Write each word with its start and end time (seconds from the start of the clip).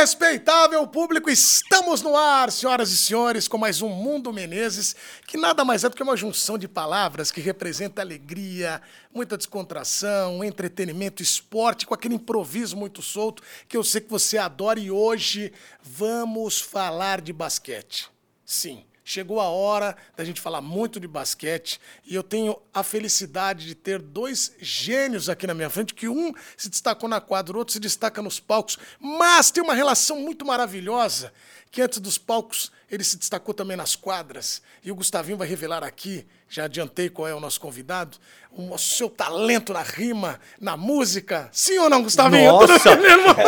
Respeitável 0.00 0.86
público, 0.86 1.28
estamos 1.28 2.00
no 2.00 2.16
ar, 2.16 2.50
senhoras 2.50 2.90
e 2.90 2.96
senhores, 2.96 3.46
com 3.46 3.58
mais 3.58 3.82
um 3.82 3.90
Mundo 3.90 4.32
Menezes, 4.32 4.96
que 5.26 5.36
nada 5.36 5.62
mais 5.62 5.84
é 5.84 5.90
do 5.90 5.94
que 5.94 6.02
uma 6.02 6.16
junção 6.16 6.56
de 6.56 6.66
palavras 6.66 7.30
que 7.30 7.38
representa 7.38 8.00
alegria, 8.00 8.80
muita 9.14 9.36
descontração, 9.36 10.42
entretenimento, 10.42 11.22
esporte, 11.22 11.86
com 11.86 11.92
aquele 11.92 12.14
improviso 12.14 12.78
muito 12.78 13.02
solto 13.02 13.42
que 13.68 13.76
eu 13.76 13.84
sei 13.84 14.00
que 14.00 14.08
você 14.08 14.38
adora. 14.38 14.80
E 14.80 14.90
hoje 14.90 15.52
vamos 15.82 16.58
falar 16.62 17.20
de 17.20 17.34
basquete. 17.34 18.08
Sim. 18.42 18.82
Chegou 19.12 19.40
a 19.40 19.48
hora 19.48 19.96
da 20.16 20.24
gente 20.24 20.40
falar 20.40 20.60
muito 20.60 21.00
de 21.00 21.08
basquete 21.08 21.80
e 22.06 22.14
eu 22.14 22.22
tenho 22.22 22.56
a 22.72 22.84
felicidade 22.84 23.66
de 23.66 23.74
ter 23.74 24.00
dois 24.00 24.52
gênios 24.60 25.28
aqui 25.28 25.48
na 25.48 25.52
minha 25.52 25.68
frente, 25.68 25.94
que 25.94 26.08
um 26.08 26.32
se 26.56 26.68
destacou 26.68 27.08
na 27.08 27.20
quadra, 27.20 27.56
o 27.56 27.58
outro 27.58 27.72
se 27.72 27.80
destaca 27.80 28.22
nos 28.22 28.38
palcos, 28.38 28.78
mas 29.00 29.50
tem 29.50 29.64
uma 29.64 29.74
relação 29.74 30.20
muito 30.20 30.46
maravilhosa, 30.46 31.32
que 31.72 31.82
antes 31.82 31.98
dos 31.98 32.18
palcos 32.18 32.70
ele 32.88 33.02
se 33.02 33.16
destacou 33.16 33.52
também 33.52 33.76
nas 33.76 33.96
quadras. 33.96 34.62
E 34.80 34.92
o 34.92 34.94
Gustavinho 34.94 35.36
vai 35.38 35.48
revelar 35.48 35.82
aqui, 35.82 36.24
já 36.50 36.64
adiantei 36.64 37.08
qual 37.08 37.28
é 37.28 37.34
o 37.34 37.38
nosso 37.38 37.60
convidado, 37.60 38.18
o 38.52 38.76
seu 38.76 39.08
talento 39.08 39.72
na 39.72 39.82
rima, 39.82 40.40
na 40.60 40.76
música. 40.76 41.48
Sim 41.52 41.78
ou 41.78 41.88
não, 41.88 42.02
Gustavinho? 42.02 42.50
Nossa, 42.50 42.96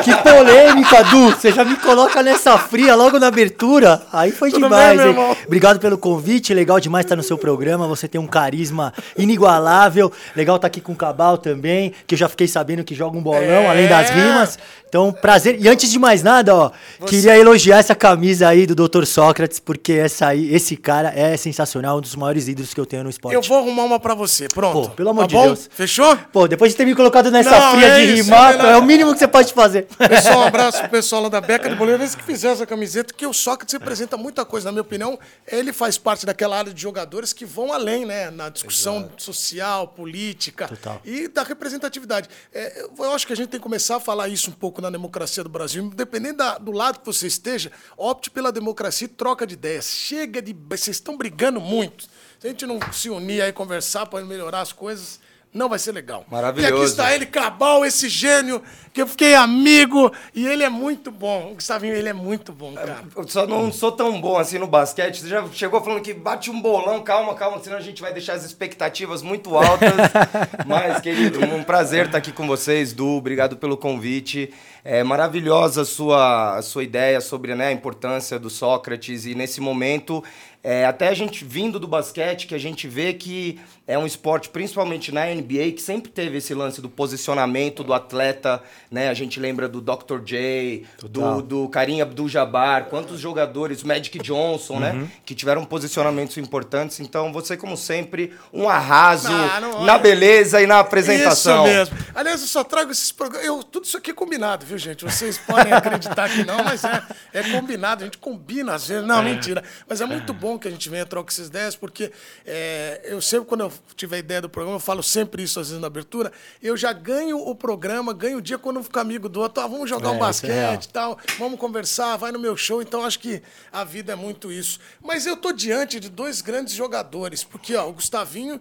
que 0.05 0.15
polêmica, 0.23 1.02
Du. 1.05 1.30
Você 1.30 1.51
já 1.51 1.65
me 1.65 1.77
coloca 1.77 2.23
nessa 2.23 2.56
fria 2.56 2.95
logo 2.95 3.19
na 3.19 3.27
abertura. 3.27 4.01
Aí 4.12 4.30
foi 4.30 4.52
Tudo 4.52 4.62
demais, 4.62 4.97
bem, 4.97 5.09
hein? 5.09 5.37
Obrigado 5.45 5.80
pelo 5.80 5.98
convite. 5.98 6.55
Legal 6.55 6.78
demais 6.78 7.05
estar 7.05 7.16
no 7.16 7.25
seu 7.25 7.37
programa. 7.37 7.88
Você 7.88 8.06
tem 8.06 8.20
um 8.20 8.27
carisma 8.28 8.95
inigualável. 9.19 10.12
Legal 10.37 10.55
estar 10.55 10.69
aqui 10.69 10.81
com 10.81 10.92
o 10.92 10.97
Cabal 10.97 11.37
também, 11.37 11.92
que 12.06 12.14
eu 12.14 12.19
já 12.19 12.28
fiquei 12.28 12.47
sabendo 12.47 12.84
que 12.84 12.94
joga 12.94 13.19
um 13.19 13.22
bolão, 13.22 13.42
é... 13.42 13.69
além 13.69 13.89
das 13.89 14.11
rimas. 14.11 14.59
Então, 14.92 15.10
prazer. 15.10 15.58
E 15.58 15.66
antes 15.66 15.90
de 15.90 15.98
mais 15.98 16.22
nada, 16.22 16.54
ó, 16.54 16.70
Você... 17.00 17.06
queria 17.08 17.38
elogiar 17.38 17.78
essa 17.78 17.94
camisa 17.94 18.46
aí 18.46 18.66
do 18.66 18.74
Dr. 18.74 19.06
Sócrates, 19.06 19.58
porque 19.58 19.94
essa 19.94 20.26
aí, 20.26 20.54
esse 20.54 20.76
cara 20.76 21.10
é 21.16 21.34
sensacional, 21.34 21.96
um 21.96 22.02
dos 22.02 22.14
maiores 22.14 22.46
ídolos 22.46 22.74
que 22.74 22.78
eu 22.78 22.84
tenho 22.84 23.02
no 23.02 23.08
esporte. 23.08 23.34
Eu 23.34 23.40
vou 23.40 23.56
arrumar 23.56 23.84
uma 23.84 23.98
pra 23.98 24.14
você, 24.14 24.48
pronto. 24.48 24.90
Pô, 24.90 24.94
pelo 24.94 25.08
amor 25.08 25.22
tá 25.22 25.28
de 25.28 25.34
bom? 25.34 25.46
Deus. 25.46 25.70
Fechou? 25.72 26.14
Pô, 26.30 26.46
depois 26.46 26.72
de 26.72 26.76
ter 26.76 26.84
me 26.84 26.94
colocado 26.94 27.30
nessa 27.30 27.58
Não, 27.58 27.72
fria 27.72 27.86
é 27.86 28.04
de 28.04 28.12
isso, 28.12 28.24
rimar, 28.24 28.66
é, 28.66 28.72
é 28.72 28.76
o 28.76 28.82
mínimo 28.82 29.14
que 29.14 29.20
você 29.20 29.26
pode 29.26 29.54
fazer. 29.54 29.86
Pessoal, 29.96 30.40
um 30.40 30.42
abraço 30.42 30.80
pro 30.80 30.90
pessoal 30.90 31.22
lá 31.22 31.30
da 31.30 31.40
Beca 31.40 31.70
de 31.70 31.74
Boleiras 31.74 32.14
que 32.14 32.22
fizeram 32.22 32.52
essa 32.52 32.66
camiseta, 32.66 33.14
que 33.14 33.26
o 33.26 33.32
Sócrates 33.32 33.72
representa 33.72 34.18
muita 34.18 34.44
coisa. 34.44 34.66
Na 34.66 34.72
minha 34.72 34.82
opinião, 34.82 35.18
ele 35.50 35.72
faz 35.72 35.96
parte 35.96 36.26
daquela 36.26 36.58
área 36.58 36.74
de 36.74 36.82
jogadores 36.82 37.32
que 37.32 37.46
vão 37.46 37.72
além, 37.72 38.04
né? 38.04 38.30
Na 38.30 38.50
discussão 38.50 38.98
Exato. 38.98 39.22
social, 39.22 39.88
política 39.88 40.68
Total. 40.68 41.00
e 41.02 41.28
da 41.28 41.42
representatividade. 41.42 42.28
É, 42.52 42.84
eu 42.98 43.14
acho 43.14 43.26
que 43.26 43.32
a 43.32 43.36
gente 43.36 43.48
tem 43.48 43.58
que 43.58 43.64
começar 43.64 43.96
a 43.96 44.00
falar 44.00 44.28
isso 44.28 44.50
um 44.50 44.52
pouco 44.52 44.81
na 44.83 44.91
democracia 44.91 45.42
do 45.42 45.48
Brasil 45.48 45.84
independente 45.84 46.36
da, 46.36 46.58
do 46.58 46.72
lado 46.72 47.00
que 47.00 47.06
você 47.06 47.27
esteja, 47.27 47.72
opte 47.97 48.30
pela 48.30 48.52
democracia 48.52 49.06
e 49.06 49.08
troca 49.08 49.47
de 49.47 49.55
ideias. 49.55 49.86
Chega 49.86 50.42
de. 50.42 50.52
Vocês 50.52 50.97
estão 50.97 51.16
brigando 51.16 51.61
muito. 51.61 52.05
Se 52.38 52.47
a 52.47 52.50
gente 52.50 52.66
não 52.66 52.80
se 52.92 53.08
unir 53.08 53.41
aí, 53.41 53.53
conversar 53.53 54.06
para 54.06 54.25
melhorar 54.25 54.60
as 54.60 54.72
coisas, 54.72 55.20
não 55.55 55.69
vai 55.69 55.78
ser 55.78 55.92
legal. 55.92 56.25
Maravilhoso. 56.30 56.72
E 56.72 56.77
aqui 56.77 56.84
está 56.86 57.14
ele, 57.14 57.27
Cabal, 57.27 57.84
esse 57.84 58.08
gênio, 58.08 58.62
que 58.91 59.03
eu 59.03 59.06
fiquei 59.06 59.34
amigo, 59.34 60.10
e 60.34 60.47
ele 60.47 60.62
é 60.62 60.69
muito 60.70 61.10
bom. 61.10 61.53
O 61.53 61.55
Gustavinho, 61.56 61.94
ele 61.94 62.08
é 62.08 62.12
muito 62.14 62.53
bom, 62.53 62.72
cara. 62.72 63.05
Eu 63.14 63.28
só 63.28 63.47
não 63.47 63.70
sou 63.70 63.92
tão 63.92 64.19
bom 64.19 64.38
assim 64.38 64.58
no 64.58 64.66
basquete. 64.66 65.20
Você 65.20 65.28
já 65.28 65.47
chegou 65.53 65.83
falando 65.83 66.00
que 66.00 66.14
bate 66.14 66.50
um 66.50 66.58
bolão, 66.58 67.03
calma, 67.03 67.34
calma, 67.34 67.62
senão 67.62 67.77
a 67.77 67.83
gente 67.83 68.00
vai 68.00 68.14
deixar 68.14 68.33
as 68.33 68.44
expectativas 68.44 69.20
muito 69.20 69.55
altas. 69.55 69.92
Mas, 70.66 71.03
querido, 71.03 71.44
um 71.44 71.62
prazer 71.62 72.06
estar 72.06 72.19
aqui 72.19 72.33
com 72.33 72.47
vocês, 72.47 72.94
Du. 72.94 73.08
Obrigado 73.08 73.58
pelo 73.58 73.77
convite. 73.77 74.50
É 74.84 75.03
maravilhosa 75.04 75.82
a 75.82 75.84
sua, 75.84 76.56
a 76.56 76.62
sua 76.62 76.82
ideia 76.82 77.20
sobre 77.20 77.54
né, 77.54 77.69
a 77.69 77.72
importância 77.72 78.38
do 78.38 78.50
Sócrates, 78.50 79.26
e 79.26 79.34
nesse 79.34 79.60
momento 79.60 80.22
é, 80.65 80.87
até 80.87 81.09
a 81.09 81.15
gente 81.15 81.44
vindo 81.44 81.81
do 81.81 81.88
basquete, 81.88 82.47
que 82.47 82.54
a 82.54 82.59
gente 82.59 82.87
vê 82.87 83.12
que 83.12 83.59
é 83.84 83.98
um 83.98 84.06
esporte, 84.06 84.48
principalmente 84.48 85.10
na 85.10 85.26
NBA, 85.26 85.72
que 85.75 85.82
sempre 85.82 86.10
teve 86.10 86.38
esse 86.38 86.54
lance 86.54 86.81
do 86.81 86.88
posicionamento 86.88 87.82
do 87.82 87.93
atleta, 87.93 88.62
né? 88.88 89.09
A 89.09 89.15
gente 89.15 89.41
lembra 89.41 89.69
do 89.69 89.81
Dr. 89.81 90.20
J, 90.25 90.84
do, 91.10 91.43
do 91.43 91.69
Karim 91.69 92.00
Abdul-Jabbar, 92.00 92.84
quantos 92.84 93.19
jogadores, 93.19 93.82
Magic 93.82 94.16
Johnson, 94.20 94.78
né? 94.78 94.93
uhum. 94.93 95.00
né? 95.00 95.10
Que 95.26 95.34
tiveram 95.34 95.64
posicionamentos 95.64 96.37
importantes. 96.37 97.00
Então, 97.00 97.32
você, 97.32 97.56
como 97.56 97.76
sempre, 97.76 98.32
um 98.53 98.69
arraso 98.69 99.32
não, 99.32 99.60
não, 99.60 99.84
na 99.84 99.99
beleza 99.99 100.62
e 100.62 100.66
na 100.66 100.78
apresentação. 100.78 101.66
Isso 101.66 101.75
mesmo. 101.75 101.97
Aliás, 102.14 102.41
eu 102.41 102.47
só 102.47 102.62
trago 102.62 102.93
esses 102.93 103.10
programas... 103.10 103.49
Eu, 103.49 103.64
tudo 103.64 103.84
isso 103.84 103.97
aqui 103.97 104.12
é 104.12 104.14
combinado, 104.14 104.64
viu, 104.64 104.72
gente? 104.78 105.05
Vocês 105.05 105.38
podem 105.38 105.72
acreditar 105.72 106.28
que 106.28 106.44
não, 106.44 106.62
mas 106.62 106.84
é, 106.84 107.03
é 107.33 107.43
combinado. 107.50 108.03
A 108.03 108.05
gente 108.05 108.19
combina 108.19 108.75
às 108.75 108.87
vezes. 108.87 109.06
Não, 109.06 109.21
é. 109.21 109.25
mentira. 109.25 109.65
Mas 109.88 110.00
é 110.00 110.06
muito 110.06 110.33
bom 110.33 110.53
bom 110.53 110.59
que 110.59 110.69
a 110.69 110.71
gente 110.71 110.88
venha 110.88 111.06
trocar 111.06 111.33
essas 111.33 111.49
ideias, 111.49 111.77
porque 111.77 112.12
é, 112.44 113.00
eu 113.05 113.21
sempre, 113.21 113.49
quando 113.49 113.62
eu 113.62 113.72
tiver 113.97 114.19
ideia 114.19 114.41
do 114.41 114.49
programa, 114.49 114.77
eu 114.77 114.81
falo 114.81 115.03
sempre 115.03 115.43
isso 115.43 115.59
às 115.59 115.69
vezes 115.69 115.81
na 115.81 115.87
abertura, 115.87 116.32
eu 116.62 116.77
já 116.77 116.93
ganho 116.93 117.38
o 117.38 117.55
programa, 117.55 118.12
ganho 118.12 118.38
o 118.38 118.43
dia 118.43 118.59
quando 118.59 118.77
eu 118.77 118.84
fico 118.84 118.99
amigo 118.99 119.28
do 119.28 119.41
outro. 119.41 119.62
Ah, 119.62 119.66
vamos 119.66 119.88
jogar 119.88 120.09
é, 120.09 120.12
um 120.12 120.16
é 120.16 120.19
basquete 120.19 120.84
e 120.84 120.88
tal, 120.88 121.19
vamos 121.38 121.59
conversar, 121.59 122.16
vai 122.16 122.32
no 122.32 122.38
meu 122.38 122.56
show. 122.56 122.82
Então, 122.82 123.05
acho 123.05 123.19
que 123.19 123.43
a 123.72 123.84
vida 123.84 124.12
é 124.12 124.16
muito 124.16 124.53
isso. 124.53 124.78
Mas 125.03 125.27
eu 125.27 125.37
tô 125.37 125.53
diante 125.53 125.99
de 125.99 126.09
dois 126.09 126.41
grandes 126.41 126.75
jogadores, 126.75 127.44
porque 127.44 127.75
ó, 127.75 127.88
o 127.88 127.93
Gustavinho. 127.93 128.61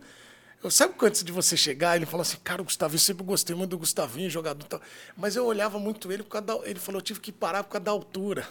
Eu 0.64 0.70
sabe 0.70 0.94
antes 1.02 1.24
de 1.24 1.32
você 1.32 1.58
chegar, 1.58 1.96
ele 1.96 2.06
falou 2.06 2.22
assim, 2.22 2.38
cara, 2.44 2.62
o 2.62 2.66
Gustavinho, 2.66 3.00
sempre 3.00 3.24
gostei 3.24 3.56
muito 3.56 3.72
do 3.72 3.80
Gustavinho, 3.80 4.30
jogador 4.30 4.64
tal. 4.66 4.80
Mas 5.18 5.36
eu 5.36 5.46
olhava 5.46 5.80
muito 5.80 6.12
ele 6.12 6.22
por 6.22 6.30
causa 6.30 6.48
da, 6.48 6.70
Ele 6.70 6.80
falou, 6.80 7.00
eu 7.00 7.04
tive 7.04 7.20
que 7.20 7.32
parar 7.32 7.64
por 7.64 7.72
causa 7.72 7.86
da 7.86 7.92
altura. 7.92 8.48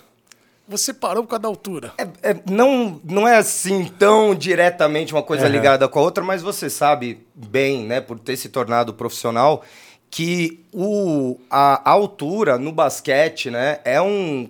Você 0.67 0.93
parou 0.93 1.23
por 1.23 1.31
causa 1.31 1.43
da 1.43 1.49
altura. 1.49 1.93
É, 1.99 2.31
é, 2.31 2.37
não, 2.51 3.01
não 3.05 3.29
é 3.29 3.37
assim 3.37 3.85
tão 3.99 4.35
diretamente 4.35 5.13
uma 5.13 5.23
coisa 5.23 5.47
uhum. 5.47 5.53
ligada 5.53 5.89
com 5.89 5.99
a 6.01 6.03
outra, 6.03 6.23
mas 6.25 6.43
você 6.43 6.69
sabe 6.69 7.25
bem, 7.35 7.85
né, 7.85 8.01
por 8.01 8.19
ter 8.19 8.37
se 8.37 8.49
tornado 8.49 8.93
profissional, 8.93 9.65
que 10.11 10.65
o, 10.73 11.39
a, 11.49 11.91
a 11.91 11.93
altura 11.93 12.59
no 12.59 12.73
basquete, 12.73 13.51
né, 13.51 13.79
é 13.85 14.03
um 14.03 14.49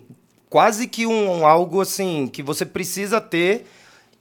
quase 0.48 0.86
que 0.88 1.06
um 1.06 1.46
algo 1.46 1.80
assim 1.80 2.26
que 2.26 2.42
você 2.42 2.64
precisa 2.66 3.20
ter 3.20 3.66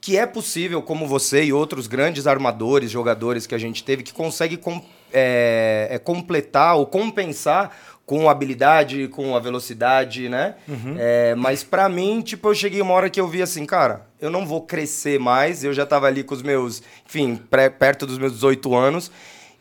que 0.09 0.17
é 0.17 0.25
possível, 0.25 0.81
como 0.81 1.05
você 1.05 1.43
e 1.43 1.53
outros 1.53 1.85
grandes 1.85 2.25
armadores, 2.25 2.89
jogadores 2.89 3.45
que 3.45 3.53
a 3.53 3.59
gente 3.59 3.83
teve, 3.83 4.01
que 4.01 4.11
consegue 4.11 4.57
com, 4.57 4.81
é, 5.13 5.87
é, 5.91 5.99
completar 5.99 6.75
ou 6.77 6.87
compensar 6.87 7.77
com 8.07 8.27
habilidade, 8.27 9.07
com 9.09 9.35
a 9.35 9.39
velocidade, 9.39 10.27
né? 10.27 10.55
Uhum. 10.67 10.95
É, 10.97 11.35
mas 11.35 11.63
para 11.63 11.87
mim, 11.87 12.21
tipo, 12.21 12.49
eu 12.49 12.55
cheguei 12.55 12.81
uma 12.81 12.95
hora 12.95 13.07
que 13.07 13.21
eu 13.21 13.27
vi 13.27 13.43
assim, 13.43 13.67
cara, 13.67 14.07
eu 14.19 14.31
não 14.31 14.47
vou 14.47 14.63
crescer 14.63 15.19
mais. 15.19 15.63
Eu 15.63 15.73
já 15.73 15.85
tava 15.85 16.07
ali 16.07 16.23
com 16.23 16.33
os 16.33 16.41
meus, 16.41 16.81
enfim, 17.07 17.35
pré, 17.35 17.69
perto 17.69 18.07
dos 18.07 18.17
meus 18.17 18.33
18 18.33 18.75
anos. 18.75 19.11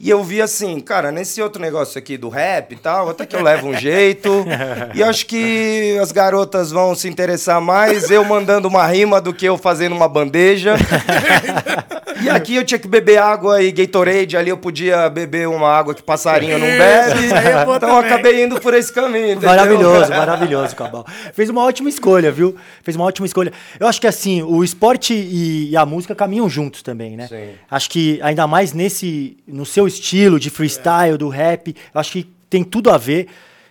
E 0.01 0.09
eu 0.09 0.23
vi 0.23 0.41
assim, 0.41 0.79
cara, 0.79 1.11
nesse 1.11 1.43
outro 1.43 1.61
negócio 1.61 1.99
aqui 1.99 2.17
do 2.17 2.29
rap 2.29 2.71
e 2.71 2.77
tal, 2.77 3.11
até 3.11 3.27
que 3.27 3.35
eu 3.35 3.43
levo 3.43 3.67
um 3.67 3.75
jeito. 3.75 4.47
e 4.95 5.03
acho 5.03 5.27
que 5.27 5.99
as 6.01 6.13
garotas 6.13 6.71
vão 6.71 6.95
se 6.95 7.09
interessar 7.09 7.61
mais 7.61 8.09
eu 8.09 8.25
mandando 8.25 8.69
uma 8.69 8.87
rima 8.87 9.21
do 9.21 9.35
que 9.35 9.45
eu 9.45 9.59
fazendo 9.59 9.97
uma 9.97 10.09
bandeja. 10.09 10.77
e 12.23 12.31
aqui 12.31 12.55
eu 12.55 12.65
tinha 12.65 12.79
que 12.79 12.87
beber 12.87 13.19
água 13.19 13.61
e 13.61 13.73
Gatorade, 13.73 14.37
ali 14.37 14.51
eu 14.51 14.57
podia 14.57 15.11
beber 15.11 15.49
uma 15.49 15.69
água 15.69 15.93
que 15.93 16.03
passarinho 16.03 16.61
não 16.61 16.67
bebe. 16.69 17.27
Então 17.77 17.89
eu 17.89 17.97
acabei 17.97 18.45
indo 18.45 18.61
por 18.61 18.75
esse 18.75 18.93
caminho. 18.93 19.33
Entendeu? 19.33 19.49
Maravilhoso, 19.49 20.11
maravilhoso, 20.11 20.77
Cabal. 20.77 21.05
Fez 21.33 21.51
uma 21.51 21.65
ótima 21.65 21.89
escolha, 21.89 22.31
viu? 22.31 22.55
Fez 22.85 22.95
uma 22.95 23.05
ótima 23.05 23.27
escolha. 23.27 23.53
Eu 23.81 23.89
acho 23.89 24.01
que 24.01 24.07
assim, 24.07 24.45
o 24.45 24.63
esporte 24.63 25.13
e, 25.13 25.77
a 25.77 25.85
música 25.85 26.15
caminham 26.15 26.49
juntos 26.49 26.83
também, 26.83 27.17
né? 27.17 27.27
Sim. 27.27 27.51
Acho 27.69 27.91
que 27.91 28.21
ainda 28.23 28.47
mais 28.47 28.73
nesse, 28.73 29.37
no 29.47 29.67
seu 29.67 29.88
estilo 29.89 30.39
de 30.39 30.51
freestyle, 30.51 31.19
do 31.19 31.29
rap. 31.29 31.75
Eu 31.93 32.01
acho 32.01 32.13
que 32.13 32.29
tem 32.49 32.63
tudo 32.63 32.91
a 32.91 32.97
ver 32.97 33.27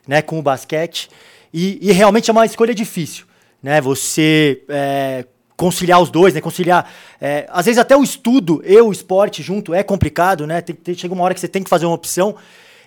né, 0.08 0.22
com 0.22 0.38
o 0.40 0.42
basquete. 0.42 1.10
E, 1.54 1.80
e 1.82 1.92
realmente 1.92 2.30
é 2.30 2.34
uma 2.34 2.46
escolha 2.46 2.76
difícil. 2.76 3.26
Né? 3.64 3.80
Você 3.80 4.64
é, 4.68 5.26
conciliar 5.56 6.02
os 6.02 6.10
dois, 6.10 6.34
né? 6.34 6.42
Conciliar. 6.42 6.90
É, 7.20 7.48
às 7.50 7.66
vezes 7.66 7.80
até 7.80 7.96
o 7.96 8.04
estudo 8.04 8.62
e 8.66 8.80
o 8.80 8.92
esporte 8.92 9.42
junto 9.42 9.74
é 9.74 9.82
complicado, 9.82 10.46
né? 10.46 10.62
Tem, 10.62 10.76
tem, 10.76 10.94
chega 10.94 11.14
uma 11.14 11.24
hora 11.24 11.34
que 11.34 11.40
você 11.40 11.48
tem 11.48 11.64
que 11.64 11.70
fazer 11.70 11.86
uma 11.86 11.96
opção. 11.96 12.36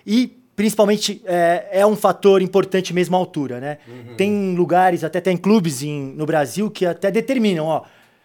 E 0.05 0.37
principalmente 0.55 1.21
é, 1.25 1.67
é 1.71 1.85
um 1.85 1.95
fator 1.95 2.41
importante 2.41 2.93
mesmo 2.93 3.15
a 3.15 3.19
altura, 3.19 3.59
né? 3.59 3.77
Uhum. 3.87 4.15
Tem 4.15 4.55
lugares, 4.55 5.03
até 5.03 5.19
tem 5.19 5.35
clubes 5.35 5.83
em, 5.83 6.13
no 6.15 6.25
Brasil 6.25 6.69
que 6.71 6.85
até 6.85 7.11
determinam, 7.11 7.65
ó 7.65 7.83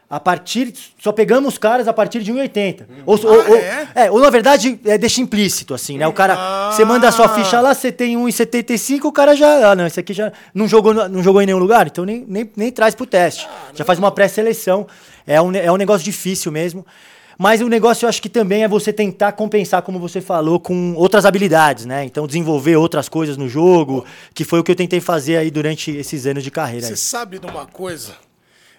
a 0.09 0.21
partir. 0.21 0.73
Só 0.99 1.13
pegamos 1.13 1.55
os 1.55 1.59
caras 1.59 1.89
a 1.89 1.93
partir 1.93 2.23
de 2.23 2.33
1,80. 2.33 2.83
Hum. 2.83 3.03
Ou, 3.05 3.17
ah, 3.17 3.49
ou, 3.49 3.57
é? 3.57 3.89
é? 3.95 4.11
ou 4.11 4.21
na 4.21 4.31
verdade 4.31 4.79
é, 4.85 4.97
deixa 4.97 5.21
implícito, 5.21 5.75
assim, 5.75 5.99
né? 5.99 6.07
O 6.07 6.13
cara. 6.13 6.35
Ah. 6.37 6.73
Você 6.73 6.85
manda 6.85 7.09
a 7.09 7.13
sua 7.13 7.29
ficha 7.29 7.61
lá, 7.61 7.75
você 7.75 7.91
tem 7.91 8.17
1,75, 8.17 9.05
o 9.05 9.13
cara 9.13 9.35
já. 9.35 9.71
Ah, 9.71 9.77
não, 9.77 9.87
esse 9.87 10.01
aqui 10.01 10.13
já 10.13 10.33
não 10.55 10.69
jogou, 10.69 10.95
não 10.95 11.23
jogou 11.23 11.43
em 11.43 11.47
nenhum 11.47 11.59
lugar, 11.59 11.87
então 11.87 12.05
nem, 12.05 12.25
nem, 12.27 12.51
nem 12.57 12.71
traz 12.71 12.95
pro 12.95 13.07
teste. 13.07 13.47
Ah, 13.49 13.73
já 13.75 13.85
faz 13.85 13.99
uma 13.99 14.11
pré-seleção. 14.11 14.87
É 15.27 15.41
um, 15.43 15.53
é 15.55 15.71
um 15.71 15.77
negócio 15.77 16.05
difícil 16.05 16.53
mesmo. 16.53 16.87
Mas 17.39 17.61
o 17.61 17.69
negócio 17.69 18.07
eu 18.07 18.09
acho 18.09 18.23
que 18.23 18.31
também 18.31 18.63
é 18.65 18.69
você 18.69 18.93
tentar 18.93 19.33
compensar, 19.33 19.83
como 19.83 19.99
você 19.99 20.23
falou, 20.23 20.59
com 20.59 20.95
outras 20.95 21.27
habilidades, 21.27 21.85
né? 21.85 22.03
Então 22.05 22.27
desenvolver 22.27 22.77
outras 22.77 23.11
coisas 23.11 23.37
no 23.37 23.47
jogo, 23.47 24.07
que 24.33 24.43
foi 24.43 24.59
o 24.59 24.65
que 24.65 24.71
eu 24.71 24.77
tentei 24.77 25.01
fazer 25.01 25.37
aí 25.37 25.51
durante 25.51 25.91
esses 25.91 26.25
anos 26.25 26.43
de 26.43 26.51
carreira. 26.51 26.87
Você 26.87 26.93
aí. 26.93 26.97
sabe 26.97 27.39
de 27.39 27.47
uma 27.47 27.67
coisa? 27.67 28.15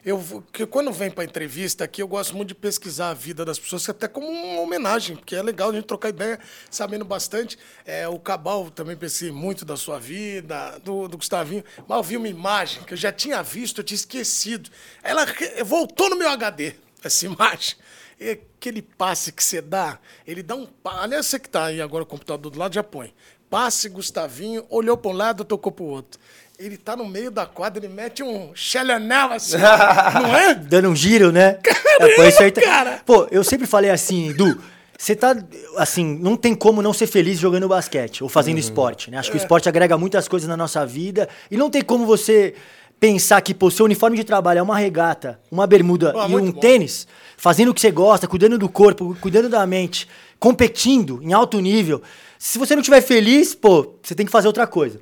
Eu, 0.06 0.44
que 0.54 0.66
quando 0.66 0.92
vem 0.92 1.12
para 1.12 1.24
entrevista 1.24 1.84
aqui, 1.84 2.02
eu 2.02 2.08
gosto 2.08 2.36
muito 2.36 2.50
de 2.50 2.56
pesquisar 2.56 3.10
a 3.10 3.14
vida 3.14 3.44
das 3.44 3.60
pessoas, 3.60 3.88
até 3.90 4.08
como 4.08 4.28
uma 4.28 4.62
homenagem, 4.62 5.16
porque 5.16 5.36
é 5.36 5.42
legal 5.42 5.70
a 5.70 5.74
gente 5.74 5.86
trocar 5.86 6.10
ideia, 6.10 6.40
sabendo 6.70 7.04
bastante. 7.04 7.58
É, 7.86 8.08
o 8.08 8.18
Cabal 8.20 8.70
também 8.70 8.96
pensei 8.96 9.32
muito 9.32 9.66
da 9.66 9.76
sua 9.76 10.00
vida, 10.00 10.80
do, 10.84 11.08
do 11.08 11.18
Gustavinho, 11.18 11.64
eu 11.90 12.04
vi 12.04 12.16
uma 12.16 12.28
imagem 12.28 12.84
que 12.84 12.94
eu 12.94 12.98
já 12.98 13.12
tinha 13.12 13.42
visto, 13.42 13.80
eu 13.80 13.84
tinha 13.84 13.96
esquecido. 13.96 14.70
Ela 15.04 15.26
voltou 15.66 16.10
no 16.10 16.16
meu 16.16 16.30
HD, 16.30 16.76
essa 17.04 17.26
imagem. 17.26 17.76
E 18.20 18.32
aquele 18.32 18.82
passe 18.82 19.32
que 19.32 19.44
você 19.44 19.62
dá, 19.62 20.00
ele 20.26 20.42
dá 20.42 20.56
um 20.56 20.66
passe. 20.66 21.00
Aliás, 21.04 21.26
você 21.26 21.40
que 21.40 21.48
está 21.48 21.66
aí 21.66 21.82
agora, 21.82 22.04
o 22.04 22.08
computador 22.08 22.52
do 22.52 22.58
lado, 22.58 22.74
já 22.74 22.84
põe. 22.84 23.14
Passe, 23.50 23.88
Gustavinho, 23.88 24.66
olhou 24.70 24.98
para 24.98 25.12
um 25.12 25.14
lado, 25.14 25.46
tocou 25.46 25.72
para 25.72 25.84
o 25.84 25.88
outro. 25.88 26.20
Ele 26.60 26.76
tá 26.76 26.96
no 26.96 27.06
meio 27.06 27.30
da 27.30 27.46
quadra, 27.46 27.86
ele 27.86 27.94
mete 27.94 28.24
um 28.24 28.50
Xelanel 28.56 29.32
assim, 29.32 29.58
não 30.24 30.36
é? 30.36 30.56
Dando 30.56 30.90
um 30.90 30.96
giro, 30.96 31.32
né? 31.32 31.60
É, 32.00 32.16
foi 32.16 32.28
isso 32.30 32.42
aí. 32.42 32.52
cara! 32.52 33.00
Pô, 33.06 33.28
eu 33.30 33.44
sempre 33.44 33.68
falei 33.68 33.92
assim, 33.92 34.34
Du, 34.34 34.60
você 34.98 35.16
tá. 35.16 35.36
Assim, 35.78 36.18
não 36.20 36.36
tem 36.36 36.56
como 36.56 36.82
não 36.82 36.94
ser 36.94 37.06
feliz 37.06 37.38
jogando 37.38 37.68
basquete 37.68 38.24
ou 38.24 38.30
fazendo 38.30 38.58
esporte, 38.58 39.12
né? 39.12 39.20
Acho 39.20 39.30
É. 39.30 39.32
que 39.34 39.38
o 39.38 39.42
esporte 39.42 39.70
agrega 39.70 39.98
muitas 40.00 40.28
coisas 40.28 40.50
na 40.50 40.58
nossa 40.58 40.84
vida 40.84 41.30
e 41.52 41.56
não 41.58 41.70
tem 41.70 41.84
como 41.84 42.08
você 42.08 42.56
pensar 43.00 43.40
que, 43.42 43.54
pô, 43.54 43.70
seu 43.70 43.86
uniforme 43.86 44.18
de 44.18 44.24
trabalho 44.24 44.58
é 44.58 44.62
uma 44.64 44.76
regata, 44.76 45.40
uma 45.52 45.68
bermuda 45.68 46.12
Pô, 46.14 46.24
e 46.28 46.36
um 46.36 46.52
bom. 46.52 46.60
tênis, 46.60 47.08
fazendo 47.38 47.70
o 47.70 47.74
que 47.76 47.82
você 47.82 47.92
gosta, 47.92 48.28
cuidando 48.28 48.58
do 48.58 48.68
corpo, 48.68 49.16
cuidando 49.22 49.48
da 49.48 49.64
mente, 49.68 50.08
competindo 50.40 51.20
em 51.22 51.34
alto 51.34 51.60
nível. 51.60 52.02
Se 52.40 52.58
você 52.58 52.74
não 52.76 52.82
estiver 52.82 53.02
feliz, 53.02 53.54
pô, 53.54 53.94
você 54.02 54.16
tem 54.16 54.26
que 54.26 54.32
fazer 54.32 54.48
outra 54.48 54.66
coisa. 54.66 55.00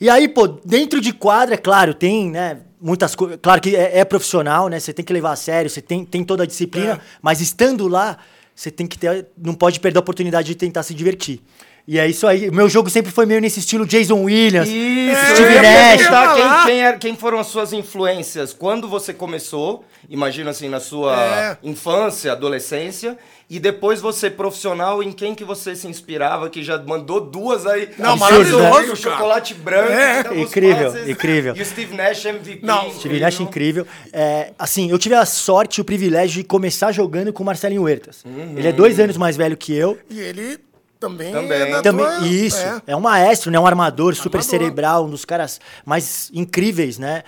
E 0.00 0.10
aí, 0.10 0.28
pô, 0.28 0.46
dentro 0.46 1.00
de 1.00 1.12
quadra, 1.12 1.54
é 1.54 1.58
claro, 1.58 1.94
tem, 1.94 2.30
né, 2.30 2.58
muitas 2.80 3.14
coisas. 3.14 3.38
Claro 3.40 3.60
que 3.60 3.74
é, 3.74 3.98
é 3.98 4.04
profissional, 4.04 4.68
né? 4.68 4.78
Você 4.78 4.92
tem 4.92 5.04
que 5.04 5.12
levar 5.12 5.32
a 5.32 5.36
sério, 5.36 5.70
você 5.70 5.80
tem, 5.80 6.04
tem 6.04 6.22
toda 6.24 6.42
a 6.42 6.46
disciplina, 6.46 6.94
É. 6.94 7.00
mas 7.22 7.40
estando 7.40 7.88
lá, 7.88 8.18
você 8.54 8.70
tem 8.70 8.86
que 8.86 8.98
ter. 8.98 9.26
Não 9.36 9.54
pode 9.54 9.80
perder 9.80 9.98
a 9.98 10.00
oportunidade 10.00 10.46
de 10.48 10.54
tentar 10.54 10.82
se 10.82 10.94
divertir. 10.94 11.40
E 11.88 11.98
é 12.00 12.08
isso 12.08 12.26
aí. 12.26 12.48
O 12.48 12.54
meu 12.54 12.68
jogo 12.68 12.90
sempre 12.90 13.12
foi 13.12 13.26
meio 13.26 13.40
nesse 13.40 13.60
estilo 13.60 13.86
Jason 13.86 14.22
Williams, 14.24 14.68
Isso, 14.68 15.36
Steve 15.36 15.54
Nash. 15.60 16.02
falar. 16.02 16.34
quem, 16.64 16.72
quem, 16.72 16.82
era- 16.82 16.96
quem 16.98 17.16
foram 17.16 17.38
as 17.38 17.46
suas 17.46 17.72
influências 17.72 18.52
quando 18.52 18.88
você 18.88 19.14
começou, 19.14 19.84
imagina 20.08 20.50
assim, 20.50 20.68
na 20.68 20.80
sua 20.80 21.14
É. 21.16 21.58
infância, 21.62 22.32
adolescência, 22.32 23.16
e 23.48 23.60
depois 23.60 24.00
você 24.00 24.28
profissional, 24.28 25.00
em 25.00 25.12
quem 25.12 25.32
que 25.32 25.44
você 25.44 25.76
se 25.76 25.86
inspirava, 25.86 26.50
que 26.50 26.64
já 26.64 26.76
mandou 26.82 27.20
duas 27.20 27.64
aí. 27.64 27.88
Não, 27.96 28.14
Absurdo, 28.14 28.58
né? 28.58 28.66
O 28.68 28.70
maravilhoso, 28.70 29.02
chocolate 29.02 29.54
branco. 29.54 29.92
É. 29.92 30.40
Incrível, 30.40 30.90
passes, 30.90 31.08
incrível. 31.08 31.54
E 31.56 31.62
o 31.62 31.64
Steve 31.64 31.94
Nash 31.94 32.24
MVP. 32.24 32.66
Não, 32.66 32.90
Steve 32.92 33.20
Nash 33.20 33.38
incrível. 33.38 33.86
É, 34.12 34.50
assim, 34.58 34.90
eu 34.90 34.98
tive 34.98 35.14
a 35.14 35.24
sorte 35.24 35.78
e 35.78 35.80
o 35.80 35.84
privilégio 35.84 36.42
de 36.42 36.48
começar 36.48 36.90
jogando 36.90 37.32
com 37.32 37.44
o 37.44 37.46
Marcelinho 37.46 37.82
Huertas. 37.82 38.24
Ele 38.56 38.66
é 38.66 38.72
dois 38.72 38.98
anos 38.98 39.16
mais 39.16 39.36
velho 39.36 39.56
que 39.56 39.72
eu. 39.72 39.96
E 40.10 40.18
ele 40.18 40.58
também. 41.08 41.32
Também. 41.32 41.60
é 41.62 41.70
da 41.70 41.82
Também, 41.82 42.04
tua- 42.06 42.26
isso. 42.26 42.58
é. 42.58 42.82
É. 42.88 42.96
um 42.96 43.00
maestro, 43.00 43.50
né? 43.50 43.58
Um 43.58 43.66
armador 43.66 44.14
super 44.14 44.38
Armador. 44.38 44.50
cerebral, 44.50 45.04
um 45.06 45.10
dos 45.10 45.24
caras 45.24 45.60
mais 45.84 46.30
incríveis, 46.34 46.98
né? 46.98 47.22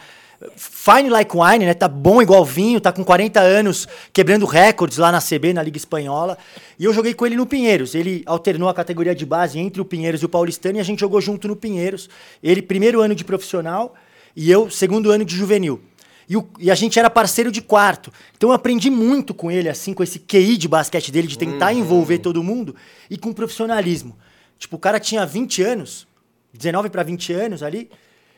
Fine 0.57 1.09
like 1.11 1.37
wine, 1.37 1.65
né? 1.67 1.75
Tá 1.75 1.89
bom 1.89 2.23
igual 2.23 2.45
vinho, 2.45 2.81
tá 2.81 2.93
com 2.93 3.03
40 3.05 3.41
anos, 3.41 3.89
quebrando 4.13 4.47
recordes 4.47 4.97
lá 4.99 5.11
na 5.11 5.21
CB, 5.21 5.53
na 5.53 5.63
Liga 5.63 5.77
Espanhola. 5.77 6.39
E 6.79 6.85
eu 6.85 6.93
joguei 6.93 7.13
com 7.13 7.27
ele 7.27 7.35
no 7.35 7.45
Pinheiros. 7.45 7.95
Ele 7.97 8.23
alternou 8.25 8.69
a 8.69 8.75
categoria 8.75 9.17
de 9.17 9.27
base 9.27 9.59
entre 9.59 9.81
o 9.81 9.85
Pinheiros 9.85 10.23
e 10.23 10.27
o 10.27 10.29
Paulistano 10.29 10.79
e 10.79 10.81
a 10.81 10.85
gente 10.85 11.01
jogou 11.01 11.21
junto 11.21 11.49
no 11.49 11.57
Pinheiros. 11.57 12.09
Ele, 12.41 12.63
primeiro 12.63 13.01
ano 13.01 13.17
de 13.17 13.25
profissional 13.25 13.95
e 14.37 14.49
eu, 14.49 14.71
segundo 14.71 15.11
ano 15.11 15.25
de 15.25 15.35
juvenil. 15.35 15.81
E, 16.29 16.37
o- 16.37 16.47
e 16.59 16.71
a 16.71 16.75
gente 16.75 16.99
era 16.99 17.09
parceiro 17.09 17.51
de 17.51 17.63
quarto. 17.63 18.13
Então 18.37 18.51
eu 18.51 18.55
aprendi 18.55 18.91
muito 18.91 19.33
com 19.33 19.51
ele, 19.51 19.69
assim, 19.69 19.95
com 19.95 20.03
esse 20.03 20.19
QI 20.19 20.57
de 20.59 20.69
basquete 20.69 21.11
dele, 21.11 21.27
de 21.27 21.39
tentar 21.39 21.73
envolver 21.73 22.19
todo 22.19 22.43
mundo 22.43 22.77
e 23.09 23.17
com 23.17 23.33
profissionalismo. 23.33 24.17
Tipo, 24.59 24.77
o 24.77 24.79
cara 24.79 25.01
tinha 25.01 25.25
20 25.25 25.63
anos, 25.63 26.07
19 26.53 26.91
para 26.91 27.03
20 27.03 27.33
anos 27.33 27.63
ali, 27.63 27.89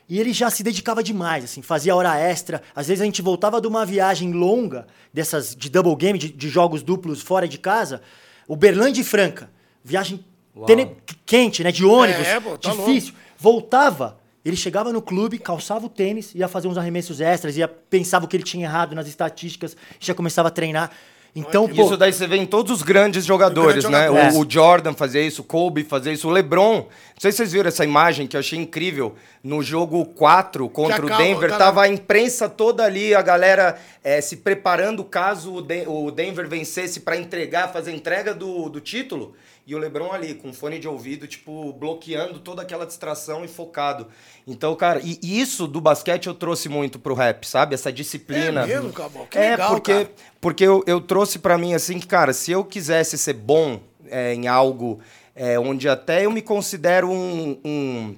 e 0.09 0.19
ele 0.21 0.33
já 0.33 0.51
se 0.51 0.63
dedicava 0.63 1.03
demais, 1.03 1.45
assim, 1.45 1.63
fazia 1.63 1.95
hora 1.97 2.17
extra. 2.19 2.63
Às 2.75 2.89
vezes 2.89 3.01
a 3.01 3.05
gente 3.05 3.23
voltava 3.23 3.61
de 3.61 3.67
uma 3.67 3.87
viagem 3.87 4.33
longa, 4.33 4.87
dessas 5.13 5.55
de 5.57 5.69
double 5.71 5.95
game, 5.97 6.19
de, 6.19 6.29
de 6.31 6.49
jogos 6.49 6.83
duplos 6.83 7.21
fora 7.23 7.49
de 7.49 7.59
casa, 7.59 8.03
Uberlândia 8.49 9.01
e 9.01 9.05
Franca. 9.05 9.51
Viagem 9.83 10.25
tene- 10.67 10.91
quente, 11.25 11.65
né? 11.65 11.73
De 11.73 11.85
ônibus, 11.85 12.27
É, 12.27 12.39
pô, 12.41 12.59
tá 12.59 12.71
difícil. 12.87 13.15
Voltava, 13.39 14.20
ele 14.45 14.57
chegava 14.57 14.93
no 14.93 15.03
clube, 15.03 15.39
calçava 15.39 15.87
o 15.87 15.89
tênis, 15.89 16.35
ia 16.35 16.49
fazer 16.49 16.69
uns 16.69 16.79
arremessos 16.79 17.21
extras, 17.21 17.57
ia 17.57 17.69
pensava 17.69 18.25
o 18.25 18.29
que 18.29 18.37
ele 18.37 18.45
tinha 18.45 18.67
errado 18.67 18.95
nas 18.95 19.07
estatísticas, 19.07 19.77
já 19.99 20.15
começava 20.15 20.49
a 20.49 20.51
treinar. 20.51 20.91
Então, 21.33 21.69
pô, 21.69 21.85
Isso 21.85 21.97
daí 21.97 22.13
você 22.13 22.27
vê 22.27 22.39
em 22.39 22.45
todos 22.47 22.73
os 22.73 22.83
grandes 22.83 23.25
jogadores, 23.25 23.85
Grande 23.85 23.97
né? 23.97 24.07
jogador. 24.09 24.37
O, 24.37 24.45
o 24.45 24.51
Jordan 24.51 24.95
fazia 24.95 25.23
isso, 25.23 25.43
o 25.43 25.45
Kobe 25.45 25.85
fazia 25.85 26.13
isso, 26.13 26.27
o 26.27 26.31
LeBron. 26.33 26.79
Não 26.79 26.87
sei 27.21 27.31
se 27.31 27.37
vocês 27.37 27.53
viram 27.53 27.69
essa 27.69 27.85
imagem 27.85 28.27
que 28.27 28.35
eu 28.37 28.41
achei 28.41 28.59
incrível. 28.59 29.15
No 29.41 29.63
jogo 29.63 30.05
4 30.07 30.69
contra 30.71 31.07
o 31.07 31.17
Denver, 31.17 31.51
tá 31.51 31.57
tava 31.59 31.81
lá. 31.81 31.87
a 31.87 31.89
imprensa 31.89 32.49
toda 32.49 32.83
ali, 32.85 33.15
a 33.15 33.23
galera 33.23 33.79
eh, 34.03 34.21
se 34.21 34.39
preparando 34.39 35.05
caso 35.05 35.55
o, 35.55 35.63
Den- 35.63 35.87
o 35.87 36.11
Denver 36.11 36.49
vencesse 36.49 36.99
para 36.99 37.17
entregar, 37.17 37.73
fazer 37.73 37.93
a 37.93 37.95
entrega 37.95 38.35
do, 38.35 38.69
do 38.69 38.81
título. 38.81 39.33
E 39.71 39.75
o 39.77 39.79
LeBron 39.79 40.11
ali, 40.11 40.35
com 40.35 40.53
fone 40.53 40.81
de 40.81 40.89
ouvido, 40.89 41.29
tipo, 41.29 41.73
bloqueando 41.73 42.41
toda 42.41 42.61
aquela 42.61 42.85
distração 42.85 43.45
e 43.45 43.49
focado. 43.49 44.09
Então, 44.45 44.75
cara, 44.75 45.01
e 45.01 45.21
isso 45.23 45.69
do 45.69 45.81
basquete 45.81 46.27
eu 46.27 46.35
trouxe 46.35 46.69
muito 46.69 46.99
pro 46.99 47.15
rap, 47.15 47.47
sabe? 47.47 47.77
Essa 47.77 47.93
disciplina. 47.93 48.65
É 48.65 48.67
mesmo, 48.67 48.93
Cabal? 48.93 49.29
Que 49.31 49.39
é, 49.39 49.51
legal, 49.53 49.71
porque, 49.71 49.93
cara. 49.93 50.11
porque 50.41 50.65
eu, 50.65 50.83
eu 50.89 51.01
trouxe 51.01 51.39
pra 51.39 51.57
mim 51.57 51.73
assim 51.73 52.01
que, 52.01 52.09
cara, 52.09 52.33
se 52.33 52.51
eu 52.51 52.65
quisesse 52.65 53.17
ser 53.17 53.35
bom 53.35 53.81
é, 54.09 54.35
em 54.35 54.49
algo 54.49 54.99
é, 55.37 55.57
onde 55.57 55.89
até 55.89 56.27
eu 56.27 56.33
me 56.33 56.43
considero 56.43 57.09
um, 57.09 57.57
um, 57.65 58.17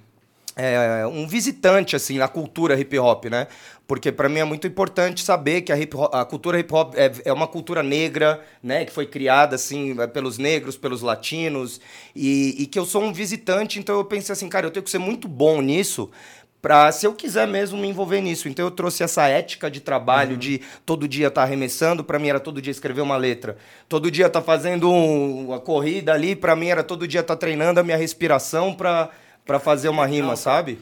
é, 0.57 1.07
um 1.07 1.27
visitante 1.27 1.97
assim 1.97 2.19
na 2.19 2.29
cultura 2.29 2.79
hip 2.79 2.99
hop, 2.99 3.27
né? 3.27 3.47
Porque 3.87 4.11
pra 4.13 4.29
mim 4.29 4.39
é 4.41 4.45
muito 4.45 4.67
importante 4.67 5.23
saber 5.23 5.63
que 5.63 5.73
a, 5.73 5.79
hip 5.79 5.97
hop- 5.97 6.15
a 6.15 6.25
cultura 6.25 6.59
hip 6.59 6.73
hop 6.73 6.95
é, 6.97 7.11
é 7.25 7.33
uma 7.33 7.47
cultura 7.47 7.83
negra, 7.83 8.41
né? 8.63 8.85
Que 8.85 8.93
foi 8.93 9.07
criada 9.07 9.57
assim 9.57 9.99
é, 10.01 10.07
pelos 10.07 10.39
negros, 10.39 10.77
pelos 10.77 11.03
latinos 11.03 11.81
e, 12.15 12.55
e 12.63 12.67
que 12.67 12.79
eu 12.79 12.85
sou 12.87 13.03
um 13.03 13.13
visitante. 13.13 13.79
Então 13.79 13.97
eu 13.97 14.05
pensei 14.05 14.33
assim, 14.33 14.49
cara, 14.49 14.67
eu 14.67 14.71
tenho 14.71 14.85
que 14.85 14.91
ser 14.91 14.99
muito 14.99 15.29
bom 15.29 15.61
nisso 15.61 16.11
Pra, 16.61 16.93
se 16.93 17.05
eu 17.05 17.13
quiser 17.13 17.49
mesmo 17.49 17.77
me 17.77 17.89
envolver 17.89 18.21
nisso. 18.21 18.49
Então 18.49 18.65
eu 18.65 18.71
trouxe 18.71 19.03
essa 19.03 19.27
ética 19.27 19.69
de 19.69 19.81
trabalho, 19.81 20.37
de 20.37 20.61
todo 20.87 21.09
dia 21.09 21.27
estar 21.27 21.43
arremessando, 21.43 22.05
pra 22.05 22.21
mim 22.21 22.29
era 22.29 22.39
todo 22.39 22.63
dia 22.63 22.71
escrever 22.71 23.01
uma 23.01 23.17
letra. 23.17 23.57
Todo 23.89 24.09
dia 24.13 24.27
estar 24.27 24.43
fazendo 24.43 24.89
um- 24.89 25.47
uma 25.49 25.59
corrida 25.59 26.13
ali, 26.13 26.37
pra 26.37 26.55
mim 26.55 26.69
era 26.69 26.85
todo 26.85 27.09
dia 27.09 27.19
estar 27.21 27.35
treinando 27.37 27.81
a 27.81 27.83
minha 27.83 27.97
respiração 27.97 28.73
pra, 28.75 29.11
pra 29.45 29.59
fazer 29.59 29.89
uma 29.89 30.07
rima, 30.07 30.37
sabe? 30.37 30.79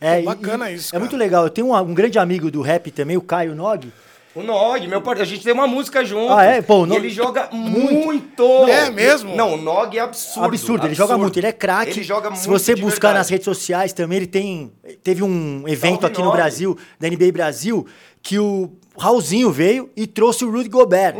é, 0.00 0.18
Pô, 0.20 0.26
bacana 0.26 0.70
e 0.70 0.74
isso, 0.74 0.88
É 0.88 0.92
cara. 0.92 1.00
muito 1.00 1.16
legal. 1.16 1.44
Eu 1.44 1.50
tenho 1.50 1.68
um, 1.68 1.76
um 1.76 1.94
grande 1.94 2.18
amigo 2.18 2.50
do 2.50 2.60
rap 2.60 2.90
também, 2.90 3.16
o 3.16 3.22
Caio 3.22 3.54
Nog. 3.54 3.90
O 4.34 4.42
Nog, 4.42 4.88
meu 4.88 5.00
parceiro, 5.00 5.30
a 5.30 5.32
gente 5.32 5.44
tem 5.44 5.52
uma 5.52 5.68
música 5.68 6.04
junto. 6.04 6.32
Ah, 6.32 6.42
é? 6.44 6.60
Pô, 6.60 6.78
o 6.82 6.86
Nog- 6.86 6.98
ele 6.98 7.08
joga 7.08 7.48
Muito. 7.52 7.92
muito. 8.04 8.68
É 8.68 8.90
mesmo? 8.90 9.36
Não, 9.36 9.54
o 9.54 9.56
Nog 9.56 9.96
é 9.96 10.00
absurdo. 10.00 10.44
Absurdo, 10.46 10.86
ele 10.88 10.94
joga 10.94 11.16
muito, 11.16 11.38
ele 11.38 11.46
é 11.46 11.52
craque. 11.52 11.92
Ele 11.92 12.02
joga 12.02 12.30
muito 12.30 12.42
Se 12.42 12.48
você 12.48 12.74
de 12.74 12.82
buscar 12.82 13.08
verdade. 13.08 13.18
nas 13.18 13.28
redes 13.28 13.44
sociais 13.44 13.92
também, 13.92 14.16
ele 14.18 14.26
tem. 14.26 14.72
Teve 15.04 15.22
um 15.22 15.62
evento 15.68 16.00
Salve 16.00 16.06
aqui 16.06 16.18
no 16.18 16.24
Nog. 16.24 16.36
Brasil, 16.36 16.76
da 16.98 17.08
NBA 17.08 17.30
Brasil, 17.32 17.86
que 18.20 18.36
o 18.36 18.72
Raulzinho 18.98 19.52
veio 19.52 19.88
e 19.96 20.04
trouxe 20.04 20.44
o 20.44 20.50
Rudy 20.50 20.68
Gobert. 20.68 21.14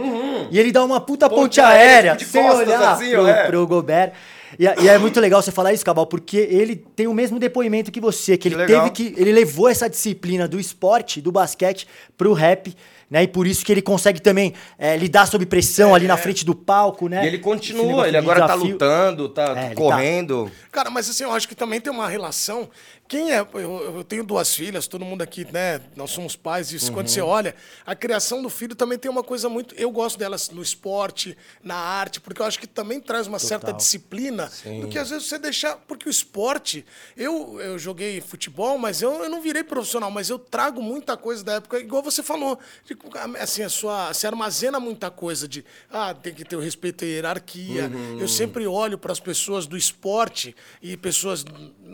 E 0.51 0.59
ele 0.59 0.73
dá 0.73 0.83
uma 0.85 1.01
puta 1.01 1.29
Ponte 1.31 1.41
ponte, 1.41 1.61
aérea, 1.61 1.85
aérea, 1.87 2.17
de 2.17 2.25
sem 2.25 2.43
costas, 2.43 2.67
olhar 2.67 2.93
assim, 2.93 3.11
pro, 3.13 3.27
é. 3.29 3.47
pro 3.47 3.67
Gobert. 3.69 4.13
E, 4.59 4.67
é- 4.67 4.75
e 4.81 4.89
é 4.89 4.99
muito 4.99 5.21
legal 5.21 5.43
você 5.43 5.51
falar 5.53 5.73
isso, 5.73 5.85
Cabal, 5.85 6.07
porque 6.07 6.37
ele 6.37 6.77
tem 6.77 7.07
o 7.07 7.15
mesmo 7.15 7.39
depoimento 7.39 7.91
que 7.93 8.01
você, 8.01 8.37
que 8.37 8.49
Que 8.49 8.55
ele 8.55 8.57
legal. 8.57 8.91
teve 8.91 9.13
que. 9.13 9.21
Ele 9.21 9.33
levou 9.33 9.69
essa 9.69 9.89
disciplina 9.89 10.47
do 10.49 10.59
esporte, 10.61 11.21
do 11.21 11.31
basquete, 11.33 11.87
pro 12.17 12.33
rap. 12.33 12.75
Né? 13.11 13.25
E 13.25 13.29
por 13.29 13.47
isso 13.47 13.65
que 13.65 13.71
ele 13.71 13.83
consegue 13.83 14.21
também 14.21 14.55
é, 14.79 14.97
lidar 14.97 15.27
sob 15.27 15.45
pressão 15.45 15.95
ali 15.95 16.07
na 16.07 16.17
frente 16.17 16.45
do 16.45 16.55
palco, 16.55 17.07
né? 17.07 17.23
E 17.23 17.27
ele 17.29 17.39
continua, 17.39 18.05
ele 18.05 18.13
de 18.13 18.17
agora 18.17 18.41
tá 18.41 18.47
desafio. 18.55 18.73
lutando, 18.73 19.29
tá 19.29 19.43
É, 19.57 19.69
tá- 19.69 19.75
correndo. 19.75 20.51
Cara, 20.73 20.91
mas 20.91 21.09
assim, 21.09 21.23
eu 21.23 21.31
acho 21.31 21.47
que 21.47 21.55
também 21.55 21.81
tem 21.81 21.93
uma 21.93 22.09
relação 22.09 22.69
quem 23.07 23.33
é. 23.33 23.41
Eu, 23.41 23.97
eu, 23.97 24.05
tenho 24.05 24.25
duas 24.25 24.55
filhas, 24.55 24.87
todo 24.87 25.05
mundo 25.05 25.23
aqui, 25.23 25.47
né? 25.53 25.81
Nós 25.95 26.11
somos 26.11 26.37
pais, 26.37 26.73
e 26.73 26.77
uhum. 26.77 26.95
quando 26.95 27.09
você 27.09 27.21
olha, 27.21 27.55
a 27.85 27.95
criação 27.95 28.43
do 28.43 28.49
filho 28.49 28.75
também 28.75 28.99
tem 28.99 29.11
uma 29.11 29.23
coisa 29.23 29.49
muito. 29.49 29.75
Eu 29.75 29.91
gosto 29.91 30.19
delas 30.19 30.49
no 30.49 30.63
esporte, 30.63 31.37
na 31.63 31.75
arte, 31.75 32.21
porque 32.21 32.41
eu 32.41 32.47
acho 32.47 32.59
que 32.59 32.67
também 32.67 33.01
traz 33.01 33.27
uma 33.27 33.39
Total. 33.39 33.49
certa 33.49 33.73
disciplina. 33.73 34.49
Sim. 34.49 34.81
Do 34.81 34.89
que 34.89 34.99
às 34.99 35.11
vezes 35.11 35.29
você 35.29 35.39
deixar. 35.39 35.77
Porque 35.87 36.09
o 36.09 36.11
esporte, 36.11 36.85
eu, 37.17 37.61
eu 37.61 37.79
joguei 37.79 38.21
futebol, 38.23 38.79
mas 38.79 39.03
eu, 39.03 39.23
eu 39.23 39.29
não 39.29 39.43
virei 39.43 39.63
profissional, 39.63 40.11
mas 40.11 40.31
eu 40.31 40.39
trago 40.39 40.81
muita 40.81 41.17
coisa 41.17 41.45
da 41.45 41.55
época, 41.55 41.79
igual 41.79 42.03
você 42.03 42.23
falou. 42.23 42.59
De, 42.87 42.97
assim, 43.39 43.63
a 43.63 43.69
sua. 43.69 44.15
Você 44.15 44.27
armazena 44.27 44.81
muita 44.81 45.11
coisa 45.11 45.47
de. 45.47 45.63
Ah, 45.91 46.15
tem 46.15 46.33
que 46.33 46.45
ter 46.45 46.57
o 46.57 46.61
respeito 46.61 47.05
à 47.05 47.09
hierarquia. 47.09 47.85
Uhum. 47.85 48.19
Eu 48.19 48.29
sempre 48.29 48.67
olho 48.67 48.97
para 48.97 49.13
as 49.13 49.21
pessoas 49.21 49.67
do 49.67 49.77
esporte 49.77 50.57
e 50.83 50.97
pessoas 50.97 51.45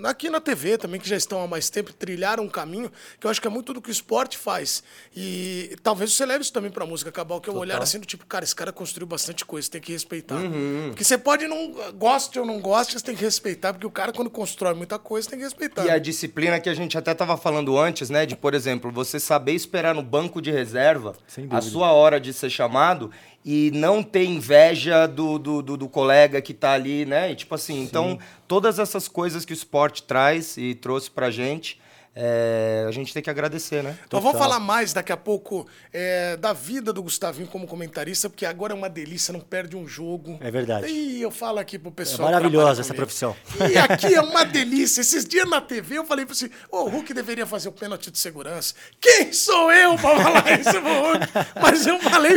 aqui 0.05 0.31
na 0.31 0.41
TV 0.41 0.79
também, 0.79 1.01
que 1.01 1.09
já 1.09 1.17
estão 1.17 1.43
há 1.43 1.47
mais 1.47 1.71
tempo, 1.71 1.93
trilharam 1.93 2.45
um 2.45 2.49
caminho 2.49 2.91
que 3.19 3.27
eu 3.27 3.31
acho 3.31 3.41
que 3.41 3.47
é 3.47 3.51
muito 3.51 3.73
do 3.73 3.81
que 3.81 3.91
o 3.91 3.93
esporte 3.93 4.39
faz. 4.39 4.83
E 5.15 5.77
talvez 5.83 6.13
você 6.13 6.25
leve 6.25 6.43
isso 6.43 6.53
também 6.53 6.71
pra 6.71 6.87
música, 6.87 7.11
Cabal, 7.11 7.41
que 7.41 7.49
eu 7.49 7.57
olhar 7.57 7.83
assim 7.83 7.99
do 7.99 8.07
tipo, 8.07 8.25
cara, 8.27 8.45
esse 8.45 8.55
cara 8.55 8.73
construiu 8.73 9.07
bastante 9.07 9.45
coisa, 9.45 9.71
tem 9.71 9.81
que 9.81 9.93
respeitar. 9.93 10.37
Uhum. 10.37 10.89
Porque 10.89 11.05
você 11.05 11.19
pode 11.19 11.47
não 11.47 11.73
goste 11.95 12.39
ou 12.39 12.47
não 12.47 12.61
goste, 12.61 12.99
você 12.99 13.05
tem 13.05 13.15
que 13.15 13.25
respeitar, 13.25 13.73
porque 13.73 13.87
o 13.87 13.91
cara, 13.91 14.13
quando 14.13 14.31
constrói 14.31 14.75
muita 14.75 14.99
coisa, 14.99 15.29
tem 15.29 15.39
que 15.39 15.45
respeitar. 15.45 15.85
E 15.85 15.91
a 15.91 15.99
disciplina 15.99 16.61
que 16.61 16.69
a 16.69 16.75
gente 16.75 16.97
até 16.97 17.15
tava 17.15 17.37
falando 17.37 17.79
antes, 17.79 18.11
né? 18.11 18.27
De, 18.27 18.37
por 18.37 18.55
exemplo, 18.55 18.91
você 18.91 19.19
saber 19.19 19.53
esperar 19.53 19.95
no 19.95 20.03
banco 20.03 20.41
de 20.41 20.51
reserva 20.51 21.15
a 21.51 21.61
sua 21.61 21.93
hora 21.93 22.21
de 22.21 22.33
ser 22.33 22.51
chamado 22.51 23.11
e 23.45 23.71
não 23.73 24.03
ter 24.03 24.25
inveja 24.25 25.07
do, 25.07 25.39
do, 25.39 25.63
do, 25.63 25.77
do 25.77 25.89
colega 25.89 26.43
que 26.43 26.53
está 26.53 26.73
ali, 26.73 27.07
né? 27.07 27.33
E, 27.33 27.35
tipo 27.35 27.55
assim, 27.55 27.77
Sim. 27.77 27.83
então, 27.83 28.19
todas 28.47 28.79
essas 28.79 29.09
coisas 29.09 29.45
que 29.45 29.53
o 29.53 29.55
esporte 29.55 30.03
traz 30.03 30.57
e 30.59 30.75
trouxe 30.75 31.11
pra 31.11 31.31
gente, 31.31 31.80
é, 32.15 32.85
a 32.89 32.91
gente 32.91 33.15
tem 33.15 33.23
que 33.23 33.31
agradecer, 33.31 33.85
né? 33.85 33.97
Então 34.07 34.21
vamos 34.21 34.39
falar 34.39 34.59
mais 34.59 34.93
daqui 34.93 35.13
a 35.13 35.17
pouco 35.17 35.67
é, 35.93 36.37
da 36.37 36.53
vida 36.53 36.93
do 36.93 37.03
Gustavinho 37.03 37.47
como 37.47 37.67
comentarista, 37.67 38.29
porque 38.29 38.45
agora 38.45 38.73
é 38.73 38.77
uma 38.77 38.91
delícia, 38.91 39.33
não 39.33 39.41
perde 39.41 39.77
um 39.77 39.87
jogo. 39.87 40.37
É 40.41 40.51
verdade. 40.51 40.89
E 40.89 41.23
eu 41.23 41.31
falo 41.31 41.61
aqui 41.61 41.79
pro 41.79 41.93
pessoal. 41.93 42.29
É 42.29 42.33
maravilhosa 42.33 42.81
essa 42.81 42.93
profissão. 42.93 43.37
E 43.71 43.79
aqui 43.79 44.13
é 44.15 44.21
uma 44.21 44.45
delícia. 44.47 45.01
Esses 45.01 45.25
dias 45.25 45.49
na 45.49 45.61
TV 45.61 45.99
eu 45.99 46.05
falei 46.05 46.27
para 46.27 46.35
você, 46.35 46.51
oh, 46.71 46.85
o 46.85 46.89
Hulk 46.89 47.15
deveria 47.15 47.47
fazer 47.47 47.69
o 47.69 47.73
pênalti 47.73 48.11
de 48.11 48.19
segurança. 48.19 48.75
Quem 49.01 49.33
sou 49.33 49.73
eu 49.73 49.97
para 49.97 50.23
falar 50.23 50.51
isso 50.61 50.71
pro 50.71 51.03
Hulk? 51.03 51.27
Mas 51.63 51.87
eu 51.87 51.99
falei, 52.01 52.33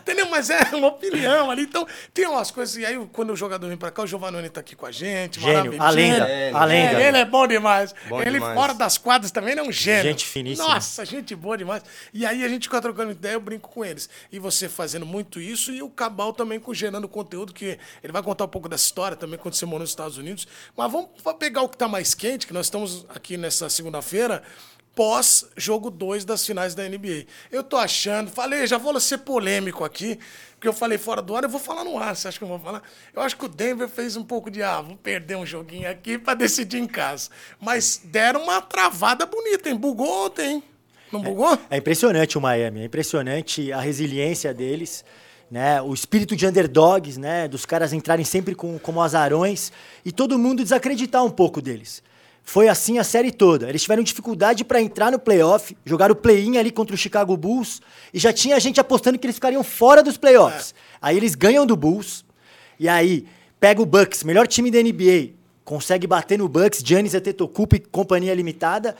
entendeu? 0.00 0.30
Mas 0.30 0.48
é 0.48 0.62
uma 0.72 0.88
opinião 0.88 1.50
ali. 1.50 1.62
Então 1.62 1.86
tem 2.12 2.26
umas 2.26 2.50
coisas. 2.50 2.76
E 2.76 2.86
aí, 2.86 2.98
quando 3.12 3.32
o 3.32 3.36
jogador 3.36 3.68
vem 3.68 3.76
para 3.76 3.90
cá, 3.90 4.02
o 4.02 4.06
Giovanni 4.06 4.48
tá 4.48 4.60
aqui 4.60 4.74
com 4.74 4.86
a 4.86 4.92
gente. 4.92 5.40
Gênio, 5.40 5.74
a 5.78 5.90
lenda. 5.90 6.24
a 6.54 6.64
lenda. 6.64 7.02
É, 7.02 7.08
ele 7.08 7.18
é 7.18 7.24
bom 7.24 7.46
demais. 7.46 7.94
Bom 8.08 8.20
ele 8.20 8.32
demais. 8.32 8.54
fora 8.54 8.74
das 8.74 8.93
quadras 8.98 9.30
também 9.30 9.52
ele 9.52 9.60
é 9.60 9.62
um 9.62 9.72
gênio. 9.72 10.10
Gente 10.10 10.24
finíssima. 10.26 10.68
Nossa, 10.68 11.04
gente 11.04 11.34
boa 11.34 11.56
demais. 11.56 11.82
E 12.12 12.24
aí 12.24 12.44
a 12.44 12.48
gente 12.48 12.64
fica 12.64 12.80
trocando 12.80 13.12
ideia, 13.12 13.34
eu 13.34 13.40
brinco 13.40 13.68
com 13.68 13.84
eles. 13.84 14.08
E 14.30 14.38
você 14.38 14.68
fazendo 14.68 15.06
muito 15.06 15.40
isso 15.40 15.72
e 15.72 15.82
o 15.82 15.88
Cabal 15.88 16.32
também 16.32 16.60
gerando 16.72 17.08
conteúdo, 17.08 17.52
que 17.52 17.78
ele 18.02 18.12
vai 18.12 18.22
contar 18.22 18.44
um 18.44 18.48
pouco 18.48 18.68
dessa 18.68 18.84
história 18.84 19.16
também 19.16 19.38
quando 19.38 19.54
você 19.54 19.64
morou 19.64 19.80
nos 19.80 19.90
Estados 19.90 20.18
Unidos. 20.18 20.46
Mas 20.76 20.90
vamos 20.90 21.10
pegar 21.38 21.62
o 21.62 21.68
que 21.68 21.76
está 21.76 21.88
mais 21.88 22.14
quente, 22.14 22.46
que 22.46 22.52
nós 22.52 22.66
estamos 22.66 23.06
aqui 23.08 23.36
nessa 23.36 23.68
segunda-feira 23.68 24.42
pós 24.94 25.46
jogo 25.56 25.90
2 25.90 26.24
das 26.24 26.46
finais 26.46 26.74
da 26.74 26.88
NBA. 26.88 27.26
Eu 27.50 27.62
tô 27.62 27.76
achando, 27.76 28.30
falei, 28.30 28.66
já 28.66 28.78
vou 28.78 28.98
ser 29.00 29.18
polêmico 29.18 29.84
aqui, 29.84 30.18
porque 30.54 30.68
eu 30.68 30.72
falei 30.72 30.96
fora 30.96 31.20
do 31.20 31.36
ar, 31.36 31.42
eu 31.42 31.48
vou 31.48 31.60
falar 31.60 31.84
no 31.84 31.98
ar, 31.98 32.14
você 32.14 32.28
acha 32.28 32.38
que 32.38 32.44
eu 32.44 32.48
vou 32.48 32.58
falar? 32.58 32.82
Eu 33.12 33.22
acho 33.22 33.36
que 33.36 33.44
o 33.44 33.48
Denver 33.48 33.88
fez 33.88 34.16
um 34.16 34.24
pouco 34.24 34.50
de, 34.50 34.62
ah, 34.62 34.80
vou 34.80 34.96
perder 34.96 35.36
um 35.36 35.44
joguinho 35.44 35.90
aqui 35.90 36.16
para 36.16 36.34
decidir 36.34 36.78
em 36.78 36.86
casa. 36.86 37.30
Mas 37.60 38.00
deram 38.04 38.44
uma 38.44 38.62
travada 38.62 39.26
bonita, 39.26 39.68
hein? 39.68 39.76
Bugou 39.76 40.26
ontem, 40.26 40.54
hein? 40.54 40.62
Não 41.12 41.20
bugou? 41.20 41.52
É, 41.70 41.76
é 41.76 41.78
impressionante 41.78 42.38
o 42.38 42.40
Miami, 42.40 42.80
é 42.80 42.84
impressionante 42.84 43.72
a 43.72 43.80
resiliência 43.80 44.54
deles. 44.54 45.04
Né, 45.50 45.80
o 45.80 45.92
espírito 45.92 46.34
de 46.34 46.46
underdogs, 46.46 47.18
né, 47.18 47.46
dos 47.46 47.64
caras 47.66 47.92
entrarem 47.92 48.24
sempre 48.24 48.54
com, 48.54 48.76
como 48.78 49.00
azarões 49.00 49.70
e 50.04 50.10
todo 50.10 50.38
mundo 50.38 50.62
desacreditar 50.64 51.22
um 51.22 51.30
pouco 51.30 51.60
deles. 51.60 52.02
Foi 52.46 52.68
assim 52.68 52.98
a 52.98 53.04
série 53.04 53.32
toda. 53.32 53.68
Eles 53.68 53.82
tiveram 53.82 54.02
dificuldade 54.02 54.64
para 54.64 54.80
entrar 54.80 55.10
no 55.10 55.18
playoff, 55.18 55.74
jogaram 55.84 56.12
o 56.12 56.16
play-in 56.16 56.58
ali 56.58 56.70
contra 56.70 56.94
o 56.94 56.98
Chicago 56.98 57.34
Bulls 57.38 57.80
e 58.12 58.18
já 58.18 58.34
tinha 58.34 58.60
gente 58.60 58.78
apostando 58.78 59.18
que 59.18 59.26
eles 59.26 59.36
ficariam 59.36 59.64
fora 59.64 60.02
dos 60.02 60.18
playoffs. 60.18 60.72
É. 60.72 60.98
Aí 61.00 61.16
eles 61.16 61.34
ganham 61.34 61.64
do 61.64 61.74
Bulls 61.74 62.22
e 62.78 62.86
aí 62.86 63.26
pega 63.58 63.80
o 63.80 63.86
Bucks, 63.86 64.22
melhor 64.22 64.46
time 64.46 64.70
da 64.70 64.78
NBA, 64.82 65.30
consegue 65.64 66.06
bater 66.06 66.38
no 66.38 66.46
Bucks, 66.46 66.82
Giannis 66.84 67.14
Antetokounmpo 67.14 67.76
e 67.76 67.80
companhia 67.80 68.34
limitada, 68.34 68.94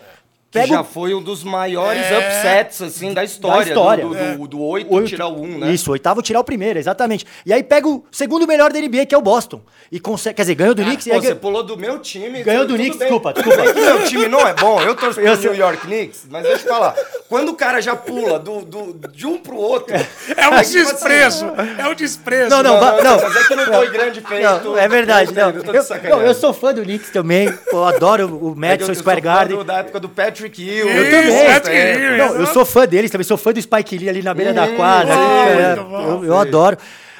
Pega 0.55 0.67
que 0.69 0.73
já 0.73 0.85
foi 0.85 1.13
um 1.13 1.21
dos 1.21 1.43
maiores 1.43 2.01
é... 2.05 2.17
upsets, 2.17 2.81
assim, 2.81 3.13
da 3.13 3.25
história. 3.25 3.65
Da 3.65 3.71
história. 3.71 4.05
Do, 4.07 4.15
do, 4.15 4.39
do, 4.39 4.47
do 4.47 4.63
8 4.63 4.95
Oito. 4.95 5.09
tirar 5.09 5.27
o 5.27 5.43
1, 5.43 5.59
né? 5.59 5.73
Isso, 5.73 5.91
oitavo 5.91 6.23
tirar 6.23 6.39
o 6.39 6.45
primeiro, 6.45 6.79
exatamente. 6.79 7.27
E 7.45 7.53
aí 7.53 7.61
pega 7.65 7.89
o 7.89 8.05
segundo 8.13 8.47
melhor 8.47 8.73
da 8.73 8.81
NBA, 8.81 9.05
que 9.07 9.15
é 9.17 9.19
o 9.19 9.21
Boston. 9.21 9.61
E 9.91 9.99
consegue, 9.99 10.37
quer 10.37 10.43
dizer, 10.43 10.55
ganhou 10.55 10.73
do 10.73 10.83
ah, 10.83 10.85
Knicks. 10.85 11.09
Pô, 11.09 11.21
você 11.21 11.35
pulou 11.35 11.65
do 11.65 11.77
meu 11.77 11.99
time. 11.99 12.45
Ganhou 12.45 12.65
do 12.67 12.75
Knicks, 12.75 13.01
desculpa, 13.01 13.33
desculpa. 13.33 13.63
É 13.63 13.73
que 13.73 13.81
meu 13.81 14.05
time 14.05 14.29
não 14.29 14.47
é 14.47 14.55
bom, 14.55 14.81
eu 14.81 14.95
torço 14.95 15.21
pro 15.21 15.37
New 15.37 15.55
York 15.57 15.87
Knicks, 15.87 16.27
mas 16.31 16.45
deixa 16.45 16.65
eu 16.65 16.73
falar. 16.73 16.95
Quando 17.29 17.49
o 17.49 17.55
cara 17.55 17.81
já 17.83 17.97
pula 17.97 18.39
do, 18.39 18.61
do, 18.65 19.09
de 19.09 19.27
um 19.27 19.39
pro 19.39 19.57
outro... 19.57 19.93
É 20.37 20.49
um 20.49 20.57
desprezo, 20.57 21.47
assim, 21.47 21.81
é 21.81 21.89
um 21.89 21.95
desprezo. 21.95 22.51
Não, 22.51 22.63
não, 22.63 22.81
não. 22.81 23.03
não, 23.03 23.21
mas 23.21 23.37
é 23.37 23.49
que 23.49 23.57
não 23.57 23.67
foi 23.67 23.91
grande 23.91 24.21
feito. 24.21 24.65
Não, 24.65 24.79
é 24.79 24.89
verdade, 24.89 25.35
não. 25.35 25.51
Eu, 25.51 25.63
eu, 25.65 26.21
eu, 26.27 26.35
sou 26.35 26.53
fã 26.53 26.73
do 26.73 26.83
Knicks 26.83 27.11
também, 27.11 27.53
eu 27.73 27.85
adoro 27.85 28.37
o 28.37 28.55
Madison 28.55 28.93
é 28.93 28.95
Square 28.95 29.21
Garden. 29.21 29.65
da 29.65 29.79
época 29.79 29.99
do 29.99 30.09
Patrick 30.09 30.44
Hill. 30.47 30.89
Eu 30.89 31.11
também 31.11 31.61
também. 31.61 32.19
Não, 32.19 32.35
eu 32.37 32.47
sou 32.47 32.65
fã 32.65 32.87
deles, 32.87 33.11
também 33.11 33.25
sou 33.25 33.37
fã 33.37 33.53
do 33.53 33.61
Spike 33.61 33.99
Lee 33.99 34.09
ali 34.09 34.23
na 34.23 34.35
beira 34.35 34.53
da 34.53 34.69
quadra. 34.69 35.15
É, 35.15 35.77
eu, 35.79 36.25
eu 36.25 36.39
adoro. 36.39 36.77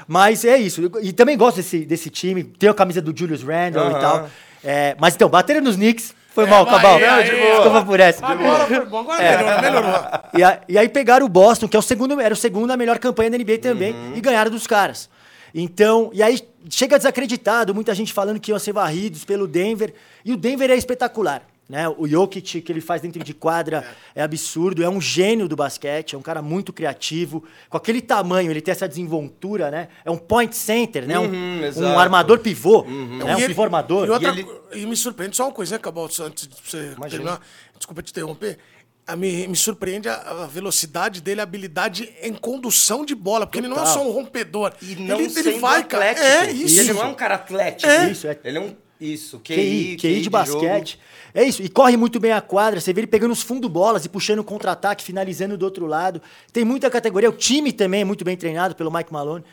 Mas 0.07 0.45
é 0.45 0.57
isso. 0.57 0.91
E 1.03 1.13
também 1.13 1.37
gosto 1.37 1.57
desse, 1.57 1.85
desse 1.85 2.11
time. 2.11 2.45
Tenho 2.45 2.73
a 2.73 2.75
camisa 2.75 3.01
do 3.01 3.17
Julius 3.17 3.43
Randle 3.43 3.91
e 3.91 4.01
tal. 4.01 4.29
É, 4.63 4.97
mas 4.99 5.15
então, 5.15 5.29
bateram 5.29 5.61
nos 5.61 5.77
Knicks. 5.77 6.15
Foi 6.35 6.45
é, 6.45 6.47
mal, 6.49 6.67
Cabal. 6.67 6.99
Desculpa 6.99 7.85
por 7.85 8.01
essa. 8.01 8.27
Agora 8.27 8.67
foi 8.67 8.85
bom, 8.87 8.99
agora 9.01 9.23
é. 9.23 9.37
melhorou. 9.37 9.61
melhorou. 9.63 10.01
E, 10.35 10.43
a, 10.43 10.61
e, 10.69 10.77
aí 10.77 10.89
pegaram 10.89 11.25
o 11.25 11.29
Boston, 11.29 11.69
que 11.69 11.77
é 11.77 11.79
o 11.79 11.83
segundo, 11.83 12.21
era 12.21 12.35
o 12.35 12.37
segundo 12.37 12.73
a 12.73 12.77
melhor 12.77 12.99
campanha 12.99 13.31
da 13.31 13.39
NBA 13.39 13.59
também, 13.59 13.93
uhum. 13.93 14.17
e 14.17 14.21
ganharam 14.21 14.51
dos 14.51 14.67
caras. 14.67 15.09
Então, 15.55 16.11
e 16.13 16.21
aí 16.21 16.41
chega 16.69 16.99
desacreditado, 16.99 17.73
muita 17.73 17.95
gente 17.95 18.13
falando 18.13 18.41
que 18.41 18.51
iam 18.51 18.59
ser 18.59 18.73
varridos 18.73 19.25
pelo 19.25 19.47
Denver. 19.47 19.95
E 20.25 20.33
o 20.33 20.37
Denver 20.37 20.69
é 20.73 20.75
espetacular. 20.75 21.43
Né? 21.67 21.89
O 21.89 22.07
Jokic, 22.07 22.61
que 22.61 22.71
ele 22.71 22.81
faz 22.81 23.01
dentro 23.01 23.25
de 23.25 23.33
quadra, 23.33 23.85
é. 24.15 24.21
é. 24.21 24.23
absurdo. 24.23 24.83
É 24.83 24.89
um 24.89 25.01
gênio 25.01 25.49
do 25.49 25.57
basquete, 25.57 26.15
é 26.15 26.19
um 26.19 26.23
cara 26.23 26.43
muito 26.43 26.73
criativo. 26.73 27.43
Com 27.71 27.77
aquele 27.77 28.03
tamanho, 28.03 28.51
ele 28.51 28.61
tem 28.61 28.73
essa 28.73 28.87
desenvoltura, 28.87 29.71
né? 29.71 29.89
É 30.05 30.11
um 30.11 30.19
point 30.19 30.55
center, 30.55 31.07
né? 31.07 31.19
Uhum, 31.19 31.61
um, 31.77 31.83
um, 31.83 31.99
armador 31.99 32.39
pivô, 32.41 32.83
uhum. 32.83 33.19
né? 33.19 33.35
um 33.35 33.39
ele, 33.39 33.49
pivô 33.49 33.63
armador. 33.63 34.07
E, 34.07 34.11
outra, 34.11 34.29
e, 34.29 34.41
ele... 34.41 34.47
e, 34.75 34.87
me 34.87 34.95
surpreende 34.95 35.37
só 35.37 35.45
uma 35.45 35.53
coisa, 35.53 35.77
né, 35.77 35.79
Cabal, 35.79 36.05
antes 36.05 36.47
de 36.47 36.55
você 36.63 36.93
Imagina. 36.97 37.09
terminar. 37.09 37.41
Desculpa 37.79 38.03
te 38.03 38.11
interromper. 38.11 38.59
A 39.07 39.17
me, 39.17 39.47
me 39.49 39.57
surpreende 39.57 40.09
a, 40.09 40.47
velocidade 40.51 41.21
dele, 41.21 41.41
a 41.41 41.45
habilidade 41.45 42.11
em 42.23 42.33
condução 42.33 43.05
de 43.05 43.15
bola, 43.15 43.47
porque 43.47 43.61
Total. 43.61 43.73
ele 43.73 43.81
não 43.81 43.91
é 43.91 43.93
só 43.93 44.07
um 44.07 44.11
rompedor. 44.11 44.73
E 44.81 44.97
não 44.97 45.21
ele, 45.21 45.33
ele 45.39 45.59
vai, 45.59 45.81
atlético. 45.81 46.27
É 46.27 46.51
isso. 46.51 46.77
E 46.77 46.79
ele 46.81 46.93
não 46.93 47.03
é 47.03 47.07
um 47.07 47.15
cara 47.15 47.35
atlético. 47.35 47.91
É. 47.91 48.11
Isso, 48.11 48.27
é. 48.27 48.39
Ele 48.45 48.59
é 48.59 48.61
um 48.61 48.75
isso, 49.13 49.39
QI, 49.39 49.55
QI, 49.55 49.97
QI, 49.97 49.97
QI 49.97 50.21
de, 50.23 50.31
basquete. 50.31 50.91
Jogo. 50.93 51.03
É 51.35 51.43
isso, 51.43 51.63
e 51.63 51.69
corre 51.69 51.97
muito 51.97 52.21
bem 52.21 52.33
a 52.33 52.41
quadra. 52.41 52.81
Você 52.81 52.93
vê 52.93 53.01
ele 53.01 53.07
pegando 53.07 53.33
os 53.33 53.43
fundo 53.43 53.69
bolas 53.69 54.05
e 54.05 54.09
puxando 54.09 54.43
contra-ataque, 54.45 55.03
finalizando 55.03 55.59
do 55.59 55.65
outro 55.65 55.87
lado. 55.87 56.23
Tem 56.53 56.65
muita 56.65 56.89
categoria. 56.89 57.29
O 57.29 57.33
time 57.33 57.73
também 57.73 58.03
é 58.03 58.05
muito 58.05 58.25
bem 58.25 58.37
treinado 58.37 58.75
pelo 58.75 58.91
Mike 58.91 59.13
Malone. 59.13 59.45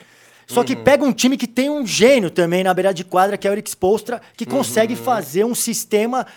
Só 0.47 0.63
que 0.63 0.73
uhum. 0.73 0.83
pega 0.83 1.03
um 1.03 1.13
time 1.13 1.37
que 1.37 1.47
tem 1.47 1.69
um 1.69 1.85
gênio 1.87 2.29
também 2.29 2.63
na 2.63 2.73
beira 2.73 2.93
de 2.93 3.03
quadra, 3.03 3.37
que 3.37 3.47
é 3.47 3.51
o 3.51 3.53
Eric 3.53 3.69
Spolstra, 3.69 4.21
que 4.35 4.45
consegue 4.45 4.93
uhum. 4.93 5.03
fazer 5.03 5.45
um 5.45 5.55
sistema. 5.55 6.27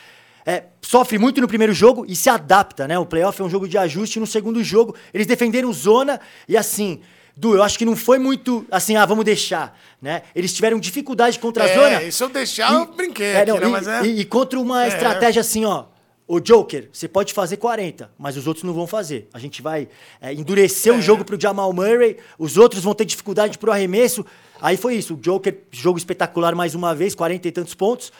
É, 0.46 0.64
sofre 0.80 1.18
muito 1.18 1.40
no 1.40 1.48
primeiro 1.48 1.72
jogo 1.72 2.04
e 2.06 2.14
se 2.14 2.28
adapta, 2.28 2.86
né? 2.86 2.98
O 2.98 3.06
playoff 3.06 3.40
é 3.40 3.44
um 3.44 3.50
jogo 3.50 3.66
de 3.66 3.76
ajuste. 3.76 4.20
No 4.20 4.26
segundo 4.26 4.62
jogo, 4.62 4.94
eles 5.12 5.26
defenderam 5.26 5.72
zona 5.72 6.20
e 6.48 6.56
assim. 6.56 7.00
Du, 7.36 7.54
eu 7.54 7.62
acho 7.62 7.76
que 7.76 7.84
não 7.84 7.96
foi 7.96 8.18
muito 8.18 8.64
assim, 8.70 8.96
ah, 8.96 9.04
vamos 9.04 9.24
deixar, 9.24 9.76
né? 10.00 10.22
Eles 10.34 10.52
tiveram 10.52 10.78
dificuldade 10.78 11.38
contra 11.38 11.64
a 11.64 11.68
é, 11.68 11.74
zona. 11.74 12.02
É, 12.02 12.10
se 12.10 12.22
eu 12.22 12.28
deixar, 12.28 12.72
e, 12.72 12.74
eu 12.76 12.86
brinquei 12.86 13.26
é, 13.26 13.44
não, 13.44 13.56
aqui, 13.56 13.66
e, 13.66 13.68
mas 13.68 13.88
é... 13.88 14.02
E, 14.02 14.20
e 14.20 14.24
contra 14.24 14.58
uma 14.60 14.84
é. 14.84 14.88
estratégia 14.88 15.40
assim, 15.40 15.64
ó, 15.64 15.86
o 16.28 16.40
Joker, 16.40 16.88
você 16.92 17.06
pode 17.08 17.34
fazer 17.34 17.56
40, 17.56 18.10
mas 18.16 18.36
os 18.36 18.46
outros 18.46 18.62
não 18.64 18.72
vão 18.72 18.86
fazer. 18.86 19.28
A 19.32 19.38
gente 19.38 19.60
vai 19.60 19.88
é, 20.20 20.32
endurecer 20.32 20.92
é. 20.92 20.96
o 20.96 21.02
jogo 21.02 21.24
pro 21.24 21.40
Jamal 21.40 21.72
Murray, 21.72 22.18
os 22.38 22.56
outros 22.56 22.82
vão 22.82 22.94
ter 22.94 23.04
dificuldade 23.04 23.58
pro 23.58 23.72
arremesso. 23.72 24.24
Aí 24.60 24.76
foi 24.76 24.94
isso, 24.94 25.14
o 25.14 25.16
Joker, 25.16 25.58
jogo 25.72 25.98
espetacular 25.98 26.54
mais 26.54 26.74
uma 26.74 26.94
vez, 26.94 27.14
40 27.14 27.48
e 27.48 27.52
tantos 27.52 27.74
pontos. 27.74 28.12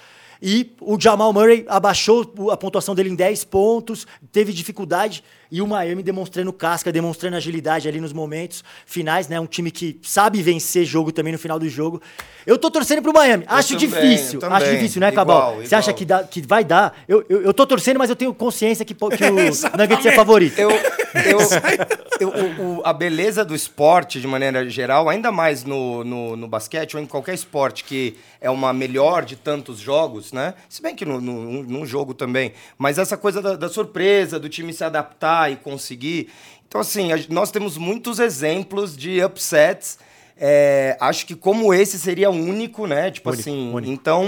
E 0.43 0.75
o 0.81 1.01
Jamal 1.01 1.33
Murray 1.33 1.65
abaixou 1.67 2.51
a 2.51 2.57
pontuação 2.57 2.95
dele 2.95 3.09
em 3.09 3.15
10 3.15 3.45
pontos, 3.45 4.07
teve 4.31 4.53
dificuldade. 4.53 5.25
E 5.51 5.61
o 5.63 5.67
Miami 5.67 6.03
demonstrando 6.03 6.53
casca, 6.53 6.91
demonstrando 6.93 7.37
agilidade 7.37 7.89
ali 7.89 8.01
nos 8.01 8.13
momentos 8.13 8.63
finais, 8.87 9.29
né? 9.29 9.39
Um 9.41 9.47
time 9.47 9.71
que 9.71 9.99
sabe 10.03 10.43
vencer 10.43 10.85
jogo 10.85 11.13
também 11.13 11.33
no 11.33 11.39
final 11.39 11.59
do 11.59 11.69
jogo. 11.69 12.01
Eu 12.47 12.59
tô 12.59 12.71
torcendo 12.71 13.01
pro 13.03 13.13
Miami. 13.13 13.45
Acho 13.47 13.75
também, 13.75 13.89
difícil. 13.89 14.41
Acho 14.43 14.71
difícil, 14.71 15.01
né, 15.01 15.09
Igual, 15.09 15.27
Cabal? 15.27 15.55
Você 15.57 15.65
igual. 15.67 15.79
acha 15.79 15.93
que, 15.93 16.05
dá, 16.05 16.25
que 16.25 16.43
vai 16.43 16.63
dar? 16.65 16.95
Eu, 17.09 17.25
eu, 17.29 17.43
eu 17.43 17.55
tô 17.55 17.67
torcendo, 17.67 17.99
mas 17.99 18.11
eu 18.11 18.17
tenho 18.17 18.35
consciência 18.35 18.85
que, 18.85 18.95
que 18.95 19.05
o. 19.05 19.09
Nuggets 19.79 20.07
é 20.07 20.13
favorito. 20.13 20.59
Eu, 20.59 20.71
eu, 20.71 21.39
eu- 22.21 22.29
o- 22.29 22.79
o- 22.79 22.83
a 22.85 22.93
beleza 22.93 23.45
do 23.45 23.55
esporte, 23.55 24.21
de 24.21 24.27
maneira 24.27 24.69
geral, 24.69 25.09
ainda 25.09 25.33
mais 25.33 25.65
no, 25.65 26.05
no, 26.05 26.37
no 26.37 26.47
basquete 26.49 26.97
ou 26.97 27.03
em 27.03 27.07
qualquer 27.07 27.35
esporte 27.35 27.83
que 27.85 28.17
é 28.41 28.51
uma 28.51 28.73
melhor 28.73 29.25
de 29.25 29.37
tantos 29.37 29.79
jogos, 29.79 30.33
né? 30.33 30.55
Se 30.69 30.83
bem 30.83 30.95
que 30.95 31.05
no, 31.07 31.21
no, 31.21 31.63
num 31.63 31.87
jogo 31.87 32.13
também. 32.13 32.53
Mas 32.77 32.99
essa 32.99 33.17
coisa 33.17 33.41
da, 33.41 33.57
da 33.57 33.69
surpresa, 33.69 34.39
do 34.39 34.49
time 34.51 34.73
se 34.73 34.85
adaptar 34.85 35.34
e 35.51 35.57
conseguir. 35.57 36.29
Então, 36.67 36.81
assim, 36.81 37.13
a- 37.13 37.19
nós 37.29 37.51
temos 37.51 37.77
muitos 37.79 38.19
exemplos 38.19 38.97
de 38.97 39.23
upsets. 39.25 39.99
É, 40.37 40.97
acho 41.01 41.27
que 41.27 41.35
como 41.37 41.73
esse 41.73 41.99
seria 41.99 42.29
único, 42.31 42.87
né? 42.87 43.11
Tipo 43.11 43.31
Único, 43.31 43.41
assim, 43.41 43.73
único. 43.73 43.93
então, 43.93 44.25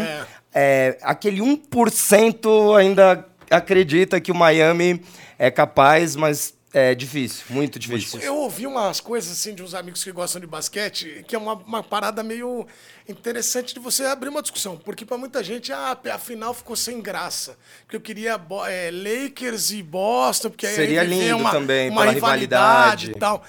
é, 0.55 0.97
aquele 1.03 1.41
1% 1.41 2.77
ainda 2.77 3.27
acredita 3.51 4.21
que 4.21 4.31
o 4.31 4.35
Miami 4.35 5.03
é 5.39 5.51
capaz, 5.51 6.15
mas 6.17 6.55
é 6.73 6.95
difícil, 6.95 7.45
muito 7.49 7.79
difícil. 7.79 8.21
Eu 8.21 8.37
ouvi 8.37 8.67
umas 8.67 9.01
coisas 9.01 9.33
assim 9.33 9.55
de 9.55 9.63
uns 9.63 9.73
amigos 9.73 10.03
que 10.05 10.13
gostam 10.13 10.41
de 10.41 10.47
basquete, 10.47 11.25
que 11.27 11.35
é 11.35 11.39
uma, 11.39 11.55
uma 11.55 11.83
parada 11.83 12.23
meio 12.23 12.67
interessante 13.09 13.73
de 13.73 13.81
você 13.81 14.05
abrir 14.05 14.29
uma 14.29 14.43
discussão. 14.43 14.77
Porque 14.77 15.05
para 15.05 15.17
muita 15.17 15.43
gente, 15.43 15.73
ah, 15.73 15.97
a 16.13 16.19
final 16.19 16.53
ficou 16.53 16.77
sem 16.77 17.01
graça. 17.01 17.57
Porque 17.83 17.97
eu 17.97 18.01
queria 18.01 18.41
é, 18.69 18.91
Lakers 18.91 19.71
e 19.71 19.83
Boston, 19.83 20.51
porque 20.51 20.67
aí 20.67 20.75
Seria 20.75 21.05
lindo 21.05 21.37
uma, 21.37 21.51
também, 21.51 21.89
uma 21.89 22.03
pela 22.03 22.13
rivalidade 22.13 23.07
rivalidade. 23.07 23.11
e 23.13 23.15
tal. 23.15 23.45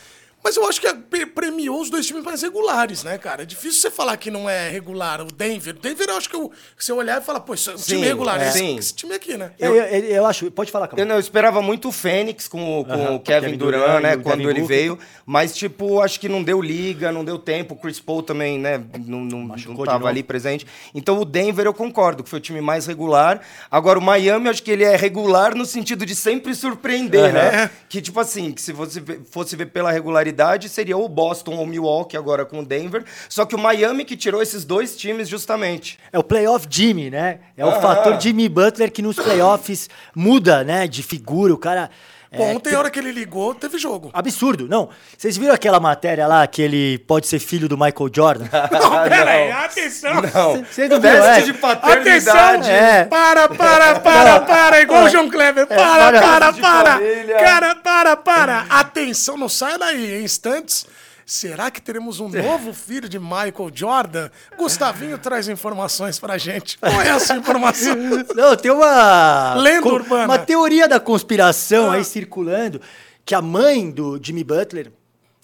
Mas 0.48 0.56
eu 0.56 0.66
acho 0.66 0.80
que 0.80 0.94
pre- 0.94 1.26
premiou 1.26 1.82
os 1.82 1.90
dois 1.90 2.06
times 2.06 2.24
mais 2.24 2.42
regulares, 2.42 3.04
né, 3.04 3.18
cara? 3.18 3.44
É 3.44 3.46
difícil 3.46 3.82
você 3.82 3.92
falar 3.92 4.16
que 4.16 4.32
não 4.32 4.50
é 4.50 4.70
regular. 4.70 5.20
O 5.20 5.26
Denver. 5.26 5.76
O 5.76 5.80
Denver, 5.80 6.08
eu 6.08 6.16
acho 6.16 6.30
que 6.30 6.38
eu, 6.38 6.50
você 6.78 6.94
olhar 6.94 7.22
e 7.22 7.26
falar, 7.26 7.42
pô, 7.42 7.54
isso 7.54 7.70
é 7.70 7.74
um 7.74 7.76
time 7.76 8.00
Sim, 8.00 8.06
regular. 8.06 8.42
é. 8.42 8.48
Esse, 8.48 8.58
Sim. 8.60 8.78
esse 8.78 8.94
time 8.94 9.14
aqui, 9.14 9.36
né? 9.36 9.52
Eu, 9.60 9.76
eu, 9.76 9.84
eu 10.06 10.26
acho. 10.26 10.50
Pode 10.52 10.72
falar, 10.72 10.88
Cabal. 10.88 11.04
Eu, 11.04 11.06
não, 11.06 11.16
eu 11.16 11.20
esperava 11.20 11.62
muito 11.62 11.90
o 11.90 11.92
Fênix 11.92 12.48
com, 12.48 12.80
o- 12.80 12.86
com 12.86 12.94
Aham, 12.94 13.16
o 13.16 13.20
Kevin, 13.20 13.42
Kevin 13.48 13.58
Durant, 13.58 13.82
Durant 13.82 14.02
né? 14.04 14.16
Quando 14.24 14.50
ele 14.50 14.62
veio. 14.62 14.98
Mas, 15.26 15.54
tipo, 15.54 16.00
acho 16.00 16.18
que 16.18 16.30
não 16.30 16.42
deu 16.42 16.62
liga, 16.62 17.12
não 17.12 17.26
deu 17.26 17.38
tempo. 17.38 17.74
O 17.74 17.78
Chris 17.78 18.00
Paul 18.00 18.24
também, 18.24 18.58
né? 18.58 18.82
Não, 19.06 19.20
não, 19.26 19.40
não 19.42 19.84
tava 19.84 20.08
ali 20.08 20.24
presente. 20.24 20.66
Então, 20.96 21.20
o 21.20 21.26
Denver, 21.26 21.66
eu 21.66 21.74
concordo, 21.74 22.24
que 22.24 22.30
foi 22.30 22.40
o 22.40 22.42
time 22.42 22.62
mais 22.62 22.88
regular. 22.88 23.42
Agora, 23.70 24.00
o 24.00 24.02
Miami, 24.02 24.46
eu 24.46 24.52
acho 24.52 24.64
que 24.64 24.72
ele 24.72 24.86
é 24.86 24.96
regular 24.96 25.54
no 25.54 25.66
sentido 25.66 26.06
de 26.06 26.16
sempre 26.16 26.56
surpreender, 26.56 27.34
né? 27.34 27.70
Que, 27.90 28.02
tipo 28.02 28.18
assim, 28.22 28.54
que 28.54 28.62
se 28.62 28.72
você 28.72 29.04
fosse 29.30 29.58
ver 29.58 29.66
pela 29.66 29.92
regularidade, 29.92 30.37
seria 30.70 30.98
o 30.98 31.08
Boston 31.10 31.56
ou 31.56 31.66
Milwaukee 31.66 32.16
agora 32.18 32.46
com 32.46 32.60
o 32.60 32.66
Denver. 32.66 33.04
Só 33.30 33.46
que 33.46 33.56
o 33.56 33.60
Miami 33.60 34.06
que 34.06 34.16
tirou 34.16 34.42
esses 34.42 34.64
dois 34.66 34.96
times 34.96 35.28
justamente. 35.28 35.98
É 36.12 36.20
o 36.20 36.24
playoff 36.24 36.68
Jimmy, 36.70 37.10
né? 37.10 37.40
É 37.56 37.66
o 37.66 37.70
Ah. 37.70 37.82
fator 37.82 38.20
Jimmy 38.22 38.48
Butler 38.50 38.92
que 38.92 39.02
nos 39.02 39.16
playoffs 39.16 39.90
muda, 40.16 40.64
né? 40.64 40.88
De 40.88 41.02
figura. 41.04 41.54
O 41.54 41.58
cara. 41.58 41.90
Pô, 42.38 42.44
é, 42.44 42.56
ontem, 42.56 42.74
a 42.74 42.80
hora 42.80 42.90
que 42.90 43.00
ele 43.00 43.12
ligou, 43.12 43.54
teve 43.56 43.78
jogo. 43.78 44.10
Absurdo. 44.14 44.68
Não, 44.68 44.90
vocês 45.18 45.38
viram 45.38 45.54
aquela 45.54 45.80
matéria 45.80 46.28
lá 46.28 46.46
que 46.48 46.62
ele 46.62 47.00
pode 47.00 47.28
ser 47.28 47.40
filho 47.40 47.68
do 47.68 47.78
Michael 47.78 48.10
Jordan? 48.14 48.46
Não, 48.72 49.10
pera 49.10 49.32
aí, 49.32 49.52
atenção. 49.52 50.14
Não. 50.22 50.64
Você 50.64 50.88
não 50.88 50.98
é? 50.98 51.42
de 51.42 51.52
Atenção! 51.52 51.60
paternidade. 51.60 52.70
É. 52.70 53.06
Para, 53.06 53.48
para, 53.50 54.00
para, 54.00 54.40
para, 54.42 54.82
igual 54.82 55.06
o 55.06 55.10
João 55.10 55.30
Kleber. 55.30 55.68
Para, 55.68 56.12
para. 56.12 56.22
para, 56.22 56.54
para. 56.54 56.92
família. 56.94 57.38
Cara, 57.38 57.76
para, 57.76 58.18
para. 58.18 58.66
Atenção, 58.70 59.38
não 59.38 59.50
sai 59.50 59.78
daí. 59.78 60.22
Em 60.22 60.24
instantes, 60.24 60.86
será 61.28 61.70
que 61.70 61.82
teremos 61.82 62.20
um 62.22 62.30
novo 62.32 62.74
filho 62.74 63.08
de 63.10 63.20
Michael 63.20 63.70
Jordan? 63.74 64.30
Gustavinho 64.58 65.18
traz 65.20 65.48
informações 65.50 66.18
pra 66.18 66.38
gente. 66.38 66.78
Qual 66.80 67.02
é 67.02 67.10
essa 67.10 67.36
informação? 67.36 67.96
Não, 68.34 68.56
tem 68.56 68.72
uma. 68.72 69.54
Lenda 69.56 69.88
urbana. 69.90 70.26
Uma 70.26 70.40
teoria 70.40 70.88
da 70.88 71.00
conspiração 71.00 71.92
Ah. 71.92 71.96
aí 71.96 72.04
circulando 72.06 72.82
que 73.26 73.36
a 73.36 73.42
mãe 73.42 73.92
do 73.92 74.18
Jimmy 74.24 74.44
Butler 74.44 74.92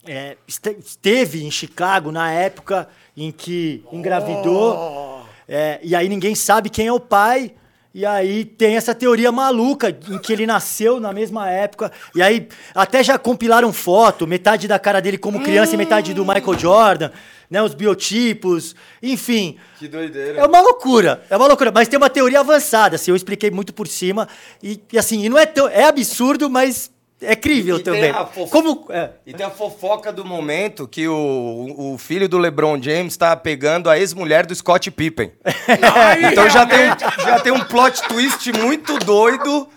é, 0.07 0.37
este- 0.47 0.77
esteve 0.79 1.43
em 1.43 1.51
Chicago 1.51 2.11
na 2.11 2.31
época 2.31 2.87
em 3.15 3.31
que 3.31 3.83
engravidou. 3.91 4.73
Oh. 4.75 5.25
é, 5.47 5.79
e 5.83 5.93
aí 5.95 6.07
ninguém 6.09 6.33
sabe 6.33 6.69
quem 6.69 6.87
é 6.87 6.93
o 6.93 6.99
pai. 6.99 7.53
E 7.93 8.07
aí 8.07 8.43
tem 8.43 8.75
essa 8.75 8.95
teoria 8.95 9.31
maluca 9.31 9.89
em 9.89 10.17
que 10.17 10.33
ele 10.33 10.47
nasceu 10.47 10.99
na 10.99 11.13
mesma 11.13 11.47
época. 11.47 11.91
E 12.15 12.23
aí 12.23 12.47
até 12.73 13.03
já 13.03 13.19
compilaram 13.19 13.71
foto, 13.71 14.25
metade 14.25 14.67
da 14.67 14.79
cara 14.79 14.99
dele 14.99 15.17
como 15.17 15.43
criança 15.43 15.75
e 15.75 15.77
metade 15.77 16.11
do 16.11 16.25
Michael 16.25 16.57
Jordan, 16.57 17.11
né? 17.51 17.61
Os 17.61 17.75
biotipos, 17.75 18.75
enfim. 19.01 19.57
Que 19.77 19.87
doideira. 19.87 20.39
É 20.39 20.45
uma 20.45 20.59
loucura, 20.59 21.23
é 21.29 21.37
uma 21.37 21.45
loucura, 21.45 21.71
mas 21.71 21.87
tem 21.87 21.97
uma 21.97 22.09
teoria 22.09 22.39
avançada, 22.39 22.95
assim, 22.95 23.11
eu 23.11 23.15
expliquei 23.15 23.51
muito 23.51 23.71
por 23.71 23.87
cima 23.87 24.27
e, 24.61 24.81
e, 24.91 24.97
assim, 24.97 25.23
e 25.23 25.29
não 25.29 25.37
é 25.37 25.45
tão, 25.45 25.67
é 25.67 25.83
absurdo, 25.83 26.49
mas 26.49 26.89
é 27.23 27.35
crível 27.35 27.77
E 27.77 27.83
também. 27.83 28.13
fof- 28.33 28.49
Como 28.51 28.85
é, 28.89 29.09
E 29.25 29.33
tem 29.33 29.45
a 29.45 29.49
fofoca 29.49 30.11
do 30.11 30.23
momento 30.25 30.87
que 30.87 31.07
o, 31.07 31.93
o 31.93 31.97
filho 31.97 32.27
do 32.29 32.37
LeBron 32.37 32.81
James 32.81 33.15
tá 33.17 33.35
pegando 33.35 33.89
a 33.89 33.97
ex-mulher 33.97 34.45
do 34.45 34.53
Scott 34.55 34.89
Pippen. 34.91 35.31
Aí, 35.95 36.25
Então 36.31 36.49
já 36.49 36.65
tem, 36.65 36.85
já 37.23 37.39
tem 37.39 37.51
um 37.53 37.63
plot 37.63 38.01
twist 38.07 38.51
muito 38.53 38.97
doido. 38.99 39.67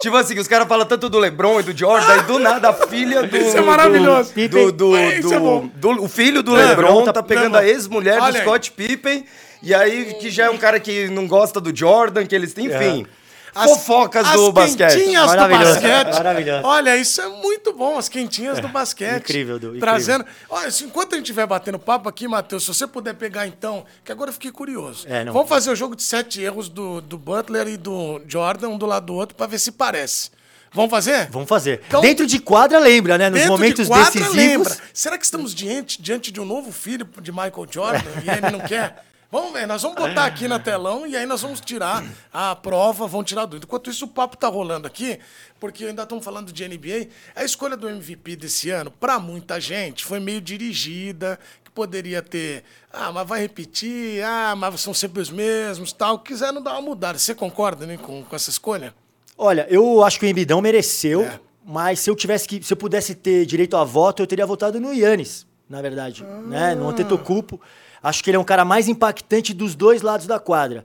Tipo 0.00 0.16
assim, 0.16 0.34
que 0.34 0.40
os 0.40 0.48
caras 0.48 0.66
falam 0.66 0.84
tanto 0.84 1.08
do 1.08 1.16
LeBron 1.18 1.60
e 1.60 1.62
do 1.62 1.76
Jordan, 1.78 2.16
e 2.16 2.22
do 2.22 2.38
nada 2.40 2.70
a 2.70 2.72
filha 2.72 3.22
do. 3.22 3.36
Isso 3.36 3.56
é 3.56 3.60
maravilhoso. 3.60 4.32
Do, 4.34 4.48
do, 4.48 4.72
do, 4.72 4.98
Isso 4.98 5.32
é 5.34 5.38
do- 5.38 6.02
o 6.02 6.08
filho 6.08 6.42
do 6.42 6.56
É, 6.58 6.66
LeBron 6.70 7.04
tá- 7.04 7.12
tá 7.12 7.22
pegando 7.22 7.50
não, 7.52 7.60
a 7.60 7.64
ex-mulher 7.68 8.20
do. 8.20 8.36
Scott 8.38 8.72
Pippen. 8.72 9.24
E 9.62 9.72
aí, 9.72 10.14
que 10.14 10.28
já 10.28 10.46
é 10.46 10.50
um 10.50 10.58
cara 10.58 10.80
que 10.80 11.06
não 11.06 11.28
gosta 11.28 11.60
do 11.60 11.74
Jordan, 11.76 12.26
que 12.26 12.34
eles 12.34 12.52
têm, 12.52 12.66
enfim. 12.66 13.06
As- 13.54 13.70
fofocas 13.70 14.26
as 14.26 14.34
do 14.34 14.50
basquete. 14.52 14.94
quentinhas 14.96 15.22
do 15.22 15.36
Maravilhoso, 15.36 15.72
basquete. 15.80 16.12
maravilhoso. 16.14 16.66
Olha, 16.66 16.96
isso 16.96 17.20
é 17.20 17.28
muito 17.28 17.72
bom, 17.72 17.98
as 17.98 18.08
quentinhas 18.08 18.58
do 18.60 18.68
basquete. 18.68 19.18
incrível, 19.22 19.58
Du, 19.58 19.66
incrível. 19.68 19.80
Trazendo. 19.88 20.24
Olha, 20.48 20.70
se- 20.70 20.84
enquanto 20.84 21.12
a 21.12 21.16
gente 21.16 21.26
estiver 21.26 21.46
batendo 21.46 21.78
papo 21.78 22.08
aqui, 22.08 22.26
Matheus, 22.26 22.64
se 22.64 22.68
você 22.72 22.86
puder 22.86 23.14
pegar 23.14 23.46
então, 23.46 23.84
que 24.04 24.10
agora 24.10 24.30
eu 24.30 24.32
fiquei 24.34 24.50
curioso. 24.50 25.06
É, 25.08 25.24
não. 25.24 25.32
Vamos 25.32 25.48
fazer 25.48 25.70
o 25.70 25.76
jogo 25.76 25.94
de 25.94 26.02
sete 26.02 26.40
erros 26.40 26.68
do, 26.68 27.00
do 27.00 27.18
Butler 27.18 27.68
e 27.68 27.76
do 27.76 28.20
Jordan, 28.26 28.68
um 28.70 28.78
do 28.78 28.86
lado 28.86 29.06
do 29.06 29.14
outro, 29.14 29.34
pra 29.36 29.46
ver 29.46 29.58
se 29.58 29.72
parece. 29.72 30.30
Vamos 30.74 30.90
fazer? 30.90 31.28
vamos 31.30 31.48
fazer. 31.50 31.82
Então- 31.86 32.00
Dentro 32.00 32.26
de 32.26 32.38
quadra 32.38 32.78
lembra, 32.78 33.18
né, 33.18 33.28
nos 33.28 33.40
Dentro 33.40 33.52
momentos 33.52 33.84
de 33.84 33.90
quadra, 33.92 34.10
decisivos. 34.10 34.36
lembra. 34.36 34.76
Será 34.94 35.18
que 35.18 35.24
estamos 35.26 35.54
diante, 35.54 36.00
diante 36.00 36.32
de 36.32 36.40
um 36.40 36.46
novo 36.46 36.72
filho 36.72 37.06
de 37.20 37.30
Michael 37.30 37.66
Jordan 37.70 38.00
e 38.24 38.30
ele 38.30 38.50
não 38.50 38.60
quer? 38.60 39.04
Vamos 39.32 39.54
ver, 39.54 39.66
nós 39.66 39.80
vamos 39.80 39.96
botar 39.96 40.26
aqui 40.26 40.46
na 40.46 40.58
telão 40.58 41.06
e 41.06 41.16
aí 41.16 41.24
nós 41.24 41.40
vamos 41.40 41.58
tirar 41.58 42.04
a 42.30 42.54
prova, 42.54 43.06
vão 43.06 43.24
tirar 43.24 43.42
a 43.42 43.46
dúvida. 43.46 43.64
Enquanto 43.64 43.88
isso, 43.88 44.04
o 44.04 44.08
papo 44.08 44.36
tá 44.36 44.46
rolando 44.46 44.86
aqui, 44.86 45.18
porque 45.58 45.86
ainda 45.86 46.02
estamos 46.02 46.22
falando 46.22 46.52
de 46.52 46.68
NBA. 46.68 47.08
A 47.34 47.42
escolha 47.42 47.74
do 47.74 47.88
MVP 47.88 48.36
desse 48.36 48.68
ano, 48.68 48.90
para 48.90 49.18
muita 49.18 49.58
gente, 49.58 50.04
foi 50.04 50.20
meio 50.20 50.38
dirigida, 50.38 51.38
que 51.64 51.70
poderia 51.70 52.20
ter, 52.20 52.62
ah, 52.92 53.10
mas 53.10 53.26
vai 53.26 53.40
repetir, 53.40 54.22
ah, 54.22 54.54
mas 54.54 54.78
são 54.82 54.92
sempre 54.92 55.22
os 55.22 55.30
mesmos, 55.30 55.94
tal. 55.94 56.18
Quiseram 56.18 56.60
dar 56.60 56.72
uma 56.72 56.82
mudada. 56.82 57.18
Você 57.18 57.34
concorda 57.34 57.86
né, 57.86 57.96
com, 57.96 58.22
com 58.22 58.36
essa 58.36 58.50
escolha? 58.50 58.94
Olha, 59.38 59.66
eu 59.70 60.04
acho 60.04 60.20
que 60.20 60.26
o 60.26 60.28
Embidão 60.28 60.60
mereceu, 60.60 61.22
É. 61.22 61.40
mas 61.64 62.00
se 62.00 62.10
eu 62.10 62.14
tivesse 62.14 62.46
que, 62.46 62.62
se 62.62 62.70
eu 62.70 62.76
pudesse 62.76 63.14
ter 63.14 63.46
direito 63.46 63.78
a 63.78 63.82
voto, 63.84 64.22
eu 64.22 64.26
teria 64.26 64.44
votado 64.44 64.78
no 64.78 64.92
Yannis, 64.92 65.46
na 65.70 65.80
verdade, 65.80 66.22
né, 66.44 66.74
no 66.74 66.86
Antetokounmpo. 66.90 67.58
Acho 68.02 68.22
que 68.22 68.30
ele 68.30 68.36
é 68.36 68.40
um 68.40 68.44
cara 68.44 68.64
mais 68.64 68.88
impactante 68.88 69.54
dos 69.54 69.74
dois 69.74 70.02
lados 70.02 70.26
da 70.26 70.38
quadra. 70.38 70.84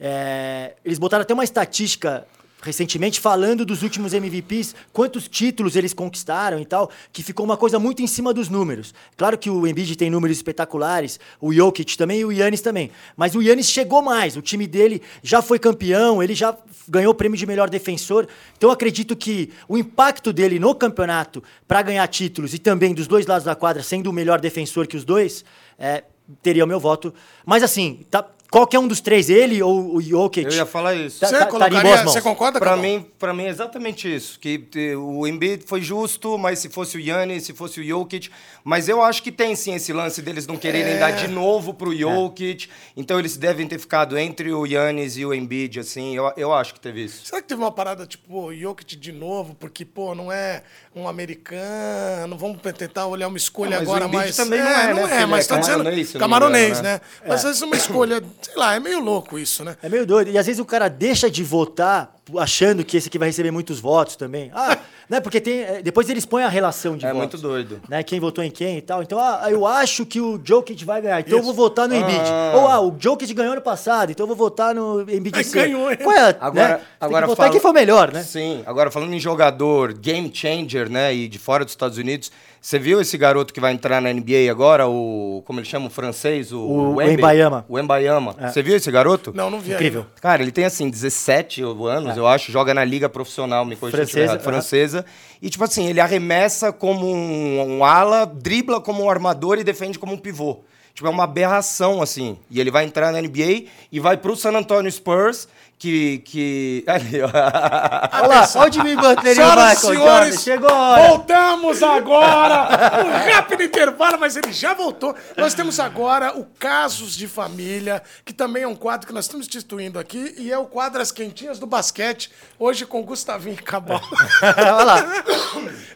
É, 0.00 0.74
eles 0.84 0.98
botaram 0.98 1.22
até 1.22 1.34
uma 1.34 1.44
estatística 1.44 2.26
recentemente 2.64 3.20
falando 3.20 3.64
dos 3.64 3.82
últimos 3.82 4.14
MVPs, 4.14 4.74
quantos 4.92 5.28
títulos 5.28 5.76
eles 5.76 5.92
conquistaram 5.92 6.58
e 6.58 6.64
tal, 6.64 6.90
que 7.12 7.22
ficou 7.22 7.44
uma 7.44 7.58
coisa 7.58 7.78
muito 7.78 8.02
em 8.02 8.06
cima 8.06 8.32
dos 8.32 8.48
números. 8.48 8.94
Claro 9.16 9.36
que 9.36 9.50
o 9.50 9.66
Embiid 9.66 9.94
tem 9.96 10.08
números 10.08 10.38
espetaculares, 10.38 11.20
o 11.40 11.52
Jokic 11.52 11.96
também 11.96 12.20
e 12.20 12.24
o 12.24 12.32
Yannis 12.32 12.62
também, 12.62 12.90
mas 13.16 13.34
o 13.34 13.42
Yannis 13.42 13.70
chegou 13.70 14.00
mais, 14.00 14.36
o 14.36 14.42
time 14.42 14.66
dele 14.66 15.02
já 15.22 15.42
foi 15.42 15.58
campeão, 15.58 16.22
ele 16.22 16.34
já 16.34 16.56
ganhou 16.88 17.12
o 17.12 17.14
prêmio 17.14 17.36
de 17.36 17.46
melhor 17.46 17.68
defensor, 17.68 18.26
então 18.56 18.70
acredito 18.70 19.14
que 19.14 19.50
o 19.68 19.76
impacto 19.76 20.32
dele 20.32 20.58
no 20.58 20.74
campeonato 20.74 21.42
para 21.68 21.82
ganhar 21.82 22.06
títulos 22.08 22.54
e 22.54 22.58
também 22.58 22.94
dos 22.94 23.06
dois 23.06 23.26
lados 23.26 23.44
da 23.44 23.54
quadra, 23.54 23.82
sendo 23.82 24.08
o 24.08 24.12
melhor 24.12 24.40
defensor 24.40 24.86
que 24.86 24.96
os 24.96 25.04
dois, 25.04 25.44
é, 25.78 26.02
teria 26.42 26.64
o 26.64 26.68
meu 26.68 26.80
voto. 26.80 27.12
Mas 27.44 27.62
assim, 27.62 28.06
tá 28.10 28.26
qualquer 28.54 28.78
um 28.78 28.86
dos 28.86 29.00
três, 29.00 29.28
ele 29.28 29.60
ou 29.62 29.96
o 29.96 30.00
Jokic. 30.00 30.46
Eu 30.46 30.52
ia 30.52 30.64
falar 30.66 30.94
isso. 30.94 31.20
Tá- 31.20 31.26
Você, 31.26 31.38
tá- 31.38 31.44
em 31.44 31.48
colocaria, 31.48 31.80
boas 31.82 32.04
mãos. 32.04 32.12
você 32.12 32.20
concorda, 32.22 32.60
Cabal? 32.60 32.78
mim, 32.78 33.04
pra 33.18 33.34
mim 33.34 33.44
é 33.44 33.48
exatamente 33.48 34.12
isso. 34.14 34.38
Que 34.38 34.64
o 34.96 35.26
Embiid 35.26 35.64
foi 35.66 35.82
justo, 35.82 36.38
mas 36.38 36.60
se 36.60 36.68
fosse 36.68 36.96
o 36.96 37.00
Yannis, 37.00 37.44
se 37.44 37.52
fosse 37.52 37.80
o 37.80 37.84
Jokic. 37.84 38.30
Mas 38.62 38.88
eu 38.88 39.02
acho 39.02 39.22
que 39.22 39.32
tem 39.32 39.56
sim 39.56 39.74
esse 39.74 39.92
lance 39.92 40.22
deles 40.22 40.46
não 40.46 40.56
quererem 40.56 40.94
É. 40.94 40.98
dar 40.98 41.10
de 41.10 41.26
novo 41.28 41.74
pro 41.74 41.94
Jokic. 41.94 42.68
Então 42.96 43.18
eles 43.18 43.36
devem 43.36 43.66
ter 43.66 43.78
ficado 43.78 44.16
entre 44.16 44.52
o 44.52 44.64
Yannis 44.66 45.16
e 45.16 45.26
o 45.26 45.34
Embiid, 45.34 45.80
assim. 45.80 46.14
Eu, 46.14 46.32
eu 46.36 46.52
acho 46.52 46.72
que 46.74 46.80
teve 46.80 47.04
isso. 47.04 47.26
Será 47.26 47.42
que 47.42 47.48
teve 47.48 47.60
uma 47.60 47.72
parada 47.72 48.06
tipo 48.06 48.46
o 48.46 48.54
Jokic 48.54 48.96
de 48.96 49.10
novo? 49.12 49.54
Porque, 49.54 49.84
pô, 49.84 50.14
não 50.14 50.30
é 50.30 50.62
um 50.94 51.08
americano, 51.08 52.36
vamos 52.36 52.58
tentar 52.76 53.06
olhar 53.06 53.28
uma 53.28 53.36
escolha 53.36 53.76
Ah, 53.76 53.80
mas 53.80 53.88
o 53.88 53.90
agora 53.90 54.04
Embiid 54.06 54.22
mais. 54.24 54.36
também 54.36 54.60
não 54.60 54.68
é, 54.68 54.86
né, 54.86 54.94
não 54.94 55.08
é, 55.08 55.22
É 55.22 55.26
mas 55.26 55.46
tô 55.46 55.56
dizendo. 55.58 55.84
camaronês, 56.18 56.76
não 56.76 56.82
né? 56.82 56.92
né? 56.94 57.00
Mas 57.26 57.36
às 57.40 57.44
vezes 57.44 57.62
uma 57.62 57.76
escolha, 57.76 58.22
sei 58.44 58.56
lá, 58.56 58.74
é 58.74 58.80
meio 58.80 59.00
louco 59.00 59.38
isso, 59.38 59.64
né? 59.64 59.76
É 59.82 59.88
meio 59.88 60.06
doido. 60.06 60.30
E 60.30 60.38
às 60.38 60.46
vezes 60.46 60.60
o 60.60 60.64
cara 60.64 60.88
deixa 60.88 61.30
de 61.30 61.42
votar 61.42 62.14
achando 62.38 62.84
que 62.84 62.96
esse 62.96 63.08
aqui 63.08 63.18
vai 63.18 63.28
receber 63.28 63.50
muitos 63.50 63.80
votos 63.80 64.16
também. 64.16 64.50
Ah, 64.54 64.78
né? 65.08 65.20
Porque 65.20 65.40
tem. 65.40 65.60
é, 65.62 65.82
Depois 65.82 66.08
eles 66.08 66.24
põem 66.24 66.42
a 66.44 66.48
relação 66.48 66.96
de 66.96 67.04
É 67.04 67.12
votos. 67.12 67.18
muito 67.18 67.38
doido. 67.38 67.80
Né, 67.88 68.02
quem 68.02 68.18
votou 68.20 68.42
em 68.42 68.50
quem 68.50 68.78
e 68.78 68.82
tal. 68.82 69.02
Então, 69.02 69.18
ah, 69.18 69.46
eu 69.50 69.66
acho 69.66 70.06
que 70.06 70.20
o 70.20 70.40
Jokic 70.42 70.84
vai 70.84 71.00
ganhar, 71.02 71.20
então 71.20 71.32
eu 71.34 71.38
Isso. 71.42 71.46
vou 71.46 71.54
votar 71.54 71.86
no 71.88 71.94
Embiid. 71.94 72.20
Ah. 72.24 72.52
Ou, 72.56 72.68
ah, 72.68 72.80
o 72.80 72.96
Jokic 72.98 73.32
ganhou 73.34 73.52
ano 73.52 73.60
passado, 73.62 74.10
então 74.10 74.24
eu 74.24 74.28
vou 74.28 74.36
votar 74.36 74.74
no 74.74 75.02
Embiid. 75.02 75.36
Aí 75.36 75.42
ano. 75.44 75.52
ganhou, 75.52 75.90
hein? 75.90 75.98
Qual 76.02 76.16
é? 76.16 76.36
Agora, 76.40 76.68
né? 76.68 76.80
Agora 77.00 77.26
tem 77.26 77.34
que 77.34 77.36
votar 77.36 77.36
fala- 77.36 77.50
quem 77.50 77.60
for 77.60 77.72
melhor, 77.72 78.12
né? 78.12 78.22
Sim. 78.22 78.62
Agora, 78.66 78.90
falando 78.90 79.12
em 79.12 79.20
jogador, 79.20 79.92
game 79.92 80.30
changer, 80.32 80.88
né? 80.90 81.14
E 81.14 81.28
de 81.28 81.38
fora 81.38 81.64
dos 81.64 81.72
Estados 81.72 81.98
Unidos, 81.98 82.30
você 82.64 82.78
viu 82.78 82.98
esse 82.98 83.18
garoto 83.18 83.52
que 83.52 83.60
vai 83.60 83.74
entrar 83.74 84.00
na 84.00 84.10
NBA 84.10 84.50
agora, 84.50 84.88
o. 84.88 85.42
Como 85.44 85.60
ele 85.60 85.66
chama? 85.66 85.88
O 85.88 85.90
francês? 85.90 86.50
O, 86.50 86.60
O 86.60 86.94
Wemby? 86.94 87.16
Wembayama. 87.16 87.66
O 87.68 87.78
Embayama. 87.78 88.34
Você 88.40 88.62
viu 88.62 88.74
esse 88.74 88.90
garoto? 88.90 89.34
Não, 89.36 89.50
não 89.50 89.60
vi 89.60 89.74
Incrível. 89.74 90.00
ainda. 90.00 90.12
Cara, 90.18 90.42
ele 90.42 90.50
tem 90.50 90.64
assim 90.64 90.88
17 90.88 91.60
anos, 91.62 92.16
eu 92.16 92.26
acho, 92.26 92.50
joga 92.50 92.72
na 92.72 92.82
liga 92.82 93.06
profissional, 93.06 93.66
me 93.66 93.76
corrija 93.76 93.98
Francesa, 93.98 94.38
francesa. 94.38 95.04
E 95.42 95.50
tipo 95.50 95.62
assim, 95.62 95.88
ele 95.88 96.00
arremessa 96.00 96.72
como 96.72 97.06
um, 97.06 97.80
um 97.80 97.84
ala, 97.84 98.24
dribla 98.24 98.80
como 98.80 99.04
um 99.04 99.10
armador 99.10 99.58
e 99.58 99.62
defende 99.62 99.98
como 99.98 100.14
um 100.14 100.18
pivô. 100.18 100.64
Tipo, 100.94 101.08
é 101.08 101.10
uma 101.10 101.24
aberração 101.24 102.00
assim. 102.00 102.38
E 102.48 102.58
ele 102.58 102.70
vai 102.70 102.86
entrar 102.86 103.12
na 103.12 103.20
NBA 103.20 103.64
e 103.92 104.00
vai 104.00 104.16
pro 104.16 104.34
San 104.34 104.52
Antonio 104.52 104.90
Spurs, 104.90 105.48
que 105.78 106.18
que 106.18 106.84
ali, 106.88 107.22
ó. 107.22 107.26
Olha 107.26 108.26
lá, 108.26 108.48
olha 108.56 108.70
o 108.70 108.72
Jimmy 108.72 108.96
Butler 108.96 109.36
e 109.36 109.40
o 109.40 109.50
Michael 109.50 109.76
senhores. 109.76 110.42
Chegou 110.42 110.70
a 110.70 110.74
hora. 110.74 111.08
voltamos 111.08 111.82
agora. 111.82 113.04
Um 113.04 113.32
rápido 113.32 113.62
intervalo, 113.62 114.18
mas 114.18 114.36
ele 114.36 114.52
já 114.52 114.74
voltou. 114.74 115.14
Nós 115.36 115.54
temos 115.54 115.78
agora 115.80 116.38
o 116.38 116.44
Casos 116.44 117.16
de 117.16 117.28
Família, 117.28 118.02
que 118.24 118.32
também 118.32 118.62
é 118.62 118.68
um 118.68 118.76
quadro 118.76 119.06
que 119.06 119.12
nós 119.12 119.24
estamos 119.26 119.46
instituindo 119.46 119.98
aqui, 119.98 120.34
e 120.38 120.50
é 120.50 120.58
o 120.58 120.66
quadro 120.66 121.00
As 121.00 121.12
Quentinhas 121.12 121.58
do 121.58 121.66
Basquete, 121.66 122.30
hoje 122.58 122.86
com 122.86 123.02
Gustavinho 123.02 123.62
Cabal. 123.62 124.00
olha 124.42 124.84
lá. 124.84 125.24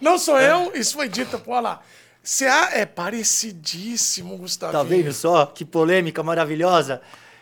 Não 0.00 0.18
sou 0.18 0.38
eu, 0.38 0.72
isso 0.74 0.94
foi 0.94 1.08
dito, 1.08 1.38
pô, 1.38 1.52
olha 1.52 1.60
lá. 1.60 1.80
Você 2.22 2.44
é 2.44 2.84
parecidíssimo, 2.84 4.36
Gustavinho. 4.36 4.82
Tá 4.82 4.86
vendo 4.86 5.12
só? 5.12 5.46
Que 5.46 5.64
polêmica 5.64 6.22
maravilhosa. 6.22 7.00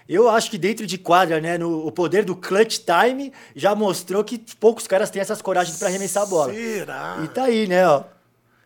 Eu 0.09 0.29
acho 0.29 0.51
que 0.51 0.57
dentro 0.59 0.87
de 0.87 0.97
quadra, 0.99 1.41
né, 1.41 1.59
no, 1.59 1.87
o 1.87 1.91
poder 1.91 2.25
do 2.25 2.37
clutch 2.37 2.79
time 2.79 3.33
já 3.55 3.75
mostrou 3.75 4.23
que 4.23 4.39
poucos 4.61 4.87
caras 4.87 5.11
têm 5.11 5.21
essas 5.21 5.43
coragens 5.43 5.77
pra 5.79 5.89
arremessar 5.89 6.23
a 6.23 6.27
bola. 6.27 6.53
Será? 6.55 7.19
E 7.25 7.29
tá 7.29 7.45
aí, 7.45 7.67
né, 7.67 7.87
ó. 7.89 8.03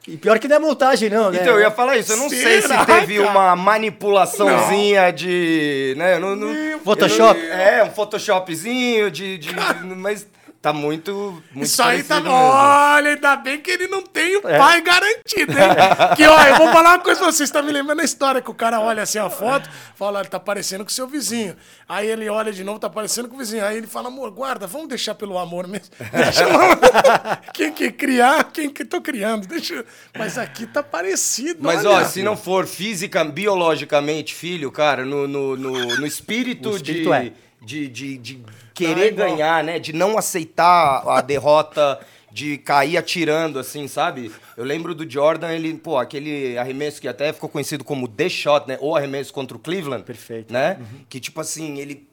E 0.09 0.17
pior 0.17 0.39
que 0.39 0.49
não 0.49 0.57
é 0.57 0.59
montagem, 0.59 1.11
não, 1.11 1.31
né? 1.31 1.39
Então, 1.41 1.55
eu 1.55 1.61
ia 1.61 1.71
falar 1.71 1.97
isso. 1.99 2.13
Eu 2.13 2.17
não 2.17 2.29
sei 2.29 2.63
se 2.63 2.69
Será, 2.69 2.85
teve 2.87 3.19
cara? 3.19 3.31
uma 3.31 3.55
manipulaçãozinha 3.57 5.13
de. 5.13 5.95
Né, 5.97 6.19
não, 6.19 6.35
não- 6.35 6.79
Photoshop? 6.81 7.39
não- 7.41 7.47
é, 7.55 7.85
um 7.85 7.91
Photoshopzinho 7.91 9.11
de. 9.11 9.39
de 9.39 9.55
mas 9.97 10.27
tá 10.63 10.73
muito. 10.73 11.43
muito 11.53 11.67
Isso 11.67 11.83
aí 11.83 12.03
tá. 12.03 12.17
mesmo. 12.21 12.31
Olha, 12.31 13.11
ainda 13.11 13.37
bem 13.37 13.61
que 13.61 13.71
ele 13.71 13.87
não 13.89 14.03
tem 14.03 14.37
o 14.37 14.49
É. 14.49 14.59
pai 14.59 14.81
garantido, 14.83 15.53
hein? 15.53 15.69
que, 16.17 16.27
ó, 16.27 16.43
eu 16.47 16.57
vou 16.57 16.69
falar 16.73 16.91
uma 16.97 16.99
coisa 16.99 17.21
pra 17.21 17.33
vocês. 17.33 17.51
Tá 17.51 17.63
me 17.63 17.73
lembrando 17.73 18.01
a 18.01 18.05
história 18.05 18.43
que 18.43 18.51
o 18.51 18.55
cara 18.55 18.79
olha 18.81 19.03
assim 19.03 19.19
a 19.19 19.31
foto, 19.31 19.69
fala, 19.95 20.19
olha, 20.19 20.29
tá 20.29 20.39
parecendo 20.39 20.85
com 20.85 20.91
o 20.91 20.93
seu 20.93 21.07
vizinho. 21.07 21.57
Aí 21.89 22.07
ele 22.09 22.29
olha 22.29 22.53
de 22.53 22.63
novo, 22.63 22.79
tá 22.79 22.91
parecendo 22.91 23.29
com 23.29 23.37
o 23.37 23.39
vizinho. 23.39 23.65
Aí 23.65 23.79
ele 23.79 23.87
fala, 23.87 24.09
amor, 24.09 24.31
guarda, 24.31 24.67
vamos 24.67 24.89
deixar 24.89 25.15
pelo 25.15 25.39
amor 25.39 25.67
mesmo. 25.67 25.89
Deixa 26.13 26.43
eu... 26.45 26.51
Quem 27.55 27.73
que 27.73 27.91
criar, 27.91 28.45
quem 28.53 28.71
que 28.71 28.85
tô 28.85 29.01
criando. 29.01 29.47
Deixa 29.47 29.75
eu- 29.75 29.85
Mas 30.19 30.37
aqui 30.39 30.67
tá 30.67 30.83
parecido. 30.83 31.59
Mas, 31.63 31.85
olha. 31.85 32.05
ó, 32.05 32.09
se 32.09 32.23
não 32.23 32.37
for 32.37 32.67
física, 32.67 33.25
biologicamente, 33.25 34.35
filho, 34.35 34.71
cara, 34.71 35.05
no, 35.05 35.27
no, 35.27 35.57
no, 35.57 35.73
no 35.97 36.07
espírito, 36.07 36.71
espírito 36.77 37.11
de, 37.11 37.13
é. 37.13 37.33
De, 37.63 37.89
de, 37.89 38.19
de 38.19 38.37
Não, 38.37 38.45
é 38.49 38.53
querer 38.75 39.13
ganhar, 39.13 39.63
né? 39.65 39.79
De 39.79 39.93
não 39.93 40.17
aceitar 40.17 41.03
a 41.07 41.21
derrota, 41.21 42.01
de 42.33 42.59
cair 42.59 42.97
atirando, 42.97 43.59
assim, 43.59 43.89
sabe? 43.89 44.33
Eu 44.57 44.65
lembro 44.65 44.95
do 44.95 45.09
Jordan, 45.09 45.53
ele, 45.53 45.75
pô, 45.75 45.99
aquele 45.99 46.57
arremesso 46.57 47.01
que 47.01 47.09
até 47.09 47.33
ficou 47.33 47.49
conhecido 47.49 47.85
como 47.85 48.07
The 48.07 48.29
Shot, 48.29 48.69
né? 48.69 48.79
Ou 48.81 48.97
arremesso 48.97 49.33
contra 49.33 49.57
o 49.57 49.61
Cleveland. 49.61 50.05
Perfeito. 50.05 50.53
Né? 50.53 50.79
Que, 51.09 51.19
tipo 51.21 51.41
assim, 51.41 51.79
ele 51.79 52.09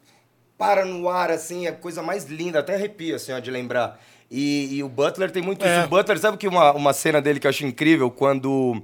para 0.57 0.83
no 0.83 1.07
ar, 1.07 1.29
assim, 1.29 1.67
é 1.67 1.69
a 1.69 1.73
coisa 1.73 2.01
mais 2.01 2.25
linda, 2.25 2.59
até 2.59 2.73
arrepio, 2.73 3.15
assim, 3.15 3.31
ó, 3.31 3.39
de 3.39 3.51
lembrar. 3.51 4.01
E, 4.29 4.75
e 4.77 4.83
o 4.83 4.89
Butler 4.89 5.29
tem 5.31 5.41
muito 5.41 5.63
É. 5.63 5.77
isso. 5.77 5.85
O 5.85 5.89
Butler, 5.89 6.17
sabe 6.17 6.37
que 6.37 6.47
uma, 6.47 6.73
uma 6.73 6.93
cena 6.93 7.21
dele 7.21 7.39
que 7.39 7.45
eu 7.45 7.49
acho 7.49 7.65
incrível? 7.65 8.09
Quando 8.09 8.81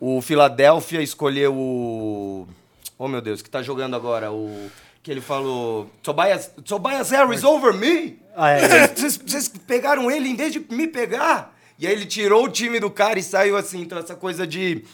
o 0.00 0.20
Philadelphia 0.22 1.02
escolheu 1.02 1.54
o... 1.54 2.48
Oh, 2.98 3.06
meu 3.06 3.20
Deus, 3.20 3.42
que 3.42 3.50
tá 3.50 3.62
jogando 3.62 3.94
agora? 3.94 4.32
O... 4.32 4.70
Que 5.02 5.10
ele 5.10 5.20
falou... 5.20 5.90
Tobias, 6.02 6.50
Tobias 6.64 7.10
Harris 7.10 7.42
over 7.42 7.72
me? 7.72 8.18
Ah, 8.36 8.50
é. 8.50 8.88
Vocês, 8.88 9.16
vocês 9.16 9.48
pegaram 9.66 10.10
ele 10.10 10.28
em 10.28 10.36
vez 10.36 10.52
de 10.52 10.60
me 10.70 10.86
pegar? 10.86 11.56
E 11.78 11.86
aí 11.86 11.92
ele 11.92 12.04
tirou 12.04 12.44
o 12.44 12.48
time 12.48 12.78
do 12.78 12.90
cara 12.90 13.18
e 13.18 13.22
saiu 13.22 13.56
assim. 13.56 13.80
Então 13.80 13.98
essa 13.98 14.14
coisa 14.14 14.46
de... 14.46 14.84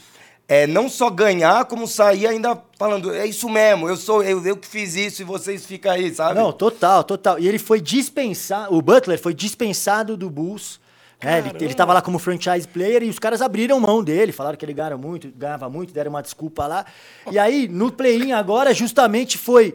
É, 0.48 0.64
não 0.64 0.88
só 0.88 1.10
ganhar, 1.10 1.64
como 1.64 1.88
sair 1.88 2.28
ainda 2.28 2.56
falando, 2.78 3.12
é 3.12 3.26
isso 3.26 3.48
mesmo, 3.48 3.88
eu 3.88 3.96
sou 3.96 4.22
eu, 4.22 4.46
eu 4.46 4.56
que 4.56 4.68
fiz 4.68 4.94
isso 4.94 5.20
e 5.20 5.24
vocês 5.24 5.66
ficam 5.66 5.90
aí, 5.90 6.14
sabe? 6.14 6.38
Não, 6.38 6.52
total, 6.52 7.02
total. 7.02 7.36
E 7.36 7.48
ele 7.48 7.58
foi 7.58 7.80
dispensado, 7.80 8.72
o 8.72 8.80
Butler 8.80 9.20
foi 9.20 9.34
dispensado 9.34 10.16
do 10.16 10.30
Bulls. 10.30 10.78
né? 11.20 11.38
Ele, 11.40 11.64
ele 11.64 11.74
tava 11.74 11.92
lá 11.92 12.00
como 12.00 12.20
franchise 12.20 12.68
player 12.68 13.02
e 13.02 13.08
os 13.08 13.18
caras 13.18 13.42
abriram 13.42 13.80
mão 13.80 14.04
dele, 14.04 14.30
falaram 14.30 14.56
que 14.56 14.64
ele 14.64 14.72
ganhava 14.72 14.96
muito, 14.96 15.32
ganhava 15.36 15.68
muito, 15.68 15.92
deram 15.92 16.10
uma 16.10 16.22
desculpa 16.22 16.64
lá. 16.68 16.86
E 17.28 17.40
aí, 17.40 17.66
no 17.66 17.90
play-in 17.90 18.30
agora, 18.30 18.72
justamente 18.72 19.36
foi 19.36 19.74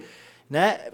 né, 0.52 0.90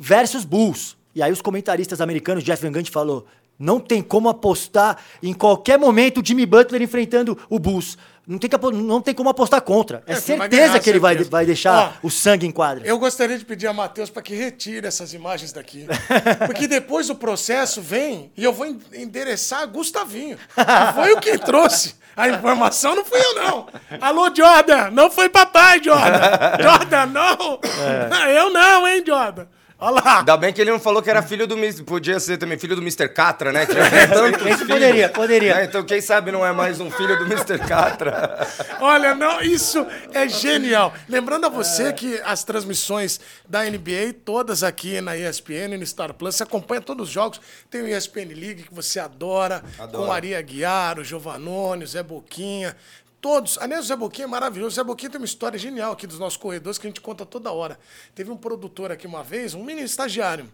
versus 0.00 0.44
Bulls. 0.44 0.96
E 1.12 1.20
aí 1.20 1.32
os 1.32 1.42
comentaristas 1.42 2.00
americanos, 2.00 2.44
Jeff 2.44 2.64
Van 2.64 2.70
Gundy 2.70 2.88
falou, 2.88 3.26
não 3.58 3.80
tem 3.80 4.00
como 4.00 4.28
apostar 4.28 4.96
em 5.20 5.34
qualquer 5.34 5.76
momento 5.76 6.20
o 6.20 6.24
Jimmy 6.24 6.46
Butler 6.46 6.80
enfrentando 6.80 7.36
o 7.50 7.58
Bulls. 7.58 7.98
Não 8.26 8.38
tem, 8.38 8.48
que 8.48 8.56
não 8.72 9.00
tem 9.00 9.14
como 9.14 9.28
apostar 9.28 9.60
contra. 9.62 10.02
É, 10.06 10.12
É, 10.12 10.14
certeza 10.16 10.48
ganhar, 10.48 10.80
que 10.80 10.88
ele 10.90 11.00
vai, 11.00 11.12
certeza. 11.14 11.30
vai 11.30 11.44
deixar 11.44 11.94
Ó, 12.02 12.06
o 12.06 12.10
sangue 12.10 12.46
em 12.46 12.52
quadra. 12.52 12.86
Eu 12.86 12.96
gostaria 12.98 13.36
de 13.36 13.44
pedir 13.44 13.66
a 13.66 13.72
Matheus 13.72 14.10
para 14.10 14.22
que 14.22 14.34
retire 14.34 14.86
essas 14.86 15.12
imagens 15.12 15.52
daqui. 15.52 15.86
Porque 16.46 16.68
depois 16.68 17.10
o 17.10 17.16
processo 17.16 17.82
vem 17.82 18.30
e 18.36 18.44
eu 18.44 18.52
vou 18.52 18.64
en- 18.66 18.78
endereçar 18.94 19.62
a 19.62 19.66
Gustavinho. 19.66 20.36
Que 20.54 20.92
foi 20.94 21.12
o 21.14 21.20
que 21.20 21.36
trouxe. 21.38 21.96
A 22.16 22.28
informação 22.28 22.94
não 22.94 23.04
fui 23.04 23.18
eu, 23.18 23.34
não. 23.36 23.66
Alô, 24.00 24.30
Jordan! 24.34 24.90
Não 24.90 25.10
foi 25.10 25.28
papai, 25.28 25.82
Jordan! 25.82 26.20
Jordan, 26.62 27.06
não! 27.06 27.58
Eu 28.30 28.50
não, 28.50 28.86
hein, 28.86 29.02
Jordan? 29.06 29.46
Olha 29.84 30.00
lá. 30.00 30.18
Ainda 30.20 30.36
bem 30.36 30.52
que 30.52 30.60
ele 30.60 30.70
não 30.70 30.78
falou 30.78 31.02
que 31.02 31.10
era 31.10 31.20
filho 31.24 31.44
do 31.44 31.58
Mr. 31.58 31.82
Podia 31.82 32.20
ser 32.20 32.36
também 32.36 32.56
filho 32.56 32.76
do 32.76 32.82
Mr. 32.82 33.08
Catra, 33.08 33.50
né? 33.50 33.66
Que 33.66 33.74
tantos 34.14 34.46
Esse 34.46 34.58
filhos. 34.58 34.68
poderia, 34.68 35.08
poderia. 35.08 35.54
Né? 35.56 35.64
Então, 35.64 35.82
quem 35.82 36.00
sabe 36.00 36.30
não 36.30 36.46
é 36.46 36.52
mais 36.52 36.78
um 36.78 36.88
filho 36.88 37.18
do 37.18 37.24
Mr. 37.24 37.58
Catra. 37.58 38.46
Olha, 38.80 39.12
não, 39.12 39.40
isso 39.40 39.84
é 40.14 40.28
genial. 40.28 40.94
Lembrando 41.08 41.46
a 41.46 41.48
você 41.48 41.92
que 41.92 42.20
as 42.24 42.44
transmissões 42.44 43.18
da 43.48 43.64
NBA, 43.64 44.14
todas 44.24 44.62
aqui 44.62 45.00
na 45.00 45.16
ESPN, 45.16 45.76
no 45.76 45.84
Star 45.84 46.14
Plus, 46.14 46.36
você 46.36 46.44
acompanha 46.44 46.80
todos 46.80 47.08
os 47.08 47.12
jogos. 47.12 47.40
Tem 47.68 47.82
o 47.82 47.88
ESPN 47.88 48.28
League, 48.36 48.62
que 48.62 48.72
você 48.72 49.00
adora, 49.00 49.64
Adoro. 49.80 50.04
com 50.04 50.10
Maria 50.10 50.38
Aguiar, 50.38 51.00
o 51.00 51.04
Giovanoni, 51.04 51.82
o 51.82 51.88
Zé 51.88 52.04
Boquinha. 52.04 52.76
Todos. 53.22 53.56
Aliás, 53.58 53.84
o 53.84 53.88
Zé 53.88 53.94
Boquinha 53.94 54.24
é 54.24 54.28
maravilhoso. 54.28 54.72
O 54.72 54.74
Zé 54.74 54.82
Boquinha 54.82 55.08
tem 55.08 55.20
uma 55.20 55.24
história 55.24 55.56
genial 55.56 55.92
aqui 55.92 56.08
dos 56.08 56.18
nossos 56.18 56.36
corredores 56.36 56.76
que 56.76 56.88
a 56.88 56.90
gente 56.90 57.00
conta 57.00 57.24
toda 57.24 57.52
hora. 57.52 57.78
Teve 58.16 58.32
um 58.32 58.36
produtor 58.36 58.90
aqui 58.90 59.06
uma 59.06 59.22
vez, 59.22 59.54
um 59.54 59.62
menino 59.62 59.86
estagiário. 59.86 60.52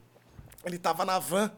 Ele 0.62 0.76
estava 0.76 1.02
na 1.02 1.18
van. 1.18 1.50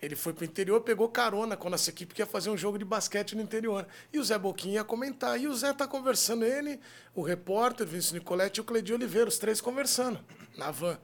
Ele 0.00 0.14
foi 0.14 0.34
pro 0.34 0.44
interior, 0.44 0.82
pegou 0.82 1.08
carona 1.08 1.56
com 1.56 1.68
a 1.68 1.70
nossa 1.70 1.88
equipe 1.88 2.12
que 2.12 2.20
ia 2.20 2.26
fazer 2.26 2.50
um 2.50 2.56
jogo 2.56 2.76
de 2.76 2.84
basquete 2.84 3.34
no 3.34 3.40
interior. 3.40 3.86
E 4.12 4.18
o 4.18 4.24
Zé 4.24 4.36
Boquinha 4.36 4.74
ia 4.74 4.84
comentar. 4.84 5.40
E 5.40 5.46
o 5.46 5.54
Zé 5.54 5.72
tá 5.72 5.88
conversando, 5.88 6.44
ele, 6.44 6.78
o 7.14 7.22
repórter, 7.22 7.86
Vinícius 7.86 8.12
Nicoletti 8.12 8.58
e 8.58 8.60
o 8.60 8.64
Cleide 8.64 8.92
Oliveira, 8.92 9.28
os 9.28 9.38
três 9.38 9.58
conversando 9.58 10.22
na 10.58 10.70
van. 10.70 10.98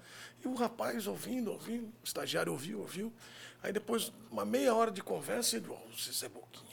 E 0.45 0.47
o 0.47 0.53
rapaz 0.53 1.07
ouvindo, 1.07 1.51
ouvindo, 1.51 1.87
o 1.87 2.05
estagiário 2.05 2.53
ouviu, 2.53 2.81
ouviu. 2.81 3.11
Aí 3.63 3.73
depois, 3.73 4.13
uma 4.31 4.45
meia 4.45 4.75
hora 4.75 4.91
de 4.91 5.03
conversa, 5.03 5.57
ele, 5.57 5.69
ó, 5.71 5.77
esse 5.97 6.13
Zé 6.13 6.29
Boquinha 6.29 6.68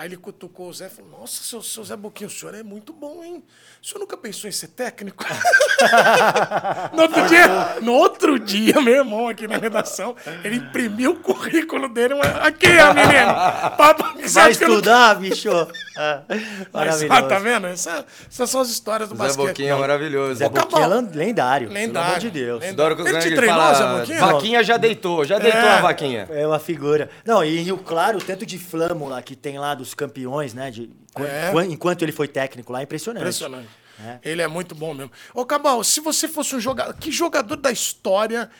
aí. 0.00 0.08
Ele 0.08 0.16
cutucou 0.16 0.68
o 0.68 0.72
Zé 0.72 0.86
e 0.86 0.90
falou: 0.90 1.20
Nossa, 1.20 1.42
seu, 1.42 1.62
seu 1.62 1.84
Zé 1.84 1.96
Boquinha, 1.96 2.26
o 2.26 2.30
senhor 2.30 2.54
é 2.54 2.62
muito 2.62 2.92
bom, 2.92 3.22
hein? 3.22 3.42
O 3.82 3.86
senhor 3.86 4.00
nunca 4.00 4.16
pensou 4.16 4.48
em 4.48 4.52
ser 4.52 4.68
técnico? 4.68 5.24
no, 6.92 7.02
outro 7.02 7.28
dia, 7.28 7.46
no 7.80 7.92
outro 7.92 8.38
dia, 8.38 8.80
meu 8.80 8.96
irmão 8.96 9.28
aqui 9.28 9.46
na 9.46 9.56
redação, 9.56 10.16
ele 10.44 10.56
imprimiu 10.56 11.12
o 11.12 11.16
currículo 11.16 11.88
dele. 11.88 12.14
Uma, 12.14 12.24
aqui, 12.24 12.66
ó, 12.66 12.92
menino. 12.92 13.32
Papo, 13.76 14.10
Vai 14.28 14.50
estudar, 14.50 15.14
não... 15.14 15.22
bicho. 15.22 15.50
Ah, 15.96 16.22
Mas, 16.72 17.02
ah, 17.10 17.22
tá 17.22 17.38
vendo? 17.38 17.66
Essa, 17.66 18.04
essas 18.28 18.50
são 18.50 18.60
as 18.60 18.70
histórias 18.70 19.08
do 19.08 19.16
Zé 19.16 19.22
basquete. 19.22 19.46
Boquinha 19.46 19.72
é 19.72 19.76
maravilhoso. 19.76 20.34
Zé 20.34 20.48
Boquinha 20.48 20.84
é 20.84 21.16
lendário. 21.16 21.68
Lendário. 21.68 21.68
Pelo 21.92 21.98
amor 21.98 22.18
de 22.18 22.30
Deus. 22.30 22.60
Lendário. 22.60 23.08
Ele 23.08 23.18
te 23.18 23.34
treinou, 23.34 23.56
fala, 23.56 23.74
Zé 23.74 23.98
Boquinha? 23.98 24.20
Vaquinha 24.20 24.64
já 24.64 24.76
deitou, 24.76 25.24
já 25.24 25.38
deitou 25.38 25.60
é. 25.60 25.68
a 25.68 25.80
vaquinha. 25.80 26.28
É 26.30 26.46
uma 26.46 26.58
figura. 26.58 27.10
Não, 27.24 27.44
e 27.44 27.60
Rio 27.60 27.78
Claro, 27.78 28.18
o 28.18 28.20
tanto 28.20 28.46
de 28.46 28.58
flâmula 28.58 29.20
que 29.20 29.34
tem 29.34 29.58
lá 29.58 29.74
dos 29.90 29.94
campeões, 29.94 30.54
né? 30.54 30.70
De, 30.70 30.90
é. 31.16 31.52
Enquanto 31.64 32.02
ele 32.02 32.12
foi 32.12 32.28
técnico 32.28 32.72
lá, 32.72 32.80
é 32.80 32.82
impressionante. 32.84 33.22
Impressionante. 33.22 33.68
É. 34.02 34.18
Ele 34.22 34.40
é 34.40 34.48
muito 34.48 34.74
bom 34.74 34.94
mesmo. 34.94 35.12
Ô, 35.34 35.44
Cabal, 35.44 35.84
se 35.84 36.00
você 36.00 36.26
fosse 36.26 36.56
um 36.56 36.60
jogador. 36.60 36.94
Que 36.94 37.10
jogador 37.10 37.56
da 37.56 37.70
história 37.70 38.50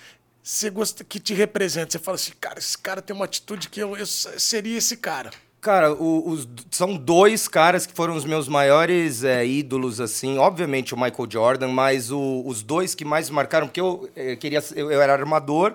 você 0.43 0.69
gosta, 0.71 1.05
que 1.05 1.19
te 1.19 1.33
representa? 1.35 1.93
Você 1.93 1.99
fala 1.99 2.17
assim, 2.17 2.33
cara, 2.41 2.59
esse 2.59 2.77
cara 2.77 3.01
tem 3.01 3.15
uma 3.15 3.25
atitude 3.25 3.69
que 3.69 3.81
eu, 3.81 3.97
eu 3.97 4.07
seria 4.07 4.77
esse 4.77 4.97
cara. 4.97 5.31
Cara, 5.61 5.93
o, 5.93 6.31
os, 6.31 6.49
são 6.71 6.97
dois 6.97 7.47
caras 7.47 7.87
que 7.87 7.93
foram 7.93 8.17
os 8.17 8.25
meus 8.25 8.49
maiores 8.49 9.23
é, 9.23 9.47
ídolos, 9.47 10.01
assim. 10.01 10.39
Obviamente 10.39 10.95
o 10.95 10.97
Michael 10.97 11.29
Jordan, 11.31 11.69
mas 11.69 12.11
o, 12.11 12.43
os 12.47 12.63
dois 12.63 12.95
que 12.95 13.05
mais 13.05 13.29
marcaram, 13.29 13.67
porque 13.67 13.81
eu, 13.81 14.09
eu 14.17 14.37
queria, 14.39 14.63
eu, 14.75 14.91
eu, 14.91 15.01
era 15.03 15.13
armador 15.13 15.75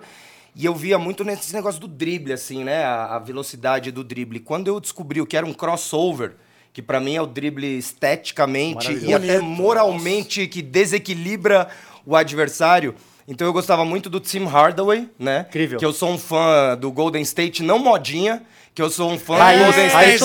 e 0.55 0.65
eu 0.65 0.73
via 0.73 0.97
muito 0.97 1.23
nesse 1.23 1.53
negócio 1.53 1.81
do 1.81 1.87
drible, 1.87 2.31
assim, 2.31 2.63
né? 2.63 2.83
A, 2.85 3.15
a 3.15 3.19
velocidade 3.19 3.91
do 3.91 4.03
drible. 4.03 4.39
Quando 4.39 4.67
eu 4.67 4.79
descobri 4.79 5.19
o 5.19 5.25
que 5.25 5.35
era 5.35 5.45
um 5.45 5.53
crossover, 5.53 6.35
que 6.71 6.81
para 6.81 6.99
mim 6.99 7.15
é 7.15 7.21
o 7.21 7.25
drible 7.25 7.77
esteticamente 7.77 8.91
e 8.91 9.13
até 9.13 9.39
moralmente 9.39 10.39
Nossa. 10.41 10.51
que 10.51 10.61
desequilibra 10.61 11.67
o 12.05 12.15
adversário. 12.15 12.95
Então 13.27 13.45
eu 13.45 13.51
gostava 13.51 13.83
muito 13.83 14.09
do 14.09 14.19
Tim 14.19 14.45
Hardaway, 14.45 15.09
né? 15.17 15.45
Incrível. 15.49 15.79
Que 15.79 15.85
eu 15.85 15.91
sou 15.91 16.09
um 16.11 16.17
fã 16.17 16.77
do 16.77 16.91
Golden 16.91 17.21
State, 17.23 17.63
não 17.63 17.79
modinha, 17.79 18.43
que 18.73 18.81
eu 18.81 18.89
sou 18.89 19.09
um 19.11 19.17
fã 19.17 19.37
do 19.37 19.63
Golden 19.63 19.87
State 19.87 20.23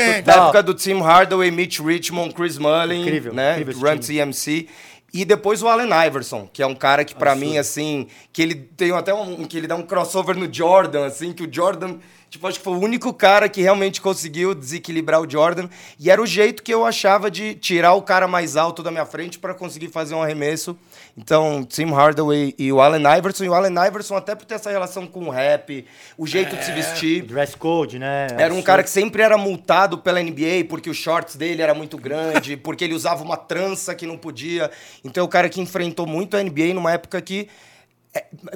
é, 0.00 0.22
da 0.22 0.34
época 0.34 0.62
do 0.62 0.74
Tim 0.74 1.00
Hardaway, 1.00 1.50
Mitch 1.50 1.80
Richmond, 1.80 2.34
Chris 2.34 2.56
Mullin, 2.56 3.02
incrível, 3.02 3.34
né? 3.34 3.60
Incrível 3.60 3.82
Run 3.82 3.98
TMC. 3.98 4.68
E 5.12 5.24
depois 5.24 5.62
o 5.62 5.68
Allen 5.68 5.90
Iverson, 6.06 6.48
que 6.52 6.62
é 6.62 6.66
um 6.66 6.74
cara 6.74 7.04
que 7.04 7.14
para 7.14 7.34
mim 7.34 7.58
assim, 7.58 8.08
que 8.32 8.42
ele 8.42 8.54
tem 8.54 8.92
até 8.92 9.14
um 9.14 9.44
que 9.44 9.56
ele 9.56 9.66
dá 9.66 9.76
um 9.76 9.82
crossover 9.82 10.36
no 10.36 10.52
Jordan 10.52 11.06
assim, 11.06 11.32
que 11.32 11.44
o 11.44 11.52
Jordan 11.52 11.98
Tipo, 12.36 12.48
acho 12.48 12.58
que 12.58 12.64
foi 12.64 12.74
o 12.74 12.80
único 12.80 13.14
cara 13.14 13.48
que 13.48 13.62
realmente 13.62 13.98
conseguiu 13.98 14.54
desequilibrar 14.54 15.22
o 15.22 15.30
Jordan. 15.30 15.70
E 15.98 16.10
era 16.10 16.20
o 16.20 16.26
jeito 16.26 16.62
que 16.62 16.72
eu 16.72 16.84
achava 16.84 17.30
de 17.30 17.54
tirar 17.54 17.94
o 17.94 18.02
cara 18.02 18.28
mais 18.28 18.56
alto 18.56 18.82
da 18.82 18.90
minha 18.90 19.06
frente 19.06 19.38
para 19.38 19.54
conseguir 19.54 19.88
fazer 19.88 20.14
um 20.14 20.22
arremesso. 20.22 20.76
Então, 21.16 21.64
Tim 21.64 21.86
Hardaway 21.86 22.54
e 22.58 22.70
o 22.70 22.78
Allen 22.78 23.04
Iverson. 23.16 23.44
E 23.44 23.48
o 23.48 23.54
Allen 23.54 23.72
Iverson, 23.86 24.16
até 24.16 24.34
por 24.34 24.44
ter 24.44 24.56
essa 24.56 24.70
relação 24.70 25.06
com 25.06 25.24
o 25.24 25.30
rap, 25.30 25.86
o 26.18 26.26
jeito 26.26 26.54
é, 26.54 26.58
de 26.58 26.64
se 26.66 26.72
vestir. 26.72 27.22
Dress 27.22 27.56
code, 27.56 27.98
né? 27.98 28.26
Era 28.36 28.52
um 28.52 28.60
cara 28.60 28.82
que 28.82 28.90
sempre 28.90 29.22
era 29.22 29.38
multado 29.38 29.96
pela 29.96 30.22
NBA 30.22 30.66
porque 30.68 30.90
os 30.90 30.96
shorts 30.98 31.36
dele 31.36 31.62
era 31.62 31.72
muito 31.72 31.96
grande, 31.96 32.54
porque 32.58 32.84
ele 32.84 32.92
usava 32.92 33.24
uma 33.24 33.38
trança 33.38 33.94
que 33.94 34.06
não 34.06 34.18
podia. 34.18 34.70
Então, 35.02 35.22
é 35.22 35.24
o 35.24 35.28
cara 35.28 35.48
que 35.48 35.58
enfrentou 35.58 36.06
muito 36.06 36.36
a 36.36 36.42
NBA 36.42 36.74
numa 36.74 36.92
época 36.92 37.18
que 37.22 37.48
é, 37.48 37.50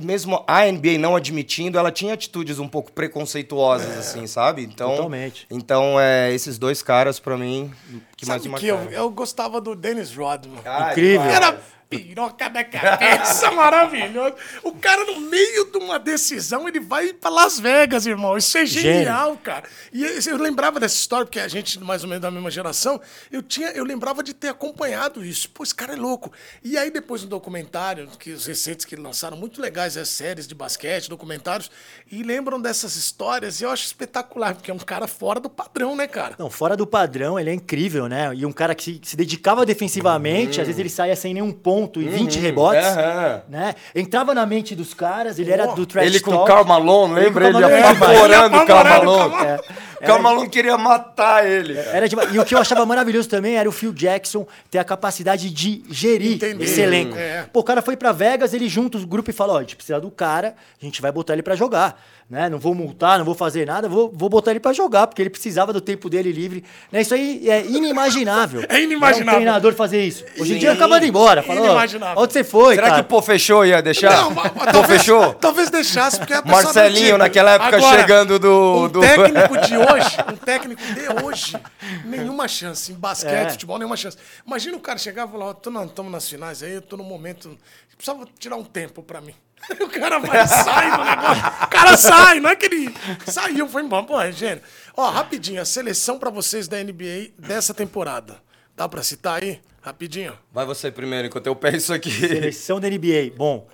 mesmo 0.03 0.44
a 0.46 0.64
NBA 0.64 0.99
não 0.99 1.16
admitindo, 1.16 1.79
ela 1.79 1.90
tinha 1.90 2.14
atitudes 2.14 2.59
um 2.59 2.68
pouco 2.68 2.92
preconceituosas, 2.92 3.96
é, 3.96 3.99
assim, 3.99 4.27
sabe? 4.27 4.62
Então, 4.62 4.90
totalmente. 4.90 5.46
Então, 5.51 5.99
é, 6.01 6.33
esses 6.33 6.59
dois 6.59 6.83
caras, 6.83 7.18
para 7.18 7.37
mim, 7.37 7.70
que 8.16 8.27
sabe 8.27 8.49
mais 8.49 8.61
que 8.61 8.68
eu, 8.68 8.79
eu 8.90 9.11
gostava 9.11 9.61
do 9.61 9.75
Dennis 9.75 10.14
Rodman. 10.14 10.61
Ah, 10.64 10.90
Incrível. 10.92 11.23
Era 11.23 11.59
piroca 11.90 12.48
da 12.48 12.62
cabeça, 12.62 13.50
maravilhoso. 13.50 14.37
O 14.62 14.72
cara, 14.74 15.05
no 15.05 15.20
meio 15.22 15.64
de 15.72 15.76
uma 15.76 15.98
decisão, 15.98 16.68
ele 16.68 16.79
vai 16.79 17.12
para 17.12 17.29
Las 17.29 17.59
Vegas, 17.59 18.07
irmão. 18.07 18.38
Isso 18.38 18.57
é 18.57 18.64
genial, 18.64 19.31
Gênio. 19.31 19.38
cara. 19.42 19.64
E 19.92 20.05
eu 20.29 20.37
lembrava 20.37 20.79
dessa 20.79 20.94
história, 20.94 21.26
porque 21.26 21.40
a 21.40 21.48
gente, 21.48 21.81
mais 21.81 22.05
ou 22.05 22.09
menos 22.09 22.22
da 22.22 22.31
mesma 22.31 22.48
geração, 22.48 23.00
eu, 23.33 23.42
tinha, 23.42 23.70
eu 23.70 23.83
lembrava 23.83 24.22
de 24.22 24.33
ter 24.33 24.48
acompanhado 24.48 25.24
isso. 25.24 25.50
Pô, 25.50 25.64
esse 25.64 25.74
cara 25.74 25.94
é 25.94 25.96
louco. 25.96 26.33
E 26.62 26.79
aí, 26.79 26.92
depois 26.92 27.24
no 27.24 27.29
documentário, 27.29 28.09
que 28.20 28.31
os 28.31 28.46
recentes 28.46 28.85
que 28.85 28.94
lançaram, 28.94 29.37
muito 29.37 29.61
legais 29.61 29.96
as 29.96 30.09
séries 30.09 30.46
de 30.46 30.55
basquete, 30.55 31.11
documentários, 31.11 31.72
e 32.11 32.22
lembram 32.22 32.61
dessas 32.61 32.94
histórias, 32.94 33.61
e 33.61 33.64
eu 33.64 33.70
acho 33.70 33.85
espetacular, 33.85 34.55
porque 34.55 34.70
é 34.70 34.74
um 34.74 34.79
cara 34.79 35.09
fora 35.09 35.40
do 35.40 35.50
padrão, 35.50 35.96
né, 35.96 36.07
cara? 36.07 36.37
Não, 36.38 36.48
fora 36.48 36.76
do 36.76 36.87
padrão, 36.87 37.37
ele 37.37 37.50
é 37.50 37.55
incrível, 37.55 38.07
né? 38.07 38.33
E 38.33 38.46
um 38.46 38.53
cara 38.53 38.76
que 38.76 38.85
se, 38.85 39.00
se 39.03 39.16
dedicava 39.16 39.66
defensivamente, 39.66 40.59
uhum. 40.59 40.62
às 40.62 40.68
vezes 40.68 40.79
ele 40.79 40.88
saía 40.88 41.16
sem 41.16 41.35
nenhum 41.35 41.50
ponto 41.50 41.80
ponto 41.81 42.03
e 42.03 42.07
uhum. 42.07 42.12
20 42.12 42.38
rebotes. 42.38 42.87
Uhum. 42.88 43.40
Né? 43.49 43.75
Entrava 43.95 44.35
na 44.35 44.45
mente 44.47 44.75
dos 44.75 44.95
caras, 44.95 45.38
ele 45.38 45.51
oh. 45.51 45.55
era 45.55 45.66
do 45.69 45.87
trash 45.87 46.07
Ele 46.07 46.21
com 46.21 46.35
o 46.35 46.45
Karl 46.45 46.64
Malone, 46.64 47.14
lembra? 47.14 47.49
Ele, 47.49 47.57
ele 47.57 47.83
apavorando 47.83 48.57
o 48.57 48.66
Karl 48.66 48.88
Malone. 48.88 49.35
É. 49.47 49.61
O 50.01 50.07
Karl 50.07 50.23
Malone 50.23 50.49
queria 50.49 50.79
matar 50.79 51.47
ele. 51.47 51.77
Era 51.77 52.09
de... 52.09 52.17
E 52.33 52.39
o 52.39 52.45
que 52.45 52.55
eu 52.55 52.59
achava 52.59 52.87
maravilhoso 52.87 53.29
também 53.29 53.57
era 53.57 53.69
o 53.69 53.73
Phil 53.73 53.93
Jackson 53.93 54.47
ter 54.71 54.79
a 54.79 54.85
capacidade 54.85 55.51
de 55.51 55.83
gerir 55.91 56.35
Entendi. 56.35 56.65
esse 56.65 56.81
elenco. 56.81 57.17
É. 57.17 57.47
Pô, 57.53 57.61
o 57.61 57.65
cara 57.65 57.83
foi 57.83 57.97
para 57.97 58.13
Vegas, 58.13 58.55
ele 58.55 58.69
junta 58.69 58.97
o 58.97 59.07
grupo 59.07 59.31
e 59.31 59.33
fala, 59.33 59.55
ó, 59.55 59.59
a 59.59 59.61
gente 59.61 59.77
precisa 59.77 60.01
do 60.01 60.11
cara, 60.11 60.55
a 60.81 60.85
gente 60.85 61.03
vai 61.03 61.13
botar 61.13 61.35
ele 61.35 61.43
para 61.43 61.55
jogar 61.55 62.01
né? 62.31 62.49
Não 62.49 62.61
vou 62.61 62.77
multar, 62.77 63.19
não 63.19 63.25
vou 63.25 63.35
fazer 63.35 63.67
nada, 63.67 63.89
vou, 63.89 64.11
vou 64.15 64.29
botar 64.29 64.53
ele 64.53 64.61
para 64.61 64.73
jogar, 64.73 65.09
porque 65.09 65.21
ele 65.21 65.31
precisava 65.31 65.73
do 65.73 65.81
tempo 65.81 66.09
dele 66.09 66.31
livre. 66.31 66.63
Né? 66.93 67.01
Isso 67.01 67.13
aí 67.13 67.51
é 67.51 67.67
inimaginável. 67.67 68.61
É 68.71 68.83
inimaginável. 68.83 69.33
É 69.33 69.37
um 69.37 69.41
treinador 69.41 69.75
fazer 69.75 70.05
isso. 70.05 70.25
Hoje 70.39 70.55
em 70.55 70.59
dia 70.59 70.73
acaba 70.73 70.99
ir 70.99 71.09
embora. 71.09 71.43
Falou, 71.43 71.65
inimaginável. 71.65 72.23
Onde 72.23 72.33
você 72.33 72.45
foi? 72.45 72.77
Será 72.77 72.89
cara? 72.89 73.03
que 73.03 73.09
pô 73.09 73.21
fechou 73.21 73.67
ia 73.67 73.83
deixar? 73.83 74.13
Não, 74.13 74.35
pô 74.35 74.85
fechou? 74.85 75.35
Talvez 75.35 75.71
deixasse, 75.71 76.19
porque 76.19 76.33
a 76.33 76.43
Marcelinho, 76.43 77.19
naquela 77.19 77.53
época, 77.53 77.79
Agora, 77.79 77.99
chegando 77.99 78.39
do, 78.39 78.85
um 78.85 78.89
do. 78.89 79.01
técnico 79.01 79.59
de 79.59 79.77
hoje, 79.77 79.89
um 80.33 80.37
técnico 80.37 80.83
de 80.83 81.24
hoje, 81.24 81.57
nenhuma 82.05 82.48
chance. 82.48 82.92
Em 82.92 82.94
basquete, 82.94 83.46
é. 83.46 83.50
futebol, 83.50 83.79
nenhuma 83.79 83.96
chance. 83.96 84.16
Imagina 84.46 84.76
o 84.76 84.81
cara 84.81 84.98
chegar 84.98 85.29
e 85.29 85.31
falar: 85.31 85.53
estamos 85.53 86.12
nas 86.12 86.29
finais 86.29 86.62
aí, 86.62 86.74
eu 86.74 86.83
tô 86.83 86.96
no 86.96 87.05
momento. 87.05 87.57
Precisava 87.96 88.26
tirar 88.38 88.57
um 88.57 88.64
tempo 88.64 89.03
para 89.03 89.20
mim. 89.20 89.35
o 89.81 89.88
cara 89.88 90.18
vai, 90.18 90.46
sai 90.46 90.90
do 90.90 91.05
negócio. 91.05 91.64
O 91.64 91.66
cara 91.68 91.96
sai, 91.96 92.40
não 92.40 92.50
é 92.50 92.57
que 92.57 92.66
ele 92.66 92.94
saiu, 93.26 93.68
foi 93.68 93.83
embora. 93.83 94.05
Pô, 94.05 94.20
é 94.20 94.33
gênio. 94.33 94.62
Ó, 94.96 95.09
rapidinho, 95.11 95.61
a 95.61 95.64
seleção 95.64 96.18
para 96.18 96.31
vocês 96.31 96.66
da 96.66 96.83
NBA 96.83 97.33
dessa 97.38 97.74
temporada. 97.74 98.37
Dá 98.76 98.88
para 98.88 99.03
citar 99.03 99.42
aí? 99.42 99.61
Rapidinho. 99.83 100.35
Vai 100.53 100.66
você 100.66 100.90
primeiro, 100.90 101.29
enquanto 101.29 101.46
eu 101.46 101.57
penso 101.57 101.92
aqui. 101.92 102.11
Seleção 102.11 102.79
da 102.79 102.88
NBA. 102.88 103.33
Bom. 103.35 103.66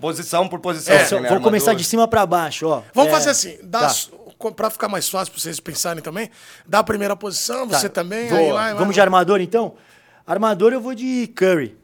posição 0.00 0.46
por 0.46 0.60
posição. 0.60 1.18
É, 1.18 1.20
né? 1.22 1.28
Vou 1.30 1.40
começar 1.40 1.74
de 1.74 1.84
cima 1.84 2.06
para 2.06 2.26
baixo, 2.26 2.68
ó. 2.68 2.82
Vamos 2.92 3.10
é, 3.10 3.14
fazer 3.14 3.30
assim. 3.30 3.58
Dá, 3.62 3.80
tá. 3.80 3.94
Para 4.52 4.70
ficar 4.70 4.88
mais 4.88 5.08
fácil 5.08 5.32
para 5.32 5.40
vocês 5.40 5.60
pensarem 5.60 6.02
também, 6.02 6.30
dá 6.66 6.80
a 6.80 6.84
primeira 6.84 7.16
posição, 7.16 7.66
tá. 7.68 7.78
você 7.78 7.88
também. 7.88 8.30
Aí, 8.30 8.52
vai, 8.52 8.72
Vamos 8.72 8.86
vai. 8.86 8.94
de 8.94 9.00
armador, 9.00 9.40
então? 9.40 9.74
Armador 10.26 10.72
eu 10.72 10.80
vou 10.80 10.94
de 10.94 11.26
Curry 11.28 11.76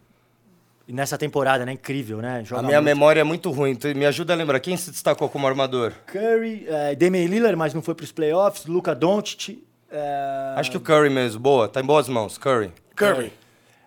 nessa 0.93 1.17
temporada, 1.17 1.65
né? 1.65 1.73
Incrível, 1.73 2.19
né? 2.19 2.43
Joga 2.45 2.61
a 2.61 2.65
minha 2.65 2.81
muito. 2.81 2.95
memória 2.95 3.21
é 3.21 3.25
muito 3.25 3.51
ruim. 3.51 3.75
Tu 3.75 3.89
me 3.95 4.07
ajuda 4.07 4.33
a 4.33 4.37
lembrar. 4.37 4.61
Quem 4.61 4.77
se 4.77 4.91
destacou 4.91 5.29
como 5.29 5.47
armador? 5.47 5.93
Curry, 6.07 6.67
é, 6.69 6.95
Damian 6.95 7.27
Lillard, 7.27 7.57
mas 7.57 7.75
não 7.75 7.83
foi 7.83 7.95
para 7.95 8.05
os 8.05 8.13
playoffs. 8.13 8.67
Luca 8.67 8.95
Doncic. 8.95 9.63
É... 9.91 10.55
Acho 10.57 10.71
que 10.71 10.77
o 10.77 10.81
Curry 10.81 11.11
mesmo. 11.11 11.41
Boa. 11.41 11.69
Tá 11.69 11.81
em 11.81 11.85
boas 11.85 12.09
mãos. 12.09 12.39
Curry. 12.39 12.73
Curry. 12.95 13.33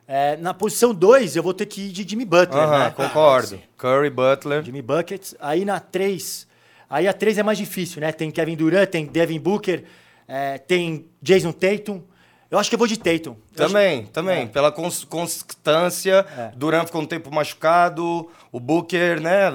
É, 0.08 0.36
na 0.38 0.54
posição 0.54 0.94
2, 0.94 1.36
eu 1.36 1.44
vou 1.44 1.54
ter 1.54 1.66
que 1.66 1.82
ir 1.82 1.92
de 1.92 2.08
Jimmy 2.08 2.26
Butler, 2.26 2.64
uh 2.64 2.72
-huh, 2.72 2.80
né? 2.80 2.92
Concordo. 2.92 3.56
Ah, 3.56 3.68
Curry, 3.78 4.10
Butler. 4.10 4.64
Jimmy 4.64 4.82
Buckets. 4.82 5.36
Aí 5.40 5.64
na 5.64 5.80
3... 5.80 6.52
Aí 6.94 7.08
a 7.08 7.14
3 7.14 7.40
é 7.40 7.44
mais 7.44 7.58
difícil, 7.58 8.00
né? 8.02 8.12
Tem 8.12 8.30
Kevin 8.30 8.56
Durant, 8.56 8.88
tem 8.88 9.08
Devin 9.08 9.40
Booker, 9.40 9.84
é, 10.28 10.60
tem 10.60 11.08
Jason 11.20 11.52
Tatum. 11.52 12.04
Eu 12.52 12.60
acho 12.60 12.70
que 12.70 12.76
eu 12.76 12.78
vou 12.78 12.88
de 12.88 13.00
Tatum. 13.00 13.36
também, 13.56 14.02
acho... 14.02 14.12
também. 14.12 14.44
É. 14.44 14.46
Pela 14.46 14.72
constância. 14.72 16.24
É. 16.38 16.52
Durant 16.56 16.86
ficou 16.86 17.02
um 17.02 17.06
tempo 17.08 17.34
machucado. 17.34 18.30
O 18.52 18.60
Booker, 18.60 19.20
né? 19.20 19.46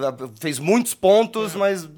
Fez 0.41 0.59
muitos 0.59 0.95
pontos, 0.95 1.55
é. 1.55 1.59
mas 1.59 1.89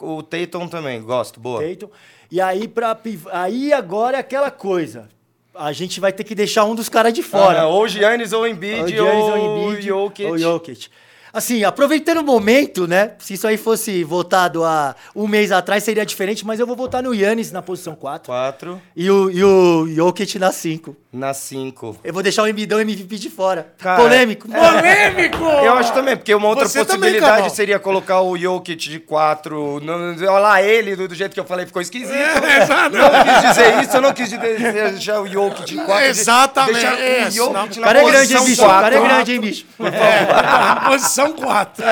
o 0.00 0.22
Tatum 0.22 0.68
também. 0.68 1.02
Gosto, 1.02 1.40
boa. 1.40 1.60
Tatum. 1.60 1.90
E 2.30 2.40
aí, 2.40 2.68
pra, 2.68 2.96
aí 3.32 3.72
agora 3.72 4.18
é 4.18 4.20
aquela 4.20 4.52
coisa. 4.52 5.08
A 5.56 5.72
gente 5.72 5.98
vai 5.98 6.12
ter 6.12 6.22
que 6.22 6.36
deixar 6.36 6.64
um 6.66 6.76
dos 6.76 6.88
caras 6.88 7.12
de 7.12 7.24
fora. 7.24 7.62
Ah, 7.62 7.66
ou 7.66 7.88
Giannis 7.88 8.32
ou 8.32 8.46
Embiid 8.46 8.96
ou, 9.00 9.08
ou, 9.08 9.70
Embiid, 9.70 9.90
ou 9.90 10.04
Jokic. 10.04 10.24
Ou 10.24 10.38
Jokic. 10.38 10.88
Assim, 11.32 11.64
aproveitando 11.64 12.18
o 12.18 12.24
momento, 12.24 12.86
né? 12.86 13.12
Se 13.18 13.34
isso 13.34 13.46
aí 13.46 13.56
fosse 13.56 14.02
votado 14.04 14.64
há 14.64 14.94
um 15.14 15.26
mês 15.26 15.52
atrás, 15.52 15.84
seria 15.84 16.04
diferente, 16.04 16.46
mas 16.46 16.60
eu 16.60 16.66
vou 16.66 16.76
votar 16.76 17.02
no 17.02 17.14
Yannis 17.14 17.52
na 17.52 17.62
posição 17.62 17.94
4. 17.94 18.26
4. 18.26 18.80
E 18.96 19.10
o, 19.10 19.30
e 19.30 19.44
o 19.44 19.86
Jokic 19.88 20.38
na 20.38 20.52
5. 20.52 20.96
Na 21.10 21.32
5. 21.32 22.00
Eu 22.04 22.12
vou 22.12 22.22
deixar 22.22 22.42
o 22.42 22.46
Embidão 22.46 22.78
MVP 22.80 23.16
de 23.16 23.30
fora. 23.30 23.72
Cara, 23.78 23.96
Polêmico. 24.02 24.46
Polêmico! 24.46 25.42
Eu 25.42 25.72
acho 25.72 25.90
também, 25.94 26.14
porque 26.14 26.34
uma 26.34 26.48
outra 26.48 26.66
Você 26.68 26.80
também, 26.84 26.98
possibilidade 26.98 27.36
Cabal. 27.36 27.50
seria 27.50 27.78
colocar 27.78 28.20
o 28.20 28.36
Jokic 28.36 28.76
de 28.90 29.00
4. 29.00 29.80
Olha 29.82 30.30
lá, 30.38 30.62
ele, 30.62 30.94
do, 30.94 31.08
do 31.08 31.14
jeito 31.14 31.32
que 31.32 31.40
eu 31.40 31.46
falei, 31.46 31.64
ficou 31.64 31.80
esquisito. 31.80 32.12
É, 32.12 32.60
exato. 32.62 32.94
Não 32.94 33.08
quis 33.24 33.48
dizer 33.48 33.82
isso, 33.82 33.96
eu 33.96 34.00
não 34.02 34.12
quis 34.12 34.30
deixar 34.30 35.20
o 35.22 35.26
Jokic 35.26 35.64
de 35.64 35.76
4. 35.76 36.04
Exatamente, 36.04 36.74
Deixar 36.74 36.94
o 36.94 36.98
é, 36.98 37.30
Jokic 37.30 37.80
na 37.80 37.86
cara 37.86 37.98
é 38.02 38.04
grande, 38.04 38.32
hein, 38.34 38.38
posição 38.38 38.44
bicho? 38.44 38.62
O 38.62 38.68
cara 38.68 38.94
é 38.94 38.98
4. 38.98 39.08
grande, 39.14 39.32
hein, 39.32 39.40
bicho? 39.40 39.66
É, 39.80 40.88
posição 40.90 41.32
4. 41.32 41.84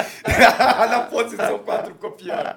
na 0.91 0.99
posição 1.11 1.59
4 1.61 1.95
copiando. 1.99 2.55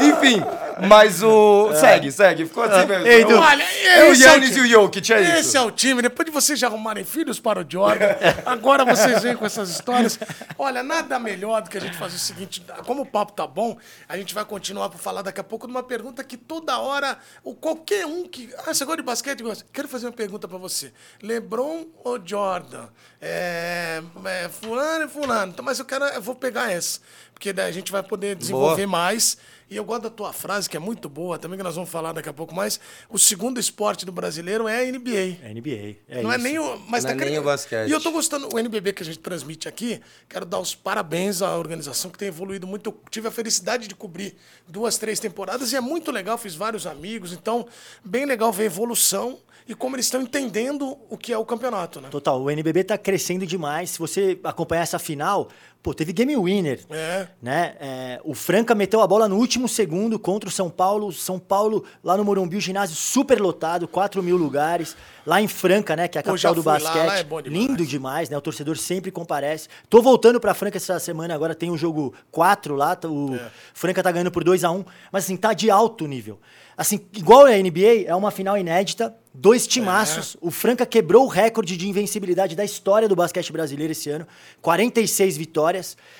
Enfim, 0.00 0.44
mas 0.86 1.22
o. 1.22 1.72
Segue, 1.74 2.12
segue. 2.12 2.44
Ficou 2.44 2.64
assim 2.64 2.86
mesmo. 2.86 3.06
Ei, 3.06 3.24
Du. 3.24 3.38
Olha, 3.38 3.64
É 3.86 4.04
o 4.10 4.12
é 4.12 4.14
time. 4.14 4.46
e 4.46 4.60
o 4.60 4.66
Jokic, 4.66 5.10
é 5.10 5.42
Esse 5.54 5.58
é 5.62 5.62
o 5.62 5.70
time. 5.70 6.02
Depois 6.02 6.26
de 6.26 6.32
vocês 6.32 6.58
já 6.58 6.66
arrumarem 6.66 7.04
filhos 7.04 7.38
para 7.38 7.60
o 7.60 7.66
Jordan, 7.68 8.06
agora 8.44 8.84
vocês 8.84 9.22
vêm 9.22 9.36
com 9.36 9.46
essas 9.46 9.70
histórias. 9.70 10.18
Olha, 10.58 10.82
nada 10.82 11.16
melhor 11.16 11.62
do 11.62 11.70
que 11.70 11.78
a 11.78 11.80
gente 11.80 11.96
fazer 11.96 12.16
o 12.16 12.18
seguinte: 12.18 12.66
como 12.84 13.02
o 13.02 13.06
papo 13.06 13.30
tá 13.30 13.46
bom, 13.46 13.78
a 14.08 14.16
gente 14.16 14.34
vai 14.34 14.44
continuar 14.44 14.88
para 14.88 14.98
falar 14.98 15.22
daqui 15.22 15.38
a 15.38 15.44
pouco 15.44 15.68
de 15.68 15.72
uma 15.72 15.84
pergunta 15.84 16.24
que 16.24 16.36
toda 16.36 16.76
hora, 16.80 17.16
o 17.44 17.54
qualquer 17.54 18.04
um 18.04 18.26
que. 18.26 18.52
Ah, 18.66 18.74
você 18.74 18.84
gosta 18.84 18.96
de 18.96 19.06
basquete? 19.06 19.44
Quero 19.72 19.86
fazer 19.86 20.06
uma 20.06 20.12
pergunta 20.12 20.48
para 20.48 20.58
você: 20.58 20.92
LeBron 21.22 21.86
ou 22.02 22.20
Jordan? 22.26 22.88
É, 23.20 24.02
é, 24.24 24.48
fulano 24.48 25.04
e 25.04 25.08
fulano. 25.08 25.52
Então, 25.52 25.64
mas 25.64 25.78
eu 25.78 25.84
quero, 25.84 26.04
eu 26.06 26.20
vou 26.20 26.34
pegar 26.34 26.72
essa, 26.72 26.98
porque 27.44 27.52
daí 27.52 27.68
a 27.68 27.72
gente 27.72 27.92
vai 27.92 28.02
poder 28.02 28.34
desenvolver 28.34 28.86
mais. 28.86 29.36
E 29.68 29.76
eu 29.76 29.84
gosto 29.84 30.04
da 30.04 30.10
tua 30.10 30.32
frase, 30.32 30.68
que 30.68 30.76
é 30.78 30.80
muito 30.80 31.10
boa, 31.10 31.38
também 31.38 31.58
que 31.58 31.62
nós 31.62 31.74
vamos 31.74 31.90
falar 31.90 32.12
daqui 32.12 32.28
a 32.28 32.32
pouco 32.32 32.54
mais. 32.54 32.80
O 33.10 33.18
segundo 33.18 33.60
esporte 33.60 34.06
do 34.06 34.12
brasileiro 34.12 34.66
é 34.66 34.80
a 34.80 34.90
NBA. 34.90 35.38
É 35.42 35.52
NBA. 35.52 35.96
É 36.08 36.22
não 36.22 36.32
é 36.32 36.36
isso. 36.36 36.44
nem 36.44 36.58
o. 36.58 36.78
Mas 36.88 37.04
Não 37.04 37.14
tá 37.14 37.22
é 37.22 37.28
nem 37.28 37.38
o 37.38 37.42
basquete. 37.42 37.88
E 37.88 37.92
eu 37.92 38.00
tô 38.00 38.10
gostando, 38.12 38.48
o 38.54 38.58
NBB 38.58 38.94
que 38.94 39.02
a 39.02 39.06
gente 39.06 39.18
transmite 39.18 39.68
aqui, 39.68 40.00
quero 40.26 40.46
dar 40.46 40.58
os 40.58 40.74
parabéns 40.74 41.42
à 41.42 41.54
organização 41.58 42.10
que 42.10 42.16
tem 42.16 42.28
evoluído 42.28 42.66
muito. 42.66 42.88
Eu 42.88 43.00
tive 43.10 43.28
a 43.28 43.30
felicidade 43.30 43.88
de 43.88 43.94
cobrir 43.94 44.34
duas, 44.66 44.96
três 44.96 45.20
temporadas 45.20 45.72
e 45.72 45.76
é 45.76 45.80
muito 45.82 46.10
legal, 46.10 46.38
fiz 46.38 46.54
vários 46.54 46.86
amigos. 46.86 47.34
Então, 47.34 47.66
bem 48.02 48.24
legal 48.24 48.50
ver 48.52 48.62
a 48.62 48.66
evolução 48.66 49.38
e 49.66 49.74
como 49.74 49.96
eles 49.96 50.06
estão 50.06 50.20
entendendo 50.20 50.98
o 51.08 51.16
que 51.16 51.32
é 51.32 51.38
o 51.38 51.44
campeonato, 51.44 52.00
né? 52.00 52.08
Total, 52.10 52.40
o 52.40 52.50
NBB 52.50 52.84
tá 52.84 52.98
crescendo 52.98 53.46
demais. 53.46 53.90
Se 53.90 53.98
você 53.98 54.38
acompanhar 54.44 54.82
essa 54.82 54.98
final, 54.98 55.48
pô, 55.84 55.92
teve 55.92 56.14
game 56.14 56.34
winner. 56.34 56.80
É. 56.88 57.28
Né? 57.42 57.76
É, 57.78 58.20
o 58.24 58.34
Franca 58.34 58.74
meteu 58.74 59.02
a 59.02 59.06
bola 59.06 59.28
no 59.28 59.36
último 59.36 59.68
segundo 59.68 60.18
contra 60.18 60.48
o 60.48 60.52
São 60.52 60.70
Paulo. 60.70 61.12
São 61.12 61.38
Paulo, 61.38 61.84
lá 62.02 62.16
no 62.16 62.24
Morumbi, 62.24 62.56
o 62.56 62.60
ginásio 62.60 62.96
super 62.96 63.38
lotado, 63.38 63.86
4 63.86 64.22
mil 64.22 64.36
lugares. 64.38 64.96
Lá 65.26 65.40
em 65.40 65.48
Franca, 65.48 65.94
né? 65.94 66.08
Que 66.08 66.18
é 66.18 66.20
a 66.20 66.24
Pô, 66.24 66.30
capital 66.30 66.54
do 66.54 66.62
fui 66.62 66.72
lá, 66.72 66.78
basquete. 66.78 67.06
lá 67.06 67.18
é 67.18 67.22
demais. 67.22 67.46
Lindo 67.46 67.86
demais, 67.86 68.28
né? 68.30 68.36
O 68.36 68.40
torcedor 68.40 68.76
sempre 68.78 69.10
comparece. 69.10 69.68
Tô 69.88 70.00
voltando 70.02 70.40
pra 70.40 70.54
Franca 70.54 70.78
essa 70.78 70.98
semana, 70.98 71.34
agora 71.34 71.54
tem 71.54 71.70
o 71.70 71.76
jogo 71.76 72.14
4 72.30 72.74
lá. 72.74 72.96
tá- 72.96 73.08
O 73.08 73.34
É. 73.34 73.50
Franca 73.74 74.02
tá 74.02 74.10
ganhando 74.10 74.30
por 74.30 74.42
2 74.42 74.64
a 74.64 74.70
1 74.70 74.84
Mas 75.12 75.24
assim, 75.24 75.36
tá 75.36 75.52
de 75.52 75.70
alto 75.70 76.06
nível. 76.06 76.38
Assim, 76.76 77.00
igual 77.16 77.46
a 77.46 77.52
NBA, 77.56 78.04
é 78.06 78.14
uma 78.16 78.30
final 78.32 78.58
inédita. 78.58 79.14
Dois 79.32 79.66
timaços. 79.66 80.36
O 80.40 80.50
Franca 80.50 80.84
quebrou 80.84 81.24
o 81.24 81.28
recorde 81.28 81.76
de 81.76 81.88
invencibilidade 81.88 82.54
da 82.56 82.64
história 82.64 83.08
do 83.08 83.16
basquete 83.16 83.50
brasileiro 83.52 83.92
esse 83.92 84.10
ano. 84.10 84.26
46 84.60 85.36
vitórias. 85.36 85.73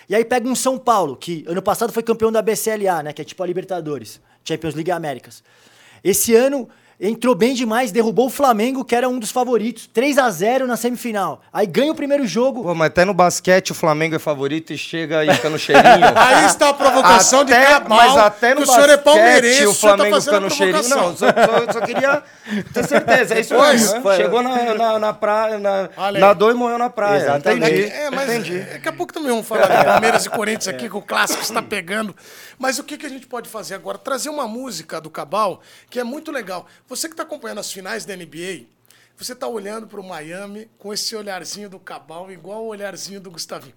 E 0.09 0.14
aí 0.14 0.25
pega 0.25 0.49
um 0.49 0.55
São 0.55 0.79
Paulo, 0.79 1.17
que 1.17 1.45
ano 1.47 1.62
passado 1.62 1.93
foi 1.93 2.03
campeão 2.03 2.33
da 2.33 2.43
BCLA, 2.43 3.03
né? 3.03 3.12
Que 3.12 3.23
é 3.23 3.25
tipo 3.25 3.43
a 3.43 3.47
Libertadores. 3.47 4.21
Champions 4.45 4.75
League 4.75 4.90
Américas. 4.90 5.43
Esse 6.03 6.35
ano 6.35 6.69
entrou 7.00 7.35
bem 7.35 7.54
demais, 7.54 7.90
derrubou 7.92 8.26
o 8.26 8.30
Flamengo, 8.30 8.85
que 8.85 8.94
era 8.94 9.09
um 9.09 9.18
dos 9.18 9.30
favoritos. 9.30 9.88
3 9.92 10.18
a 10.18 10.30
0 10.30 10.66
na 10.66 10.76
semifinal. 10.76 11.40
Aí 11.52 11.66
ganha 11.66 11.92
o 11.92 11.94
primeiro 11.94 12.26
jogo. 12.26 12.62
Pô, 12.62 12.74
mas 12.74 12.88
até 12.88 13.04
no 13.04 13.12
basquete 13.14 13.72
o 13.72 13.74
Flamengo 13.74 14.14
é 14.14 14.18
favorito 14.18 14.72
e 14.72 14.78
chega 14.78 15.24
e 15.24 15.35
fica 15.35 15.50
no 15.50 15.59
cheirinho. 15.59 15.85
Aí 16.16 16.44
está 16.46 16.70
a 16.70 16.74
provocação 16.74 17.44
de 17.44 17.52
Até- 17.52 17.66
Cabal, 17.66 17.98
mas 17.98 18.16
até 18.16 18.50
no 18.54 18.62
que 18.62 18.62
o 18.62 18.66
senhor 18.72 18.88
é 18.88 18.96
basquete 18.96 19.04
palmeirense, 19.04 19.66
o 19.66 19.72
tá 19.72 19.78
Flamengo 19.80 20.11
fazendo 20.14 20.24
fica 20.35 20.40
no 20.40 20.50
cheirinho. 20.50 20.88
Não, 20.88 21.16
só, 21.16 21.26
só, 21.26 21.72
só 21.72 21.80
queria 21.80 22.22
ter 22.72 22.85
certeza. 22.87 23.35
É 23.35 23.40
isso 23.40 23.54
Pois, 23.54 23.80
mesmo. 23.80 23.94
né? 23.96 24.00
foi. 24.02 24.16
Chegou 24.16 24.42
na, 24.42 24.74
na, 24.74 24.98
na 24.98 25.12
praia, 25.12 25.59
na, 25.59 25.88
nadou 26.18 26.50
e 26.50 26.54
morreu 26.54 26.78
na 26.78 26.90
praia. 26.90 27.20
Exatamente. 27.22 27.66
Entendi. 27.72 27.92
É, 27.92 28.11
mas 28.11 28.28
Entendi. 28.30 28.61
daqui 28.61 28.88
a 28.88 28.92
pouco 28.92 29.12
também 29.12 29.30
vamos 29.30 29.46
falar 29.46 29.66
de 29.66 29.85
Palmeiras 29.85 30.26
e 30.26 30.30
Corinthians 30.30 30.68
aqui, 30.68 30.88
que 30.88 30.96
o 30.96 31.02
clássico 31.02 31.42
está 31.42 31.61
pegando. 31.62 32.14
Mas 32.59 32.78
o 32.78 32.85
que, 32.85 32.96
que 32.96 33.07
a 33.07 33.09
gente 33.09 33.26
pode 33.26 33.48
fazer 33.48 33.74
agora? 33.74 33.98
Trazer 33.98 34.28
uma 34.28 34.46
música 34.46 35.00
do 35.00 35.11
Cabal, 35.11 35.61
que 35.90 35.98
é 35.98 36.04
muito 36.04 36.30
legal. 36.30 36.66
Você 36.88 37.09
que 37.09 37.14
está 37.14 37.23
acompanhando 37.23 37.61
as 37.61 37.73
finais 37.73 38.05
da 38.05 38.14
NBA, 38.14 38.66
você 39.16 39.33
está 39.33 39.47
olhando 39.47 39.87
para 39.87 40.01
o 40.01 40.05
Miami 40.05 40.68
com 40.79 40.92
esse 40.92 41.14
olharzinho 41.16 41.70
do 41.70 41.79
Cabal, 41.79 42.31
igual 42.31 42.64
o 42.64 42.68
olharzinho 42.68 43.20
do 43.20 43.31
Gustavinho. 43.31 43.75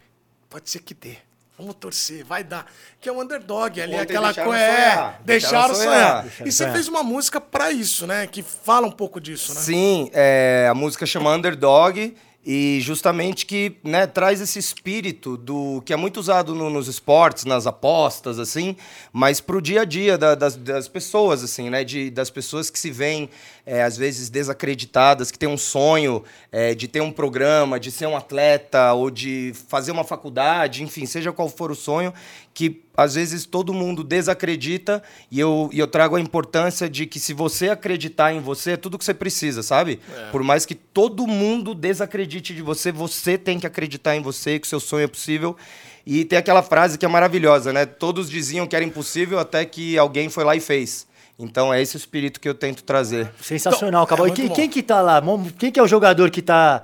Pode 0.50 0.70
ser 0.70 0.80
que 0.80 0.94
dê. 0.94 1.18
Vamos 1.58 1.76
torcer, 1.76 2.24
vai 2.24 2.44
dar. 2.44 2.72
Que 3.02 3.10
é 3.10 3.12
o 3.12 3.20
underdog 3.20 3.82
ali, 3.82 3.96
Ontem 3.96 4.16
aquela 4.16 4.34
coisa. 4.34 4.64
É, 4.64 4.92
sonhar, 4.92 5.22
deixaram 5.26 5.76
sonhar. 5.76 6.28
E 6.46 6.52
você 6.52 6.72
fez 6.72 6.88
uma 6.88 7.02
música 7.02 7.42
para 7.42 7.72
isso, 7.72 8.06
né? 8.06 8.28
Que 8.28 8.44
fala 8.44 8.86
um 8.86 8.92
pouco 8.92 9.20
disso, 9.20 9.56
né? 9.56 9.62
Sim, 9.62 10.12
é, 10.14 10.68
a 10.70 10.76
música 10.76 11.06
chama 11.06 11.34
Underdog 11.34 12.16
e 12.50 12.80
justamente 12.80 13.46
que 13.46 13.76
né, 13.84 14.08
traz 14.08 14.40
esse 14.40 14.58
espírito 14.58 15.36
do 15.36 15.82
que 15.86 15.92
é 15.92 15.98
muito 15.98 16.18
usado 16.18 16.56
no- 16.56 16.70
nos 16.70 16.88
esportes, 16.88 17.44
nas 17.44 17.68
apostas, 17.68 18.40
assim, 18.40 18.78
mas 19.12 19.42
pro 19.42 19.62
dia 19.62 19.82
a 19.82 19.86
dia 19.86 20.18
da- 20.18 20.34
das, 20.34 20.56
das 20.56 20.88
pessoas, 20.88 21.44
assim, 21.44 21.70
né? 21.70 21.84
De, 21.84 22.10
das 22.10 22.30
pessoas 22.30 22.70
que 22.70 22.80
se 22.80 22.90
veem, 22.90 23.30
é, 23.68 23.84
às 23.84 23.98
vezes, 23.98 24.30
desacreditadas, 24.30 25.30
que 25.30 25.38
têm 25.38 25.50
um 25.50 25.58
sonho 25.58 26.24
é, 26.54 26.74
de 26.74 26.88
ter 26.88 27.02
um 27.02 27.12
programa, 27.12 27.78
de 27.78 27.92
ser 27.92 28.08
um 28.08 28.16
atleta 28.16 28.94
ou 28.94 29.12
de 29.12 29.52
fazer 29.68 29.92
uma 29.92 30.06
faculdade, 30.06 30.84
enfim, 30.84 31.06
seja 31.06 31.34
qual 31.34 31.50
for 31.50 31.70
o 31.70 31.76
sonho, 31.76 32.14
que 32.54 32.82
às 32.96 33.16
vezes 33.16 33.46
todo 33.46 33.74
mundo 33.74 34.06
desacredita 34.06 35.04
e 35.30 35.38
eu, 35.38 35.70
e 35.74 35.80
eu 35.80 35.86
trago 35.86 36.16
a 36.16 36.22
importância 36.22 36.90
de 36.90 37.06
que 37.06 37.20
se 37.20 37.34
você 37.34 37.70
acreditar 37.70 38.34
em 38.34 38.40
você, 38.40 38.72
é 38.72 38.78
tudo 38.78 38.98
que 38.98 39.04
você 39.04 39.14
precisa, 39.14 39.62
sabe? 39.62 40.00
Por 40.32 40.44
mais 40.44 40.66
que 40.66 40.74
todo 40.74 41.28
mundo 41.28 41.76
desacredite 41.76 42.56
de 42.56 42.62
você, 42.62 42.90
você 42.90 43.38
tem 43.38 43.60
que 43.60 43.68
acreditar 43.68 44.16
em 44.16 44.22
você, 44.22 44.58
que 44.60 44.66
o 44.66 44.70
seu 44.70 44.80
sonho 44.80 45.04
é 45.04 45.08
possível. 45.08 45.58
E 46.06 46.24
tem 46.24 46.40
aquela 46.40 46.64
frase 46.64 46.98
que 46.98 47.06
é 47.06 47.10
maravilhosa, 47.10 47.74
né? 47.74 47.86
Todos 47.86 48.30
diziam 48.30 48.66
que 48.66 48.78
era 48.78 48.86
impossível 48.86 49.40
até 49.40 49.66
que 49.66 49.98
alguém 49.98 50.30
foi 50.30 50.46
lá 50.46 50.56
e 50.56 50.62
fez. 50.62 51.07
Então 51.40 51.74
é 51.74 51.82
esse 51.82 51.96
o 51.96 51.98
espírito 52.00 52.40
que 52.40 52.50
eu 52.50 52.56
tento 52.56 52.84
trazer. 52.84 53.30
Sensacional, 53.42 54.04
Então, 54.06 54.18
Cabal. 54.18 54.26
é 54.28 54.30
e 54.30 54.34
quem, 54.34 54.50
quem 54.50 54.70
que 54.70 54.82
tá 54.82 55.02
lá? 55.02 55.22
Quem 55.60 55.72
que 55.72 55.80
é 55.80 55.84
o 55.84 55.88
jogador 55.88 56.32
que 56.32 56.42
tá 56.42 56.82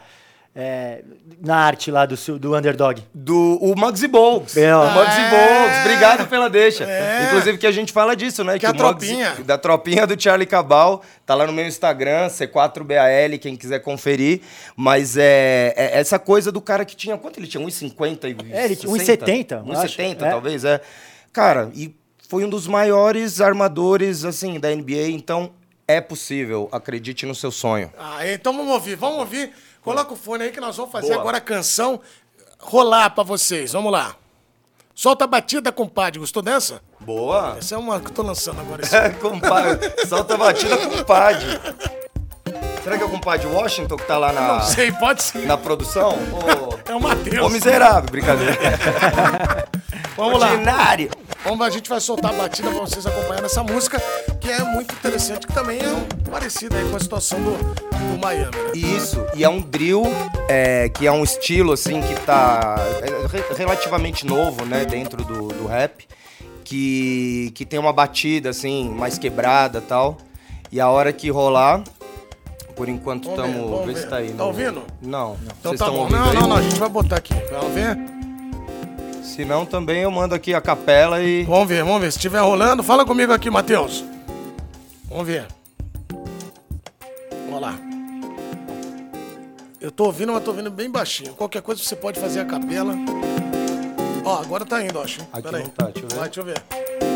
é, 0.56 1.04
na 1.42 1.56
arte 1.58 1.90
lá 1.90 2.06
do, 2.06 2.16
do 2.38 2.56
underdog? 2.56 3.02
Do 3.12 3.58
o 3.60 3.76
Muggsy 3.76 4.08
Bogues. 4.08 4.56
É. 4.56 4.76
O 4.76 4.92
Muggsy 4.92 5.20
É. 5.20 5.30
Bogues. 5.32 5.80
Obrigado 5.82 6.28
pela 6.30 6.50
deixa. 6.52 6.84
É. 6.84 7.26
Inclusive 7.26 7.58
que 7.58 7.66
a 7.66 7.72
gente 7.72 7.92
fala 7.92 8.16
disso, 8.16 8.44
né? 8.44 8.60
Que 8.60 8.66
a 8.68 8.70
o 8.70 8.74
Muggsy- 8.76 9.08
tropinha. 9.16 9.36
Da 9.44 9.58
tropinha 9.58 10.06
do 10.06 10.22
Charlie 10.22 10.46
Cabal. 10.46 11.02
Tá 11.26 11.34
lá 11.34 11.48
no 11.48 11.54
meu 11.54 11.66
Instagram, 11.66 12.28
C4BAL, 12.28 13.40
quem 13.40 13.56
quiser 13.56 13.80
conferir. 13.80 14.42
Mas 14.76 15.18
é, 15.18 15.74
é 15.76 16.00
essa 16.00 16.20
coisa 16.20 16.52
do 16.52 16.62
cara 16.62 16.86
que 16.86 16.96
tinha... 16.96 17.18
Quanto 17.18 17.40
ele 17.40 17.48
tinha? 17.48 17.66
1,50 17.66 18.26
e 18.26 18.54
É, 18.54 18.66
ele 18.66 18.76
tinha 18.76 18.92
60? 18.96 19.26
1,70, 19.26 19.52
eu 19.74 19.80
acho. 19.80 19.98
1,70 19.98 20.22
É. 20.22 20.30
talvez, 20.30 20.64
é. 20.64 20.80
Cara, 21.32 21.72
e 21.74 21.96
foi 22.30 22.44
um 22.46 22.50
dos 22.50 22.68
maiores 22.68 23.40
armadores, 23.42 24.24
assim, 24.26 24.60
da 24.60 24.70
NBA. 24.74 25.10
Então, 25.10 25.52
é 25.88 26.00
possível. 26.02 26.70
Acredite 26.72 27.26
no 27.26 27.36
seu 27.36 27.52
sonho. 27.52 27.92
Ah, 27.98 28.28
então 28.28 28.56
vamos 28.56 28.72
ouvir, 28.74 28.96
vamos 28.96 29.20
ouvir. 29.20 29.52
Coloca 29.82 30.14
o 30.14 30.16
fone 30.16 30.46
aí 30.46 30.52
que 30.52 30.62
nós 30.62 30.76
vamos 30.78 30.92
fazer 30.92 31.08
Boa. 31.10 31.20
agora 31.20 31.38
a 31.38 31.42
canção 31.42 32.00
rolar 32.60 33.10
pra 33.12 33.24
vocês. 33.24 33.74
Vamos 33.74 33.92
lá. 33.92 34.16
Solta 34.96 35.26
a 35.26 35.28
batida, 35.28 35.72
compadre. 35.72 36.20
Gostou 36.20 36.42
dessa? 36.42 36.82
Boa! 37.00 37.56
Essa 37.58 37.76
é 37.76 37.78
uma 37.78 38.00
que 38.00 38.08
eu 38.08 38.12
tô 38.14 38.22
lançando 38.22 38.62
agora. 38.62 38.82
esse- 38.86 39.10
compadre, 39.20 39.92
solta 40.08 40.36
a 40.36 40.38
batida 40.38 40.78
compadre. 40.78 41.60
Será 42.84 42.98
que 42.98 43.04
é 43.04 43.06
o 43.06 43.10
compadre 43.10 43.48
Washington 43.48 43.96
que 43.98 44.06
tá 44.06 44.18
lá 44.18 44.32
na, 44.34 44.42
Não 44.60 44.62
sei, 44.62 44.92
pode 44.92 45.24
ser. 45.24 45.46
na 45.46 45.58
produção? 45.58 46.12
Ô, 46.12 46.74
É 46.90 46.94
o 46.96 47.00
Matheus. 47.02 47.46
ô 47.46 47.50
miserável, 47.50 48.10
brincadeira. 48.12 48.56
Vamos 50.16 50.40
lá. 50.40 50.52
Ordinário. 50.52 51.10
Vamos, 51.44 51.66
a 51.68 51.70
gente 51.70 51.90
vai 51.90 52.00
soltar 52.00 52.34
a 52.34 52.38
batida 52.38 52.70
pra 52.72 52.80
vocês 52.80 53.06
acompanhando 53.06 53.46
essa 53.46 53.62
música, 53.64 54.02
que 54.40 54.50
é 54.50 54.64
muito 54.64 54.94
interessante, 54.96 55.46
que 55.46 55.54
também 55.54 55.78
é 55.80 56.30
parecida 56.32 56.78
aí 56.78 56.90
com 56.90 56.96
a 56.96 57.00
situação 57.00 57.38
do, 57.42 57.52
do 57.52 58.18
Miami, 58.22 58.56
né? 58.56 58.72
Isso, 58.74 59.24
e 59.36 59.44
é 59.44 59.50
um 59.50 59.60
drill 59.62 60.04
é, 60.48 60.88
que 60.90 61.06
é 61.06 61.12
um 61.12 61.22
estilo 61.24 61.74
assim 61.74 62.02
que 62.02 62.16
tá 62.22 62.76
é, 63.02 63.28
re- 63.28 63.56
relativamente 63.58 64.26
novo, 64.26 64.64
né, 64.66 64.86
dentro 64.86 65.24
do, 65.26 65.50
do 65.50 65.68
rap, 65.68 66.08
que, 66.64 67.52
que 67.54 67.66
tem 67.66 67.78
uma 67.78 67.92
batida 67.92 68.50
assim, 68.50 68.90
mais 68.90 69.18
quebrada 69.18 69.80
e 69.80 69.82
tal. 69.82 70.18
E 70.72 70.80
a 70.80 70.90
hora 70.90 71.12
que 71.12 71.30
rolar, 71.30 71.84
por 72.76 72.88
enquanto 72.88 73.30
estamos. 73.30 73.70
vamos 73.70 73.86
Vê 73.86 73.94
ver. 73.94 74.00
se 74.00 74.08
tá 74.08 74.16
aí. 74.16 74.30
Tá 74.30 74.36
no- 74.36 74.46
ouvindo? 74.46 74.82
Não. 75.02 75.38
Então 75.60 75.72
Vocês 75.72 75.80
tá 75.80 75.86
bom. 75.92 75.98
ouvindo 76.00 76.18
Não, 76.18 76.30
aí? 76.30 76.34
não, 76.36 76.48
não, 76.48 76.56
a 76.56 76.62
gente 76.62 76.80
vai 76.80 76.90
botar 76.90 77.18
aqui. 77.18 77.34
Vamos 77.52 77.74
ver? 77.74 77.98
Se 79.24 79.46
não, 79.46 79.66
também 79.66 80.02
eu 80.02 80.12
mando 80.12 80.36
aqui 80.36 80.54
a 80.54 80.62
capela 80.62 81.22
e. 81.24 81.44
Vamos 81.44 81.68
ver, 81.68 81.84
vamos 81.84 82.02
ver. 82.02 82.12
Se 82.12 82.18
estiver 82.18 82.40
rolando, 82.42 82.84
fala 82.84 83.06
comigo 83.06 83.32
aqui, 83.32 83.50
Matheus. 83.50 84.04
Vamos 85.10 85.26
ver. 85.26 85.48
Vamos 87.46 87.62
lá. 87.62 87.80
Eu 89.80 89.92
tô 89.92 90.06
ouvindo, 90.06 90.34
mas 90.34 90.44
tô 90.44 90.52
ouvindo 90.52 90.70
bem 90.70 90.90
baixinho. 90.90 91.34
Qualquer 91.34 91.62
coisa 91.62 91.82
você 91.82 91.96
pode 91.96 92.20
fazer 92.20 92.42
a 92.42 92.46
capela. 92.46 92.96
Ó, 94.26 94.40
agora 94.40 94.66
tá 94.66 94.84
indo, 94.84 95.00
acho. 95.00 95.22
Aqui 95.32 95.44
Pera 95.44 95.58
aí. 95.58 95.64
não 95.64 95.70
tá, 95.70 95.86
deixa 95.86 96.00
eu 96.00 96.08
ver. 96.10 96.16
Vai, 96.16 96.30
deixa 96.30 96.40
eu 96.40 96.46
ver. 96.46 97.13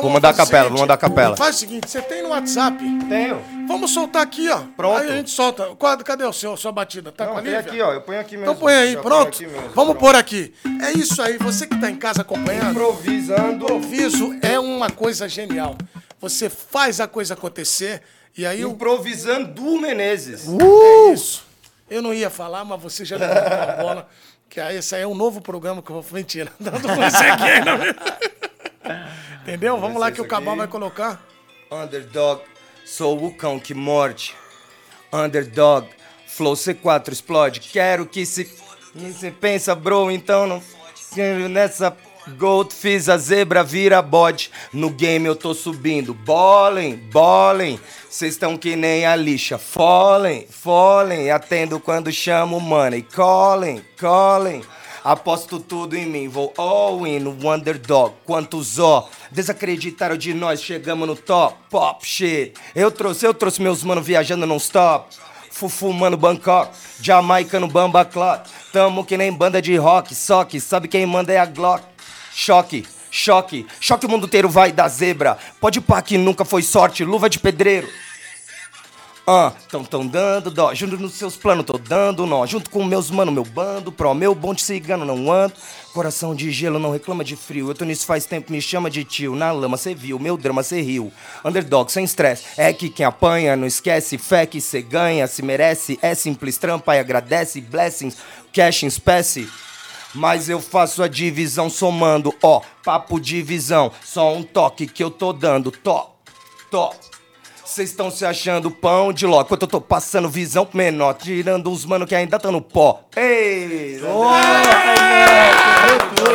Então, 0.00 0.08
Vou 0.08 0.10
mandar 0.12 0.28
a 0.28 0.32
o 0.32 0.34
capela, 0.36 0.62
seguinte. 0.64 0.70
vou 0.72 0.80
mandar 0.80 0.94
a 0.94 0.96
capela. 0.96 1.36
Faz 1.36 1.56
o 1.56 1.58
seguinte, 1.58 1.90
você 1.90 2.00
tem 2.00 2.22
no 2.22 2.30
WhatsApp? 2.30 2.78
Tenho. 3.08 3.40
Vamos 3.68 3.90
soltar 3.92 4.22
aqui, 4.22 4.48
ó. 4.48 4.62
Pronto. 4.76 4.96
Aí 4.98 5.08
a 5.10 5.12
gente 5.16 5.30
solta. 5.30 5.66
Quadro, 5.76 6.04
Cadê 6.04 6.24
o 6.24 6.32
seu, 6.32 6.56
sua 6.56 6.72
batida? 6.72 7.12
Tá 7.12 7.26
com 7.26 7.32
a 7.32 7.34
Não, 7.36 7.42
Lívia? 7.42 7.58
aqui, 7.60 7.80
ó. 7.82 7.92
Eu 7.92 8.00
ponho 8.00 8.18
aqui 8.20 8.36
mesmo. 8.36 8.50
Então 8.50 8.56
põe 8.56 8.72
aí, 8.74 8.92
Já 8.94 9.00
pronto? 9.02 9.28
aqui 9.28 9.46
mesmo, 9.46 9.60
Vamos 9.74 9.74
pronto. 9.74 9.98
pôr 9.98 10.16
aqui. 10.16 10.54
É 10.82 10.92
isso 10.92 11.20
aí, 11.20 11.36
você 11.38 11.66
que 11.66 11.76
tá 11.78 11.90
em 11.90 11.96
casa 11.96 12.22
acompanhando. 12.22 12.70
Improvisando. 12.70 13.64
Improviso 13.64 14.34
é 14.42 14.58
uma 14.58 14.88
coisa 14.90 15.28
genial. 15.28 15.76
Você 16.20 16.48
faz 16.48 16.98
a 17.00 17.06
coisa 17.06 17.34
acontecer 17.34 18.02
e 18.36 18.44
aí 18.46 18.64
o. 18.64 18.70
Improvisando 18.70 19.48
do 19.52 19.78
Menezes. 19.80 20.46
É 20.48 21.12
isso. 21.12 21.44
Eu 21.90 22.00
não 22.00 22.14
ia 22.14 22.30
falar, 22.30 22.64
mas 22.64 22.80
você 22.80 23.04
já 23.04 23.16
levantou 23.16 23.52
a 23.52 23.66
bola. 23.82 24.08
Que 24.48 24.60
aí, 24.60 24.78
esse 24.78 24.94
aí 24.96 25.02
é 25.02 25.06
um 25.06 25.14
novo 25.14 25.40
programa 25.40 25.80
que 25.82 25.90
eu 25.90 26.00
vou. 26.00 26.04
Mentira. 26.18 26.50
Não, 26.58 26.72
não 26.72 26.80
consegui 26.80 27.42
ainda. 27.44 27.96
Entendeu? 29.42 29.78
Vamos 29.78 30.00
lá 30.00 30.10
que 30.10 30.20
o 30.20 30.26
Cabal 30.26 30.56
vai 30.56 30.68
colocar. 30.68 31.22
Underdog, 31.70 32.42
sou 32.84 33.24
o 33.24 33.34
cão 33.34 33.58
que 33.58 33.74
morde. 33.74 34.34
Underdog, 35.12 35.88
flow 36.26 36.54
C4 36.54 37.12
explode. 37.12 37.60
Quero 37.60 38.06
que 38.06 38.26
se. 38.26 38.50
Você 38.94 39.30
pensa, 39.30 39.74
bro, 39.74 40.10
então 40.10 40.46
não. 40.46 40.62
Nessa 41.48 41.96
Gold 42.38 42.72
fiz 42.74 43.08
a 43.08 43.16
zebra 43.16 43.64
vira 43.64 44.02
bode. 44.02 44.50
No 44.72 44.90
game 44.90 45.26
eu 45.26 45.34
tô 45.34 45.54
subindo. 45.54 46.12
Bolem, 46.12 46.96
bolem. 46.96 47.80
Cês 48.08 48.36
tão 48.36 48.56
que 48.56 48.76
nem 48.76 49.06
a 49.06 49.16
lixa. 49.16 49.58
Folem, 49.58 50.46
folem. 50.48 51.30
Atendo 51.30 51.80
quando 51.80 52.12
chamo 52.12 52.60
money. 52.60 53.02
Colhem, 53.14 53.82
colhem. 53.98 54.62
Aposto 55.02 55.58
tudo 55.58 55.96
em 55.96 56.06
mim, 56.06 56.28
vou 56.28 56.52
all 56.58 57.06
in 57.06 57.20
no 57.20 57.30
underdog. 57.50 58.14
Quantos 58.24 58.78
ó 58.78 59.08
desacreditaram 59.30 60.16
de 60.16 60.34
nós, 60.34 60.62
chegamos 60.62 61.08
no 61.08 61.16
top. 61.16 61.56
Pop 61.70 62.06
shit. 62.06 62.54
Eu 62.74 62.90
trouxe, 62.90 63.26
eu 63.26 63.32
trouxe 63.32 63.62
meus 63.62 63.82
mano 63.82 64.02
viajando 64.02 64.46
non-stop. 64.46 65.16
Fufu, 65.50 65.92
mano, 65.92 66.16
Bangkok. 66.16 66.70
Jamaica 67.02 67.58
no 67.58 67.68
Bamba 67.68 68.04
Clock. 68.04 68.48
Tamo 68.72 69.04
que 69.04 69.16
nem 69.16 69.32
banda 69.32 69.60
de 69.60 69.76
rock. 69.76 70.14
Só 70.14 70.44
que 70.44 70.60
sabe 70.60 70.88
quem 70.88 71.04
manda 71.04 71.32
é 71.32 71.38
a 71.38 71.46
Glock. 71.46 71.84
Choque, 72.32 72.86
choque, 73.10 73.66
choque 73.80 74.06
o 74.06 74.08
mundo 74.08 74.26
inteiro 74.26 74.48
vai 74.48 74.70
da 74.72 74.88
zebra. 74.88 75.36
Pode 75.60 75.80
pá 75.80 76.00
que 76.00 76.16
nunca 76.16 76.44
foi 76.44 76.62
sorte, 76.62 77.04
luva 77.04 77.28
de 77.28 77.38
pedreiro. 77.38 77.88
Ah, 79.32 79.52
tão 79.70 79.84
tão 79.84 80.04
dando 80.04 80.50
dó, 80.50 80.74
junto 80.74 80.96
nos 80.96 81.12
seus 81.12 81.36
planos, 81.36 81.64
tô 81.64 81.78
dando 81.78 82.26
nó. 82.26 82.44
Junto 82.46 82.68
com 82.68 82.82
meus 82.82 83.12
mano, 83.12 83.30
meu 83.30 83.44
bando, 83.44 83.92
pró, 83.92 84.12
meu 84.12 84.34
bonde 84.34 84.60
cigano, 84.60 85.04
não 85.04 85.30
ando. 85.30 85.54
Coração 85.94 86.34
de 86.34 86.50
gelo, 86.50 86.80
não 86.80 86.90
reclama 86.90 87.22
de 87.22 87.36
frio. 87.36 87.68
Eu 87.68 87.74
tô 87.76 87.84
nisso 87.84 88.04
faz 88.06 88.26
tempo, 88.26 88.50
me 88.50 88.60
chama 88.60 88.90
de 88.90 89.04
tio. 89.04 89.36
Na 89.36 89.52
lama 89.52 89.76
cê 89.76 89.94
viu, 89.94 90.18
meu 90.18 90.36
drama 90.36 90.64
cê 90.64 90.80
riu. 90.80 91.12
Underdog, 91.44 91.92
sem 91.92 92.04
estresse. 92.04 92.42
É 92.56 92.72
que 92.72 92.88
quem 92.88 93.06
apanha, 93.06 93.54
não 93.54 93.68
esquece. 93.68 94.18
Fé 94.18 94.46
que 94.46 94.60
cê 94.60 94.82
ganha, 94.82 95.28
se 95.28 95.42
merece. 95.42 95.96
É 96.02 96.12
simples, 96.12 96.58
trampa 96.58 96.96
e 96.96 96.98
agradece. 96.98 97.60
Blessings, 97.60 98.16
cash 98.52 98.82
em 98.82 98.88
espécie. 98.88 99.48
Mas 100.12 100.48
eu 100.48 100.60
faço 100.60 101.04
a 101.04 101.08
divisão 101.08 101.70
somando, 101.70 102.34
ó, 102.42 102.62
papo 102.84 103.20
de 103.20 103.42
visão. 103.42 103.92
Só 104.04 104.34
um 104.34 104.42
toque 104.42 104.88
que 104.88 105.04
eu 105.04 105.08
tô 105.08 105.32
dando, 105.32 105.70
tó, 105.70 106.16
tó. 106.68 106.92
Vocês 107.70 107.90
estão 107.90 108.10
se 108.10 108.26
achando 108.26 108.68
pão 108.68 109.12
de 109.12 109.24
ló, 109.24 109.42
enquanto 109.42 109.62
eu 109.62 109.68
tô 109.68 109.80
passando 109.80 110.28
visão 110.28 110.66
menor, 110.74 111.14
tirando 111.14 111.70
os 111.70 111.84
mano 111.84 112.04
que 112.04 112.16
ainda 112.16 112.36
tá 112.36 112.50
no 112.50 112.60
pó. 112.60 113.04
Ei! 113.16 114.00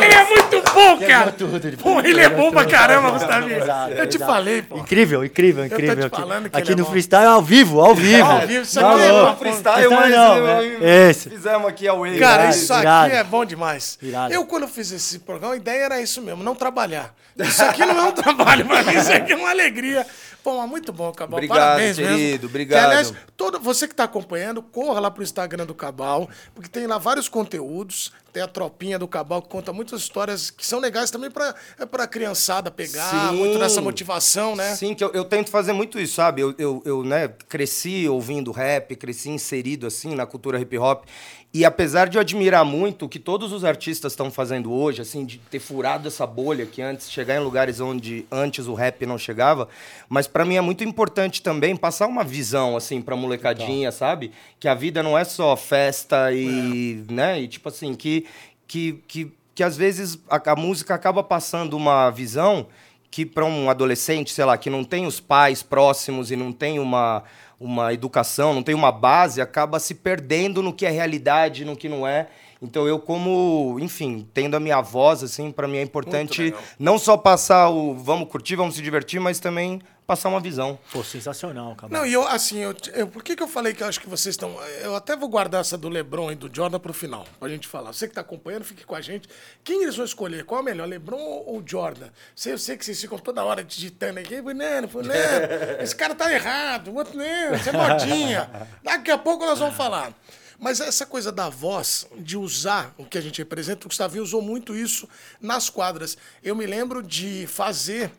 Ele 0.00 0.14
é 0.14 0.24
muito 0.24 0.72
bom, 0.72 0.98
cara. 1.06 1.32
tudo, 1.32 1.68
ele 1.68 1.76
Pô, 1.76 2.00
ele 2.00 2.20
é 2.20 2.30
bom 2.30 2.50
pra 2.50 2.64
caramba, 2.64 3.10
Gustavinho. 3.10 3.58
Eu 3.96 4.08
te 4.08 4.18
falei, 4.18 4.62
pô. 4.62 4.78
Incrível, 4.78 5.22
incrível, 5.22 5.68
tô 5.68 5.76
te 5.76 5.82
incrível. 5.82 6.06
Aqui, 6.06 6.48
aqui 6.52 6.72
ele 6.72 6.72
é 6.72 6.76
no 6.76 6.86
freestyle 6.86 7.26
ao 7.26 7.42
vivo, 7.42 7.80
ao 7.80 7.94
vivo. 7.94 8.24
Ao 8.24 8.46
vivo, 8.46 8.62
isso 8.62 8.80
aqui 8.80 9.02
é 9.02 9.36
freestyle, 9.36 9.90
mas 9.90 10.10
não, 10.10 10.48
é 10.48 11.10
esse. 11.10 11.28
Fizemos 11.28 11.68
aqui 11.68 11.86
a 11.86 11.92
Way. 11.92 12.18
Cara, 12.18 12.48
isso 12.48 12.72
aqui 12.72 12.82
irado. 12.82 13.12
é 13.12 13.24
bom 13.24 13.44
demais. 13.44 13.98
Irado. 14.00 14.32
Eu, 14.32 14.46
quando 14.46 14.66
fiz 14.66 14.90
esse 14.90 15.18
programa, 15.18 15.52
a 15.52 15.56
ideia 15.58 15.84
era 15.84 16.00
isso 16.00 16.22
mesmo, 16.22 16.42
não 16.42 16.54
trabalhar. 16.54 17.14
Isso 17.38 17.62
aqui 17.62 17.84
não 17.84 17.98
é 17.98 18.02
um 18.04 18.12
trabalho 18.12 18.64
pra 18.64 18.82
mim, 18.82 18.96
isso 18.96 19.12
aqui 19.12 19.32
é 19.32 19.36
uma 19.36 19.50
alegria. 19.50 20.06
Pô, 20.46 20.56
mas 20.58 20.70
muito 20.70 20.92
bom, 20.92 21.10
Cabal. 21.10 21.38
Obrigado, 21.38 21.58
Parabéns 21.58 21.96
querido, 21.96 22.14
mesmo. 22.14 22.46
obrigado. 22.46 22.78
Que, 22.78 22.86
aliás, 22.86 23.12
todo, 23.36 23.58
você 23.58 23.88
que 23.88 23.94
tá 23.96 24.04
acompanhando, 24.04 24.62
corra 24.62 25.00
lá 25.00 25.10
pro 25.10 25.24
Instagram 25.24 25.66
do 25.66 25.74
Cabal, 25.74 26.30
porque 26.54 26.68
tem 26.68 26.86
lá 26.86 26.98
vários 26.98 27.28
conteúdos. 27.28 28.12
Tem 28.36 28.42
a 28.42 28.46
tropinha 28.46 28.98
do 28.98 29.08
Cabal 29.08 29.40
que 29.40 29.48
conta 29.48 29.72
muitas 29.72 30.02
histórias 30.02 30.50
que 30.50 30.66
são 30.66 30.78
legais 30.78 31.10
também 31.10 31.30
pra, 31.30 31.54
é 31.78 31.86
pra 31.86 32.06
criançada 32.06 32.70
pegar, 32.70 33.30
Sim. 33.30 33.34
muito 33.34 33.58
dessa 33.58 33.80
motivação, 33.80 34.54
né? 34.54 34.74
Sim, 34.74 34.94
que 34.94 35.02
eu, 35.02 35.10
eu 35.14 35.24
tento 35.24 35.48
fazer 35.48 35.72
muito 35.72 35.98
isso, 35.98 36.16
sabe? 36.16 36.42
Eu, 36.42 36.54
eu, 36.58 36.82
eu, 36.84 37.02
né, 37.02 37.28
cresci 37.48 38.06
ouvindo 38.06 38.52
rap, 38.52 38.94
cresci 38.94 39.30
inserido, 39.30 39.86
assim, 39.86 40.14
na 40.14 40.26
cultura 40.26 40.60
hip 40.60 40.76
hop. 40.76 41.06
E 41.54 41.64
apesar 41.64 42.06
de 42.06 42.18
eu 42.18 42.20
admirar 42.20 42.66
muito 42.66 43.06
o 43.06 43.08
que 43.08 43.18
todos 43.18 43.50
os 43.50 43.64
artistas 43.64 44.12
estão 44.12 44.30
fazendo 44.30 44.70
hoje, 44.70 45.00
assim, 45.00 45.24
de 45.24 45.38
ter 45.38 45.58
furado 45.58 46.06
essa 46.06 46.26
bolha 46.26 46.66
que 46.66 46.82
antes, 46.82 47.10
chegar 47.10 47.36
em 47.36 47.38
lugares 47.38 47.80
onde 47.80 48.26
antes 48.30 48.66
o 48.66 48.74
rap 48.74 49.06
não 49.06 49.16
chegava, 49.16 49.66
mas 50.06 50.26
pra 50.26 50.44
mim 50.44 50.56
é 50.56 50.60
muito 50.60 50.84
importante 50.84 51.40
também 51.40 51.74
passar 51.74 52.08
uma 52.08 52.22
visão, 52.22 52.76
assim, 52.76 53.00
pra 53.00 53.16
molecadinha, 53.16 53.90
sabe? 53.90 54.32
Que 54.60 54.68
a 54.68 54.74
vida 54.74 55.02
não 55.02 55.16
é 55.16 55.24
só 55.24 55.56
festa 55.56 56.30
e, 56.30 57.02
né, 57.10 57.40
e 57.40 57.48
tipo 57.48 57.70
assim, 57.70 57.94
que, 57.94 58.25
que, 58.66 59.02
que, 59.06 59.32
que 59.54 59.62
às 59.62 59.76
vezes 59.76 60.18
a, 60.28 60.52
a 60.52 60.56
música 60.56 60.94
acaba 60.94 61.22
passando 61.22 61.76
uma 61.76 62.10
visão 62.10 62.66
que 63.10 63.24
para 63.24 63.44
um 63.44 63.70
adolescente, 63.70 64.32
sei 64.32 64.44
lá, 64.44 64.58
que 64.58 64.68
não 64.68 64.84
tem 64.84 65.06
os 65.06 65.20
pais 65.20 65.62
próximos 65.62 66.30
e 66.30 66.36
não 66.36 66.52
tem 66.52 66.78
uma, 66.78 67.22
uma 67.58 67.92
educação, 67.92 68.52
não 68.52 68.62
tem 68.62 68.74
uma 68.74 68.92
base, 68.92 69.40
acaba 69.40 69.78
se 69.78 69.94
perdendo 69.94 70.62
no 70.62 70.72
que 70.72 70.84
é 70.84 70.90
realidade, 70.90 71.64
no 71.64 71.76
que 71.76 71.88
não 71.88 72.06
é. 72.06 72.28
Então 72.60 72.86
eu 72.86 72.98
como, 72.98 73.78
enfim, 73.80 74.26
tendo 74.32 74.56
a 74.56 74.60
minha 74.60 74.80
voz 74.80 75.22
assim, 75.22 75.50
para 75.50 75.68
mim 75.68 75.78
é 75.78 75.82
importante 75.82 76.54
não 76.78 76.98
só 76.98 77.16
passar 77.16 77.68
o 77.68 77.94
vamos 77.94 78.28
curtir, 78.28 78.56
vamos 78.56 78.76
se 78.76 78.82
divertir, 78.82 79.20
mas 79.20 79.38
também 79.38 79.80
passar 80.06 80.28
uma 80.28 80.40
visão. 80.40 80.78
Pô, 80.92 81.02
sensacional, 81.02 81.74
Cabal. 81.74 82.00
Não, 82.00 82.06
e 82.06 82.12
eu, 82.12 82.26
assim, 82.26 82.58
eu, 82.58 82.74
eu- 82.94 83.08
por 83.08 83.22
que, 83.22 83.34
que 83.34 83.42
eu 83.42 83.48
falei 83.48 83.74
que 83.74 83.82
eu 83.82 83.86
acho 83.88 84.00
que 84.00 84.08
vocês 84.08 84.34
estão. 84.34 84.56
Eu 84.82 84.94
até 84.94 85.16
vou 85.16 85.28
guardar 85.28 85.60
essa 85.60 85.76
do 85.76 85.88
Lebron 85.88 86.30
e 86.30 86.34
do 86.34 86.48
Jordan 86.54 86.78
pro 86.78 86.92
final, 86.92 87.26
pra 87.40 87.48
gente 87.48 87.66
falar. 87.66 87.92
Você 87.92 88.06
que 88.06 88.14
tá 88.14 88.20
acompanhando, 88.20 88.64
fique 88.64 88.84
com 88.84 88.94
a 88.94 89.00
gente. 89.00 89.28
Quem 89.64 89.82
eles 89.82 89.96
vão 89.96 90.04
escolher? 90.04 90.44
Qual 90.44 90.58
é 90.58 90.62
o 90.62 90.64
melhor, 90.64 90.86
Lebron 90.88 91.16
ou 91.18 91.62
Jordan? 91.66 92.08
Sei, 92.34 92.52
eu 92.52 92.58
sei 92.58 92.76
que 92.76 92.84
vocês 92.84 93.00
ficam 93.00 93.18
toda 93.18 93.44
hora 93.44 93.64
digitando 93.64 94.20
aqui, 94.20 94.40
fulano, 94.40 94.88
fulano, 94.88 95.12
esse 95.80 95.94
cara 95.96 96.14
tá 96.14 96.32
errado, 96.32 96.88
o 96.90 96.94
outro 96.94 97.16
não, 97.16 97.54
isso 97.54 97.68
é 97.68 97.72
modinha. 97.72 98.68
Daqui 98.82 99.10
a 99.10 99.18
pouco 99.18 99.44
nós 99.44 99.58
vamos 99.58 99.76
falar. 99.76 100.12
Mas 100.58 100.80
essa 100.80 101.04
coisa 101.04 101.30
da 101.30 101.50
voz, 101.50 102.06
de 102.16 102.34
usar 102.34 102.94
o 102.96 103.04
que 103.04 103.18
a 103.18 103.20
gente 103.20 103.36
representa, 103.38 103.84
o 103.84 103.88
Gustavinho 103.90 104.22
usou 104.24 104.40
muito 104.40 104.74
isso 104.74 105.06
nas 105.38 105.68
quadras. 105.68 106.16
Eu 106.42 106.56
me 106.56 106.64
lembro 106.64 107.02
de 107.02 107.46
fazer 107.46 108.10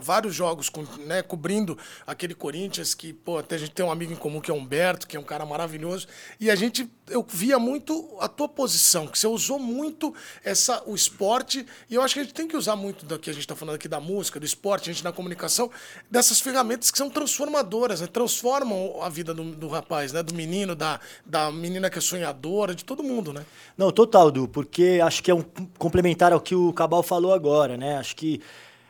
vários 0.00 0.34
jogos 0.34 0.68
com- 0.68 0.84
né, 1.06 1.22
cobrindo 1.22 1.76
aquele 2.06 2.34
Corinthians 2.34 2.94
que 2.94 3.12
pô 3.12 3.38
até 3.38 3.56
a 3.56 3.58
gente 3.58 3.70
tem 3.72 3.84
um 3.84 3.90
amigo 3.90 4.12
em 4.12 4.16
comum 4.16 4.40
que 4.40 4.50
é 4.50 4.54
Humberto 4.54 5.06
que 5.06 5.16
é 5.16 5.20
um 5.20 5.24
cara 5.24 5.44
maravilhoso 5.46 6.06
e 6.40 6.50
a 6.50 6.54
gente 6.54 6.88
eu 7.08 7.24
via 7.28 7.58
muito 7.58 8.16
a 8.20 8.28
tua 8.28 8.48
posição 8.48 9.06
que 9.06 9.18
você 9.18 9.26
usou 9.26 9.58
muito 9.58 10.14
essa 10.44 10.82
o 10.86 10.94
esporte 10.94 11.64
e 11.88 11.94
eu 11.94 12.02
acho 12.02 12.14
que 12.14 12.20
a 12.20 12.22
gente 12.24 12.34
tem 12.34 12.48
que 12.48 12.56
usar 12.56 12.76
muito 12.76 13.04
do 13.06 13.18
que 13.18 13.30
a 13.30 13.32
gente 13.32 13.42
está 13.42 13.54
falando 13.56 13.76
aqui 13.76 13.88
da 13.88 14.00
música 14.00 14.38
do 14.40 14.46
esporte 14.46 14.90
a 14.90 14.92
gente 14.92 15.04
na 15.04 15.12
comunicação 15.12 15.70
dessas 16.10 16.40
ferramentas 16.40 16.90
que 16.90 16.98
são 16.98 17.08
transformadoras 17.10 18.00
né, 18.00 18.06
transformam 18.06 19.02
a 19.02 19.08
vida 19.08 19.32
do, 19.32 19.44
do 19.54 19.68
rapaz 19.68 20.12
né 20.12 20.22
do 20.22 20.34
menino 20.34 20.74
da, 20.74 21.00
da 21.24 21.50
menina 21.50 21.88
que 21.90 21.98
é 21.98 22.00
sonhadora 22.00 22.74
de 22.74 22.84
todo 22.84 23.02
mundo 23.02 23.32
né 23.32 23.44
Não, 23.76 23.90
total, 23.90 24.30
Du, 24.30 24.48
porque 24.48 25.00
acho 25.02 25.22
que 25.22 25.30
é 25.30 25.34
um 25.34 25.42
complementar 25.78 26.32
ao 26.32 26.40
que 26.40 26.54
o 26.54 26.72
Cabal 26.72 27.02
falou 27.02 27.32
agora, 27.32 27.76
né? 27.76 27.96
Acho 27.98 28.16
que 28.16 28.40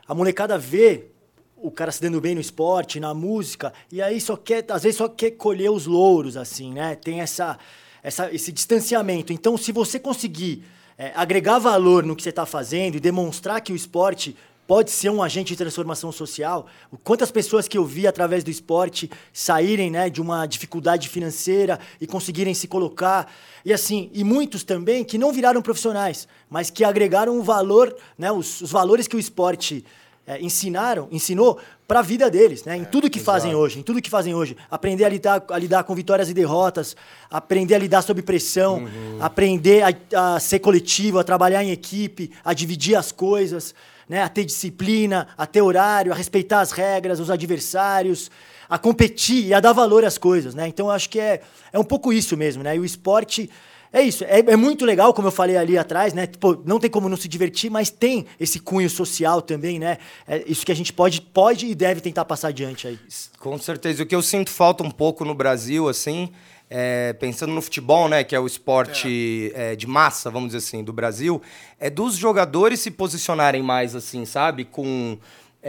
a 0.07 0.15
molecada 0.15 0.57
vê 0.57 1.07
o 1.55 1.71
cara 1.71 1.91
se 1.91 2.01
dando 2.01 2.21
bem 2.21 2.35
no 2.35 2.41
esporte, 2.41 2.99
na 2.99 3.13
música, 3.13 3.73
e 3.91 4.01
aí 4.01 4.21
só 4.21 4.37
quer, 4.37 4.63
às 4.69 4.83
vezes 4.83 4.97
só 4.97 5.09
quer 5.09 5.31
colher 5.31 5.71
os 5.71 5.85
louros, 5.85 6.37
assim, 6.37 6.71
né? 6.71 6.95
Tem 6.95 7.19
essa, 7.19 7.57
essa, 8.03 8.31
esse 8.31 8.51
distanciamento. 8.51 9.33
Então, 9.33 9.57
se 9.57 9.71
você 9.71 9.99
conseguir 9.99 10.63
é, 10.97 11.11
agregar 11.15 11.59
valor 11.59 12.03
no 12.03 12.15
que 12.15 12.23
você 12.23 12.29
está 12.29 12.45
fazendo 12.45 12.95
e 12.95 12.99
demonstrar 12.99 13.59
que 13.61 13.73
o 13.73 13.75
esporte 13.75 14.35
pode 14.67 14.91
ser 14.91 15.09
um 15.09 15.23
agente 15.23 15.53
de 15.53 15.55
transformação 15.55 16.11
social. 16.11 16.67
Quantas 17.03 17.31
pessoas 17.31 17.67
que 17.67 17.77
eu 17.77 17.85
vi 17.85 18.05
através 18.05 18.43
do 18.43 18.51
esporte 18.51 19.09
saírem 19.31 19.89
né, 19.89 20.09
de 20.09 20.21
uma 20.21 20.45
dificuldade 20.45 21.07
financeira 21.07 21.79
e 22.01 22.05
conseguirem 22.05 22.53
se 22.53 22.67
colocar. 22.67 23.31
E 23.63 23.71
assim, 23.71 24.11
e 24.13 24.23
muitos 24.23 24.63
também 24.63 25.03
que 25.03 25.17
não 25.17 25.31
viraram 25.31 25.61
profissionais, 25.61 26.27
mas 26.49 26.69
que 26.69 26.83
agregaram 26.83 27.39
o 27.39 27.43
valor, 27.43 27.95
né, 28.17 28.31
os, 28.31 28.61
os 28.61 28.71
valores 28.71 29.07
que 29.07 29.15
o 29.15 29.19
esporte 29.19 29.85
é, 30.27 30.41
ensinaram, 30.41 31.07
ensinou 31.09 31.57
para 31.87 31.99
a 31.99 32.01
vida 32.01 32.29
deles, 32.29 32.65
né? 32.65 32.75
Em 32.75 32.81
é, 32.81 32.85
tudo 32.85 33.09
que 33.09 33.17
exato. 33.17 33.31
fazem 33.31 33.55
hoje, 33.55 33.79
em 33.79 33.81
tudo 33.81 34.01
que 34.01 34.09
fazem 34.09 34.35
hoje, 34.35 34.57
aprender 34.69 35.05
a 35.05 35.09
lidar, 35.09 35.41
a 35.49 35.57
lidar 35.57 35.85
com 35.85 35.95
vitórias 35.95 36.29
e 36.29 36.33
derrotas, 36.33 36.97
aprender 37.31 37.75
a 37.75 37.77
lidar 37.77 38.01
sob 38.01 38.21
pressão, 38.21 38.79
uhum. 38.79 39.17
aprender 39.21 39.83
a, 39.83 40.35
a, 40.35 40.39
ser 40.41 40.59
coletivo, 40.59 41.17
a 41.17 41.23
trabalhar 41.23 41.63
em 41.63 41.71
equipe, 41.71 42.29
a 42.43 42.53
dividir 42.53 42.95
as 42.95 43.09
coisas, 43.09 43.73
né? 44.07 44.23
A 44.23 44.29
ter 44.29 44.45
disciplina, 44.45 45.27
a 45.37 45.45
ter 45.45 45.61
horário, 45.61 46.11
a 46.11 46.15
respeitar 46.15 46.61
as 46.61 46.71
regras, 46.71 47.19
os 47.19 47.29
adversários, 47.29 48.31
a 48.69 48.77
competir 48.77 49.47
e 49.47 49.53
a 49.53 49.59
dar 49.59 49.73
valor 49.73 50.03
às 50.05 50.17
coisas, 50.17 50.53
né? 50.53 50.67
Então 50.67 50.89
acho 50.89 51.09
que 51.09 51.19
é, 51.19 51.41
é 51.71 51.79
um 51.79 51.83
pouco 51.83 52.11
isso 52.11 52.35
mesmo, 52.35 52.63
né? 52.63 52.75
E 52.75 52.79
o 52.79 52.85
esporte 52.85 53.49
é 53.91 54.01
isso, 54.01 54.23
é, 54.25 54.39
é, 54.39 54.55
muito 54.55 54.85
legal, 54.85 55.13
como 55.13 55.29
eu 55.29 55.31
falei 55.31 55.55
ali 55.55 55.77
atrás, 55.77 56.13
né? 56.13 56.27
Tipo, 56.27 56.61
não 56.65 56.79
tem 56.79 56.89
como 56.89 57.07
não 57.07 57.15
se 57.15 57.27
divertir, 57.27 57.71
mas 57.71 57.89
tem 57.89 58.25
esse 58.39 58.59
cunho 58.59 58.89
social 58.89 59.41
também, 59.41 59.79
né? 59.79 59.97
É 60.27 60.43
isso 60.45 60.65
que 60.65 60.71
a 60.71 60.75
gente 60.75 60.91
pode, 60.91 61.21
pode 61.21 61.67
e 61.67 61.73
deve 61.73 62.01
tentar 62.01 62.25
passar 62.25 62.49
adiante 62.49 62.87
aí. 62.87 62.99
Com 63.39 63.57
certeza. 63.57 64.03
O 64.03 64.05
que 64.05 64.15
eu 64.15 64.21
sinto 64.21 64.49
falta 64.49 64.83
um 64.83 64.91
pouco 64.91 65.23
no 65.23 65.33
Brasil, 65.33 65.87
assim, 65.87 66.29
é, 66.69 67.13
pensando 67.13 67.53
no 67.53 67.61
futebol, 67.61 68.09
né, 68.09 68.23
que 68.23 68.35
é 68.35 68.39
o 68.39 68.45
esporte 68.45 69.51
é. 69.55 69.73
É, 69.73 69.75
de 69.75 69.87
massa, 69.87 70.29
vamos 70.29 70.49
dizer 70.49 70.59
assim, 70.59 70.83
do 70.83 70.91
Brasil, 70.91 71.41
é 71.79 71.89
dos 71.89 72.15
jogadores 72.15 72.79
se 72.79 72.91
posicionarem 72.91 73.63
mais, 73.63 73.95
assim, 73.95 74.25
sabe? 74.25 74.65
Com 74.65 75.17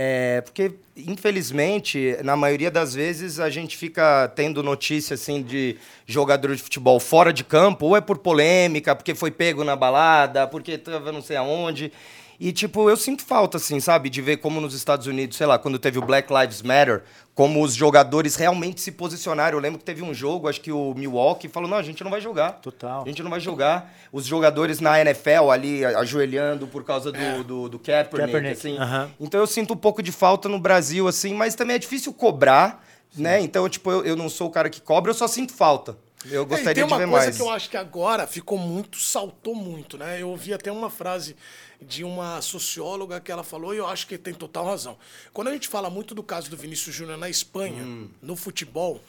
é, 0.00 0.42
porque, 0.42 0.74
infelizmente, 0.96 2.16
na 2.22 2.36
maioria 2.36 2.70
das 2.70 2.94
vezes 2.94 3.40
a 3.40 3.50
gente 3.50 3.76
fica 3.76 4.28
tendo 4.28 4.62
notícia 4.62 5.14
assim 5.14 5.42
de 5.42 5.76
jogador 6.06 6.54
de 6.54 6.62
futebol 6.62 7.00
fora 7.00 7.32
de 7.32 7.42
campo, 7.42 7.86
ou 7.86 7.96
é 7.96 8.00
por 8.00 8.18
polêmica, 8.18 8.94
porque 8.94 9.14
foi 9.14 9.32
pego 9.32 9.64
na 9.64 9.74
balada, 9.74 10.46
porque 10.46 10.72
estava 10.72 11.10
não 11.10 11.22
sei 11.22 11.36
aonde. 11.36 11.92
E, 12.40 12.52
tipo, 12.52 12.88
eu 12.88 12.96
sinto 12.96 13.24
falta, 13.24 13.56
assim, 13.56 13.80
sabe, 13.80 14.08
de 14.08 14.22
ver 14.22 14.36
como 14.36 14.60
nos 14.60 14.72
Estados 14.72 15.08
Unidos, 15.08 15.36
sei 15.36 15.46
lá, 15.46 15.58
quando 15.58 15.76
teve 15.76 15.98
o 15.98 16.02
Black 16.02 16.32
Lives 16.32 16.62
Matter, 16.62 17.02
como 17.34 17.60
os 17.62 17.74
jogadores 17.74 18.36
realmente 18.36 18.80
se 18.80 18.92
posicionaram. 18.92 19.58
Eu 19.58 19.62
lembro 19.62 19.78
que 19.78 19.84
teve 19.84 20.02
um 20.02 20.14
jogo, 20.14 20.48
acho 20.48 20.60
que 20.60 20.70
o 20.70 20.94
Milwaukee 20.94 21.48
falou: 21.48 21.68
não, 21.68 21.76
a 21.76 21.82
gente 21.82 22.02
não 22.04 22.10
vai 22.12 22.20
jogar. 22.20 22.52
Total. 22.60 23.02
A 23.02 23.08
gente 23.08 23.24
não 23.24 23.30
vai 23.30 23.40
jogar. 23.40 23.92
Os 24.12 24.24
jogadores 24.24 24.78
na 24.78 25.00
NFL 25.00 25.50
ali 25.52 25.84
ajoelhando 25.84 26.68
por 26.68 26.84
causa 26.84 27.10
do, 27.10 27.18
é. 27.18 27.42
do, 27.42 27.68
do 27.68 27.78
Kaepernick, 27.78 28.32
Kaepernick. 28.32 28.52
assim. 28.52 28.78
Uhum. 28.78 29.10
Então 29.18 29.40
eu 29.40 29.46
sinto 29.46 29.74
um 29.74 29.76
pouco 29.76 30.00
de 30.00 30.12
falta 30.12 30.48
no 30.48 30.60
Brasil, 30.60 31.08
assim, 31.08 31.34
mas 31.34 31.56
também 31.56 31.74
é 31.74 31.78
difícil 31.78 32.12
cobrar, 32.12 32.84
Sim. 33.10 33.22
né? 33.22 33.40
Então, 33.40 33.68
tipo, 33.68 33.90
eu, 33.90 34.04
eu 34.04 34.16
não 34.16 34.28
sou 34.28 34.46
o 34.46 34.50
cara 34.50 34.70
que 34.70 34.80
cobra, 34.80 35.10
eu 35.10 35.14
só 35.14 35.26
sinto 35.26 35.52
falta. 35.52 35.96
Eu 36.30 36.44
gostaria 36.44 36.82
é, 36.82 36.86
de 36.86 36.94
ver 36.94 37.06
mais. 37.06 37.06
Tem 37.06 37.06
uma 37.06 37.18
coisa 37.20 37.38
que 37.38 37.42
eu 37.42 37.50
acho 37.50 37.70
que 37.70 37.76
agora 37.76 38.26
ficou 38.26 38.58
muito, 38.58 38.98
saltou 38.98 39.54
muito, 39.54 39.96
né? 39.96 40.20
Eu 40.20 40.30
ouvi 40.30 40.52
até 40.52 40.70
uma 40.72 40.90
frase 40.90 41.36
de 41.80 42.02
uma 42.04 42.42
socióloga 42.42 43.20
que 43.20 43.30
ela 43.30 43.44
falou, 43.44 43.74
e 43.74 43.78
eu 43.78 43.86
acho 43.86 44.06
que 44.06 44.18
tem 44.18 44.34
total 44.34 44.66
razão. 44.66 44.98
Quando 45.32 45.48
a 45.48 45.52
gente 45.52 45.68
fala 45.68 45.88
muito 45.88 46.14
do 46.14 46.22
caso 46.22 46.50
do 46.50 46.56
Vinícius 46.56 46.94
Júnior 46.94 47.16
na 47.16 47.30
Espanha, 47.30 47.84
hum. 47.84 48.08
no 48.20 48.34
futebol, 48.34 49.00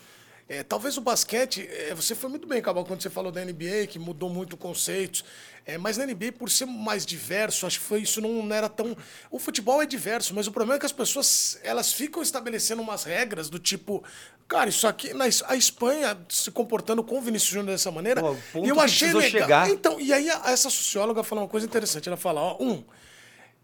é, 0.50 0.64
talvez 0.64 0.98
o 0.98 1.02
basquete, 1.02 1.70
é, 1.72 1.94
você 1.94 2.16
foi 2.16 2.28
muito 2.28 2.48
bem, 2.48 2.60
Cabal, 2.60 2.84
quando 2.84 3.04
você 3.04 3.10
falou 3.10 3.32
da 3.32 3.46
NBA, 3.46 3.86
que 3.88 4.00
mudou 4.00 4.32
muito 4.32 4.58
conceitos. 4.58 5.24
É, 5.64 5.78
mas 5.78 5.96
na 5.96 6.08
NBA, 6.08 6.32
por 6.40 6.50
ser 6.50 6.66
mais 6.66 7.06
diverso, 7.06 7.68
acho 7.68 7.80
que 7.80 7.86
foi 7.86 8.02
isso 8.02 8.20
não, 8.20 8.42
não, 8.42 8.56
era 8.56 8.68
tão. 8.68 8.98
O 9.30 9.38
futebol 9.38 9.80
é 9.80 9.86
diverso, 9.86 10.34
mas 10.34 10.48
o 10.48 10.52
problema 10.52 10.78
é 10.78 10.80
que 10.80 10.88
as 10.88 10.92
pessoas 10.92 11.60
elas 11.62 11.94
ficam 11.94 12.24
estabelecendo 12.24 12.82
umas 12.82 13.04
regras 13.04 13.48
do 13.48 13.60
tipo. 13.60 14.04
Cara, 14.48 14.72
isso 14.72 14.88
aqui. 14.88 15.14
Na, 15.14 15.26
a 15.46 15.56
Espanha 15.56 16.18
se 16.28 16.50
comportando 16.50 17.04
com 17.04 17.20
o 17.20 17.22
Vinícius 17.22 17.52
Júnior 17.52 17.68
dessa 17.68 17.92
maneira. 17.92 18.20
Pô, 18.20 18.66
e 18.66 18.70
eu 18.70 18.80
achei 18.80 19.14
legal. 19.14 19.30
Chegar. 19.30 19.70
Então, 19.70 20.00
e 20.00 20.12
aí 20.12 20.30
essa 20.30 20.72
socióloga 20.72 21.22
falou 21.22 21.44
uma 21.44 21.50
coisa 21.50 21.68
interessante. 21.68 22.10
Ela 22.10 22.18
fala: 22.18 22.42
ó, 22.42 22.58
um 22.60 22.84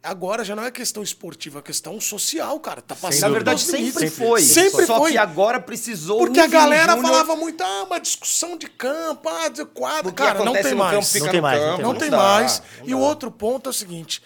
Agora 0.06 0.44
já 0.44 0.56
não 0.56 0.64
é 0.64 0.72
questão 0.72 1.02
esportiva, 1.02 1.60
é 1.60 1.62
questão 1.62 2.00
social, 2.00 2.60
cara. 2.60 2.82
Tá 2.82 2.96
passando. 2.96 3.22
Na 3.22 3.30
verdade, 3.30 3.62
sempre 3.62 4.10
foi. 4.10 4.42
Sempre 4.42 4.86
Só 4.86 5.00
foi. 5.00 5.12
que 5.12 5.18
agora 5.18 5.60
precisou. 5.60 6.20
Porque 6.20 6.40
a 6.40 6.48
galera 6.48 6.94
Júnior... 6.94 7.12
falava 7.12 7.36
muito, 7.36 7.62
ah, 7.64 7.84
uma 7.84 8.00
discussão 8.00 8.58
de 8.58 8.68
campo, 8.68 9.28
ah, 9.28 9.50
de 9.50 9.66
quadro. 9.66 10.14
Cara, 10.14 10.46
não 10.46 10.54
tem, 10.54 10.76
mais. 10.76 11.14
não 11.14 11.30
tem 11.30 11.42
mais. 11.42 11.62
Não, 11.62 11.78
não 11.80 11.96
tem 11.96 12.10
mais. 12.10 12.62
E 12.84 12.94
o 12.94 13.00
outro 13.00 13.32
ponto 13.32 13.68
é 13.68 13.72
o 13.72 13.74
seguinte: 13.74 14.22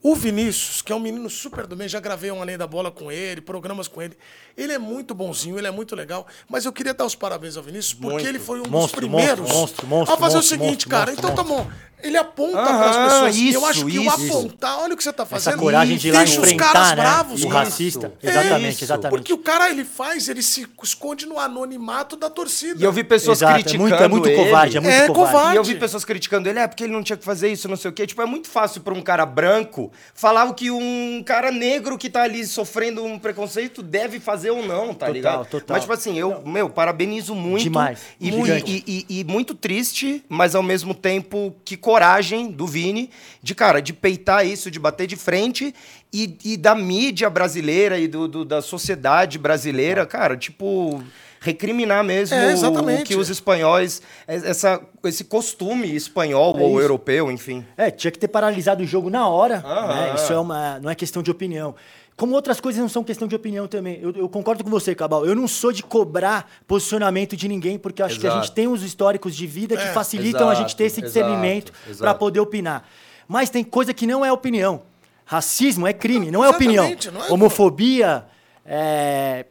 o 0.00 0.14
Vinícius, 0.14 0.80
que 0.80 0.92
é 0.92 0.94
um 0.94 1.00
menino 1.00 1.28
super 1.28 1.66
do 1.66 1.74
bem, 1.74 1.88
já 1.88 1.98
gravei 1.98 2.30
um 2.30 2.40
Além 2.40 2.56
da 2.56 2.68
Bola 2.68 2.90
com 2.90 3.10
ele, 3.10 3.40
programas 3.40 3.88
com 3.88 4.00
ele. 4.00 4.16
Ele 4.56 4.72
é 4.72 4.78
muito 4.78 5.12
bonzinho, 5.12 5.58
ele 5.58 5.66
é 5.66 5.70
muito 5.72 5.96
legal. 5.96 6.26
Mas 6.48 6.64
eu 6.64 6.72
queria 6.72 6.94
dar 6.94 7.04
os 7.04 7.16
parabéns 7.16 7.56
ao 7.56 7.62
Vinícius, 7.64 7.94
porque 7.94 8.14
muito. 8.14 8.28
ele 8.28 8.38
foi 8.38 8.60
um 8.60 8.68
monstro, 8.68 9.00
dos 9.00 9.08
primeiros 9.10 9.50
monstro, 9.50 9.86
monstro, 9.86 10.14
a 10.14 10.16
fazer 10.16 10.36
monstro, 10.36 10.56
o 10.56 10.60
seguinte, 10.60 10.86
cara. 10.86 11.12
então 11.12 11.34
tá 11.34 11.42
bom. 11.42 11.68
Ele 12.02 12.16
aponta 12.16 12.62
para 12.62 12.90
as 12.90 12.96
pessoas. 12.96 13.36
Isso, 13.36 13.58
eu 13.58 13.66
acho 13.66 13.86
que 13.86 13.96
isso, 13.96 14.04
o 14.04 14.10
apontar, 14.10 14.78
olha 14.80 14.94
o 14.94 14.96
que 14.96 15.02
você 15.02 15.10
está 15.10 15.26
fazendo. 15.26 15.52
Essa 15.52 15.58
coragem 15.58 15.96
de 15.96 16.08
ir 16.08 16.12
lá 16.12 16.22
enfrentar, 16.22 16.66
os 16.66 16.72
caras 16.72 16.88
né? 16.90 16.96
bravos. 16.96 17.44
O 17.44 17.48
racista. 17.48 18.12
Exatamente, 18.22 18.74
isso. 18.74 18.84
exatamente. 18.84 19.10
Porque 19.10 19.32
o 19.32 19.38
cara, 19.38 19.70
ele 19.70 19.84
faz, 19.84 20.28
ele 20.28 20.42
se 20.42 20.66
esconde 20.82 21.26
no 21.26 21.38
anonimato 21.38 22.16
da 22.16 22.30
torcida. 22.30 22.80
E 22.80 22.84
eu 22.84 22.92
vi 22.92 23.02
pessoas 23.02 23.38
Exato, 23.38 23.54
criticando 23.54 23.94
é 23.94 24.08
muito, 24.08 24.28
é 24.28 24.30
muito 24.30 24.44
covarde, 24.44 24.76
é 24.76 24.80
muito 24.80 24.92
é, 24.92 25.06
covarde. 25.08 25.32
covarde. 25.32 25.54
E 25.54 25.56
eu 25.56 25.64
vi 25.64 25.74
pessoas 25.74 26.04
criticando 26.04 26.48
ele, 26.48 26.58
é 26.58 26.66
porque 26.68 26.84
ele 26.84 26.92
não 26.92 27.02
tinha 27.02 27.16
que 27.16 27.24
fazer 27.24 27.50
isso, 27.50 27.68
não 27.68 27.76
sei 27.76 27.90
o 27.90 27.94
quê. 27.94 28.06
Tipo, 28.06 28.22
é 28.22 28.26
muito 28.26 28.48
fácil 28.48 28.80
para 28.80 28.94
um 28.94 29.02
cara 29.02 29.26
branco 29.26 29.90
falar 30.14 30.44
o 30.44 30.54
que 30.54 30.70
um 30.70 31.22
cara 31.24 31.50
negro 31.50 31.98
que 31.98 32.08
tá 32.08 32.22
ali 32.22 32.46
sofrendo 32.46 33.04
um 33.04 33.18
preconceito 33.18 33.82
deve 33.82 34.20
fazer 34.20 34.50
ou 34.50 34.64
não, 34.64 34.88
tá 34.88 35.06
total, 35.06 35.12
ligado? 35.12 35.46
Total. 35.46 35.74
Mas, 35.74 35.82
tipo 35.82 35.92
assim, 35.92 36.18
eu, 36.18 36.42
meu, 36.44 36.70
parabenizo 36.70 37.34
muito. 37.34 37.64
Demais. 37.64 38.00
E, 38.20 38.30
e, 38.30 38.84
e, 38.86 39.20
e 39.20 39.24
muito 39.24 39.54
triste, 39.54 40.24
mas 40.28 40.54
ao 40.54 40.62
mesmo 40.62 40.94
tempo, 40.94 41.54
que 41.64 41.76
coragem 41.88 42.50
do 42.50 42.66
Vini 42.66 43.08
de, 43.42 43.54
cara, 43.54 43.80
de 43.80 43.94
peitar 43.94 44.46
isso, 44.46 44.70
de 44.70 44.78
bater 44.78 45.06
de 45.06 45.16
frente 45.16 45.74
e, 46.12 46.36
e 46.44 46.54
da 46.58 46.74
mídia 46.74 47.30
brasileira 47.30 47.98
e 47.98 48.06
do, 48.06 48.28
do 48.28 48.44
da 48.44 48.60
sociedade 48.60 49.38
brasileira, 49.38 50.04
cara, 50.04 50.36
tipo 50.36 51.02
recriminar 51.40 52.04
mesmo 52.04 52.36
é, 52.36 52.52
o, 52.54 53.04
que 53.04 53.16
os 53.16 53.30
espanhóis, 53.30 54.02
é, 54.26 54.34
essa, 54.34 54.82
esse 55.02 55.24
costume 55.24 55.96
espanhol 55.96 56.54
é 56.58 56.60
ou 56.60 56.78
europeu, 56.78 57.30
enfim. 57.30 57.64
É, 57.74 57.90
tinha 57.90 58.10
que 58.10 58.18
ter 58.18 58.28
paralisado 58.28 58.82
o 58.82 58.86
jogo 58.86 59.08
na 59.08 59.26
hora. 59.26 59.62
né? 59.88 60.14
Isso 60.14 60.30
é 60.30 60.38
uma, 60.38 60.78
não 60.80 60.90
é 60.90 60.94
questão 60.94 61.22
de 61.22 61.30
opinião. 61.30 61.74
Como 62.18 62.34
outras 62.34 62.58
coisas 62.58 62.82
não 62.82 62.88
são 62.88 63.04
questão 63.04 63.28
de 63.28 63.36
opinião 63.36 63.68
também. 63.68 64.00
Eu, 64.02 64.10
eu, 64.10 64.28
concordo 64.28 64.64
com 64.64 64.68
você, 64.68 64.92
Cabal. 64.92 65.24
Eu 65.24 65.36
não 65.36 65.46
sou 65.46 65.70
de 65.72 65.84
cobrar 65.84 66.50
posicionamento 66.66 67.36
de 67.36 67.46
ninguém, 67.46 67.78
porque 67.78 68.02
acho 68.02 68.16
exato. 68.16 68.20
que 68.20 68.26
a 68.26 68.42
gente 68.42 68.52
tem 68.52 68.66
os 68.66 68.82
históricos 68.82 69.36
de 69.36 69.46
vida 69.46 69.76
que 69.76 69.84
é, 69.84 69.92
facilitam 69.92 70.40
exato, 70.40 70.50
a 70.50 70.54
gente 70.56 70.74
ter 70.74 70.86
esse 70.86 71.00
discernimento 71.00 71.72
para 71.96 72.12
poder 72.12 72.40
opinar. 72.40 72.88
Mas 73.28 73.50
tem 73.50 73.62
coisa 73.62 73.94
que 73.94 74.04
não 74.04 74.24
é 74.24 74.32
opinião. 74.32 74.82
Racismo 75.24 75.86
é 75.86 75.92
crime, 75.92 76.26
não, 76.32 76.40
não 76.40 76.44
é 76.44 76.48
opinião. 76.48 76.90
Não 77.12 77.24
é 77.24 77.32
Homofobia, 77.32 78.26
é, 78.66 79.46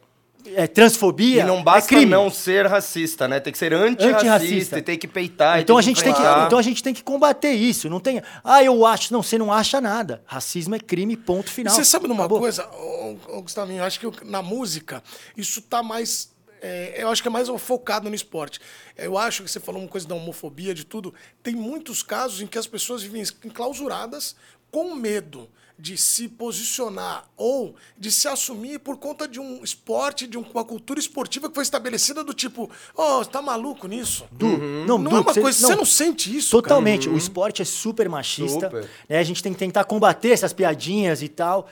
é, 0.56 0.68
transfobia. 0.68 1.42
E 1.42 1.46
não 1.46 1.64
basta 1.64 1.94
é 1.94 1.98
crime. 1.98 2.12
não 2.12 2.30
ser 2.30 2.66
racista, 2.66 3.28
né? 3.28 3.40
Tem 3.40 3.52
que 3.52 3.60
ser 3.60 3.74
antirracista, 3.74 4.18
antirracista. 4.18 4.80
e 4.80 4.82
tem 4.82 4.98
que 4.98 5.08
peitar. 5.08 5.60
Então 5.60 5.78
a 5.78 5.82
gente 5.82 6.04
tem 6.04 6.14
que, 6.14 6.22
então 6.22 6.60
a 6.60 6.62
gente 6.62 6.84
tem 6.84 6.94
que 6.94 7.04
combater 7.04 7.52
isso. 7.52 7.90
Não 7.90 8.00
tem. 8.00 8.22
Ah, 8.44 8.64
eu 8.64 8.86
acho. 8.86 9.12
Não, 9.14 9.24
você 9.24 9.38
não 9.38 9.52
acha 9.52 9.82
nada. 9.82 10.22
Racismo 10.26 10.76
é 10.76 10.80
crime, 10.80 11.16
ponto 11.16 11.50
final. 11.50 11.74
Você 11.74 11.84
sabe 11.84 12.08
numa 12.08 12.24
Acabou. 12.24 12.40
coisa, 12.40 12.68
ô, 12.68 13.18
ô, 13.28 13.42
Gustavinho, 13.42 13.80
eu 13.80 13.84
acho 13.86 14.00
que 14.00 14.26
na 14.26 14.42
música 14.42 15.04
isso 15.36 15.62
tá 15.62 15.82
mais. 15.84 16.32
É, 16.62 17.04
eu 17.04 17.10
acho 17.10 17.22
que 17.22 17.28
é 17.28 17.32
mais 17.32 17.48
focado 17.60 18.10
no 18.10 18.16
esporte. 18.16 18.60
Eu 18.98 19.18
acho 19.18 19.44
que 19.44 19.52
você 19.52 19.60
falou 19.60 19.82
uma 19.82 19.88
coisa 19.88 20.08
da 20.08 20.16
homofobia, 20.16 20.74
de 20.74 20.86
tudo. 20.86 21.14
Tem 21.44 21.54
muitos 21.54 22.02
casos 22.02 22.42
em 22.42 22.48
que 22.48 22.58
as 22.58 22.66
pessoas 22.66 23.04
vivem 23.04 23.24
enclausuradas 23.44 24.36
com 24.72 24.96
medo 24.96 25.48
de 25.80 25.96
se 25.96 26.28
posicionar 26.28 27.30
ou 27.38 27.76
de 27.98 28.12
se 28.12 28.28
assumir 28.28 28.80
por 28.80 28.98
conta 28.98 29.28
de 29.28 29.40
um 29.40 29.64
esporte, 29.64 30.26
de 30.26 30.38
uma 30.38 30.64
cultura 30.64 31.00
esportiva 31.00 31.48
que 31.48 31.56
foi 31.56 31.64
estabelecida 31.64 32.24
do 32.24 32.34
tipo, 32.34 32.70
oh, 32.96 33.24
tá 33.24 33.42
maluco 33.42 33.88
nisso? 33.88 34.26
Du, 34.32 34.48
uhum. 34.48 34.86
Não, 34.86 34.98
não 34.98 35.12
du, 35.12 35.18
é 35.18 35.20
uma 35.20 35.34
coisa, 35.34 35.68
você 35.68 35.76
não, 35.76 35.86
sente 35.86 36.36
isso? 36.36 36.50
Totalmente. 36.50 37.06
Cara. 37.06 37.16
O 37.16 37.18
esporte 37.18 37.62
é 37.62 37.66
super 37.66 38.10
machista. 38.10 38.68
Super. 38.68 38.90
Né? 39.08 39.20
A 39.20 39.24
gente 39.24 39.44
tem 39.44 39.54
que 39.54 39.60
tentar 39.60 39.84
combater 39.84 40.32
essas 40.32 40.52
piadinhas 40.52 41.22
e 41.22 41.28
tal, 41.28 41.68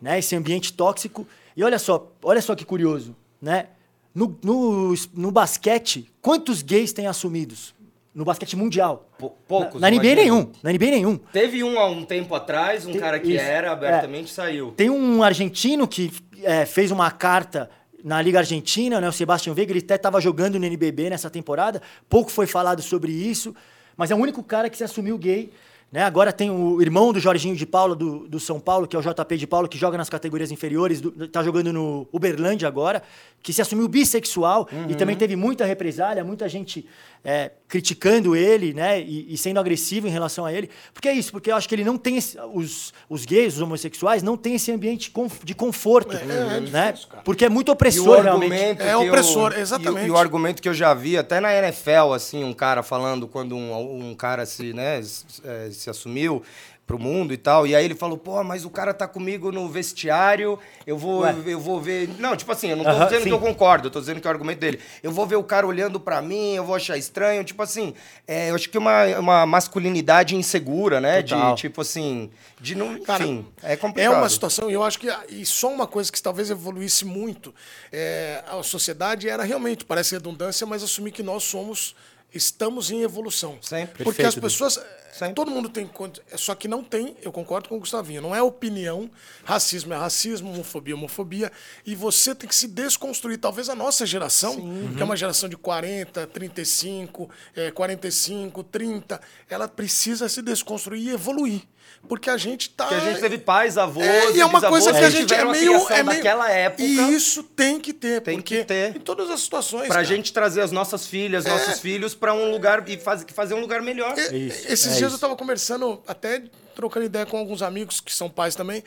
né? 0.00 0.18
Esse 0.18 0.34
ambiente 0.34 0.72
tóxico. 0.72 1.26
E 1.54 1.62
olha 1.62 1.78
só, 1.78 2.10
olha 2.22 2.40
só 2.40 2.54
que 2.54 2.64
curioso, 2.64 3.14
né? 3.42 3.68
No, 4.14 4.38
no, 4.42 4.94
no 5.14 5.30
basquete, 5.30 6.10
quantos 6.20 6.62
gays 6.62 6.92
têm 6.92 7.06
assumidos? 7.06 7.74
No 8.14 8.24
basquete 8.24 8.56
mundial. 8.56 9.08
poucos. 9.46 9.80
Na, 9.80 9.90
na 9.90 9.96
NBA 9.96 10.14
nenhum. 10.14 10.50
Na 10.62 10.72
NBA 10.72 10.86
nenhum. 10.86 11.16
Teve 11.32 11.62
um 11.62 11.78
há 11.78 11.86
um 11.86 12.04
tempo 12.04 12.34
atrás, 12.34 12.86
um 12.86 12.92
Tem, 12.92 13.00
cara 13.00 13.18
que 13.20 13.34
isso, 13.34 13.44
era 13.44 13.72
abertamente 13.72 14.30
é, 14.30 14.34
saiu. 14.34 14.72
Tem 14.72 14.90
um 14.90 15.22
argentino 15.22 15.86
que 15.86 16.12
é, 16.42 16.66
fez 16.66 16.90
uma 16.90 17.10
carta 17.10 17.70
na 18.04 18.20
Liga 18.20 18.38
Argentina, 18.38 19.00
né, 19.00 19.08
o 19.08 19.12
Sebastião 19.12 19.54
Veiga, 19.54 19.72
ele 19.72 19.80
até 19.80 19.94
estava 19.94 20.20
jogando 20.20 20.58
no 20.58 20.64
NBB 20.64 21.10
nessa 21.10 21.30
temporada. 21.30 21.82
Pouco 22.08 22.30
foi 22.30 22.46
falado 22.46 22.82
sobre 22.82 23.12
isso, 23.12 23.54
mas 23.96 24.10
é 24.10 24.14
o 24.14 24.18
único 24.18 24.42
cara 24.42 24.70
que 24.70 24.76
se 24.76 24.84
assumiu 24.84 25.18
gay 25.18 25.50
Né? 25.92 26.02
Agora 26.02 26.32
tem 26.32 26.50
o 26.50 26.80
irmão 26.80 27.12
do 27.12 27.20
Jorginho 27.20 27.54
de 27.54 27.66
Paula, 27.66 27.94
do, 27.94 28.28
do 28.28 28.40
São 28.40 28.58
Paulo, 28.58 28.86
que 28.86 28.96
é 28.96 28.98
o 28.98 29.02
JP 29.02 29.36
de 29.36 29.46
Paulo, 29.46 29.68
que 29.68 29.76
joga 29.76 29.98
nas 29.98 30.08
categorias 30.08 30.50
inferiores, 30.50 31.00
do, 31.00 31.28
tá 31.28 31.42
jogando 31.42 31.72
no 31.72 32.08
Uberlândia 32.12 32.68
agora, 32.68 33.02
que 33.42 33.52
se 33.52 33.60
assumiu 33.60 33.88
bissexual 33.88 34.68
uhum. 34.72 34.86
e 34.88 34.94
também 34.94 35.16
teve 35.16 35.36
muita 35.36 35.64
represália, 35.64 36.24
muita 36.24 36.48
gente 36.48 36.86
é, 37.24 37.50
criticando 37.68 38.34
ele, 38.34 38.72
né? 38.72 39.00
E, 39.00 39.32
e, 39.32 39.36
sendo 39.36 39.60
agressivo 39.60 40.08
em 40.08 40.10
relação 40.10 40.44
a 40.44 40.52
ele. 40.52 40.70
Porque 40.92 41.08
é 41.08 41.12
isso, 41.12 41.30
porque 41.30 41.50
eu 41.50 41.56
acho 41.56 41.68
que 41.68 41.74
ele 41.74 41.84
não 41.84 41.98
tem. 41.98 42.16
Esse, 42.16 42.38
os, 42.52 42.92
os 43.08 43.24
gays, 43.24 43.54
os 43.54 43.60
homossexuais, 43.60 44.22
não 44.22 44.36
tem 44.36 44.54
esse 44.54 44.72
ambiente 44.72 45.12
de 45.44 45.54
conforto. 45.54 46.16
É, 46.16 46.22
é 46.22 46.60
né? 46.60 46.92
Difícil, 46.92 47.08
porque 47.24 47.44
é 47.44 47.48
muito 47.48 47.70
opressor, 47.70 48.22
realmente. 48.22 48.80
É 48.82 48.96
opressor, 48.96 49.52
eu, 49.52 49.60
exatamente. 49.60 50.06
E, 50.06 50.08
e, 50.08 50.10
o 50.10 50.16
argumento 50.16 50.62
que 50.62 50.68
eu 50.68 50.74
já 50.74 50.94
vi, 50.94 51.16
até 51.16 51.40
na 51.40 51.54
NFL, 51.54 52.12
assim, 52.14 52.42
um 52.42 52.54
cara 52.54 52.82
falando 52.82 53.28
quando 53.28 53.54
um, 53.54 54.10
um 54.10 54.14
cara 54.14 54.46
se, 54.46 54.72
né, 54.72 55.02
se, 55.02 55.24
é, 55.44 55.70
se 55.70 55.90
assumiu 55.90 56.42
pro 56.90 56.98
mundo 56.98 57.32
e 57.32 57.36
tal. 57.36 57.68
E 57.68 57.76
aí 57.76 57.84
ele 57.84 57.94
falou, 57.94 58.18
pô, 58.18 58.42
mas 58.42 58.64
o 58.64 58.70
cara 58.70 58.92
tá 58.92 59.06
comigo 59.06 59.52
no 59.52 59.68
vestiário, 59.68 60.58
eu 60.84 60.98
vou, 60.98 61.24
eu 61.24 61.60
vou 61.60 61.80
ver. 61.80 62.08
Não, 62.18 62.36
tipo 62.36 62.50
assim, 62.50 62.70
eu 62.70 62.76
não 62.76 62.82
tô 62.82 62.90
uh 62.90 62.94
-huh, 62.94 63.04
dizendo 63.04 63.22
sim. 63.22 63.28
que 63.28 63.34
eu 63.34 63.38
concordo, 63.38 63.86
eu 63.86 63.92
tô 63.92 64.00
dizendo 64.00 64.20
que 64.20 64.26
é 64.26 64.30
o 64.30 64.32
argumento 64.32 64.58
dele. 64.58 64.80
Eu 65.00 65.12
vou 65.12 65.24
ver 65.24 65.36
o 65.36 65.44
cara 65.44 65.64
olhando 65.64 66.00
para 66.00 66.20
mim, 66.20 66.54
eu 66.54 66.64
vou 66.64 66.74
achar 66.74 66.98
estranho. 66.98 67.44
Tipo 67.44 67.62
assim, 67.62 67.94
é, 68.26 68.50
eu 68.50 68.56
acho 68.56 68.68
que 68.68 68.76
uma, 68.76 69.04
uma 69.18 69.46
masculinidade 69.46 70.34
insegura, 70.34 71.00
né? 71.00 71.22
Total. 71.22 71.54
De 71.54 71.60
tipo 71.60 71.80
assim, 71.80 72.28
de 72.60 72.74
não. 72.74 73.00
Cara, 73.02 73.22
enfim, 73.22 73.46
é 73.62 73.76
complicado. 73.76 74.12
É 74.12 74.16
uma 74.16 74.28
situação, 74.28 74.68
e 74.68 74.72
eu 74.72 74.82
acho 74.82 74.98
que. 74.98 75.06
E 75.28 75.46
só 75.46 75.68
uma 75.72 75.86
coisa 75.86 76.10
que 76.10 76.20
talvez 76.20 76.50
evoluísse 76.50 77.04
muito 77.04 77.54
é, 77.92 78.42
a 78.48 78.60
sociedade 78.64 79.28
era 79.28 79.44
realmente, 79.44 79.84
parece 79.84 80.16
redundância, 80.16 80.66
mas 80.66 80.82
assumir 80.82 81.12
que 81.12 81.22
nós 81.22 81.44
somos 81.44 81.94
estamos 82.32 82.90
em 82.90 83.02
evolução. 83.02 83.58
Sempre. 83.60 84.04
Porque 84.04 84.22
Perfeito, 84.22 84.46
as 84.46 84.52
pessoas. 84.52 84.80
Sempre. 85.12 85.34
Todo 85.34 85.50
mundo 85.50 85.68
tem. 85.68 85.90
Só 86.36 86.54
que 86.54 86.68
não 86.68 86.82
tem, 86.82 87.16
eu 87.22 87.32
concordo 87.32 87.68
com 87.68 87.76
o 87.76 87.80
Gustavinho, 87.80 88.22
não 88.22 88.34
é 88.34 88.42
opinião. 88.42 89.10
Racismo 89.44 89.92
é 89.92 89.96
racismo, 89.96 90.50
homofobia 90.50 90.94
é 90.94 90.96
homofobia. 90.96 91.52
E 91.84 91.94
você 91.94 92.34
tem 92.34 92.48
que 92.48 92.54
se 92.54 92.68
desconstruir. 92.68 93.38
Talvez 93.38 93.68
a 93.68 93.74
nossa 93.74 94.06
geração, 94.06 94.54
Sim. 94.54 94.94
que 94.96 95.02
é 95.02 95.04
uma 95.04 95.16
geração 95.16 95.48
de 95.48 95.56
40, 95.56 96.26
35, 96.28 97.28
é, 97.56 97.70
45, 97.70 98.62
30, 98.64 99.20
ela 99.48 99.68
precisa 99.68 100.28
se 100.28 100.42
desconstruir 100.42 101.08
e 101.08 101.10
evoluir. 101.10 101.62
Porque 102.08 102.30
a 102.30 102.36
gente 102.36 102.70
tá. 102.70 102.86
Porque 102.86 103.00
a 103.02 103.10
gente 103.10 103.20
teve 103.20 103.38
pais, 103.38 103.76
avós, 103.76 104.06
é, 104.06 104.32
e 104.32 104.40
é 104.40 104.46
uma 104.46 104.60
coisa 104.60 104.92
que 104.92 104.98
a 104.98 105.10
gente 105.10 105.32
é 105.32 105.44
meio. 105.44 105.76
É 105.90 106.02
meio 106.02 106.04
naquela 106.04 106.50
época. 106.50 106.82
E 106.82 107.14
isso 107.14 107.42
tem 107.42 107.78
que 107.78 107.92
ter. 107.92 108.20
Tem 108.22 108.40
que 108.40 108.64
ter. 108.64 108.96
Em 108.96 109.00
todas 109.00 109.30
as 109.30 109.40
situações. 109.40 109.86
Pra 109.86 109.96
cara. 109.96 110.06
gente 110.06 110.32
trazer 110.32 110.62
as 110.62 110.72
nossas 110.72 111.06
filhas, 111.06 111.44
é. 111.44 111.50
nossos 111.50 111.78
filhos 111.78 112.14
para 112.14 112.32
um 112.32 112.50
lugar 112.50 112.88
e 112.88 112.96
faz, 112.96 113.24
fazer 113.34 113.54
um 113.54 113.60
lugar 113.60 113.82
melhor. 113.82 114.14
É, 114.18 114.34
esses 114.34 114.96
é 114.96 114.99
dias 115.00 115.12
eu 115.12 115.18
tava 115.18 115.36
conversando 115.36 116.02
até 116.06 116.42
trocando 116.74 117.04
ideia 117.04 117.26
com 117.26 117.36
alguns 117.36 117.60
amigos 117.60 118.00
que 118.00 118.12
são 118.12 118.30
pais 118.30 118.54
também, 118.54 118.82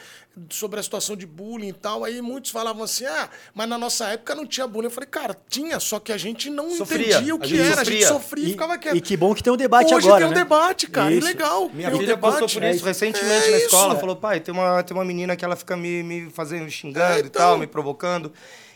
sobre 0.50 0.80
a 0.80 0.84
situação 0.84 1.16
de 1.16 1.28
bullying 1.28 1.68
e 1.68 1.74
tal. 1.74 2.04
Aí 2.04 2.22
muitos 2.22 2.50
falavam 2.50 2.84
assim: 2.84 3.06
ah, 3.06 3.30
mas 3.54 3.70
na 3.70 3.78
nossa 3.78 4.08
época 4.08 4.34
não 4.34 4.48
tinha 4.48 4.66
bullying. 4.66 4.88
Eu 4.88 4.92
falei, 4.92 5.10
cara, 5.10 5.38
tinha, 5.50 5.80
só 5.80 6.00
que 6.00 6.12
a 6.12 6.18
gente 6.18 6.50
não 6.50 6.72
sofria. 6.72 7.18
entendia 7.18 7.36
o 7.36 7.40
que 7.40 7.60
era. 7.60 7.78
Sofria. 7.78 7.82
A 7.82 7.84
gente 7.84 8.06
sofria 8.08 8.48
e, 8.48 8.52
ficava 8.52 8.78
quieto. 8.78 8.96
E 8.96 9.02
que 9.02 9.16
bom 9.16 9.36
que 9.36 9.44
tem 9.44 9.54
um 9.54 9.58
debate 9.58 9.94
Hoje 9.94 10.08
agora. 10.08 10.26
Hoje 10.26 10.34
tem 10.34 10.34
um 10.34 10.38
né? 10.38 10.44
debate, 10.44 10.88
cara. 10.88 11.12
Isso. 11.12 11.28
E 11.28 11.30
legal. 11.30 11.70
Minha 11.72 11.92
filha 11.92 12.18
passou 12.18 12.48
por 12.48 12.64
isso 12.64 12.84
é 12.84 12.88
recentemente 12.88 13.48
é 13.48 13.52
na 13.52 13.58
escola. 13.58 13.94
Isso. 13.94 14.00
Falou, 14.00 14.16
pai, 14.16 14.40
tem 14.40 14.54
uma, 14.54 14.82
tem 14.82 14.98
uma 14.98 15.06
menina 15.06 15.36
que 15.36 15.46
ela 15.46 15.56
fica 15.56 15.78
me, 15.78 16.02
me 16.02 16.30
fazendo, 16.32 16.70
xingando 16.70 17.14
é, 17.14 17.20
então... 17.20 17.28
e 17.28 17.30
tal, 17.30 17.58
me 17.58 17.68
provocando. 17.68 18.34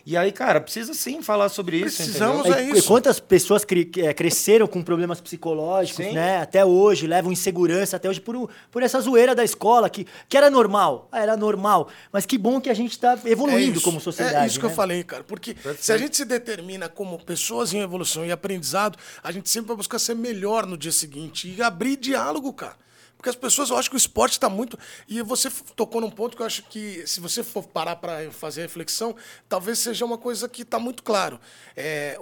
E 0.09 0.15
aí, 0.15 0.31
cara, 0.31 0.61
precisa 0.61 0.93
sim 0.93 1.21
falar 1.21 1.49
sobre 1.49 1.79
isso. 1.79 1.97
Precisamos, 1.97 2.45
entendeu? 2.45 2.59
é 2.59 2.63
isso. 2.69 2.77
E 2.77 2.81
quantas 2.83 3.19
pessoas 3.19 3.65
cre 3.65 3.91
é, 3.97 4.13
cresceram 4.13 4.65
com 4.65 4.81
problemas 4.81 5.19
psicológicos, 5.19 6.05
sim. 6.05 6.13
né? 6.13 6.37
Até 6.37 6.63
hoje, 6.63 7.05
levam 7.05 7.29
insegurança 7.29 7.97
até 7.97 8.07
hoje 8.07 8.21
por, 8.21 8.49
por 8.71 8.81
essa 8.81 9.01
zoeira 9.01 9.35
da 9.35 9.43
escola, 9.43 9.89
que, 9.89 10.07
que 10.29 10.37
era 10.37 10.49
normal. 10.49 11.09
Ah, 11.11 11.19
era 11.19 11.35
normal. 11.35 11.89
Mas 12.09 12.25
que 12.25 12.37
bom 12.37 12.61
que 12.61 12.69
a 12.69 12.73
gente 12.73 12.91
está 12.91 13.19
evoluindo 13.25 13.79
é 13.79 13.83
como 13.83 13.99
sociedade. 13.99 14.45
É 14.45 14.47
isso 14.47 14.61
que 14.61 14.65
né? 14.65 14.71
eu 14.71 14.75
falei, 14.77 15.03
cara. 15.03 15.25
Porque 15.25 15.53
Perfeito. 15.53 15.83
se 15.83 15.91
a 15.91 15.97
gente 15.97 16.15
se 16.15 16.23
determina 16.23 16.87
como 16.87 17.21
pessoas 17.21 17.73
em 17.73 17.81
evolução 17.81 18.25
e 18.25 18.31
aprendizado, 18.31 18.97
a 19.21 19.29
gente 19.33 19.49
sempre 19.49 19.67
vai 19.67 19.75
buscar 19.75 19.99
ser 19.99 20.15
melhor 20.15 20.65
no 20.65 20.77
dia 20.77 20.93
seguinte 20.93 21.53
e 21.53 21.61
abrir 21.61 21.97
diálogo, 21.97 22.53
cara. 22.53 22.77
Porque 23.17 23.29
as 23.29 23.35
pessoas, 23.35 23.69
eu 23.69 23.77
acho 23.77 23.89
que 23.89 23.95
o 23.95 23.97
esporte 23.97 24.33
está 24.33 24.47
muito. 24.47 24.77
E 25.07 25.21
você 25.23 25.49
tocou 25.75 25.99
num 25.99 26.09
ponto 26.09 26.37
que 26.37 26.41
eu 26.41 26.45
acho 26.45 26.63
que, 26.63 27.05
se 27.07 27.19
você 27.19 27.43
for 27.43 27.67
parar 27.67 27.95
para 27.95 28.31
fazer 28.31 28.61
reflexão, 28.61 29.15
talvez 29.49 29.79
seja 29.79 30.05
uma 30.05 30.17
coisa 30.17 30.47
que 30.47 30.61
está 30.61 30.77
muito 30.77 31.01
claro. 31.01 31.39
É, 31.75 32.17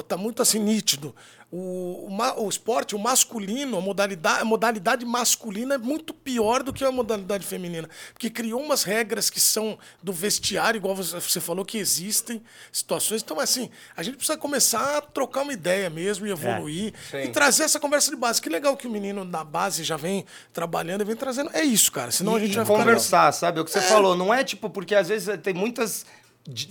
está 0.00 0.16
muito 0.16 0.40
assim 0.40 0.60
nítido 0.60 1.14
o, 1.52 2.08
o, 2.08 2.44
o, 2.44 2.48
esporte, 2.48 2.94
o 2.94 2.98
masculino, 2.98 3.78
a 3.78 3.80
modalidade, 3.80 4.40
a 4.40 4.44
modalidade 4.44 5.04
masculina 5.04 5.74
é 5.74 5.78
muito 5.78 6.14
pior 6.14 6.62
do 6.62 6.72
que 6.72 6.84
a 6.84 6.92
modalidade 6.92 7.44
feminina. 7.44 7.88
Porque 8.12 8.30
criou 8.30 8.62
umas 8.62 8.84
regras 8.84 9.28
que 9.28 9.40
são 9.40 9.76
do 10.00 10.12
vestiário, 10.12 10.78
igual 10.78 10.94
você 10.94 11.40
falou, 11.40 11.64
que 11.64 11.76
existem 11.76 12.40
situações. 12.70 13.22
Então, 13.22 13.40
assim, 13.40 13.68
a 13.96 14.02
gente 14.02 14.16
precisa 14.16 14.38
começar 14.38 14.98
a 14.98 15.00
trocar 15.00 15.42
uma 15.42 15.52
ideia 15.52 15.90
mesmo 15.90 16.24
e 16.26 16.30
evoluir. 16.30 16.94
É, 17.12 17.24
e 17.24 17.28
trazer 17.28 17.64
essa 17.64 17.80
conversa 17.80 18.10
de 18.10 18.16
base. 18.16 18.40
Que 18.40 18.48
legal 18.48 18.76
que 18.76 18.86
o 18.86 18.90
menino 18.90 19.24
da 19.24 19.42
base 19.42 19.82
já 19.82 19.96
vem 19.96 20.24
trabalhando 20.52 21.00
e 21.00 21.04
vem 21.04 21.16
trazendo. 21.16 21.50
É 21.52 21.64
isso, 21.64 21.90
cara. 21.90 22.12
Senão 22.12 22.34
e, 22.34 22.42
a 22.42 22.46
gente 22.46 22.56
vai 22.56 22.66
conversar, 22.66 23.32
sabe? 23.32 23.58
É 23.58 23.62
o 23.62 23.64
que 23.64 23.72
você 23.72 23.80
é. 23.80 23.82
falou. 23.82 24.16
Não 24.16 24.32
é 24.32 24.44
tipo, 24.44 24.70
porque 24.70 24.94
às 24.94 25.08
vezes 25.08 25.36
tem 25.42 25.52
muitas 25.52 26.06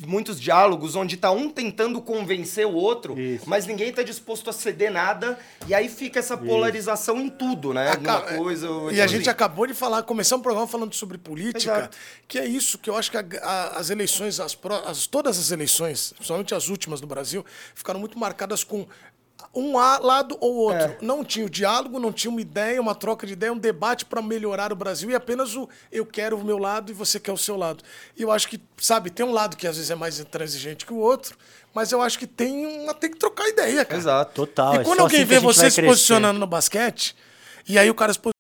muitos 0.06 0.40
diálogos 0.40 0.96
onde 0.96 1.16
tá 1.16 1.32
um 1.32 1.50
tentando 1.50 2.02
convencer 2.02 2.66
o 2.66 2.74
outro, 2.74 3.20
Isso. 3.20 3.48
mas 3.48 3.66
ninguém 3.68 3.92
tá 3.94 4.02
disposto 4.02 4.50
a 4.50 4.54
ceder 4.54 4.92
nada, 4.92 5.38
e 5.68 5.74
aí 5.74 5.88
fica 5.88 6.20
essa 6.20 6.36
polarização 6.36 7.18
Isso. 7.18 7.26
em 7.26 7.30
tudo, 7.30 7.74
né? 7.74 7.92
Aca 7.92 8.36
coisa, 8.36 8.68
e 8.92 9.00
a 9.00 9.06
assim. 9.06 9.18
gente 9.18 9.30
acabou 9.30 9.68
de 9.68 9.74
falar, 9.74 10.04
começar 10.04 10.36
um 10.36 10.42
programa 10.42 10.68
falando 10.68 10.94
sobre 10.94 11.18
política, 11.18 11.78
Exato. 11.78 11.98
que 12.28 12.40
é 12.40 12.46
isso 12.46 12.78
que 12.78 12.90
eu 12.90 12.98
acho 12.98 13.12
que 13.12 13.18
a, 13.18 13.26
a, 13.42 13.78
as 13.78 13.90
eleições, 13.90 14.40
as, 14.40 14.58
as, 14.86 15.08
todas 15.08 15.38
as 15.38 15.52
eleições, 15.52 16.14
principalmente 16.14 16.56
as 16.56 16.68
últimas 16.68 17.00
no 17.00 17.08
Brasil, 17.08 17.46
ficaram 17.76 18.00
muito 18.00 18.18
marcadas 18.18 18.64
com 18.64 18.88
um 19.54 19.76
lado 19.76 20.38
ou 20.40 20.56
outro. 20.56 20.86
É. 20.86 20.98
Não 21.02 21.24
tinha 21.24 21.46
o 21.46 21.50
diálogo, 21.50 22.00
não 22.00 22.12
tinha 22.12 22.30
uma 22.30 22.42
ideia, 22.42 22.80
uma 22.80 22.96
troca 22.96 23.26
de 23.26 23.34
ideia, 23.34 23.52
um 23.52 23.58
debate 23.58 24.06
para 24.06 24.22
melhorar 24.22 24.72
o 24.72 24.76
Brasil 24.76 25.10
e 25.10 25.16
apenas 25.16 25.56
o 25.56 25.68
eu 25.92 26.06
quero 26.06 26.38
o 26.38 26.44
meu 26.44 26.58
lado 26.58 26.92
e 26.92 26.94
você 26.94 27.20
quer 27.20 27.32
o 27.32 27.38
seu 27.38 27.56
lado. 27.58 27.84
E 28.16 28.22
eu 28.22 28.32
acho 28.32 28.48
que, 28.48 28.62
sabe, 28.78 29.10
tem 29.10 29.26
um 29.26 29.32
lado 29.32 29.58
que 29.58 29.68
às 29.68 29.76
vezes 29.76 29.92
é 29.92 29.96
mais 29.96 30.20
intransigente 30.20 30.86
que 30.86 30.94
o 30.94 30.98
outro, 30.98 31.36
mas 31.74 31.92
eu 31.92 32.02
acho 32.02 32.18
que 32.20 32.28
tem 32.28 32.66
uma 32.66 32.94
tem 32.94 33.12
que 33.12 33.18
trocar 33.18 33.48
ideia, 33.48 33.84
cara. 33.86 34.00
Exato, 34.00 34.34
total. 34.34 34.76
E 34.76 34.78
é 34.78 34.84
quando 34.84 35.02
alguém 35.02 35.22
assim 35.22 35.26
vê 35.26 35.40
você 35.40 35.70
se 35.70 35.82
posicionando 35.82 36.40
no 36.40 36.48
basquete, 36.48 37.16
e 37.68 37.78
aí 37.78 37.90
o 37.90 37.96
cara 37.96 38.14
se 38.14 38.20
posiciona 38.20 38.40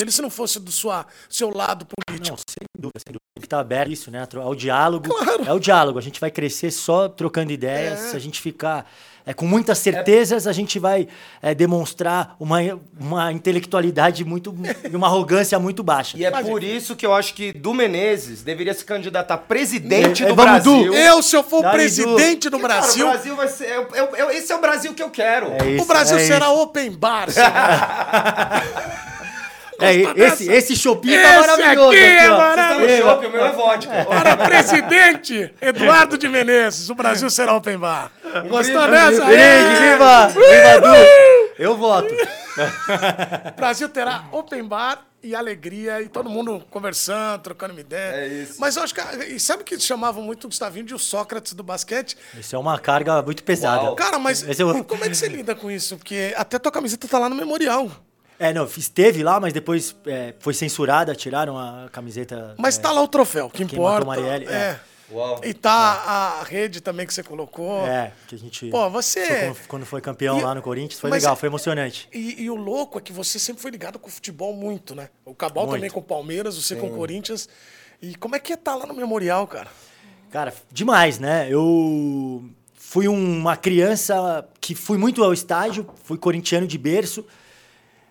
ele 0.00 0.12
se 0.12 0.22
não 0.22 0.30
fosse 0.30 0.58
do 0.58 0.70
sua, 0.70 1.06
seu 1.28 1.50
lado 1.54 1.86
político. 1.86 2.36
Não, 2.36 2.36
sem 2.36 2.66
dúvida, 2.78 2.98
sem 2.98 3.12
dúvida. 3.12 3.18
Tem 3.34 3.40
que 3.40 3.46
estar 3.46 3.60
aberto 3.60 3.90
isso, 3.90 4.10
né? 4.10 4.26
Ao 4.42 4.54
diálogo. 4.54 5.08
Claro. 5.08 5.44
É 5.44 5.52
o 5.52 5.58
diálogo. 5.58 5.98
A 5.98 6.02
gente 6.02 6.20
vai 6.20 6.30
crescer 6.30 6.70
só 6.70 7.08
trocando 7.08 7.52
ideias. 7.52 8.00
É. 8.00 8.10
Se 8.10 8.16
a 8.16 8.18
gente 8.18 8.40
ficar 8.40 8.90
é, 9.28 9.34
com 9.34 9.46
muitas 9.46 9.76
certezas, 9.76 10.46
a 10.46 10.52
gente 10.52 10.78
vai 10.78 11.06
é, 11.42 11.54
demonstrar 11.54 12.34
uma, 12.40 12.60
uma 12.98 13.30
intelectualidade 13.30 14.24
muito 14.24 14.56
e 14.90 14.96
uma 14.96 15.06
arrogância 15.06 15.58
muito 15.58 15.82
baixa. 15.82 16.16
E 16.16 16.24
é 16.24 16.30
Mas, 16.30 16.46
por 16.46 16.64
isso 16.64 16.96
que 16.96 17.04
eu 17.04 17.12
acho 17.12 17.34
que 17.34 17.52
do 17.52 17.74
Menezes 17.74 18.42
deveria 18.42 18.72
se 18.72 18.82
candidatar 18.82 19.34
a 19.34 19.38
presidente 19.38 20.24
é, 20.24 20.28
do 20.28 20.34
Brasil. 20.34 20.86
Du. 20.86 20.94
Eu, 20.94 21.22
se 21.22 21.36
eu 21.36 21.42
for 21.42 21.62
presidente 21.70 22.48
do 22.48 22.58
Brasil. 22.58 23.04
Cara, 23.04 23.18
o 23.18 23.20
Brasil 23.20 23.36
vai 23.36 23.48
ser. 23.48 23.68
Eu, 23.68 23.88
eu, 23.92 24.16
eu, 24.16 24.30
esse 24.30 24.50
é 24.50 24.56
o 24.56 24.60
Brasil 24.62 24.94
que 24.94 25.02
eu 25.02 25.10
quero. 25.10 25.52
É 25.62 25.72
isso, 25.72 25.84
o 25.84 25.86
Brasil 25.86 26.18
será 26.20 26.46
isso. 26.46 26.62
open 26.62 26.92
bar. 26.92 27.28
É, 29.80 29.94
esse, 30.24 30.50
esse 30.50 30.76
shopping 30.76 31.16
tá 31.16 31.40
maravilhoso. 31.40 31.90
Aqui 31.90 31.98
é 31.98 32.30
maravilhoso. 32.30 33.02
Shopping, 33.02 33.26
o 33.26 33.30
meu 33.30 33.44
é 33.44 33.52
vodka. 33.52 34.04
Para 34.04 34.36
presidente 34.36 35.54
Eduardo 35.60 36.18
de 36.18 36.28
Menezes, 36.28 36.90
o 36.90 36.94
Brasil 36.94 37.30
será 37.30 37.54
open 37.54 37.78
bar. 37.78 38.10
Gostou 38.48 38.88
dessa? 38.88 39.24
Viva! 39.24 40.28
Viva, 40.28 40.80
Du! 40.80 41.48
Eu 41.58 41.76
voto. 41.76 42.12
O 42.12 43.54
Brasil 43.56 43.88
terá 43.88 44.24
open 44.32 44.64
bar 44.64 45.04
e 45.22 45.34
alegria, 45.34 46.00
e 46.00 46.08
todo 46.08 46.30
mundo 46.30 46.64
conversando, 46.70 47.42
trocando 47.42 47.72
uma 47.72 47.80
ideia. 47.80 48.16
É 48.16 48.28
isso. 48.28 48.60
Mas 48.60 48.76
eu 48.76 48.82
acho 48.82 48.94
que. 48.94 49.00
E 49.24 49.40
sabe 49.40 49.64
que 49.64 49.78
chamavam 49.80 50.22
muito 50.22 50.44
o 50.44 50.48
Gustavinho 50.48 50.86
de 50.86 50.94
o 50.94 50.98
Sócrates 50.98 51.54
do 51.54 51.62
basquete? 51.62 52.16
Isso 52.38 52.54
é 52.54 52.58
uma 52.58 52.78
carga 52.78 53.20
muito 53.22 53.42
pesada. 53.42 53.82
Uau. 53.82 53.96
Cara, 53.96 54.18
mas 54.18 54.42
eu... 54.58 54.84
como 54.84 55.04
é 55.04 55.08
que 55.08 55.16
você 55.16 55.28
lida 55.28 55.54
com 55.54 55.70
isso? 55.70 55.96
Porque 55.96 56.32
até 56.36 56.58
tua 56.58 56.70
camiseta 56.70 57.08
tá 57.08 57.18
lá 57.18 57.28
no 57.28 57.34
memorial. 57.34 57.90
É, 58.38 58.52
não, 58.52 58.64
esteve 58.64 59.22
lá, 59.22 59.40
mas 59.40 59.52
depois 59.52 59.96
é, 60.06 60.34
foi 60.38 60.54
censurada, 60.54 61.14
tiraram 61.14 61.58
a 61.58 61.88
camiseta. 61.90 62.54
Mas 62.56 62.78
é, 62.78 62.82
tá 62.82 62.92
lá 62.92 63.02
o 63.02 63.08
troféu, 63.08 63.50
que 63.50 63.62
importa. 63.62 64.06
Marielle, 64.06 64.46
é. 64.46 64.52
é. 64.52 64.80
Uau. 65.10 65.40
E 65.42 65.54
tá 65.54 65.70
a 65.70 66.42
rede 66.44 66.82
também 66.82 67.06
que 67.06 67.14
você 67.14 67.22
colocou. 67.22 67.86
É, 67.86 68.12
que 68.26 68.34
a 68.34 68.38
gente. 68.38 68.68
Pô, 68.68 68.90
você. 68.90 69.26
Quando, 69.26 69.68
quando, 69.68 69.86
foi 69.86 70.00
campeão 70.00 70.38
e, 70.38 70.42
lá 70.42 70.54
no 70.54 70.60
Corinthians, 70.60 71.00
foi 71.00 71.10
legal, 71.10 71.34
foi 71.34 71.48
emocionante. 71.48 72.08
E, 72.12 72.42
e, 72.42 72.50
o 72.50 72.54
louco 72.54 72.98
é 72.98 73.00
que 73.00 73.12
você 73.12 73.38
sempre 73.38 73.62
foi 73.62 73.70
ligado 73.70 73.98
com 73.98 74.08
o 74.08 74.10
futebol 74.10 74.52
muito, 74.52 74.94
né? 74.94 75.08
O 75.24 75.34
Cabal 75.34 75.64
muito. 75.64 75.76
também 75.76 75.90
com 75.90 76.00
o 76.00 76.02
Palmeiras, 76.02 76.56
você 76.56 76.74
Sim. 76.74 76.80
com 76.80 76.88
o 76.88 76.94
Corinthians. 76.94 77.48
E 78.02 78.14
como 78.16 78.36
é 78.36 78.38
que 78.38 78.52
é 78.52 78.54
estar 78.54 78.72
tá 78.72 78.76
lá 78.76 78.86
no 78.86 78.94
Memorial, 78.94 79.46
cara? 79.46 79.68
Cara, 80.30 80.54
demais, 80.70 81.18
né? 81.18 81.48
Eu 81.50 82.44
fui 82.74 83.08
uma 83.08 83.56
criança 83.56 84.46
que 84.60 84.74
fui 84.74 84.98
muito 84.98 85.24
ao 85.24 85.32
estádio, 85.32 85.88
fui 86.04 86.18
corintiano 86.18 86.66
de 86.66 86.76
berço. 86.76 87.24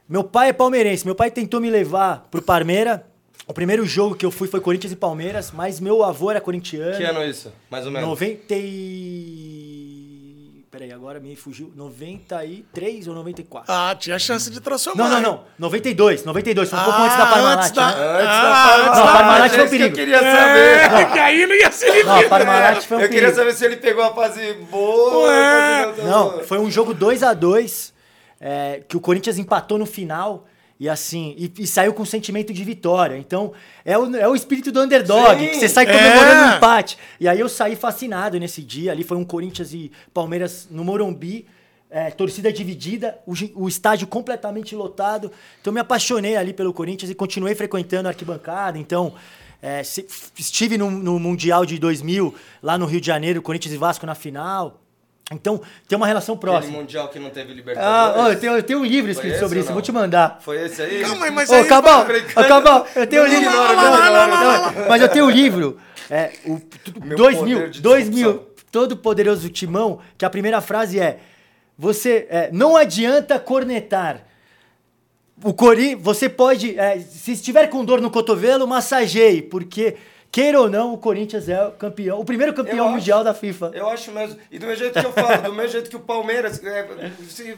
Meu 0.10 0.24
pai 0.24 0.50
é 0.50 0.54
palmeirense, 0.54 1.06
meu 1.06 1.16
pai 1.16 1.30
tentou 1.30 1.60
me 1.60 1.70
levar 1.70 2.28
pro 2.32 2.42
Palmeira. 2.42 3.06
O 3.46 3.54
primeiro 3.54 3.86
jogo 3.86 4.16
que 4.16 4.26
eu 4.26 4.32
fui 4.32 4.48
foi 4.48 4.60
Corinthians 4.60 4.92
e 4.92 4.96
Palmeiras, 4.96 5.52
mas 5.54 5.80
meu 5.80 6.04
avô 6.04 6.30
era 6.32 6.42
corintiano. 6.42 6.98
Que 6.98 7.04
ano 7.04 7.20
é 7.22 7.30
isso? 7.30 7.52
Mais 7.70 7.86
ou 7.86 7.92
menos? 7.92 8.08
90 8.10 8.54
e... 9.28 10.64
Peraí, 10.70 10.92
agora 10.92 11.20
me 11.20 11.34
fugiu. 11.36 11.72
93 11.76 13.08
ou 13.08 13.16
94? 13.16 13.74
Ah, 13.74 13.96
tinha 13.98 14.20
chance 14.20 14.52
de 14.52 14.60
transformar. 14.60 15.10
Não, 15.10 15.22
não, 15.22 15.32
não. 15.32 15.44
92. 15.58 16.24
92. 16.26 16.70
Foi 16.70 16.78
um 16.80 16.84
pouco 16.84 17.02
antes 17.02 17.18
da 17.18 17.24
Ah, 17.24 17.28
Parmalat. 17.32 17.58
antes 17.60 17.72
da- 17.72 17.88
né? 17.88 17.94
Antes 17.96 18.28
Ah, 18.28 18.42
da 18.42 18.70
Parmalat. 18.70 18.96
não, 18.98 19.04
a 19.08 19.12
Parmalat 19.14 19.50
foi 19.50 19.60
um 19.60 19.62
É 19.62 19.66
isso 19.66 19.70
que 19.70 19.76
eu 19.76 19.92
perigo. 19.92 19.96
queria 19.96 20.20
saber. 20.20 20.78
É, 21.02 21.06
que 21.14 21.20
aí 21.20 21.48
não 21.48 21.56
ia 21.56 21.72
ser 21.72 21.88
ele. 21.88 22.04
Não, 22.04 22.20
a 22.20 22.24
Parmalat 22.30 22.82
foi 22.86 22.98
um 22.98 23.00
Eu 23.02 23.08
queria 23.10 23.22
perigo. 23.22 23.38
saber 23.40 23.54
se 23.54 23.66
ele 23.66 23.78
pegou 23.78 24.04
a 24.04 24.14
fase 24.14 24.54
boa. 24.70 25.28
Ué. 25.30 25.94
Não, 26.04 26.40
foi 26.44 26.60
um 26.60 26.70
jogo 26.70 26.94
2 26.94 27.24
a 27.24 27.34
2 27.34 27.94
é, 28.40 28.82
que 28.88 28.96
o 28.98 29.00
Corinthians 29.00 29.38
empatou 29.38 29.78
no 29.78 29.86
final 29.86 30.46
e 30.80 30.88
assim 30.88 31.34
e, 31.38 31.52
e 31.60 31.66
saiu 31.68 31.94
com 31.94 32.06
sentimento 32.06 32.54
de 32.54 32.64
vitória. 32.64 33.18
Então 33.18 33.52
é 33.84 33.98
o, 33.98 34.16
é 34.16 34.28
o 34.28 34.36
espírito 34.36 34.72
do 34.72 34.82
underdog 34.82 35.40
Sim. 35.40 35.48
que 35.50 35.56
você 35.56 35.68
sai 35.70 35.86
comemorando 35.86 36.42
É. 36.42 36.54
um 36.54 36.58
empate. 36.58 36.98
E 37.20 37.28
aí 37.28 37.40
eu 37.40 37.50
saí 37.50 37.76
fascinado 37.76 38.40
nesse 38.40 38.62
dia. 38.62 38.92
Ali 38.92 39.04
foi 39.04 39.18
um 39.18 39.26
Corinthians 39.26 39.74
e 39.74 39.92
Palmeiras 40.14 40.68
no 40.70 40.84
Morumbi. 40.84 41.46
é, 41.90 42.12
torcida 42.12 42.52
dividida, 42.52 43.18
o, 43.26 43.34
o 43.56 43.68
estádio 43.68 44.06
completamente 44.08 44.76
lotado. 44.76 45.32
Então 45.62 45.72
me 45.74 45.80
apaixonei 45.80 46.36
ali 46.36 46.52
pelo 46.54 46.74
Corinthians 46.74 47.10
e 47.10 47.16
continuei 47.16 47.56
frequentando 47.56 48.08
a 48.08 48.12
arquibancada. 48.12 48.78
Então 48.78 49.14
é, 49.62 49.84
se- 49.84 50.06
estive 50.38 50.78
no, 50.78 50.92
no 50.92 51.18
Mundial 51.18 51.66
de 51.66 51.80
2000 51.80 52.36
lá 52.62 52.78
no 52.78 52.86
Rio 52.86 53.00
de 53.02 53.08
Janeiro, 53.08 53.42
Corinthians 53.42 53.74
e 53.74 53.78
Vasco 53.78 54.06
na 54.06 54.14
final. 54.14 54.80
Então 55.32 55.60
tem 55.88 55.98
uma 55.98 56.08
relação 56.08 56.36
Aquele 56.36 56.52
próxima. 56.52 56.78
mundial 56.78 57.10
que 57.10 57.20
não 57.20 57.30
teve 57.30 57.52
Ah, 57.52 57.56
Libertadores. 57.56 58.18
ó, 58.26 58.30
eu, 58.32 58.40
tenho, 58.40 58.54
eu 58.54 58.64
tenho 58.64 58.80
um 58.80 58.86
livro 58.86 59.04
Foi 59.06 59.12
escrito 59.12 59.34
esse 59.34 59.44
sobre 59.44 59.60
isso, 59.60 59.74
vou 59.74 59.82
te 59.82 59.92
mandar. 59.92 60.40
Foi 60.42 60.64
esse 60.66 60.82
aí? 60.82 61.02
Calma 61.02 61.26
aí, 61.26 61.32
mas 61.32 61.50
Ô, 61.50 61.56
aí... 61.56 61.66
Cabal, 61.66 62.06
ô, 62.36 62.44
Cabal, 62.48 62.88
eu 62.96 63.08
tenho 63.08 63.24
um 63.24 63.28
Não, 63.28 63.34
livro. 63.40 63.52
não, 63.52 63.68
não, 63.68 63.76
Não, 63.76 63.92
não, 63.92 64.28
não, 64.28 64.28
não, 64.28 64.72
não, 64.82 64.90
Mas 64.90 65.02
eu 65.02 65.10
tenho 65.10 65.26
um 65.26 65.30
livro. 65.30 65.78
É, 66.10 66.32
o 66.46 66.62
Meu 67.04 67.18
2000, 67.18 67.58
poder 67.58 67.70
de 67.72 67.82
2000, 67.82 68.32
discussão. 68.32 68.54
todo 68.72 68.96
poderoso 68.96 69.50
timão, 69.50 70.00
que 70.18 70.24
a 70.24 70.30
primeira 70.30 70.62
frase 70.62 70.98
é: 70.98 71.20
você 71.78 72.26
é, 72.30 72.50
não 72.54 72.78
adianta 72.78 73.38
cornetar. 73.38 74.24
O 75.44 75.54
Cori, 75.54 75.94
você 75.94 76.30
pode, 76.30 76.80
é, 76.80 77.00
se 77.00 77.34
estiver 77.34 77.68
com 77.68 77.84
dor 77.86 78.00
no 78.02 78.10
cotovelo, 78.10 78.66
massageie, 78.66 79.42
porque 79.42 79.96
queira 80.32 80.60
ou 80.60 80.70
não, 80.70 80.94
o 80.94 80.98
Corinthians 80.98 81.48
é 81.50 81.66
o 81.66 81.72
campeão, 81.72 82.20
o 82.20 82.26
primeiro 82.26 82.54
campeão 82.54 82.86
Eu 82.88 82.92
mundial 82.92 83.20
acho. 83.20 83.26
da 83.26 83.34
FIFA. 83.34 83.72
Eu 83.74 83.90
acho 83.90 84.12
mesmo. 84.12 84.38
E 84.52 84.60
do 84.60 84.66
mesmo 84.68 84.84
jeito 84.84 85.00
que 85.00 85.06
eu 85.06 85.12
falo, 85.14 85.42
do 85.44 85.54
mesmo 85.54 85.72
jeito 85.72 85.90
que 85.90 85.96
o 85.96 86.00
Palmeiras, 86.00 86.64
é, 86.64 86.88
se 87.28 87.58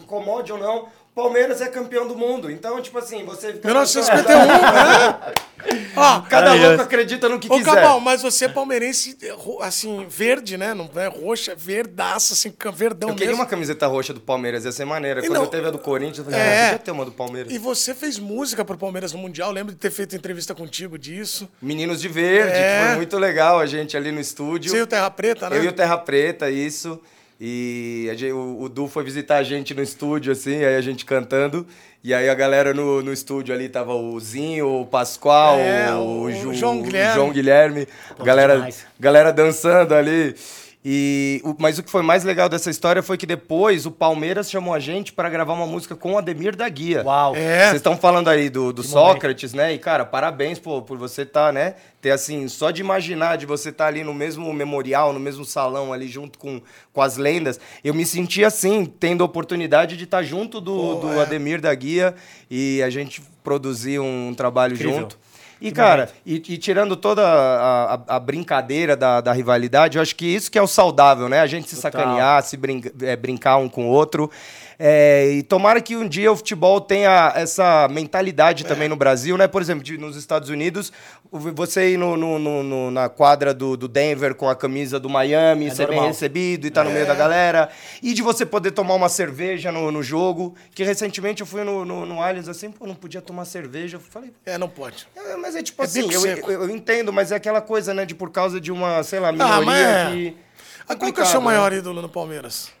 incomode 0.00 0.52
ou 0.52 0.58
não, 0.58 0.88
Palmeiras 1.14 1.60
é 1.60 1.68
campeão 1.68 2.08
do 2.08 2.16
mundo. 2.16 2.50
Então, 2.50 2.80
tipo 2.80 2.96
assim, 2.98 3.24
você 3.24 3.52
fica. 3.52 3.68
1951, 3.68 4.38
né? 4.46 5.32
Ó, 5.94 6.20
Cada 6.22 6.54
louco 6.54 6.64
eu- 6.66 6.80
acredita 6.80 7.28
no 7.28 7.38
que 7.38 7.46
Ô, 7.52 7.56
quiser. 7.58 7.66
Cabal, 7.74 8.00
mas 8.00 8.22
você 8.22 8.46
é 8.46 8.48
palmeirense, 8.48 9.16
assim, 9.60 10.06
verde, 10.08 10.56
né? 10.56 10.72
Não 10.74 10.88
é 10.96 11.06
roxa, 11.06 11.54
verdaço, 11.54 12.32
assim, 12.32 12.50
cam- 12.50 12.72
verdão 12.72 13.10
Eu 13.10 13.14
queria 13.14 13.28
mesmo. 13.28 13.42
uma 13.42 13.46
camiseta 13.48 13.86
roxa 13.86 14.12
do 14.14 14.20
Palmeiras, 14.20 14.64
ia 14.64 14.72
ser 14.72 14.84
maneira. 14.86 15.20
E 15.20 15.24
Quando 15.28 15.34
não- 15.34 15.42
eu 15.44 15.48
teve 15.50 15.68
a 15.68 15.70
do 15.70 15.78
Corinthians, 15.78 16.18
eu 16.18 16.24
falei, 16.24 16.40
É. 16.40 16.62
ah, 16.62 16.64
podia 16.70 16.78
ter 16.78 16.90
uma 16.90 17.04
do 17.04 17.12
Palmeiras. 17.12 17.52
E 17.52 17.58
você 17.58 17.94
fez 17.94 18.18
música 18.18 18.64
pro 18.64 18.76
Palmeiras 18.78 19.12
no 19.12 19.18
Mundial, 19.18 19.50
eu 19.50 19.54
lembro 19.54 19.72
de 19.72 19.78
ter 19.78 19.90
feito 19.90 20.16
entrevista 20.16 20.54
contigo 20.54 20.98
disso. 20.98 21.48
Meninos 21.60 22.00
de 22.00 22.08
Verde, 22.08 22.56
É. 22.56 22.78
que 22.80 22.86
foi 22.88 22.96
muito 22.96 23.18
legal 23.18 23.60
a 23.60 23.66
gente 23.66 23.96
ali 23.96 24.10
no 24.10 24.20
estúdio. 24.20 24.70
Você 24.72 24.78
e 24.78 24.82
o 24.82 24.86
Terra 24.86 25.10
Preta, 25.10 25.50
né? 25.50 25.58
Eu 25.58 25.64
e 25.64 25.68
o 25.68 25.72
Terra 25.72 25.98
Preta, 25.98 26.50
isso. 26.50 26.98
E 27.44 28.08
gente- 28.14 28.30
o, 28.32 28.60
o 28.62 28.68
Du 28.68 28.86
foi 28.86 29.02
visitar 29.02 29.38
a 29.38 29.42
gente 29.42 29.74
no 29.74 29.82
estúdio, 29.82 30.30
assim, 30.30 30.62
aí 30.64 30.76
a 30.76 30.80
gente 30.80 31.04
cantando. 31.04 31.66
E 32.04 32.14
aí 32.14 32.28
a 32.28 32.34
galera 32.34 32.72
no, 32.72 33.02
no 33.02 33.12
estúdio 33.12 33.52
ali 33.52 33.68
tava 33.68 33.92
o 33.94 34.18
Zinho, 34.20 34.80
o 34.82 34.86
Pascoal, 34.86 35.58
É, 35.58 35.92
o, 35.92 36.22
o 36.22 36.32
Ju- 36.32 36.54
João 36.54 36.78
o 36.78 36.82
Guilherme. 36.84 37.14
João 37.16 37.32
Guilherme. 37.32 37.88
Pô, 38.16 38.22
galera, 38.22 38.54
demais. 38.54 38.86
galera 38.98 39.32
dançando 39.32 39.92
ali. 39.92 40.36
E, 40.84 41.40
o- 41.44 41.54
mas 41.60 41.78
o 41.78 41.82
que 41.82 41.90
foi 41.90 42.02
mais 42.02 42.24
legal 42.24 42.48
dessa 42.48 42.68
história 42.68 43.04
foi 43.04 43.16
que 43.16 43.24
depois 43.24 43.86
o 43.86 43.90
Palmeiras 43.92 44.50
chamou 44.50 44.74
a 44.74 44.80
gente 44.80 45.12
para 45.12 45.30
gravar 45.30 45.52
uma 45.52 45.66
música 45.66 45.94
com 45.94 46.14
o 46.14 46.18
Ademir 46.18 46.56
da 46.56 46.68
Guia. 46.68 47.04
Uau. 47.04 47.36
É. 47.36 47.66
Vocês 47.66 47.76
estão 47.76 47.96
falando 47.96 48.26
aí 48.28 48.50
do, 48.50 48.72
do 48.72 48.82
Que 48.82 48.88
momento. 48.88 49.12
Sócrates, 49.12 49.54
né? 49.54 49.72
E, 49.72 49.78
cara, 49.78 50.04
parabéns 50.04 50.58
pô, 50.58 50.82
por 50.82 50.98
você 50.98 51.22
estar, 51.22 51.52
né? 51.52 51.76
Ter, 52.00 52.10
assim, 52.10 52.48
só 52.48 52.72
de 52.72 52.80
imaginar 52.80 53.38
de 53.38 53.46
você 53.46 53.68
estar 53.68 53.86
ali 53.86 54.02
no 54.02 54.12
mesmo 54.12 54.52
memorial, 54.52 55.12
no 55.12 55.20
mesmo 55.20 55.44
salão 55.44 55.92
ali, 55.92 56.08
junto 56.08 56.36
com, 56.36 56.60
com 56.92 57.00
as 57.00 57.16
lendas. 57.16 57.60
Eu 57.84 57.94
me 57.94 58.04
senti 58.04 58.44
assim, 58.44 58.84
tendo 58.84 59.22
a 59.22 59.24
oportunidade 59.24 59.96
de 59.96 60.02
estar 60.02 60.24
junto 60.24 60.60
do, 60.60 60.74
Pô, 60.76 60.94
do 60.96 61.12
é. 61.12 61.22
Ademir 61.22 61.60
da 61.60 61.72
Guia 61.72 62.12
e 62.50 62.82
a 62.82 62.90
gente 62.90 63.22
produzir 63.44 64.00
um 64.00 64.34
trabalho 64.34 64.74
Incrível. 64.74 65.00
junto. 65.02 65.18
E, 65.62 65.70
cara, 65.72 66.10
e, 66.26 66.34
e 66.48 66.58
tirando 66.58 66.96
toda 66.96 67.22
a, 67.26 67.94
a- 67.94 68.00
a 68.16 68.18
brincadeira 68.20 68.96
da, 68.96 69.20
da 69.20 69.32
rivalidade, 69.32 69.96
eu 69.96 70.02
acho 70.02 70.16
que 70.16 70.26
isso 70.26 70.50
que 70.50 70.58
é 70.58 70.62
o 70.62 70.66
saudável, 70.66 71.28
né? 71.28 71.40
A 71.40 71.46
gente 71.46 71.68
se 71.68 71.76
Total. 71.76 71.92
sacanear, 71.92 72.42
se 72.42 72.58
é, 73.02 73.14
brincar 73.16 73.56
um 73.58 73.68
com 73.68 73.86
o 73.86 73.88
outro. 73.90 74.30
É, 74.84 75.30
e 75.30 75.42
tomara 75.44 75.80
que 75.80 75.94
um 75.96 76.08
dia 76.08 76.32
o 76.32 76.36
futebol 76.36 76.80
tenha 76.80 77.32
essa 77.36 77.86
mentalidade 77.88 78.64
também 78.66 78.88
no 78.88 78.96
Brasil, 78.96 79.38
né? 79.38 79.46
Por 79.46 79.62
exemplo, 79.62 79.84
de- 79.84 79.96
nos 79.96 80.16
Estados 80.16 80.48
Unidos, 80.48 80.92
você 81.30 81.92
ir 81.92 81.96
no, 81.96 82.16
no- 82.16 82.36
no- 82.36 82.62
no- 82.64 82.90
na 82.90 83.08
quadra 83.08 83.54
do, 83.54 83.76
do 83.76 83.86
Denver 83.86 84.34
com 84.34 84.48
a 84.48 84.56
camisa 84.56 84.98
do 84.98 85.08
Miami, 85.08 85.66
É 85.68 85.70
ser 85.70 85.86
bem 85.86 85.94
normal. 85.94 86.08
recebido 86.08 86.64
e 86.64 86.68
estar 86.68 86.82
no 86.82 86.90
meio 86.90 87.06
da 87.06 87.14
galera. 87.14 87.68
E 88.02 88.12
de 88.12 88.22
você 88.22 88.44
poder 88.44 88.72
tomar 88.72 88.94
uma 88.94 89.08
cerveja 89.08 89.70
no, 89.70 90.02
jogo. 90.02 90.56
Que 90.74 90.82
recentemente 90.82 91.42
eu 91.42 91.46
fui 91.46 91.62
no, 91.62 91.84
no, 91.84 92.04
no 92.04 92.20
Allianz 92.20 92.48
assim, 92.48 92.68
pô, 92.72 92.84
não 92.84 92.96
podia 92.96 93.22
tomar 93.22 93.44
cerveja. 93.44 93.98
Eu 93.98 94.00
falei, 94.00 94.32
É, 94.44 94.58
não 94.58 94.68
pode. 94.68 95.06
é, 95.14 95.36
mas 95.36 95.54
é 95.54 95.62
tipo 95.62 95.80
É 95.80 95.84
assim, 95.84 96.12
eu, 96.12 96.26
eu, 96.26 96.50
eu 96.62 96.70
entendo, 96.70 97.12
mas 97.12 97.30
é 97.30 97.36
aquela 97.36 97.60
coisa, 97.60 97.94
né, 97.94 98.04
de 98.04 98.16
por 98.16 98.30
causa 98.32 98.60
de 98.60 98.72
uma, 98.72 99.00
sei 99.04 99.20
lá, 99.20 99.28
Ah, 99.28 99.32
minoria 99.32 99.64
mas 99.64 99.78
é. 99.86 100.10
que. 100.10 100.36
Ah, 100.88 100.96
qual 100.96 101.12
que 101.12 101.20
é 101.20 101.22
o 101.22 101.26
seu 101.26 101.40
complicado, 101.40 101.42
maior 101.44 101.70
né? 101.70 101.76
ídolo 101.78 102.02
no 102.02 102.08
Palmeiras? 102.08 102.72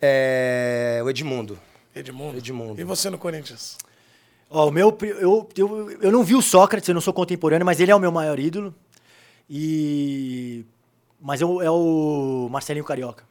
É. 0.00 1.00
O 1.04 1.10
Edmundo. 1.10 1.58
Edmundo. 1.94 2.38
Edmundo. 2.38 2.80
E 2.80 2.84
você 2.84 3.10
no 3.10 3.18
Corinthians? 3.18 3.76
Ó, 4.48 4.68
o 4.68 4.70
meu, 4.70 4.96
eu, 5.02 5.48
eu, 5.56 5.90
eu 6.02 6.10
não 6.12 6.24
vi 6.24 6.34
o 6.34 6.42
Sócrates, 6.42 6.88
eu 6.88 6.94
não 6.94 7.00
sou 7.00 7.12
contemporâneo, 7.12 7.64
mas 7.64 7.78
ele 7.80 7.90
é 7.92 7.94
o 7.94 8.00
meu 8.00 8.10
maior 8.10 8.38
ídolo. 8.38 8.74
E. 9.48 10.64
Mas 11.20 11.40
eu, 11.40 11.60
é 11.60 11.70
o 11.70 12.48
Marcelinho 12.50 12.84
Carioca. 12.84 13.24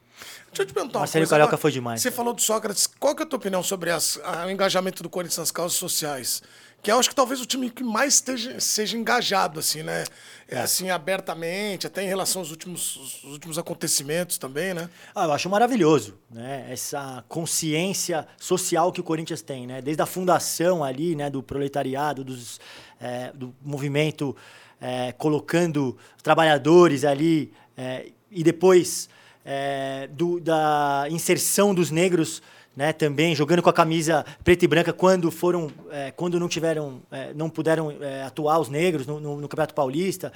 Deixa 0.47 0.63
eu 0.63 0.65
te 0.65 0.73
perguntar 0.73 0.97
uma 0.97 1.01
Marcelo 1.01 1.21
coisa. 1.23 1.29
Carioca 1.31 1.49
Agora, 1.51 1.61
foi 1.61 1.71
demais, 1.71 2.01
Você 2.01 2.09
cara. 2.09 2.15
falou 2.17 2.33
do 2.33 2.41
Sócrates. 2.41 2.87
Qual 2.87 3.15
que 3.15 3.23
é 3.23 3.25
a 3.25 3.29
tua 3.29 3.37
opinião 3.37 3.63
sobre 3.63 3.89
as- 3.91 4.19
a- 4.23 4.45
o 4.45 4.49
engajamento 4.51 5.01
do 5.01 5.09
Corinthians 5.09 5.37
nas 5.37 5.51
causas 5.51 5.77
sociais? 5.77 6.41
Que 6.81 6.91
eu 6.91 6.97
acho 6.97 7.09
que 7.09 7.15
talvez 7.15 7.41
o 7.41 7.45
time 7.45 7.69
que 7.69 7.83
mais 7.83 8.15
esteja, 8.15 8.57
seja 8.59 8.97
engajado, 8.97 9.59
assim, 9.59 9.83
né? 9.83 10.05
É, 10.47 10.59
assim, 10.61 10.89
abertamente, 10.89 11.85
até 11.85 12.01
em 12.03 12.07
relação 12.07 12.41
aos 12.41 12.51
últimos, 12.51 12.95
os 12.95 13.23
últimos 13.25 13.57
acontecimentos 13.57 14.37
também, 14.37 14.73
né? 14.73 14.89
Ah, 15.13 15.25
eu 15.25 15.33
acho 15.33 15.49
maravilhoso, 15.49 16.17
né? 16.31 16.67
Essa 16.69 17.23
consciência 17.27 18.25
social 18.37 18.91
que 18.93 19.01
o 19.01 19.03
Corinthians 19.03 19.41
tem, 19.41 19.67
né? 19.67 19.81
Desde 19.81 20.01
a 20.01 20.05
fundação 20.05 20.81
ali, 20.83 21.15
né? 21.15 21.29
Do 21.29 21.43
proletariado, 21.43 22.23
dos, 22.23 22.59
é, 22.99 23.31
do 23.33 23.53
movimento 23.61 24.35
é, 24.79 25.11
colocando 25.11 25.97
trabalhadores 26.23 27.03
ali 27.03 27.51
é, 27.77 28.07
e 28.31 28.41
depois 28.41 29.09
é, 29.45 30.07
do- 30.13 30.39
da 30.39 31.07
inserção 31.09 31.75
dos 31.75 31.91
negros, 31.91 32.41
né? 32.79 32.93
Também 32.93 33.35
jogando 33.35 33.61
com 33.61 33.69
a 33.69 33.73
camisa 33.73 34.25
preta 34.41 34.63
e 34.63 34.67
branca 34.69 34.93
quando 34.93 35.29
foram, 35.29 35.69
é, 35.91 36.11
quando 36.11 36.39
não 36.39 36.47
tiveram, 36.47 37.01
é, 37.11 37.33
não 37.33 37.49
puderam 37.49 37.91
é, 37.99 38.23
atuar 38.23 38.57
os 38.57 38.69
negros 38.69 39.05
no, 39.05 39.19
no- 39.19 39.35
no 39.41 39.49
Campeonato 39.49 39.73
Paulista. 39.73 40.31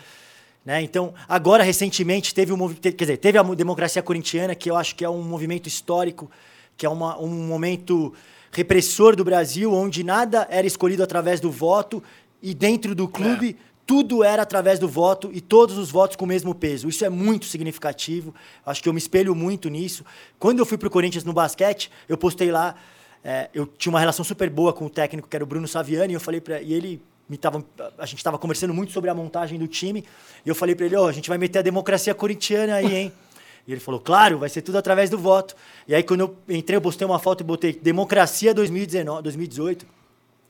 Né? 0.66 0.82
Então, 0.82 1.14
agora, 1.26 1.64
recentemente, 1.64 2.36
teve 2.36 2.54
te- 2.82 2.92
quer 2.92 3.06
dizer, 3.06 3.18
teve 3.18 3.38
a 3.38 3.44
mo- 3.46 3.56
democracia 3.56 4.02
corintiana, 4.04 4.54
que 4.56 4.70
eu 4.70 4.76
acho 4.76 4.94
que 4.94 5.06
é 5.06 5.10
um 5.10 5.22
movimento 5.22 5.68
histórico, 5.68 6.30
que 6.76 6.86
é 6.86 6.90
uma- 6.90 7.18
um 7.18 7.30
momento 7.30 8.14
repressor 8.52 9.16
do 9.16 9.24
Brasil, 9.24 9.72
onde 9.74 10.04
nada 10.04 10.46
era 10.50 10.68
escolhido 10.68 11.02
através 11.02 11.40
do 11.40 11.50
voto 11.50 12.04
e 12.42 12.54
dentro 12.54 12.94
do 12.94 13.08
clube 13.08 13.56
tudo 13.86 14.24
era 14.24 14.42
através 14.42 14.80
do 14.80 14.88
voto 14.88 15.30
e 15.34 15.42
todos 15.42 15.78
os 15.78 15.92
votos 15.92 16.16
com 16.16 16.26
o 16.26 16.28
mesmo 16.28 16.56
peso. 16.56 16.88
Isso 16.88 17.04
é 17.04 17.10
muito 17.10 17.46
significativo. 17.46 18.34
Acho 18.66 18.82
que 18.82 18.88
eu 18.88 18.94
me 18.94 19.00
espelho 19.00 19.36
muito 19.36 19.70
nisso. 19.70 20.06
Quando 20.40 20.60
eu 20.60 20.66
fui 20.66 20.78
pro 20.78 20.90
Corinthians 20.90 21.24
no 21.24 21.34
basquete, 21.34 21.92
eu 22.08 22.18
postei 22.18 22.52
lá. 22.52 22.76
é, 23.24 23.50
eu 23.54 23.66
tinha 23.66 23.92
uma 23.92 24.00
relação 24.00 24.24
super 24.24 24.50
boa 24.50 24.74
com 24.74 24.86
o 24.86 24.90
técnico, 24.90 25.28
que 25.28 25.36
era 25.36 25.44
o 25.44 25.48
Bruno 25.48 25.68
Saviani, 25.68 26.14
e 26.14 26.16
eu 26.16 26.20
falei 26.20 26.42
para 26.42 26.62
e 26.62 26.74
ele 26.74 27.02
me 27.28 27.38
tava, 27.38 27.64
a 27.98 28.06
gente 28.06 28.18
estava 28.18 28.38
conversando 28.38 28.74
muito 28.74 28.92
sobre 28.92 29.10
a 29.10 29.14
montagem 29.14 29.58
do 29.58 29.68
time, 29.68 30.04
e 30.46 30.50
eu 30.50 30.54
falei 30.54 30.76
para 30.76 30.86
ele, 30.86 30.96
ó, 30.96 31.08
a 31.08 31.12
gente 31.12 31.30
vai 31.30 31.38
meter 31.38 31.60
a 31.60 31.62
democracia 31.62 32.14
corintiana 32.14 32.76
aí, 32.76 32.96
hein? 32.96 33.14
E 33.66 33.72
ele 33.72 33.80
falou, 33.80 33.98
claro, 33.98 34.40
vai 34.40 34.50
ser 34.50 34.62
tudo 34.62 34.78
através 34.78 35.10
do 35.10 35.18
voto. 35.18 35.56
E 35.88 35.96
aí, 35.96 36.04
quando 36.04 36.20
eu 36.20 36.36
entrei, 36.50 36.76
eu 36.76 36.82
postei 36.82 37.08
uma 37.08 37.18
foto 37.18 37.40
e 37.40 37.44
botei 37.46 37.72
democracia 37.72 38.54
2019, 38.54 39.24
2018 39.24 39.86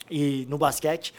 e 0.10 0.48
no 0.50 0.58
basquete. 0.58 1.14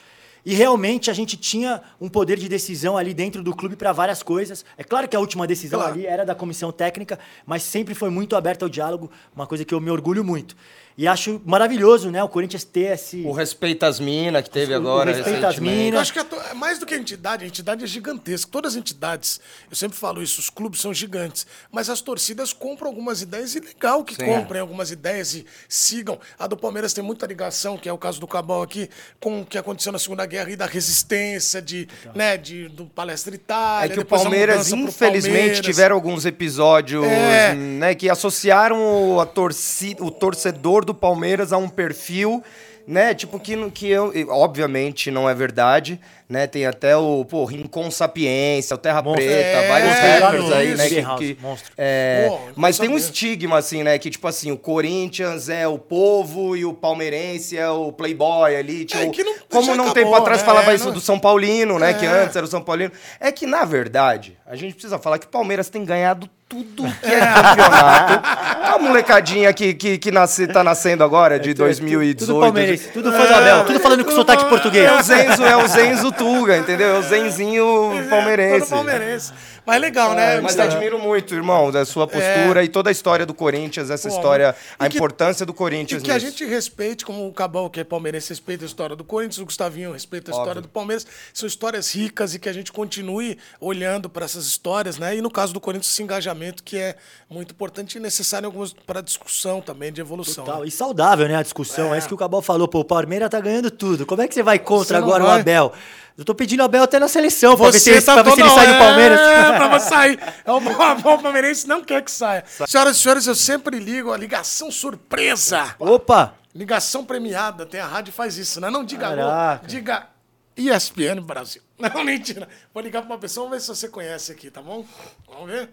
E 0.45 0.55
realmente 0.55 1.11
a 1.11 1.15
gente 1.15 1.37
tinha 1.37 1.81
um 2.01 2.09
poder 2.09 2.39
de 2.39 2.49
decisão 2.49 2.97
ali 2.99 3.15
dentro 3.15 3.43
do 3.43 3.55
clube 3.57 3.77
para 3.77 3.93
várias 3.93 4.23
coisas. 4.23 4.65
É 4.77 4.85
claro 4.85 5.09
que 5.09 5.17
a 5.17 5.21
última 5.21 5.47
decisão 5.47 5.81
Claro. 5.81 5.95
ali 5.95 6.07
era 6.07 6.25
da 6.25 6.35
comissão 6.35 6.71
técnica, 6.71 7.19
mas 7.47 7.63
sempre 7.63 7.95
foi 7.95 8.11
muito 8.11 8.37
aberta 8.37 8.65
ao 8.65 8.69
diálogo, 8.69 9.11
uma 9.35 9.47
coisa 9.47 9.65
que 9.65 9.73
eu 9.73 9.81
me 9.81 9.91
orgulho 9.91 10.23
muito. 10.23 10.55
E 10.97 11.09
acho 11.09 11.43
maravilhoso, 11.45 12.09
né, 12.09 12.23
o 12.23 12.29
Corinthians 12.29 12.63
ter 12.63 12.93
esse 12.95 13.23
O 13.27 13.33
Respeito 13.33 13.83
às 13.85 13.99
Minas 13.99 14.45
que 14.45 14.51
teve 14.51 14.73
O- 14.73 14.77
o 14.77 14.81
agora 14.81 15.13
Respeito 15.13 15.45
às. 15.45 15.59
Minas. 15.59 15.95
Eu 15.95 16.01
acho 16.01 16.13
que 16.13 16.23
to- 16.23 16.37
é 16.51 16.55
mais 16.55 16.79
do 16.79 16.87
que 16.87 16.95
a 16.95 16.97
entidade, 16.97 17.43
a 17.45 17.49
entidade 17.49 17.83
é 17.83 17.87
gigantesca. 17.87 18.49
Todas 18.51 18.75
as 18.75 18.79
entidades, 18.79 19.41
eu 19.69 19.75
sempre 19.75 19.99
falo 19.99 20.23
isso, 20.23 20.39
os 20.41 20.49
clubes 20.49 20.81
são 20.81 20.95
gigantes. 20.95 21.49
Mas 21.73 21.91
as 21.91 22.01
torcidas 22.01 22.53
compram 22.53 22.87
algumas 22.89 23.23
ideias 23.23 23.57
e 23.57 23.61
legal 23.61 24.05
que 24.05 24.15
Sim. 24.15 24.25
comprem 24.25 24.61
algumas 24.61 24.93
ideias 24.93 25.35
e 25.35 25.45
sigam. 25.69 26.17
A 26.39 26.47
do 26.47 26.57
Palmeiras 26.57 26.93
tem 26.93 27.03
muita 27.03 27.27
ligação, 27.27 27.77
que 27.77 27.89
é 27.89 27.93
o 27.93 27.99
caso 27.99 28.21
do 28.21 28.29
Cabal 28.29 28.63
aqui, 28.63 28.89
com 29.19 29.41
o 29.41 29.45
que 29.45 29.59
aconteceu 29.59 29.91
na 29.91 29.99
Segunda 29.99 30.25
Guerra 30.27 30.51
e 30.51 30.57
da 30.57 30.67
resistência, 30.67 31.61
de, 31.61 31.89
né, 32.15 32.37
de, 32.37 32.69
do 32.69 32.85
Palestra 32.87 33.35
Itália. 33.35 33.91
É 33.93 33.95
que 33.95 33.99
o 34.01 34.05
Palmeiras, 34.05 34.71
infelizmente, 34.73 35.33
Palmeiras. 35.35 35.61
tiveram 35.61 35.97
alguns 35.97 36.25
episódios 36.25 37.05
É. 37.05 37.53
né, 37.55 37.95
que 37.97 38.09
associaram 38.09 39.15
o, 39.15 39.21
a 39.21 39.27
torci, 39.27 39.97
o 39.99 40.09
torcedor 40.11 40.84
do 40.85 40.95
Palmeiras 40.95 41.53
a 41.53 41.57
um 41.57 41.69
perfil, 41.69 42.43
né? 42.87 43.15
Tipo, 43.15 43.41
que, 43.41 43.71
que 43.71 43.89
eu, 43.89 44.13
obviamente 44.29 45.11
não 45.11 45.29
é 45.29 45.35
verdade, 45.35 46.01
né? 46.29 46.47
Tem 46.47 46.67
até 46.67 46.97
o, 46.97 47.25
pô, 47.25 47.45
Rincon 47.45 47.91
Sapiência, 47.91 48.75
o 48.75 48.79
Terra 48.79 49.03
Monstro. 49.03 49.25
Preta, 49.25 49.39
É, 49.59 49.69
vários 49.69 49.93
rappers 50.23 50.45
isso. 50.45 50.55
aí, 50.55 50.75
né? 50.75 50.89
Que, 50.89 51.35
que- 51.35 51.43
monstro. 51.43 51.73
é, 51.77 52.27
Pô, 52.29 52.39
mas 52.57 52.79
tem 52.79 52.89
um 52.89 52.97
estigma, 52.97 53.59
assim, 53.59 53.83
né? 53.83 53.99
Que, 53.99 54.11
tipo 54.11 54.27
assim, 54.27 54.51
o 54.51 54.57
Corinthians 54.57 55.49
é 55.49 55.67
o 55.69 55.79
povo 55.79 56.57
e 56.57 56.65
o 56.65 56.73
palmeirense 56.73 57.57
é 57.59 57.69
o 57.69 57.93
playboy 57.93 58.57
ali. 58.57 58.85
Tipo, 58.85 59.11
que 59.11 59.23
não- 59.23 59.35
como 59.51 59.67
não 59.75 59.85
acabou, 59.85 59.93
tempo 59.95 60.15
atrás 60.15 60.41
né? 60.41 60.47
falava 60.47 60.75
isso 60.75 60.87
Não- 60.87 60.93
do 60.93 61.01
São 61.01 61.19
Paulino, 61.19 61.79
né? 61.79 61.93
Que 61.95 62.07
É. 62.07 62.09
antes 62.09 62.35
era 62.37 62.45
o 62.45 62.49
São 62.49 62.61
Paulino. 62.63 62.93
É 63.21 63.31
que, 63.31 63.47
na 63.47 63.65
verdade, 63.65 64.37
a 64.47 64.57
gente 64.57 64.73
precisa 64.75 64.99
falar 64.99 65.19
que 65.19 65.27
o 65.27 65.29
Palmeiras 65.31 65.69
tem 65.69 65.85
ganhado 65.85 66.29
tudo 66.49 66.85
que 67.03 67.07
é 67.07 67.21
campeonato. 67.21 68.29
A 68.75 68.79
molecadinha 68.79 69.53
que, 69.53 69.75
que, 69.75 69.99
que 69.99 70.11
nasce, 70.11 70.47
tá 70.47 70.63
nascendo 70.63 71.03
agora, 71.03 71.39
de 71.39 71.55
2018. 71.55 72.27
Tudo 72.27 72.41
palmeirense, 72.41 72.89
tudo 72.93 73.11
fã 73.13 73.25
do 73.27 73.35
Abel, 73.35 73.65
tudo 73.65 73.81
falando 73.81 74.05
com 74.05 74.11
sotaque 74.13 74.45
português. 74.47 74.85
É 74.87 74.93
o 74.99 75.03
Zenzo, 75.03 75.45
é 75.45 75.57
o 75.57 75.67
Zenzo 75.67 76.13
Tuga, 76.25 76.57
entendeu? 76.57 76.97
É 76.97 76.99
o 76.99 77.03
Zenzinho 77.03 77.91
palmeirense. 78.09 78.61
Todo 78.61 78.71
palmeirense. 78.71 79.33
Mas 79.67 79.81
legal, 79.81 80.15
né? 80.15 80.33
É, 80.37 80.41
mas 80.41 80.55
Gustavo? 80.55 80.73
admiro 80.73 80.99
muito, 80.99 81.35
irmão, 81.35 81.71
da 81.73 81.85
sua 81.87 82.07
postura 82.07 82.63
e 82.63 82.69
toda 82.69 82.91
a 82.91 82.93
história 82.93 83.25
do 83.25 83.33
Corinthians, 83.33 83.89
essa 83.91 84.09
Pô, 84.09 84.15
história, 84.15 84.55
e 84.81 84.85
a 84.85 84.89
que- 84.89 84.97
importância 84.97 85.47
do 85.47 85.53
E 85.53 85.55
Corinthians 85.55 86.03
que 86.03 86.11
a 86.11 86.15
nisso. 86.15 86.27
gente 86.27 86.45
respeite, 86.45 87.05
como 87.05 87.27
o 87.27 87.33
Cabal, 87.33 87.71
que 87.71 87.81
é 87.81 87.85
palmeirense, 87.85 88.29
respeita 88.29 88.65
a 88.65 88.67
história 88.67 88.95
do 88.95 89.03
Corinthians, 89.05 89.39
o 89.39 89.45
Gustavinho 89.47 89.93
respeita 89.93 90.31
a 90.31 90.33
história 90.33 90.51
Óbvio. 90.51 90.63
do 90.63 90.69
Palmeiras. 90.69 91.07
São 91.33 91.47
histórias 91.47 91.95
ricas 91.95 92.35
e 92.35 92.39
que 92.39 92.49
a 92.49 92.53
gente 92.53 92.71
continue 92.73 93.39
olhando 93.61 94.09
para 94.11 94.25
essas 94.27 94.45
histórias, 94.47 94.99
né? 94.99 95.17
E 95.17 95.23
no 95.23 95.31
caso 95.31 95.53
do 95.55 95.61
Corinthians, 95.61 95.91
esse 95.93 96.03
engajamento 96.03 96.63
que 96.63 96.77
é 96.77 96.97
muito 97.31 97.53
importante 97.53 97.97
e 97.97 98.01
necessário 98.01 98.53
para 98.87 99.01
discussão 99.01 99.61
também 99.61 99.93
de 99.93 100.01
evolução. 100.01 100.45
Tal. 100.45 100.61
né? 100.61 100.67
E 100.67 100.71
saudável, 100.71 101.27
né, 101.27 101.37
a 101.37 101.43
discussão. 101.43 101.95
É. 101.95 101.99
isso 101.99 102.09
que 102.09 102.15
o 102.15 102.19
Cabal 102.19 102.43
falou. 102.43 102.69
Pô, 102.69 102.81
o 102.81 102.85
Palmeiras 102.85 103.31
tá 103.31 103.41
ganhando 103.41 103.71
tudo. 103.71 104.05
Como 104.05 104.21
é 104.21 104.29
que 104.29 104.35
você 104.35 104.43
vai 104.43 104.59
contra 104.59 104.99
Você 104.99 105.03
agora 105.05 105.23
o 105.23 105.27
vai? 105.27 105.41
Abel? 105.41 105.73
Eu 106.17 106.25
tô 106.25 106.33
pedindo 106.33 106.61
o 106.61 106.65
Abel 106.65 106.85
até 106.85 107.01
na 107.01 107.09
seleção 107.09 107.57
pra 107.57 107.67
ver 107.71 107.73
se, 107.81 107.81
Você 107.81 107.91
ele- 107.91 108.01
pra 108.03 108.23
ver 108.23 108.33
se 108.35 108.41
ele 108.41 108.51
sai 108.51 108.67
do 108.73 108.79
Palmeiras. 108.79 109.19
É, 109.21 109.54
pra 109.59 109.79
você 109.79 109.89
sair. 109.89 110.19
É 110.45 110.53
o 110.53 110.61
bom, 110.61 111.23
palmeirense 111.23 111.67
não 111.67 111.83
quer 111.83 112.03
que 112.03 112.11
saia. 112.11 112.45
Senhoras 112.67 112.97
e 112.97 113.01
senhores, 113.01 113.27
eu 113.27 113.35
sempre 113.35 113.79
ligo 113.79 114.13
a 114.13 114.17
ligação 114.17 114.71
surpresa. 114.71 115.75
Opa! 115.79 116.35
Ligação 116.55 117.05
premiada, 117.05 117.67
tem 117.67 117.81
a 117.81 117.87
rádio 117.87 118.13
que 118.13 118.17
faz 118.17 118.39
isso, 118.39 118.61
né? 118.61 118.71
Não 118.71 118.85
diga 118.85 119.09
alô, 119.09 119.67
diga 119.67 120.09
ESPN 120.57 121.21
Brasil. 121.21 121.63
Não, 121.77 122.05
mentira. 122.05 122.49
Vou 122.73 122.83
ligar 122.83 123.03
pra 123.03 123.11
uma 123.11 123.19
pessoa, 123.19 123.47
vamos 123.47 123.59
ver 123.59 123.63
se 123.63 123.81
você 123.81 123.89
conhece 123.89 124.31
aqui, 124.31 124.51
tá 124.51 124.63
bom? 124.63 124.87
Vamos 125.27 125.51
ver? 125.51 125.71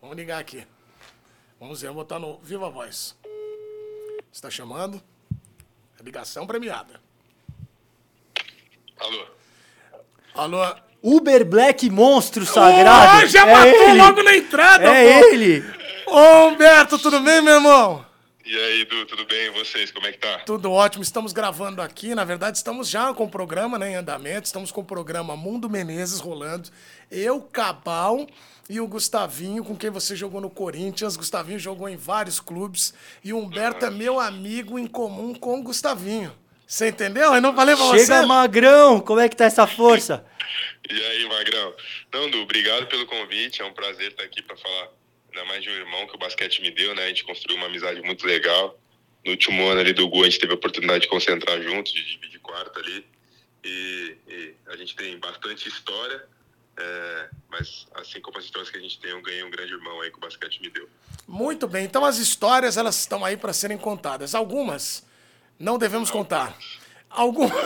Vamos 0.00 0.16
ligar 0.16 0.38
aqui. 0.38 0.66
Vamos 1.60 1.82
ver, 1.82 1.88
eu 1.88 1.94
vou 1.94 2.02
botar 2.02 2.18
no 2.18 2.38
Viva 2.38 2.70
Voz. 2.70 3.14
Você 4.32 4.40
tá 4.42 4.50
chamando? 4.50 5.02
Ligação 6.02 6.46
premiada. 6.46 7.00
Alô? 8.98 9.26
Alô? 10.34 10.76
Uber 11.06 11.44
Black 11.44 11.90
Monstro 11.90 12.46
Sagrado. 12.46 13.24
Ô, 13.24 13.28
já 13.28 13.46
é 13.46 13.52
matou 13.52 13.88
ele. 13.90 13.98
logo 13.98 14.22
na 14.22 14.34
entrada, 14.34 14.84
É 14.84 15.20
pô. 15.20 15.26
ele. 15.28 15.62
Ô, 16.06 16.46
Humberto, 16.48 16.98
tudo 16.98 17.20
bem, 17.20 17.42
meu 17.42 17.56
irmão? 17.56 18.06
E 18.46 18.56
aí, 18.56 18.80
Edu, 18.80 19.04
tudo 19.04 19.26
bem? 19.26 19.46
E 19.46 19.50
vocês, 19.50 19.90
como 19.90 20.06
é 20.06 20.12
que 20.12 20.18
tá? 20.18 20.38
Tudo 20.46 20.72
ótimo, 20.72 21.02
estamos 21.02 21.32
gravando 21.34 21.82
aqui. 21.82 22.14
Na 22.14 22.24
verdade, 22.24 22.56
estamos 22.56 22.88
já 22.88 23.12
com 23.12 23.24
o 23.24 23.28
programa 23.28 23.78
né, 23.78 23.92
em 23.92 23.94
andamento. 23.96 24.46
Estamos 24.46 24.72
com 24.72 24.80
o 24.80 24.84
programa 24.84 25.36
Mundo 25.36 25.68
Menezes 25.68 26.20
rolando. 26.20 26.70
Eu, 27.10 27.40
Cabal 27.40 28.26
e 28.68 28.80
o 28.80 28.86
Gustavinho, 28.86 29.62
com 29.62 29.76
quem 29.76 29.90
você 29.90 30.16
jogou 30.16 30.40
no 30.40 30.48
Corinthians. 30.50 31.16
Gustavinho 31.16 31.58
jogou 31.58 31.86
em 31.88 31.96
vários 31.96 32.40
clubes. 32.40 32.94
E 33.22 33.30
o 33.32 33.38
Humberto 33.38 33.84
é 33.84 33.90
meu 33.90 34.18
amigo 34.18 34.78
em 34.78 34.86
comum 34.86 35.34
com 35.34 35.60
o 35.60 35.62
Gustavinho. 35.62 36.32
Você 36.74 36.88
entendeu? 36.88 37.32
Eu 37.32 37.40
não 37.40 37.54
falei 37.54 37.76
pra 37.76 37.84
Chega 37.90 38.22
você? 38.22 38.26
magrão. 38.26 39.00
Como 39.00 39.20
é 39.20 39.28
que 39.28 39.36
tá 39.36 39.44
essa 39.44 39.64
força? 39.64 40.26
E 40.90 41.00
aí, 41.00 41.28
Magrão? 41.28 41.72
Não, 42.12 42.28
Du, 42.28 42.38
obrigado 42.38 42.88
pelo 42.88 43.06
convite. 43.06 43.62
É 43.62 43.64
um 43.64 43.72
prazer 43.72 44.10
estar 44.10 44.24
aqui 44.24 44.42
para 44.42 44.56
falar 44.56 44.88
ainda 45.28 45.44
mais 45.44 45.62
de 45.62 45.70
um 45.70 45.72
irmão 45.72 46.04
que 46.08 46.16
o 46.16 46.18
basquete 46.18 46.60
me 46.62 46.72
deu, 46.72 46.92
né? 46.96 47.04
A 47.04 47.06
gente 47.06 47.22
construiu 47.22 47.58
uma 47.58 47.66
amizade 47.66 48.02
muito 48.02 48.26
legal. 48.26 48.76
No 49.24 49.30
último 49.30 49.64
ano 49.68 49.82
ali 49.82 49.92
do 49.92 50.08
Gu, 50.08 50.22
a 50.22 50.24
gente 50.24 50.40
teve 50.40 50.52
a 50.52 50.56
oportunidade 50.56 51.02
de 51.02 51.08
concentrar 51.08 51.62
juntos, 51.62 51.92
de 51.92 52.04
dividir 52.04 52.40
quarto 52.40 52.76
ali. 52.80 53.06
E, 53.64 54.16
e 54.26 54.54
a 54.66 54.76
gente 54.76 54.96
tem 54.96 55.16
bastante 55.20 55.68
história, 55.68 56.24
é, 56.76 57.28
mas 57.50 57.86
assim 57.94 58.20
como 58.20 58.36
as 58.36 58.46
histórias 58.46 58.68
que 58.68 58.78
a 58.78 58.80
gente 58.80 58.98
tem, 58.98 59.12
eu 59.12 59.22
ganhei 59.22 59.44
um 59.44 59.50
grande 59.50 59.72
irmão 59.72 60.00
aí 60.00 60.10
que 60.10 60.16
o 60.16 60.20
basquete 60.20 60.60
me 60.60 60.70
deu. 60.70 60.88
Muito 61.28 61.68
bem. 61.68 61.84
Então 61.84 62.04
as 62.04 62.18
histórias, 62.18 62.76
elas 62.76 62.98
estão 62.98 63.24
aí 63.24 63.36
para 63.36 63.52
serem 63.52 63.78
contadas. 63.78 64.34
Algumas 64.34 65.06
não 65.58 65.78
devemos 65.78 66.10
contar. 66.10 66.54
Algumas... 67.16 67.52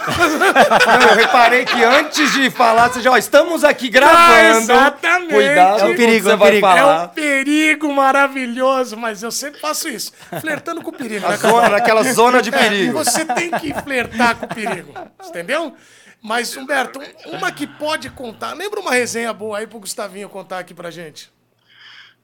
Não, 1.01 1.09
eu 1.09 1.15
reparei 1.17 1.65
que 1.65 1.83
antes 1.83 2.33
de 2.35 2.51
falar, 2.51 2.91
você 2.93 3.01
já, 3.01 3.11
ó, 3.11 3.17
estamos 3.17 3.65
aqui 3.65 3.89
gravando. 3.89 4.19
Ah, 4.19 4.43
exatamente. 4.59 5.33
Cuidado 5.33 5.81
É 5.81 5.85
um 5.87 5.97
perigo, 5.97 6.25
você 6.27 6.31
é 6.33 6.35
um 6.35 6.39
vai 6.39 6.51
perigo. 6.51 6.67
É 6.67 6.85
um 7.05 7.09
perigo 7.09 7.93
maravilhoso, 7.95 8.95
mas 8.99 9.23
eu 9.23 9.31
sempre 9.31 9.59
faço 9.59 9.89
isso. 9.89 10.13
Flertando 10.43 10.83
com 10.83 10.91
o 10.91 10.93
perigo, 10.93 11.25
A 11.25 11.31
né, 11.31 11.37
zona, 11.39 11.69
naquela 11.71 12.03
zona 12.13 12.43
de 12.43 12.51
É, 12.51 12.59
perigo. 12.59 12.93
você 12.93 13.25
tem 13.25 13.51
que 13.53 13.73
flertar 13.83 14.37
com 14.37 14.45
o 14.45 14.49
perigo, 14.55 14.93
entendeu? 15.27 15.75
Mas, 16.21 16.55
Humberto, 16.55 17.01
um- 17.27 17.37
uma 17.39 17.51
que 17.51 17.67
pode 17.67 18.11
contar. 18.11 18.53
Lembra 18.53 18.81
uma 18.81 18.93
resenha 18.93 19.33
boa 19.33 19.57
aí 19.57 19.67
pro 19.67 19.79
Gustavinho 19.81 20.29
contar 20.29 20.59
aqui 20.59 20.75
pra 20.75 20.91
gente? 20.91 21.33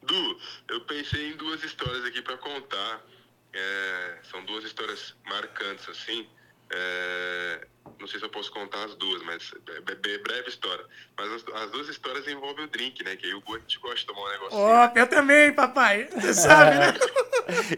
Du, 0.02 0.36
eu 0.68 0.82
pensei 0.82 1.30
em 1.30 1.36
duas 1.38 1.64
histórias 1.64 2.04
aqui 2.04 2.20
para 2.20 2.36
contar. 2.36 3.00
É, 3.54 4.18
são 4.30 4.44
duas 4.44 4.64
histórias 4.64 5.14
marcantes, 5.26 5.88
assim. 5.88 6.28
É, 6.72 7.66
não 8.00 8.08
sei 8.08 8.18
se 8.18 8.24
eu 8.24 8.30
posso 8.30 8.50
contar 8.50 8.84
as 8.84 8.94
duas, 8.96 9.22
mas 9.22 9.52
é, 9.68 9.72
é- 9.76 10.14
é 10.14 10.18
breve 10.18 10.48
história. 10.48 10.84
Mas 11.16 11.30
as, 11.30 11.44
as 11.62 11.70
duas 11.70 11.88
histórias 11.88 12.26
envolvem 12.26 12.64
o 12.64 12.68
drink, 12.68 13.04
né? 13.04 13.14
Que 13.14 13.26
aí 13.26 13.34
o 13.34 13.42
gente 13.60 13.78
gosta 13.78 13.96
de 13.96 14.06
tomar 14.06 14.22
um 14.22 14.30
negocinho. 14.32 14.60
Ó, 14.60 14.90
eu 14.96 15.06
também, 15.06 15.52
papai. 15.52 16.08
Você 16.12 16.34
sabe, 16.34 16.76
né? 16.78 16.94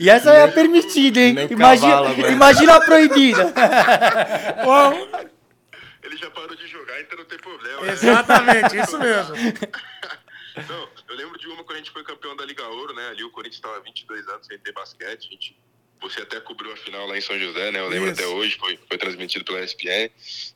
E 0.01 0.09
essa 0.09 0.31
é 0.33 0.47
permitida, 0.47 1.18
hein? 1.18 1.33
Nem 1.33 1.49
Imagina, 1.51 1.97
cavalo 1.97 2.31
imagina 2.31 2.77
a 2.77 2.81
proibida. 2.81 3.53
Ele 6.05 6.16
já 6.16 6.31
parou 6.31 6.55
de 6.55 6.68
jogar, 6.68 7.01
então 7.01 7.18
não 7.18 7.24
tem 7.24 7.39
problema. 7.39 7.81
né? 7.83 7.93
exatamente, 7.93 8.77
isso 8.77 8.97
mesmo. 8.97 9.35
Não, 10.68 10.89
eu 11.09 11.16
lembro 11.16 11.39
de 11.39 11.47
uma 11.49 11.62
quando 11.64 11.72
a 11.74 11.79
gente 11.79 11.91
foi 11.91 12.03
campeão 12.03 12.35
da 12.35 12.45
Liga 12.47 12.66
Ouro, 12.66 12.95
né? 12.95 13.09
Ali 13.09 13.22
o 13.24 13.31
Corinthians 13.31 13.57
estava 13.57 13.79
22 13.81 14.27
anos 14.29 14.47
sem 14.47 14.59
ter 14.59 14.72
basquete. 14.72 15.27
A 15.29 15.31
gente, 15.31 15.59
você 16.01 16.20
até 16.22 16.38
cobriu 16.40 16.72
a 16.72 16.76
final 16.76 17.07
lá 17.07 17.16
em 17.16 17.20
São 17.20 17.38
José, 17.38 17.70
né? 17.70 17.80
Eu 17.80 17.88
lembro 17.88 18.11
Isso. 18.11 18.20
até 18.20 18.26
hoje, 18.26 18.57
foi, 18.59 18.78
foi 18.88 18.99
transmitido 18.99 19.44
pela 19.44 19.61
ESPN. 19.64 20.11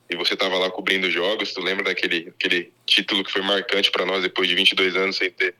E 0.09 0.15
você 0.15 0.33
estava 0.33 0.57
lá 0.57 0.69
cobrindo 0.69 1.07
os 1.07 1.13
jogos. 1.13 1.53
Tu 1.53 1.61
lembra 1.61 1.83
daquele 1.85 2.31
aquele 2.37 2.71
título 2.85 3.23
que 3.23 3.31
foi 3.31 3.41
marcante 3.41 3.91
para 3.91 4.05
nós 4.05 4.21
depois 4.23 4.47
de 4.47 4.55
22 4.55 4.95
anos 4.95 5.17
sem 5.17 5.29
ter 5.31 5.55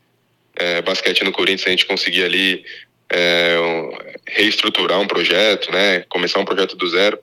é, 0.55 0.81
basquete 0.81 1.23
no 1.23 1.31
Corinthians? 1.31 1.67
A 1.67 1.71
gente 1.71 1.85
conseguia 1.85 2.25
ali 2.25 2.63
é, 3.09 3.57
um- 3.59 3.91
reestruturar 4.27 4.99
um 4.99 5.07
projeto, 5.07 5.71
né? 5.71 6.01
Começar 6.09 6.39
um 6.39 6.45
projeto 6.45 6.75
do 6.75 6.87
zero. 6.87 7.19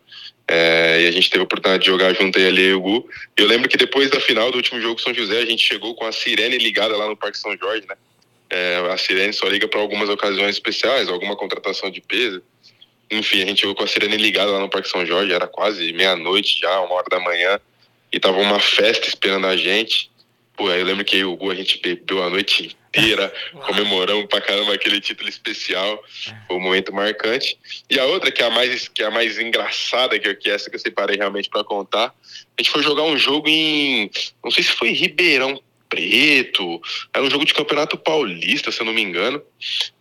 É, 0.50 1.02
e 1.02 1.06
a 1.06 1.10
gente 1.10 1.28
teve 1.28 1.40
a 1.42 1.44
oportunidade 1.44 1.82
de 1.84 1.90
jogar 1.90 2.14
junto 2.14 2.38
aí 2.38 2.46
ali 2.46 2.62
e 2.68 2.72
o 2.72 2.80
Gu. 2.80 3.08
Eu 3.36 3.46
lembro 3.46 3.68
que 3.68 3.76
depois 3.76 4.10
da 4.10 4.18
final 4.18 4.50
do 4.50 4.56
último 4.56 4.80
jogo 4.80 4.98
São 5.00 5.12
José, 5.12 5.38
a 5.38 5.44
gente 5.44 5.62
chegou 5.62 5.94
com 5.94 6.06
a 6.06 6.12
sirene 6.12 6.56
ligada 6.56 6.96
lá 6.96 7.06
no 7.06 7.16
Parque 7.16 7.36
São 7.38 7.54
Jorge, 7.56 7.86
né? 7.86 7.94
É, 8.50 8.76
a 8.90 8.96
sirene 8.96 9.32
só 9.32 9.46
liga 9.46 9.68
para 9.68 9.80
algumas 9.80 10.08
ocasiões 10.08 10.54
especiais, 10.56 11.08
alguma 11.08 11.36
contratação 11.36 11.90
de 11.90 12.00
peso. 12.00 12.42
Enfim, 13.10 13.42
a 13.42 13.46
gente 13.46 13.60
chegou 13.60 13.74
com 13.74 13.84
a 13.84 13.86
sirene 13.86 14.16
ligada 14.16 14.50
lá 14.50 14.58
no 14.58 14.68
Parque 14.68 14.88
São 14.88 15.04
Jorge, 15.04 15.32
era 15.32 15.46
quase 15.46 15.92
meia-noite 15.92 16.60
já, 16.60 16.80
uma 16.80 16.94
hora 16.94 17.06
da 17.10 17.20
manhã, 17.20 17.60
e 18.12 18.20
tava 18.20 18.38
uma 18.38 18.60
festa 18.60 19.08
esperando 19.08 19.46
a 19.46 19.56
gente. 19.56 20.10
Pô, 20.56 20.68
aí 20.68 20.80
eu 20.80 20.86
lembro 20.86 21.04
que 21.04 21.16
eu 21.16 21.20
e 21.20 21.24
o 21.24 21.36
Gu, 21.36 21.50
a 21.50 21.54
gente 21.54 21.80
bebeu 21.80 22.22
a 22.22 22.28
noite 22.28 22.76
inteira, 22.88 23.32
comemoramos 23.66 24.26
pra 24.26 24.40
caramba 24.40 24.74
aquele 24.74 25.00
título 25.00 25.28
especial. 25.28 26.02
Foi 26.46 26.56
um 26.56 26.60
momento 26.60 26.92
marcante. 26.92 27.56
E 27.88 27.98
a 27.98 28.04
outra, 28.06 28.30
que 28.30 28.42
é 28.42 28.46
a 28.46 28.50
mais, 28.50 28.88
que 28.88 29.02
é 29.02 29.06
a 29.06 29.10
mais 29.10 29.38
engraçada, 29.38 30.18
que, 30.18 30.34
que 30.34 30.50
é 30.50 30.54
essa 30.54 30.68
que 30.68 30.76
eu 30.76 30.80
separei 30.80 31.16
realmente 31.16 31.48
para 31.48 31.62
contar, 31.64 32.06
a 32.06 32.62
gente 32.62 32.70
foi 32.70 32.82
jogar 32.82 33.04
um 33.04 33.16
jogo 33.16 33.48
em. 33.48 34.10
Não 34.42 34.50
sei 34.50 34.64
se 34.64 34.70
foi 34.70 34.90
Ribeirão 34.90 35.62
Preto. 35.88 36.80
Era 37.14 37.24
um 37.24 37.30
jogo 37.30 37.44
de 37.44 37.54
campeonato 37.54 37.96
paulista, 37.96 38.70
se 38.70 38.80
eu 38.80 38.86
não 38.86 38.92
me 38.92 39.02
engano. 39.02 39.42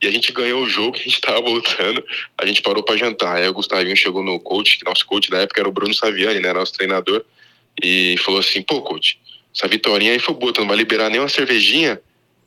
E 0.01 0.07
a 0.07 0.11
gente 0.11 0.31
ganhou 0.31 0.63
o 0.63 0.69
jogo, 0.69 0.97
a 0.99 1.01
gente 1.01 1.21
tava 1.21 1.41
voltando, 1.41 2.03
a 2.37 2.45
gente 2.45 2.61
parou 2.61 2.83
para 2.83 2.97
jantar. 2.97 3.37
Aí 3.37 3.47
o 3.47 3.53
Gustavinho 3.53 3.95
chegou 3.95 4.23
no 4.23 4.39
coach, 4.39 4.77
que 4.77 4.85
nosso 4.85 5.05
coach 5.05 5.29
da 5.29 5.39
época 5.39 5.61
era 5.61 5.69
o 5.69 5.71
Bruno 5.71 5.93
Saviani, 5.93 6.39
né? 6.39 6.53
Nosso 6.53 6.73
treinador, 6.73 7.23
e 7.81 8.15
falou 8.19 8.39
assim: 8.39 8.61
pô, 8.61 8.81
coach, 8.81 9.19
essa 9.55 9.67
vitória 9.67 10.11
aí 10.11 10.19
foi 10.19 10.35
boa, 10.35 10.53
tu 10.53 10.61
não 10.61 10.67
vai 10.67 10.77
liberar 10.77 11.09
nem 11.09 11.19
uma 11.19 11.29
cervejinha? 11.29 11.99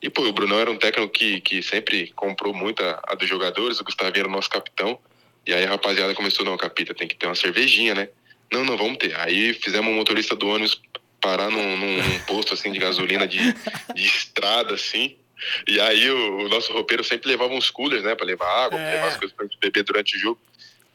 E, 0.03 0.09
pô, 0.09 0.23
o 0.23 0.33
Bruno 0.33 0.59
era 0.59 0.71
um 0.71 0.77
técnico 0.77 1.13
que, 1.13 1.41
que 1.41 1.63
sempre 1.63 2.11
comprou 2.17 2.55
muito 2.55 2.83
a, 2.83 3.03
a 3.09 3.15
dos 3.15 3.29
jogadores, 3.29 3.81
o 3.81 3.85
Gustavinho 3.85 4.21
era 4.21 4.29
o 4.29 4.33
nosso 4.33 4.49
capitão. 4.49 4.99
E 5.47 5.53
aí 5.53 5.65
a 5.65 5.71
rapaziada 5.71 6.15
começou, 6.15 6.45
não, 6.45 6.57
capita, 6.57 6.95
tem 6.95 7.09
que 7.09 7.17
ter 7.17 7.27
uma 7.27 7.35
cervejinha, 7.35 7.95
né? 7.95 8.09
Não, 8.53 8.65
não, 8.65 8.77
vamos 8.77 8.99
ter. 8.99 9.15
Aí 9.17 9.55
fizemos 9.55 9.91
um 9.91 9.97
motorista 9.97 10.35
do 10.35 10.49
ônibus 10.49 10.81
parar 11.21 11.51
num, 11.51 11.77
num 11.77 12.19
posto 12.21 12.55
assim 12.55 12.73
de 12.73 12.79
gasolina 12.79 13.27
de, 13.27 13.39
de 13.95 14.05
estrada, 14.05 14.75
assim. 14.75 15.17
E 15.67 15.81
aí 15.81 16.11
o, 16.11 16.45
o, 16.45 16.49
nosso 16.49 16.73
roupeiro 16.73 17.03
sempre 17.03 17.29
levava 17.29 17.55
uns 17.55 17.71
coolers, 17.71 18.03
né? 18.03 18.15
Pra 18.15 18.27
levar 18.27 18.47
água, 18.65 18.79
é. 18.79 18.83
pra 18.83 18.95
levar 18.95 19.09
as 19.09 19.17
coisas 19.17 19.37
pra 19.37 19.47
gente 19.47 19.59
beber 19.59 19.83
durante 19.83 20.17
o 20.17 20.21
jogo. 20.21 20.41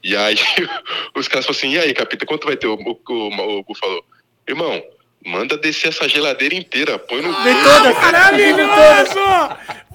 E 0.04 0.16
aí 0.16 0.36
os 1.16 1.28
caras 1.28 1.46
falaram 1.46 1.52
assim, 1.52 1.72
e 1.72 1.80
aí, 1.80 1.94
capita, 1.94 2.26
quanto 2.26 2.46
vai 2.46 2.56
ter? 2.56 2.68
O, 2.68 2.76
o, 2.76 3.00
o, 3.08 3.66
o 3.68 3.76
falou, 3.76 4.06
irmão, 4.48 4.84
Manda 5.26 5.58
descer 5.58 5.88
essa 5.88 6.08
geladeira 6.08 6.54
inteira, 6.54 7.00
põe 7.00 7.20
no 7.20 7.34
Vem 7.44 7.56
toda, 7.64 7.94
maravilhoso! 7.96 9.20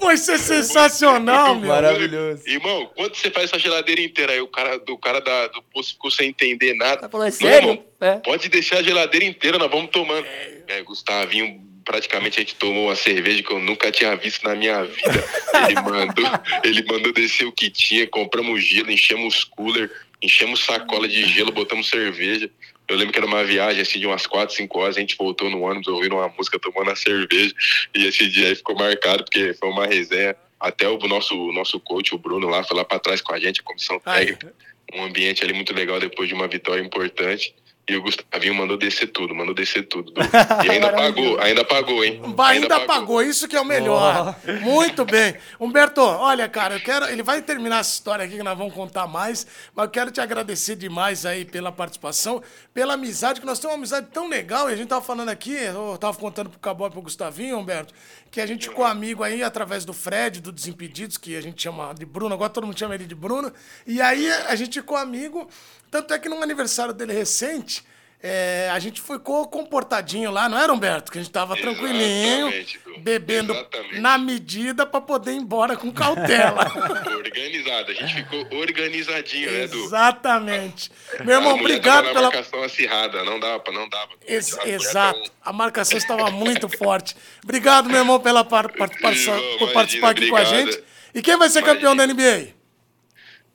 Vai 0.00 0.16
ser 0.16 0.38
sensacional, 0.38 1.54
meu. 1.54 1.68
Maravilhoso. 1.68 2.42
Irmão, 2.46 2.90
quanto 2.96 3.16
você 3.16 3.30
faz 3.30 3.44
essa 3.44 3.58
geladeira 3.58 4.00
inteira? 4.00 4.32
Aí 4.32 4.40
o 4.40 4.48
cara 4.48 4.78
do 4.78 4.98
cara 4.98 5.20
da, 5.20 5.46
do 5.46 5.62
posto 5.62 5.92
ficou 5.92 6.10
sem 6.10 6.30
entender 6.30 6.74
nada. 6.74 7.02
Tá 7.02 7.08
falando 7.08 7.28
é 7.28 7.30
sério? 7.30 7.70
Irmão, 7.70 7.84
é. 8.00 8.14
Pode 8.16 8.48
deixar 8.48 8.78
a 8.78 8.82
geladeira 8.82 9.24
inteira, 9.24 9.56
nós 9.56 9.70
vamos 9.70 9.90
tomando. 9.90 10.26
É, 10.26 10.78
é 10.78 10.82
Gustavinho 10.82 11.70
praticamente 11.84 12.38
a 12.38 12.42
gente 12.42 12.54
tomou 12.54 12.86
uma 12.86 12.96
cerveja 12.96 13.42
que 13.42 13.52
eu 13.52 13.58
nunca 13.58 13.90
tinha 13.90 14.14
visto 14.16 14.44
na 14.44 14.54
minha 14.54 14.84
vida. 14.84 15.24
Ele 15.68 15.74
mandou, 15.82 16.24
ele 16.62 16.84
mandou 16.84 17.12
descer 17.12 17.46
o 17.46 17.52
que 17.52 17.70
tinha, 17.70 18.06
compramos 18.06 18.62
gelo, 18.64 18.90
enchemos 18.90 19.44
cooler, 19.44 19.90
enchemos 20.22 20.64
sacola 20.64 21.08
de 21.08 21.24
gelo, 21.26 21.50
botamos 21.50 21.88
cerveja. 21.88 22.50
Eu 22.90 22.96
lembro 22.96 23.12
que 23.12 23.18
era 23.20 23.26
uma 23.26 23.44
viagem 23.44 23.80
assim 23.80 24.00
de 24.00 24.06
umas 24.06 24.26
4, 24.26 24.52
5 24.52 24.78
horas, 24.80 24.96
a 24.96 25.00
gente 25.00 25.16
voltou 25.16 25.48
no 25.48 25.60
ônibus 25.60 25.86
ouvindo 25.86 26.16
uma 26.16 26.28
música, 26.28 26.58
tomando 26.58 26.90
a 26.90 26.96
cerveja. 26.96 27.54
E 27.94 28.04
esse 28.04 28.28
dia 28.28 28.48
aí 28.48 28.54
ficou 28.56 28.74
marcado, 28.74 29.22
porque 29.22 29.54
foi 29.54 29.68
uma 29.68 29.86
resenha. 29.86 30.34
Até 30.58 30.88
o 30.88 30.98
nosso, 30.98 31.34
nosso 31.52 31.78
coach, 31.78 32.12
o 32.14 32.18
Bruno, 32.18 32.48
lá, 32.48 32.64
foi 32.64 32.76
lá 32.76 32.84
para 32.84 32.98
trás 32.98 33.20
com 33.20 33.32
a 33.32 33.38
gente, 33.38 33.60
a 33.60 33.62
comissão 33.62 34.00
técnica. 34.00 34.52
Um 34.92 35.04
ambiente 35.04 35.44
ali 35.44 35.52
muito 35.52 35.72
legal 35.72 36.00
depois 36.00 36.28
de 36.28 36.34
uma 36.34 36.48
vitória 36.48 36.82
importante. 36.82 37.54
E 37.90 37.96
o 37.96 38.02
Gustavinho 38.02 38.54
mandou 38.54 38.76
descer 38.76 39.08
tudo, 39.08 39.34
mandou 39.34 39.52
descer 39.52 39.82
tudo. 39.82 40.12
E 40.64 40.70
ainda 40.70 40.92
pagou, 40.92 41.40
ainda 41.40 41.64
pagou, 41.64 42.04
hein? 42.04 42.20
Ainda, 42.22 42.44
ainda 42.44 42.80
pagou. 42.80 42.86
pagou. 42.86 43.22
isso 43.22 43.48
que 43.48 43.56
é 43.56 43.60
o 43.60 43.64
melhor. 43.64 44.36
Oh. 44.46 44.52
Muito 44.64 45.04
bem. 45.04 45.34
Humberto, 45.58 46.00
olha, 46.00 46.48
cara, 46.48 46.76
eu 46.76 46.80
quero. 46.80 47.06
Ele 47.06 47.22
vai 47.22 47.42
terminar 47.42 47.80
essa 47.80 47.94
história 47.94 48.24
aqui 48.24 48.36
que 48.36 48.42
nós 48.42 48.56
vamos 48.56 48.72
contar 48.74 49.08
mais, 49.08 49.44
mas 49.74 49.86
eu 49.86 49.90
quero 49.90 50.10
te 50.12 50.20
agradecer 50.20 50.76
demais 50.76 51.26
aí 51.26 51.44
pela 51.44 51.72
participação, 51.72 52.40
pela 52.72 52.94
amizade, 52.94 53.40
que 53.40 53.46
nós 53.46 53.58
temos 53.58 53.74
uma 53.74 53.80
amizade 53.80 54.06
tão 54.12 54.28
legal, 54.28 54.70
e 54.70 54.72
a 54.72 54.76
gente 54.76 54.88
tava 54.88 55.04
falando 55.04 55.30
aqui, 55.30 55.52
eu 55.52 55.98
tava 55.98 56.16
contando 56.16 56.48
pro 56.48 56.60
Cabó 56.60 56.86
e 56.86 56.90
pro 56.90 57.02
Gustavinho, 57.02 57.58
Humberto, 57.58 57.92
que 58.30 58.40
a 58.40 58.46
gente 58.46 58.68
ficou 58.68 58.84
amigo 58.84 59.24
aí 59.24 59.42
através 59.42 59.84
do 59.84 59.92
Fred, 59.92 60.40
do 60.40 60.52
Desimpedidos, 60.52 61.16
que 61.16 61.36
a 61.36 61.40
gente 61.40 61.60
chama 61.60 61.92
de 61.92 62.06
Bruno, 62.06 62.34
agora 62.34 62.50
todo 62.50 62.66
mundo 62.66 62.78
chama 62.78 62.94
ele 62.94 63.06
de 63.06 63.14
Bruno, 63.14 63.52
e 63.86 64.00
aí 64.00 64.30
a 64.30 64.54
gente 64.54 64.80
ficou 64.80 64.96
amigo 64.96 65.48
tanto 65.90 66.14
é 66.14 66.18
que 66.18 66.28
no 66.28 66.42
aniversário 66.42 66.94
dele 66.94 67.12
recente, 67.12 67.84
é, 68.22 68.68
a 68.70 68.78
gente 68.78 69.00
ficou 69.00 69.48
comportadinho 69.48 70.30
lá, 70.30 70.46
não 70.46 70.58
era, 70.58 70.70
Humberto? 70.70 71.10
Que 71.10 71.18
a 71.18 71.22
gente 71.22 71.32
tava 71.32 71.56
tranquilinho, 71.56 72.52
bebendo 72.98 73.54
Exatamente. 73.54 73.98
na 73.98 74.18
medida 74.18 74.84
para 74.84 75.00
poder 75.00 75.32
ir 75.32 75.36
embora 75.36 75.74
com 75.74 75.90
cautela. 75.90 76.70
Organizado, 77.16 77.90
a 77.90 77.94
gente 77.94 78.14
ficou 78.14 78.46
organizadinho, 78.58 79.50
né, 79.50 79.64
Edu? 79.64 79.84
Exatamente. 79.84 80.92
Meu 81.24 81.36
irmão, 81.36 81.54
obrigado 81.54 82.12
pela. 82.12 82.28
A 82.28 82.30
marcação 82.30 82.62
acirrada, 82.62 83.24
não 83.24 83.40
dava, 83.40 83.64
não 83.72 83.88
dava. 83.88 84.10
Ex 84.26 84.58
exato, 84.66 85.32
a 85.42 85.52
marcação 85.52 85.96
estava 85.96 86.30
muito 86.30 86.68
forte. 86.68 87.16
Obrigado, 87.42 87.88
meu 87.88 88.00
irmão, 88.00 88.20
pela 88.20 88.44
participação, 88.44 89.40
por 89.58 89.72
participar 89.72 90.10
aqui 90.10 90.26
obrigado. 90.26 90.46
com 90.46 90.54
a 90.54 90.58
gente. 90.58 90.84
E 91.14 91.22
quem 91.22 91.38
vai 91.38 91.48
ser 91.48 91.60
imagina. 91.60 91.74
campeão 91.74 91.96
da 91.96 92.06
NBA? 92.06 92.59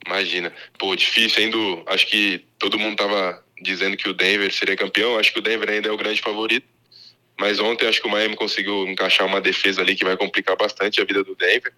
Imagina. 0.05 0.53
Pô, 0.77 0.95
difícil 0.95 1.43
ainda. 1.43 1.57
Acho 1.87 2.07
que 2.07 2.45
todo 2.59 2.79
mundo 2.79 2.95
tava 2.95 3.43
dizendo 3.61 3.97
que 3.97 4.09
o 4.09 4.13
Denver 4.13 4.51
seria 4.53 4.75
campeão. 4.75 5.17
Acho 5.17 5.33
que 5.33 5.39
o 5.39 5.41
Denver 5.41 5.69
ainda 5.69 5.89
é 5.89 5.91
o 5.91 5.97
grande 5.97 6.21
favorito. 6.21 6.67
Mas 7.39 7.59
ontem 7.59 7.87
acho 7.87 8.01
que 8.01 8.07
o 8.07 8.11
Miami 8.11 8.35
conseguiu 8.35 8.87
encaixar 8.87 9.27
uma 9.27 9.41
defesa 9.41 9.81
ali 9.81 9.95
que 9.95 10.05
vai 10.05 10.15
complicar 10.15 10.55
bastante 10.55 11.01
a 11.01 11.05
vida 11.05 11.23
do 11.23 11.35
Denver. 11.35 11.73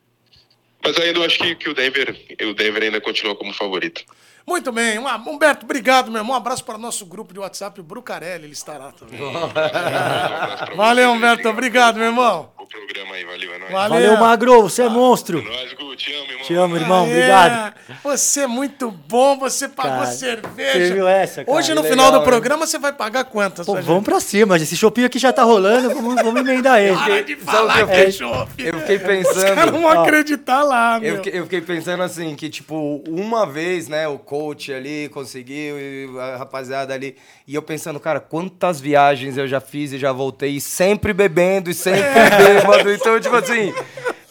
Mas 0.84 0.98
ainda 1.00 1.26
acho 1.26 1.40
que, 1.40 1.56
que 1.56 1.70
o, 1.70 1.74
Denver, 1.74 2.16
o 2.42 2.54
Denver 2.54 2.84
ainda 2.84 3.02
continua 3.02 3.36
como 3.36 3.54
favorito. 3.54 4.04
Muito 4.48 4.72
bem. 4.72 4.98
Humberto, 4.98 5.66
obrigado, 5.66 6.10
meu 6.10 6.22
irmão. 6.22 6.34
Um 6.34 6.38
abraço 6.38 6.64
para 6.64 6.76
o 6.76 6.80
nosso 6.80 7.06
grupo 7.06 7.34
de 7.34 7.40
WhatsApp, 7.40 7.82
o 7.82 7.84
Brucarelli, 7.84 8.46
ele 8.46 8.54
estará 8.54 8.94
também. 8.94 9.20
Valeu, 10.76 11.12
Humberto. 11.12 11.50
Obrigado, 11.50 11.98
meu 11.98 12.06
irmão. 12.06 12.50
O 12.58 12.66
programa 12.68 13.16
aí, 13.16 13.24
valeu, 13.24 13.54
é 13.54 13.60
nóis. 13.60 13.72
Valeu, 13.72 13.90
valeu 13.90 14.18
Magro, 14.18 14.62
você 14.64 14.84
é 14.84 14.90
monstro. 14.90 15.40
É 15.40 15.42
nóis, 15.42 15.74
Gu, 15.74 15.96
te 15.96 16.14
amo, 16.14 16.32
irmão. 16.32 16.44
Te 16.44 16.54
amo, 16.54 16.76
irmão, 16.76 17.04
obrigado. 17.06 17.74
Você 18.04 18.42
é 18.42 18.48
muito 18.48 18.92
bom, 18.92 19.38
você 19.38 19.70
pagou 19.70 20.00
cara, 20.00 20.06
cerveja. 20.08 20.74
Você 20.74 20.94
viu 20.94 21.08
essa, 21.08 21.46
cara? 21.46 21.58
Hoje, 21.58 21.74
no 21.74 21.82
legal, 21.82 21.98
final 21.98 22.12
do 22.12 22.26
programa, 22.26 22.68
você 22.68 22.78
vai 22.78 22.92
pagar 22.92 23.24
quantas? 23.24 23.66
Pô, 23.66 23.82
vamos 23.82 24.04
pra 24.04 24.20
cima, 24.20 24.58
esse 24.58 24.76
shopping 24.76 25.06
aqui 25.06 25.18
já 25.18 25.32
tá 25.32 25.44
rolando, 25.44 25.90
vamos, 25.92 26.16
vamos 26.16 26.42
emendar 26.42 26.82
ele. 26.82 26.98
Para 26.98 27.22
de 27.22 27.36
falar 27.38 27.80
eu, 27.80 27.88
fiquei, 27.88 28.70
eu 28.70 28.80
fiquei 28.80 29.00
pensando... 29.00 29.38
Os 29.38 29.44
caras 29.44 29.72
vão 29.72 29.88
acreditar 29.88 30.64
lá, 30.64 31.00
meu. 31.00 31.10
Eu 31.10 31.24
fiquei, 31.24 31.40
eu 31.40 31.44
fiquei 31.44 31.62
pensando 31.62 32.04
assim, 32.04 32.36
que 32.36 32.50
tipo, 32.50 33.02
uma 33.08 33.46
vez, 33.46 33.88
né, 33.88 34.10
o 34.10 34.20
coach 34.38 34.72
ali 34.72 35.10
conseguiu, 35.10 35.80
e 35.80 36.20
a 36.20 36.38
rapaziada 36.38 36.94
ali. 36.94 37.16
E 37.48 37.56
eu 37.56 37.62
pensando, 37.62 38.00
cara, 38.00 38.20
quantas 38.20 38.80
viagens 38.80 39.36
eu 39.36 39.48
já 39.48 39.60
fiz 39.60 39.92
e 39.92 39.98
já 39.98 40.12
voltei, 40.12 40.60
sempre 40.60 41.12
bebendo 41.12 41.72
e 41.72 41.74
sempre 41.74 42.02
é. 42.06 42.60
bêbado. 42.60 42.92
Então, 42.92 43.20
tipo 43.20 43.36
assim. 43.36 43.74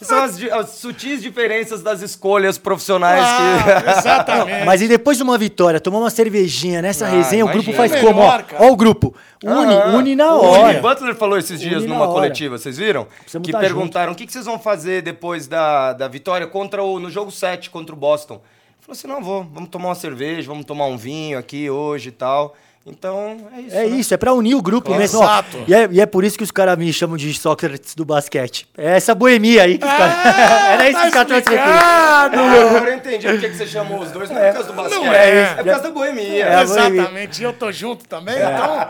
São 0.00 0.22
as, 0.22 0.40
as, 0.40 0.70
sutis 0.72 1.22
diferenças 1.22 1.82
das 1.82 2.02
escolhas 2.02 2.58
profissionais 2.58 3.24
ah, 3.24 3.82
que. 3.82 3.90
Exatamente. 3.98 4.64
Mas 4.66 4.82
e 4.82 4.86
depois 4.86 5.16
de 5.16 5.22
uma 5.22 5.38
vitória, 5.38 5.80
tomar 5.80 5.98
uma 5.98 6.10
cervejinha 6.10 6.82
nessa 6.82 7.06
ah, 7.06 7.08
resenha, 7.08 7.40
imagina. 7.40 7.50
o 7.50 7.64
grupo 7.64 7.72
faz 7.72 8.00
como? 8.00 8.20
Ó, 8.20 8.40
ó, 8.58 8.70
o 8.70 8.76
grupo. 8.76 9.14
Une, 9.42 9.74
ah, 9.74 9.96
une 9.96 10.14
na 10.14 10.34
hora. 10.34 10.78
O 10.78 10.82
Butler 10.82 11.14
falou 11.16 11.38
esses 11.38 11.58
dias 11.58 11.82
une 11.82 11.88
numa 11.88 12.06
coletiva, 12.06 12.58
vocês 12.58 12.76
viram? 12.76 13.08
que 13.42 13.50
tá 13.50 13.58
perguntaram 13.58 14.08
junto. 14.08 14.16
o 14.16 14.18
que, 14.18 14.26
que 14.26 14.32
vocês 14.32 14.44
vão 14.44 14.58
fazer 14.58 15.00
depois 15.02 15.48
da, 15.48 15.94
da 15.94 16.06
vitória 16.06 16.46
contra 16.46 16.82
o, 16.82 17.00
no 17.00 17.10
jogo 17.10 17.32
7 17.32 17.70
contra 17.70 17.94
o 17.94 17.98
Boston. 17.98 18.40
Falou 18.86 18.96
assim: 18.96 19.08
não, 19.08 19.20
vou, 19.20 19.42
vamos 19.42 19.68
tomar 19.68 19.88
uma 19.88 19.94
cerveja, 19.96 20.46
vamos 20.46 20.64
tomar 20.64 20.86
um 20.86 20.96
vinho 20.96 21.36
aqui 21.36 21.68
hoje 21.68 22.10
e 22.10 22.12
tal. 22.12 22.54
Então, 22.86 23.36
é 23.52 23.60
isso. 23.60 23.76
É 23.76 23.78
né? 23.78 23.86
isso, 23.86 24.14
é 24.14 24.16
pra 24.16 24.32
unir 24.32 24.54
o 24.54 24.62
grupo 24.62 24.94
é 24.94 24.98
mesmo. 24.98 25.20
Exato. 25.20 25.58
e, 25.66 25.74
é, 25.74 25.88
e 25.90 26.00
é 26.00 26.06
por 26.06 26.24
isso 26.24 26.38
que 26.38 26.44
os 26.44 26.52
caras 26.52 26.78
me 26.78 26.92
chamam 26.92 27.16
de 27.16 27.34
Sócrates 27.34 27.96
do 27.96 28.04
basquete. 28.04 28.68
É 28.78 28.96
essa 28.96 29.12
boemia 29.12 29.64
aí 29.64 29.76
que 29.76 29.84
os 29.84 29.90
caras. 29.90 30.14
É, 30.24 30.72
Era 30.74 30.90
isso 30.90 31.00
que 31.00 31.06
os 31.06 31.12
caras 31.12 31.38
estão 31.38 31.54
Agora 31.56 32.90
eu 32.90 32.96
entendi 32.96 33.26
por 33.26 33.40
que 33.40 33.48
você 33.52 33.66
chamou 33.66 34.00
os 34.00 34.12
dois, 34.12 34.30
não 34.30 34.38
é 34.38 34.48
por 34.48 34.54
causa 34.54 34.68
do 34.68 34.74
basquete. 34.74 34.98
Não 35.00 35.12
é, 35.12 35.28
é 35.28 35.54
por 35.54 35.64
causa 35.64 35.82
da 35.82 35.90
boemia. 35.90 36.46
É, 36.46 36.62
Exatamente. 36.62 37.40
E 37.40 37.44
eu 37.44 37.52
tô 37.52 37.72
junto 37.72 38.06
também. 38.06 38.36
Então, 38.36 38.86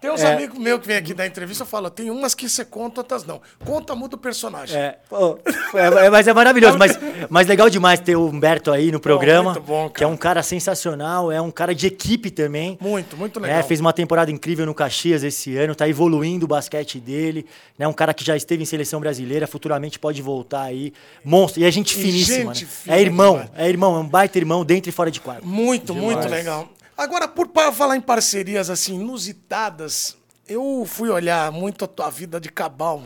tem 0.00 0.10
uns 0.10 0.22
é. 0.22 0.32
amigos 0.32 0.58
meus 0.58 0.80
que 0.80 0.86
vêm 0.86 0.96
aqui 0.96 1.12
dar 1.12 1.26
entrevista 1.26 1.64
e 1.64 1.66
falam: 1.66 1.90
tem 1.90 2.10
umas 2.10 2.34
que 2.34 2.48
você 2.48 2.64
conta, 2.64 3.00
outras 3.00 3.24
não. 3.24 3.40
Conta, 3.64 3.96
muda 3.96 4.14
o 4.14 4.18
personagem. 4.18 4.78
É, 4.78 4.96
pô, 5.08 5.38
é, 5.74 6.08
mas 6.08 6.28
é 6.28 6.32
maravilhoso. 6.32 6.78
mas, 6.78 6.98
mas 7.28 7.46
legal 7.48 7.68
demais 7.68 7.98
ter 7.98 8.14
o 8.14 8.26
Humberto 8.26 8.70
aí 8.70 8.92
no 8.92 9.00
programa. 9.00 9.52
Muito 9.52 9.62
bom, 9.62 9.88
cara. 9.88 9.92
Que 9.94 10.04
é 10.04 10.06
um 10.06 10.16
cara 10.16 10.42
sensacional, 10.42 11.32
é 11.32 11.40
um 11.40 11.50
cara 11.50 11.74
de 11.74 11.86
equipe 11.88 12.30
também. 12.30 12.78
Muito, 12.80 13.16
muito 13.16 13.39
legal. 13.40 13.58
É, 13.58 13.62
fez 13.62 13.80
uma 13.80 13.92
temporada 13.92 14.30
incrível 14.30 14.66
no 14.66 14.74
Caxias 14.74 15.22
esse 15.22 15.56
ano, 15.56 15.74
tá 15.74 15.88
evoluindo 15.88 16.44
o 16.44 16.48
basquete 16.48 17.00
dele, 17.00 17.46
né? 17.78 17.86
Um 17.88 17.92
cara 17.92 18.14
que 18.14 18.24
já 18.24 18.36
esteve 18.36 18.62
em 18.62 18.66
seleção 18.66 19.00
brasileira, 19.00 19.46
futuramente 19.46 19.98
pode 19.98 20.20
voltar 20.22 20.62
aí. 20.62 20.92
Monstro. 21.24 21.60
E 21.60 21.64
é 21.64 21.70
gente 21.70 21.94
finíssima. 21.94 22.54
Gente 22.54 22.68
né? 22.86 22.98
é 22.98 23.00
irmão, 23.00 23.50
é 23.56 23.68
irmão, 23.68 23.96
é 23.96 23.98
um 24.00 24.08
baita 24.08 24.38
irmão 24.38 24.64
dentro 24.64 24.88
e 24.88 24.92
fora 24.92 25.10
de 25.10 25.20
quadro. 25.20 25.46
Muito, 25.46 25.92
Demais. 25.92 26.14
muito 26.14 26.28
legal. 26.28 26.68
Agora, 26.96 27.26
por 27.26 27.48
falar 27.72 27.96
em 27.96 28.00
parcerias 28.00 28.68
assim 28.68 28.94
inusitadas, 28.94 30.16
eu 30.46 30.84
fui 30.86 31.08
olhar 31.08 31.50
muito 31.50 31.84
a 31.84 31.88
tua 31.88 32.10
vida 32.10 32.40
de 32.40 32.50
Cabal. 32.50 33.02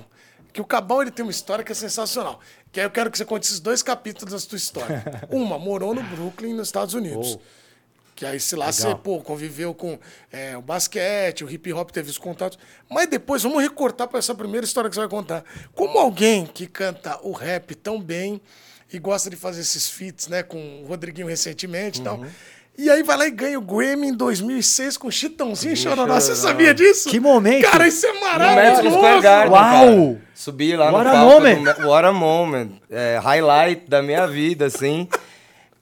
Que 0.53 0.61
o 0.61 0.65
Cabal 0.65 1.03
ele 1.03 1.11
tem 1.11 1.25
uma 1.25 1.31
história 1.31 1.65
que 1.65 1.73
é 1.73 1.75
sensacional. 1.75 2.41
Que 2.73 2.81
aí 2.81 2.87
eu 2.87 2.91
quero 2.91 3.11
que 3.11 3.17
você 3.17 3.25
conte 3.25 3.45
esses 3.45 3.61
dois 3.61 3.83
capítulos 3.83 4.43
da 4.43 4.49
tua 4.49 4.57
história. 4.57 5.05
Uma, 5.31 5.59
morou 5.59 5.95
no 5.95 6.03
Brooklyn, 6.03 6.55
nos 6.55 6.69
Estados 6.69 6.95
Unidos. 6.95 7.39
Oh 7.41 7.64
Que 8.15 8.25
aí, 8.25 8.39
se 8.39 8.55
lá 8.55 8.71
você, 8.71 8.95
pô, 8.95 9.21
conviveu 9.21 9.75
com 9.75 9.99
é, 10.33 10.57
o 10.57 10.63
basquete, 10.63 11.45
o 11.45 11.51
hip 11.51 11.73
hop, 11.73 11.91
teve 11.91 12.11
os 12.11 12.19
contatos. 12.19 12.59
Mas 12.89 13.09
depois, 13.09 13.43
vamos 13.43 13.61
recortar 13.61 14.07
para 14.07 14.21
essa 14.21 14.35
primeira 14.35 14.65
história 14.65 14.89
que 14.89 14.95
você 14.95 15.01
vai 15.01 15.11
contar. 15.11 15.45
Como 15.75 15.99
alguém 15.99 16.47
que 16.47 16.67
canta 16.67 17.19
o 17.23 17.33
rap 17.33 17.75
tão 17.75 18.01
bem 18.01 18.41
e 18.93 18.99
gosta 19.01 19.29
de 19.29 19.35
fazer 19.37 19.63
esses 19.63 19.89
feats, 19.89 20.29
né, 20.29 20.45
com 20.45 20.83
o 20.83 20.87
Rodriguinho 20.87 21.27
recentemente 21.27 22.01
e 22.01 22.05
tal. 22.05 22.25
E 22.77 22.91
aí 22.91 23.05
vai 23.05 23.17
lá 23.17 23.27
e 23.27 23.31
ganha 23.31 23.57
o 23.57 23.63
Grammy 23.63 24.09
em 24.09 24.13
2006 24.13 24.97
com 24.97 25.09
Chitãozinho 25.09 25.75
e 25.75 25.77
Chororó. 25.77 26.15
Você 26.15 26.35
sabia 26.35 26.75
disso? 26.75 27.09
Que 27.09 27.21
momento! 27.21 27.71
Cara, 27.71 27.87
isso 27.87 28.05
é 28.05 28.13
No 28.13 28.21
Madison 28.21 28.91
Square 28.91 28.97
maravilhoso! 28.97 29.23
Garden, 29.23 29.53
Uau! 29.53 30.15
cara. 30.15 30.25
Subi 30.35 30.77
lá 30.77 30.91
What 30.91 31.05
no 31.05 31.11
a 31.11 31.13
palco 31.13 31.33
moment. 31.33 31.65
do 31.65 31.89
What 31.89 32.07
a 32.07 32.13
moment. 32.13 32.71
É, 32.91 33.21
highlight 33.23 33.89
da 33.89 34.03
minha 34.03 34.27
vida, 34.27 34.67
assim. 34.67 35.09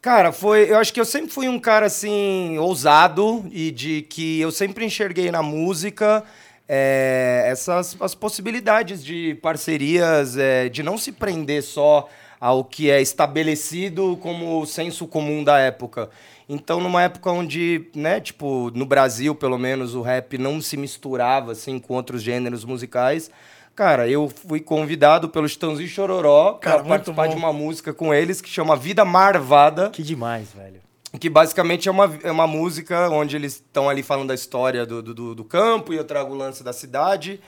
Cara, 0.03 0.33
foi. 0.33 0.69
Eu 0.69 0.79
acho 0.79 0.93
que 0.93 0.99
eu 1.01 1.05
sempre 1.05 1.31
fui 1.31 1.49
um 1.49 1.61
cara 1.61 1.87
assim, 1.87 2.59
ousado 2.59 3.45
e 3.53 3.71
de 3.71 4.03
que 4.03 4.41
eu 4.41 4.51
sempre 4.51 4.85
enxerguei 4.85 5.31
na 5.31 5.45
música 5.45 6.25
é, 6.69 7.45
essas 7.47 7.97
as 8.01 8.13
possibilidades 8.13 9.05
de 9.05 9.37
parcerias, 9.37 10.37
é, 10.37 10.69
de 10.69 10.83
não 10.83 10.99
se 10.99 11.13
prender 11.13 11.63
só 11.63 12.09
ao 12.41 12.65
que 12.65 12.91
é 12.91 13.01
estabelecido 13.01 14.19
como 14.21 14.67
senso 14.67 15.07
comum 15.07 15.45
da 15.45 15.61
época. 15.61 16.11
Então, 16.49 16.81
numa 16.81 17.05
época 17.05 17.31
onde, 17.31 17.87
né, 17.95 18.21
tipo, 18.21 18.73
no 18.75 18.85
Brasil, 18.85 19.37
pelo 19.37 19.57
menos, 19.57 19.95
o 19.95 20.03
rap 20.03 20.37
não 20.37 20.61
se 20.61 20.77
misturava, 20.77 21.53
assim, 21.53 21.79
com 21.79 21.95
outros 21.95 22.21
gêneros 22.21 22.65
musicais, 22.65 23.31
cara, 23.75 24.09
eu 24.09 24.29
fui 24.49 24.61
convidado 24.61 25.29
pelo 25.29 25.49
Chitãozinho 25.49 25.87
e 25.87 25.89
Chororó 25.91 26.55
para 26.55 26.83
participar 26.85 27.25
bom. 27.27 27.31
de 27.35 27.37
uma 27.37 27.53
música 27.53 27.93
com 27.93 28.13
eles 28.13 28.41
que 28.41 28.49
chama 28.49 28.77
Vida 28.77 29.05
Marvada, 29.05 29.91
Que 29.91 30.03
demais, 30.03 30.49
velho. 30.53 30.81
que 31.21 31.29
basicamente 31.31 31.89
é 31.89 31.91
uma, 31.93 32.11
é 32.23 32.31
uma 32.31 32.47
música 32.47 33.09
onde 33.11 33.37
eles 33.37 33.55
estão 33.55 33.89
ali 33.89 34.03
falando 34.03 34.29
da 34.29 34.35
história 34.35 34.85
do, 34.87 35.03
do, 35.03 35.15
do- 35.15 35.35
do 35.35 35.45
campo 35.45 35.93
e 35.93 35.97
eu 35.97 36.05
trago 36.05 36.33
o 36.35 36.37
lance 36.37 36.63
da 36.65 36.73
cidade. 36.73 37.41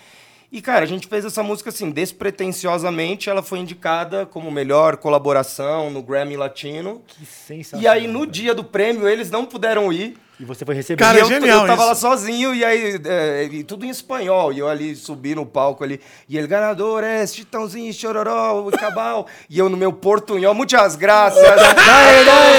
E, 0.53 0.61
cara, 0.63 0.85
a 0.85 0.87
gente 0.87 1.09
fez 1.09 1.25
essa 1.25 1.43
música 1.43 1.71
assim, 1.71 1.91
despretensiosamente, 1.91 3.29
ela 3.29 3.43
foi 3.43 3.59
indicada 3.59 4.25
como 4.27 4.51
melhor 4.51 4.97
colaboração 4.99 5.91
no 5.91 6.03
Grammy 6.03 6.37
Latino. 6.37 7.03
Que 7.09 7.27
sensacional. 7.27 7.83
E 7.83 7.89
aí, 7.89 8.07
no 8.07 8.25
dia 8.27 8.55
do 8.55 8.63
prêmio, 8.63 9.09
eles 9.09 9.31
não 9.31 9.45
puderam 9.47 9.93
ir. 9.93 10.17
E 10.39 10.45
você 10.45 10.65
foi 10.65 10.75
receber. 10.75 11.03
Cara, 11.03 11.19
e 11.19 11.21
é 11.21 11.23
eu, 11.23 11.29
genial 11.29 11.61
eu 11.61 11.67
tava 11.67 11.83
isso. 11.83 11.89
lá 11.89 11.95
sozinho, 11.95 12.55
e 12.55 12.65
aí, 12.65 13.01
é, 13.05 13.45
e 13.45 13.63
tudo 13.63 13.87
em 13.87 13.89
espanhol. 13.89 14.53
E 14.53 14.59
eu 14.59 14.69
ali 14.69 14.97
subi 14.97 15.35
no 15.35 15.47
palco 15.47 15.85
ali. 15.85 16.01
E 16.29 16.37
ele, 16.37 16.49
ganador, 16.49 17.05
é 17.05 17.25
Chitãozinho, 17.25 17.93
Chororó, 17.93 18.69
Cabal. 18.73 19.27
e 19.49 19.59
eu 19.59 19.69
no 19.69 19.77
meu 19.77 19.93
portunhol, 19.93 20.53
muitas 20.53 20.97
graças. 20.97 21.41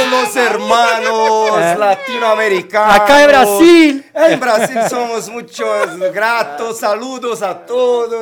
Los 0.10 0.36
hermanos 0.36 1.78
latino-americanos. 1.78 2.96
Acá 2.96 3.22
em 3.22 3.28
Brasil. 3.28 4.04
Em 4.16 4.38
Brasil 4.38 4.90
somos 4.90 5.28
muito 5.28 5.52
gratos, 6.14 6.78
saludos 6.78 7.44
a 7.44 7.54
todos. 7.54 8.22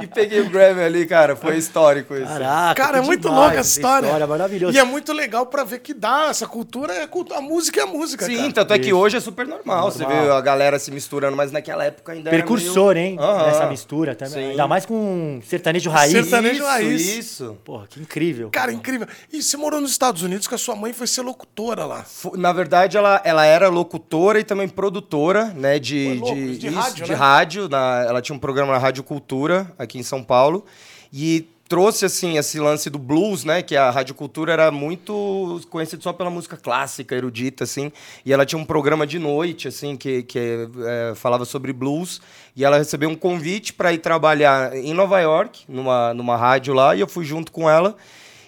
E 0.00 0.06
peguei 0.06 0.40
o 0.40 0.50
Grammy 0.50 0.82
ali, 0.82 1.06
cara. 1.06 1.34
Foi 1.34 1.56
histórico 1.56 2.14
isso. 2.14 2.26
Caraca. 2.26 2.74
Cara, 2.80 2.98
é 2.98 3.00
muito 3.00 3.22
demais 3.22 3.40
louca 3.40 3.58
essa 3.58 3.70
história. 3.70 4.06
História 4.06 4.26
maravilhosa. 4.26 4.76
E 4.76 4.78
é 4.78 4.84
muito 4.84 5.12
legal 5.12 5.46
pra 5.46 5.64
ver 5.64 5.80
que 5.80 5.92
dá 5.92 6.28
essa 6.30 6.46
cultura, 6.46 6.94
é 6.94 7.06
cultura, 7.06 7.40
a 7.40 7.42
música 7.42 7.80
é 7.80 7.82
a 7.82 7.86
música, 7.86 8.26
Sim, 8.26 8.36
cara. 8.36 8.52
tanto 8.52 8.74
é 8.74 8.83
que 8.84 8.92
hoje 8.92 9.16
é 9.16 9.20
super 9.20 9.46
normal, 9.46 9.90
Você 9.90 10.04
vê 10.06 10.30
a 10.30 10.40
galera 10.40 10.78
se 10.78 10.90
misturando, 10.90 11.36
mas 11.36 11.50
naquela 11.52 11.84
época 11.84 12.12
ainda 12.12 12.30
Precursor, 12.30 12.90
era 12.92 13.00
meio... 13.00 13.12
hein? 13.12 13.18
Aham. 13.20 13.46
Nessa 13.46 13.66
mistura 13.66 14.14
também. 14.14 14.34
Sim. 14.44 14.50
Ainda 14.50 14.66
mais 14.68 14.86
com 14.86 15.40
sertanejo 15.44 15.90
raiz. 15.90 16.12
Sertanejo 16.12 16.54
isso, 16.56 16.64
raiz. 16.66 17.16
Isso. 17.16 17.56
Porra, 17.64 17.86
que 17.86 18.00
incrível. 18.00 18.50
Cara, 18.50 18.72
incrível. 18.72 19.06
E 19.32 19.42
você 19.42 19.56
morou 19.56 19.80
nos 19.80 19.90
Estados 19.90 20.22
Unidos 20.22 20.46
que 20.46 20.54
a 20.54 20.58
sua 20.58 20.76
mãe 20.76 20.92
foi 20.92 21.06
ser 21.06 21.22
locutora 21.22 21.84
lá. 21.84 22.04
Na 22.34 22.52
verdade, 22.52 22.96
ela, 22.96 23.20
ela 23.24 23.44
era 23.44 23.68
locutora 23.68 24.38
e 24.40 24.44
também 24.44 24.68
produtora, 24.68 25.46
né? 25.54 25.78
De, 25.78 26.16
Pô, 26.20 26.26
louco, 26.26 26.34
de, 26.40 26.58
de 26.58 26.66
isso, 26.68 26.76
rádio, 26.78 27.04
de 27.04 27.10
né? 27.10 27.16
rádio. 27.16 27.68
na- 27.68 28.04
ela 28.08 28.20
tinha 28.22 28.34
um 28.36 28.38
programa 28.38 28.72
na 28.72 28.78
Rádio 28.78 29.02
Cultura, 29.02 29.70
aqui 29.78 29.98
em 29.98 30.02
São 30.02 30.22
Paulo. 30.22 30.64
E 31.12 31.48
trouxe, 31.74 32.04
assim, 32.04 32.38
esse 32.38 32.60
lance 32.60 32.88
do 32.88 33.00
blues, 33.00 33.44
né? 33.44 33.60
Que 33.60 33.74
a 33.74 33.90
Rádio 33.90 34.14
Cultura 34.14 34.52
era 34.52 34.70
muito 34.70 35.60
conhecida 35.70 36.00
só 36.00 36.12
pela 36.12 36.30
música 36.30 36.56
clássica, 36.56 37.16
erudita, 37.16 37.64
assim. 37.64 37.90
E 38.24 38.32
ela 38.32 38.46
tinha 38.46 38.56
um 38.56 38.64
programa 38.64 39.04
de 39.04 39.18
noite, 39.18 39.66
assim, 39.66 39.96
que, 39.96 40.22
que 40.22 40.68
eh, 40.86 41.14
falava 41.16 41.44
sobre 41.44 41.72
blues. 41.72 42.20
E 42.54 42.64
ela 42.64 42.78
recebeu 42.78 43.10
um 43.10 43.16
convite 43.16 43.72
para 43.72 43.92
ir 43.92 43.98
trabalhar 43.98 44.72
em 44.76 44.94
Nova 44.94 45.18
York, 45.18 45.64
numa, 45.68 46.14
numa 46.14 46.36
rádio 46.36 46.72
lá. 46.74 46.94
E 46.94 47.00
eu 47.00 47.08
fui 47.08 47.24
junto 47.24 47.50
com 47.50 47.68
ela. 47.68 47.96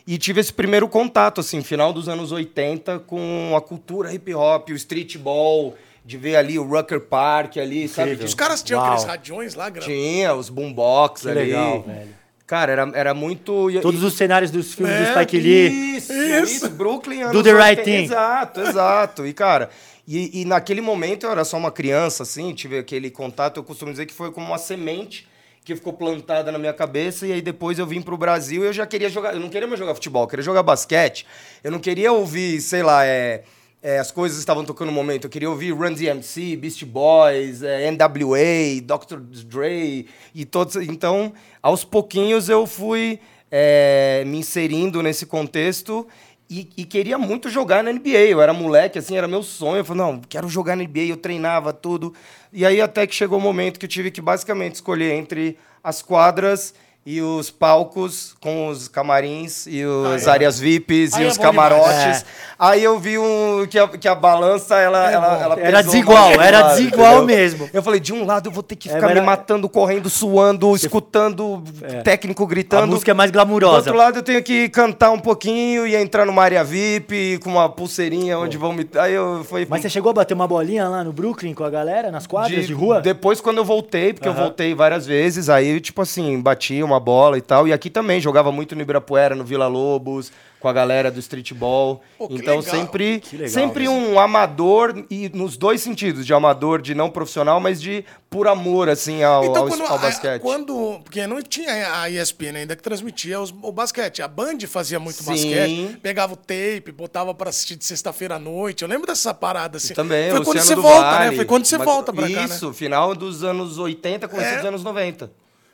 E 0.07 0.17
tive 0.19 0.41
esse 0.41 0.53
primeiro 0.53 0.87
contato, 0.89 1.41
assim, 1.41 1.65
final 1.65 1.93
dos 1.93 2.09
anos 2.09 2.31
80, 2.31 3.01
com 3.01 3.55
a 3.57 3.61
cultura 3.61 4.15
hip 4.15 4.33
hop, 4.35 4.69
o 4.69 4.75
street 4.75 5.19
ball, 5.19 5.75
de 6.05 6.17
ver 6.17 6.37
ali 6.37 6.61
o 6.61 6.63
Rucker 6.65 7.01
Park 7.01 7.57
ali, 7.57 7.89
sabe? 7.89 8.11
Incrível. 8.11 8.27
Os 8.27 8.35
caras 8.35 8.63
tinham 8.63 8.79
Uau. 8.79 8.87
aqueles 8.93 9.05
radiões 9.05 9.55
lá, 9.57 9.69
grande. 9.69 9.89
Tinha 9.93 10.33
os 10.33 10.49
boombox 10.49 11.23
Que 11.23 11.29
ali. 11.29 11.41
legal, 11.41 11.83
velho. 11.83 12.26
Cara, 12.47 12.71
era, 12.73 12.91
era 12.95 13.15
muito. 13.15 13.71
e- 13.71 13.81
Todos 13.81 14.03
e- 14.03 14.05
os 14.07 14.15
cenários 14.15 14.51
dos 14.51 14.73
filmes 14.75 14.95
É, 14.95 15.05
do 15.05 15.13
Spike 15.21 15.39
Lee. 15.41 15.97
Isso, 15.97 16.13
Isso. 16.13 16.71
Brooklyn. 16.71 17.31
Do 17.33 17.43
the 17.43 17.53
right 17.53 17.81
80. 17.81 17.85
thing. 17.85 18.05
Exato, 18.05 18.61
exato. 18.61 19.27
E, 19.27 19.33
cara, 19.33 19.69
e, 20.07 20.43
e 20.43 20.45
naquele 20.45 20.81
momento 20.81 21.27
eu 21.27 21.31
era 21.33 21.45
só 21.45 21.57
uma 21.57 21.73
criança, 21.73 22.23
assim, 22.23 22.55
tive 22.55 22.79
aquele 22.79 23.11
contato. 23.11 23.57
Eu 23.59 23.65
costumo 23.65 23.91
dizer 23.91 24.07
que 24.07 24.15
foi 24.15 24.31
como 24.31 24.47
uma 24.47 24.59
semente 24.59 25.27
que 25.65 25.75
ficou 25.75 25.93
plantada 25.93 26.53
na 26.53 26.59
minha 26.61 26.73
cabeça. 26.73 27.27
E 27.27 27.33
aí 27.33 27.43
depois 27.43 27.81
eu 27.81 27.87
vim 27.87 28.01
pro 28.01 28.17
Brasil 28.17 28.63
e 28.63 28.67
eu 28.69 28.73
já 28.73 28.87
queria 28.87 29.09
jogar. 29.09 29.35
Eu 29.35 29.41
não 29.41 29.49
queria 29.49 29.67
mais 29.67 29.81
jogar 29.81 29.95
futebol, 29.95 30.23
eu 30.23 30.29
queria 30.29 30.45
jogar 30.45 30.63
basquete. 30.63 31.27
Eu 31.65 31.73
não 31.73 31.81
queria 31.81 32.13
ouvir, 32.13 32.61
sei 32.61 32.85
lá, 32.85 33.05
é. 33.05 33.43
É, 33.87 34.01
as 34.01 34.11
coisas 34.11 34.41
estavam 34.41 34.65
tocando 34.65 34.89
no 34.89 34.95
momento. 34.95 35.27
Eu 35.27 35.31
queria 35.31 35.49
ouvir 35.49 35.71
Run 35.71 35.93
DMC, 35.93 36.57
Beast 36.57 36.85
Boys, 36.85 37.63
é, 37.63 37.89
NWA, 37.89 38.83
Dr. 38.83 39.21
Dre 39.45 40.09
e 40.35 40.45
todos. 40.45 40.75
Então, 40.75 41.33
aos 41.63 41.85
pouquinhos 41.85 42.49
eu 42.49 42.67
fui 42.67 43.21
é, 43.49 44.25
me 44.27 44.39
inserindo 44.39 45.01
nesse 45.05 45.25
contexto 45.25 46.05
e, 46.51 46.69
e 46.77 46.85
queria 46.85 47.17
muito 47.17 47.49
jogar 47.49 47.85
na 47.85 47.93
NBA. 47.93 48.27
Eu 48.29 48.43
era 48.43 48.53
moleque, 48.53 48.99
assim, 48.99 49.17
era 49.17 49.29
meu 49.29 49.45
sonho. 49.45 49.77
Eu 49.77 49.85
falei, 49.85 50.03
não, 50.03 50.21
quero 50.21 50.49
jogar 50.49 50.75
na 50.75 50.83
NBA. 50.83 51.03
Eu 51.03 51.17
treinava 51.17 51.73
tudo. 51.73 52.13
E 52.53 52.67
aí 52.67 52.81
até 52.81 53.07
que 53.07 53.15
chegou 53.15 53.39
o 53.39 53.41
momento 53.41 53.79
que 53.79 53.87
eu 53.87 53.91
tive 53.91 54.11
que 54.11 54.21
basicamente 54.21 54.75
escolher 54.75 55.13
entre 55.13 55.57
as 55.85 56.03
quadras 56.03 56.75
e 57.09 57.23
os 57.23 57.51
palcos 57.53 58.35
com 58.41 58.67
os 58.67 58.89
camarins 58.89 59.65
e 59.69 59.81
as 60.13 60.27
Aí 60.27 60.29
é- 60.29 60.35
áreas 60.35 60.59
VIPs 60.59 61.15
aí 61.15 61.23
e 61.23 61.27
é 61.27 61.29
os 61.31 61.39
camarotes. 61.39 61.95
É. 61.95 62.23
Aí 62.59 62.83
eu 62.83 62.99
vi 62.99 63.17
um, 63.19 63.65
que, 63.71 63.79
a, 63.79 63.87
que 63.87 64.09
a 64.09 64.15
balança, 64.15 64.77
ela, 64.77 65.09
ela, 65.11 65.41
ela 65.43 65.61
Era 65.61 65.83
desigual, 65.83 66.33
de 66.33 66.39
era 66.39 66.61
lado, 66.63 66.77
desigual 66.77 67.17
entendeu? 67.23 67.37
mesmo. 67.37 67.71
Eu 67.73 67.83
falei, 67.83 68.01
de 68.01 68.13
um 68.13 68.25
lado 68.25 68.49
eu 68.49 68.53
vou 68.53 68.63
ter 68.63 68.75
que 68.77 68.89
É, 68.89 68.95
ficar 68.95 69.15
me 69.15 69.21
matando, 69.21 69.69
correndo, 69.69 70.09
suando, 70.11 70.75
escutando 70.75 71.63
É. 71.83 72.01
técnico 72.03 72.43
A 72.43 72.47
gritando. 72.47 72.87
música 72.89 73.11
é 73.11 73.15
mais 73.15 73.31
Do 73.31 73.35
glamurosa. 73.35 73.77
outro 73.77 73.95
lado 73.97 74.19
eu 74.19 74.23
tenho 74.23 74.43
que 74.43 74.69
cantar 74.71 75.11
um 75.13 75.19
pouquinho 75.21 75.87
e 75.87 75.95
entrar 75.95 76.25
numa 76.27 76.43
área 76.43 76.65
VIP 76.65 77.39
com 77.45 77.51
uma 77.51 77.69
pulseirinha 77.69 78.39
onde 78.39 78.57
vão 78.57 78.73
me... 78.73 78.89
Aí 78.97 79.13
eu 79.15 79.45
fui... 79.45 79.65
Mas 79.69 79.83
você 79.83 79.91
chegou 79.91 80.11
a 80.11 80.15
bater 80.15 80.35
uma 80.35 80.49
bolinha 80.49 80.89
lá 80.89 81.05
no 81.05 81.13
Brooklyn 81.13 81.55
com 81.55 81.63
a 81.63 81.71
galera, 81.71 82.11
nas 82.11 82.27
quadras 82.27 82.67
de, 82.67 82.73
rua? 82.73 83.01
Depois, 83.01 83.41
quando 83.41 83.59
eu 83.59 83.65
voltei, 83.65 84.13
porque 84.13 84.27
eu 84.27 84.33
Aham. 84.33 84.41
voltei 84.43 84.75
várias 84.75 85.07
vezes, 85.07 85.49
aí, 85.49 85.79
tipo 85.81 86.01
assim, 86.03 86.41
bati 86.41 86.83
uma 86.83 86.96
bola 87.01 87.39
e 87.39 87.41
tal. 87.43 87.67
E 87.69 87.73
aqui 87.73 87.91
também, 87.91 88.21
jogava 88.21 88.51
muito 88.53 88.75
no 88.75 88.83
Ibirapuera, 88.83 89.35
no 89.35 89.45
Vila 89.45 89.67
Lobos, 89.67 90.31
com 90.61 90.69
a 90.69 90.73
galera 90.73 91.11
do 91.11 91.19
streetball. 91.21 92.01
Pô, 92.19 92.29
então, 92.31 92.59
legal. 92.59 92.63
sempre, 92.63 93.23
legal 93.33 93.49
sempre 93.49 93.85
isso. 93.85 93.93
um 93.93 94.19
amador, 94.19 95.05
e 95.11 95.29
nos 95.29 95.57
dois 95.57 95.81
sentidos, 95.83 96.25
de 96.27 96.33
amador, 96.35 96.81
de 96.81 96.95
não 96.95 97.11
profissional, 97.11 97.61
mas 97.61 97.81
de 97.81 98.05
por 98.31 98.49
amor, 98.49 98.89
assim, 98.89 99.23
ao, 99.23 99.45
Então, 99.45 99.63
ao, 99.63 99.69
quando, 99.69 99.83
ao 99.83 99.95
a- 99.95 99.99
basquete. 99.99 100.43
quando. 100.43 101.01
Porque 101.05 101.27
não 101.27 101.41
tinha 101.43 102.01
a 102.03 102.11
ESPN 102.11 102.57
ainda 102.59 102.75
que 102.75 102.83
transmitia 102.83 103.41
os- 103.41 103.55
o 103.63 103.71
basquete. 103.73 104.23
A 104.23 104.29
Band 104.29 104.59
fazia 104.67 104.99
muito 104.99 105.23
Sim. 105.23 105.31
basquete. 105.31 105.99
Pegava 106.03 106.33
o 106.33 106.37
tape, 106.37 106.91
botava 106.93 107.33
pra 107.35 107.51
assistir 107.51 107.77
de 107.77 107.85
sexta-feira 107.85 108.35
à 108.37 108.39
noite. 108.39 108.83
Eu 108.83 108.89
lembro 108.89 109.07
dessa 109.07 109.33
parada 109.33 109.77
assim. 109.77 109.95
Também, 109.95 110.31
Foi 110.31 110.45
quando 110.45 110.59
você 110.61 110.75
do 110.75 110.83
volta, 110.83 111.01
Vale. 111.03 111.31
né? 111.31 111.37
Foi 111.37 111.45
quando 111.45 111.65
você 111.65 111.79
Mas- 111.79 111.87
volta 111.87 112.13
pra 112.13 112.29
cá, 112.29 112.35
né? 112.41 112.45
Isso, 112.47 112.73
final 112.73 113.15
dos 113.15 113.45
anos 113.45 113.79
80, 113.79 114.27
começo 114.27 114.49
É. 114.49 114.57
dos 114.57 114.65
anos 114.67 114.83
90. 114.83 115.31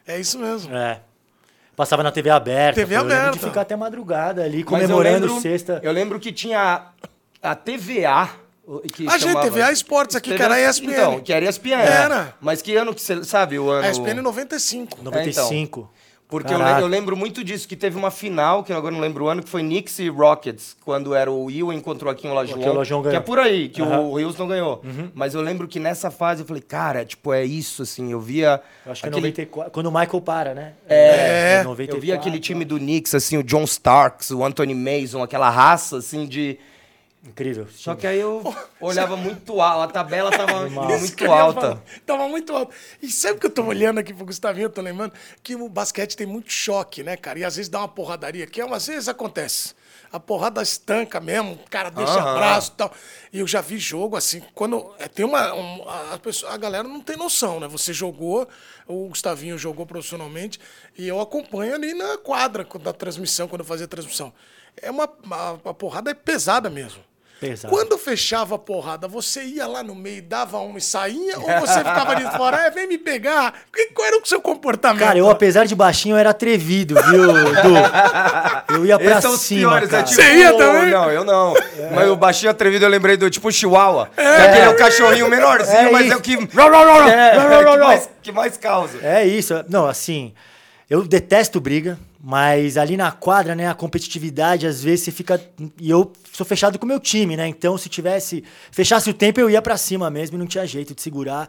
É 0.07 0.18
isso 0.20 0.39
mesmo. 0.39 0.75
É. 0.77 1.01
Passava 1.75 2.03
na 2.03 2.12
TV 2.12 2.31
aberta. 2.31 2.81
TV 2.81 2.95
pô, 2.95 3.01
eu 3.01 3.05
lembro 3.07 3.23
aberta. 3.23 3.39
de 3.39 3.45
ficar 3.45 3.61
até 3.62 3.77
madrugada 3.77 4.45
ali, 4.45 4.62
comemorando 4.62 5.27
eu 5.27 5.31
lembro, 5.33 5.41
sexta. 5.41 5.81
Eu 5.83 5.93
lembro 5.93 6.20
que 6.20 6.33
tinha 6.33 6.87
a 7.43 7.55
TVA. 7.55 8.29
Que 8.95 9.09
A 9.09 9.18
gente, 9.18 9.31
chamava- 9.33 9.51
TVA 9.51 9.73
Esportes 9.73 10.14
aqui, 10.14 10.35
que 10.37 10.43
era 10.43 10.55
a 10.55 10.61
ESPN. 10.61 10.93
Então, 10.93 11.20
que 11.20 11.33
era 11.33 11.45
ESPN. 11.45 11.81
Era. 11.83 12.35
Mas 12.41 12.62
que 12.62 12.77
ano 12.77 12.95
que 12.95 13.03
você 13.03 13.25
sabe 13.25 13.59
o 13.59 13.68
ano? 13.68 13.85
A 13.87 13.91
ESPN 13.91 14.23
95. 14.23 15.03
95. 15.03 15.91
Porque 16.33 16.55
eu, 16.55 16.59
eu 16.59 16.87
lembro 16.87 17.14
muito 17.14 17.45
disso, 17.45 17.68
que 17.68 17.76
teve 17.76 17.95
uma 17.95 18.11
final, 18.11 18.64
que 18.64 18.72
eu 18.72 18.76
agora 18.78 18.95
não 18.95 19.03
lembro 19.03 19.26
o 19.26 19.28
ano, 19.28 19.43
que 19.43 19.51
foi 19.51 19.61
Knicks 19.61 19.99
e 19.99 20.09
Rockets, 20.09 20.74
quando 20.83 21.14
era 21.14 21.30
o 21.30 21.51
Ewing 21.51 21.80
contra 21.80 22.09
o 22.09 22.11
Akin 22.11 22.28
Olajuwon, 22.28 22.62
Que 22.62 22.68
o 22.70 22.72
Olajuwon 22.72 23.03
que 23.03 23.16
é 23.16 23.20
por 23.20 23.39
aí, 23.39 23.68
que. 23.68 23.83
Uhum. 23.83 24.12
o 24.12 24.18
Houston 24.18 24.49
ganhou. 24.49 24.83
Mas 25.12 25.35
eu 25.35 25.43
lembro 25.43 25.68
que 25.68 25.78
nessa 25.78 26.11
fase 26.11 26.41
eu 26.41 26.47
falei, 26.47 26.62
cara, 26.62 27.05
tipo, 27.05 27.35
é 27.35 27.45
isso, 27.45 27.83
assim, 27.83 28.12
eu 28.12 28.18
via... 28.18 28.62
Eu 28.87 28.93
acho 28.93 29.03
que 29.03 29.09
é 29.09 29.11
aquele- 29.11 29.26
94. 29.26 29.70
Quando 29.72 29.87
o 29.89 29.93
Michael 29.93 30.20
para, 30.22 30.55
né? 30.55 30.72
É. 30.89 31.62
94. 31.64 31.97
Eu 31.97 32.01
vi 32.01 32.12
aquele 32.12 32.41
time 32.41 32.64
do 32.64 32.78
Knicks, 32.78 33.14
assim, 33.14 33.37
o 33.37 33.43
John 33.43 33.64
Starks, 33.64 34.30
o 34.30 34.43
Anthony 34.43 34.74
Mason, 34.74 35.22
aquela 35.22 35.51
raça, 35.51 35.99
assim, 35.99 36.24
de... 36.26 36.59
Incrível. 37.25 37.68
Só 37.70 37.95
que 37.95 38.05
aí 38.07 38.18
eu... 38.18 38.43
olhava 38.81 39.16
muito 39.16 39.61
alto, 39.61 39.83
a 39.83 39.93
tabela 39.93 40.31
tava 40.31 40.68
muito 40.68 41.25
alta. 41.31 41.81
Tava 42.05 42.27
muito 42.29 42.53
alto. 42.53 42.75
E 43.01 43.09
sempre 43.09 43.41
que 43.41 43.47
eu 43.47 43.51
tô 43.51 43.62
olhando 43.64 43.99
aqui 43.99 44.12
pro 44.12 44.25
Gustavinho, 44.27 44.64
eu 44.66 44.70
tô 44.70 44.81
lembrando 44.81 45.12
que 45.43 45.55
o 45.55 45.68
basquete 45.68 46.16
tem 46.16 46.27
muito 46.27 46.51
choque, 46.51 47.03
né, 47.05 47.16
cara? 47.16 47.39
E 47.39 47.45
às 47.45 47.55
vezes 47.57 47.68
dá 47.68 47.79
uma 47.79 47.89
porradaria 47.89 48.43
aqui, 48.43 48.61
às 48.61 48.87
vezes 48.89 49.09
acontece. 49.09 49.75
A 50.12 50.18
porrada 50.20 50.61
estanca 50.62 51.20
mesmo, 51.20 51.53
o 51.53 51.70
cara 51.70 51.91
deixa 51.91 52.12
Aham. 52.12 52.33
abraço 52.35 52.73
e 52.75 52.77
tal. 52.77 52.93
E 53.33 53.39
eu 53.39 53.47
já 53.47 53.61
vi 53.61 53.79
jogo 53.79 54.16
assim, 54.16 54.43
quando. 54.55 54.93
é, 54.99 55.07
Tem 55.09 55.25
uma. 55.25 55.55
um- 55.55 55.89
a, 56.12 56.18
pessoa- 56.18 56.53
a 56.53 56.57
galera 56.57 56.87
não 56.87 57.01
tem 57.01 57.16
noção, 57.16 57.59
né? 57.61 57.68
Você 57.68 57.93
jogou, 57.95 58.47
o 58.87 59.09
Gustavinho 59.09 59.57
jogou 59.57 59.87
profissionalmente, 59.87 60.61
e 60.99 61.09
eu 61.09 61.18
acompanho 61.20 61.74
ali 61.74 61.94
na 61.94 62.19
quadra 62.19 62.66
da 62.82 62.93
transmissão, 62.93 63.49
quando 63.49 63.61
eu 63.61 63.66
fazia 63.66 63.86
a 63.86 63.89
transmissão. 63.89 64.35
É 64.77 64.90
uma. 64.90 65.05
A, 65.31 65.70
a 65.70 65.74
porrada 65.74 66.11
é 66.11 66.15
pesada 66.15 66.69
mesmo. 66.69 67.01
Pesado. 67.43 67.74
Quando 67.74 67.98
fechava 67.98 68.55
a 68.55 68.59
porrada, 68.59 69.09
você 69.09 69.43
ia 69.43 69.66
lá 69.66 69.82
no 69.82 69.97
meio, 69.97 70.23
dava 70.23 70.59
uma 70.59 70.78
e 70.78 70.81
saía, 70.81 71.36
ou 71.40 71.60
você 71.60 71.78
ficava 71.78 72.12
ali 72.12 72.24
fora, 72.36 72.56
é, 72.66 72.70
vem 72.70 72.86
me 72.86 72.97
pegar? 72.97 73.52
Que- 73.74 73.86
Qual 73.89 74.06
era 74.06 74.16
o 74.16 74.24
seu 74.24 74.40
comportamento? 74.40 75.01
Cara, 75.05 75.19
eu, 75.19 75.28
apesar 75.28 75.64
de 75.66 75.74
baixinho, 75.74 76.14
eu 76.14 76.19
era 76.19 76.31
atrevido, 76.31 76.94
viu, 76.94 77.27
Du? 77.27 78.74
Eu 78.77 78.86
ia 78.86 78.97
pra 78.97 79.10
Esses 79.10 79.23
são 79.23 79.32
os 79.35 79.40
cima, 79.40 79.70
piores, 79.70 79.89
cara. 79.90 80.02
é 80.02 80.05
tipo... 80.05 80.23
Você 80.23 80.35
ia 80.36 80.56
também? 80.56 80.90
Não, 80.93 81.10
eu 81.10 81.24
não. 81.24 81.55
Mas 81.94 82.09
o 82.09 82.16
baixinho 82.16 82.51
atrevido 82.52 82.85
eu 82.85 82.89
lembrei 82.89 83.16
do 83.16 83.28
tipo 83.28 83.51
Chihuahua. 83.51 84.09
É. 84.16 84.36
Aquele 84.43 84.64
é 84.66 84.69
o 84.69 84.77
cachorrinho 84.77 85.28
menorzinho, 85.28 85.77
É 85.89 85.90
mas 85.90 86.02
é 86.05 86.09
isso. 86.09 86.19
o 86.19 86.20
que... 86.20 86.35
É, 86.35 87.36
rau, 87.39 87.64
que, 87.73 87.77
mais, 87.85 88.10
que 88.23 88.32
mais 88.32 88.56
causa. 88.56 88.98
É 89.02 89.27
isso. 89.27 89.64
Não, 89.69 89.86
assim, 89.86 90.32
eu 90.89 91.02
detesto 91.02 91.60
briga, 91.60 91.98
mas 92.24 92.77
ali 92.77 92.97
na 92.97 93.11
quadra, 93.11 93.53
né, 93.53 93.69
a 93.69 93.74
competitividade, 93.74 94.65
às 94.65 94.81
vezes 94.81 95.05
você 95.05 95.11
fica. 95.11 95.43
E 95.77 95.90
eu 95.90 96.12
sou 96.32 96.47
fechado 96.47 96.78
com 96.78 96.85
o 96.85 96.89
meu 96.89 97.01
time, 97.01 97.36
né? 97.36 97.49
Então, 97.49 97.77
se 97.77 97.89
tivesse. 97.89 98.44
Fechasse 98.70 99.11
o 99.11 99.15
tempo, 99.15 99.40
eu 99.40 99.51
ia 99.51 99.61
pra 99.61 99.77
cima 99.77 100.09
mesmo 100.09 100.36
e 100.36 100.39
não 100.39 100.47
tinha 100.47 100.65
jeito 100.65 100.94
de 100.94 101.03
segurar. 101.03 101.49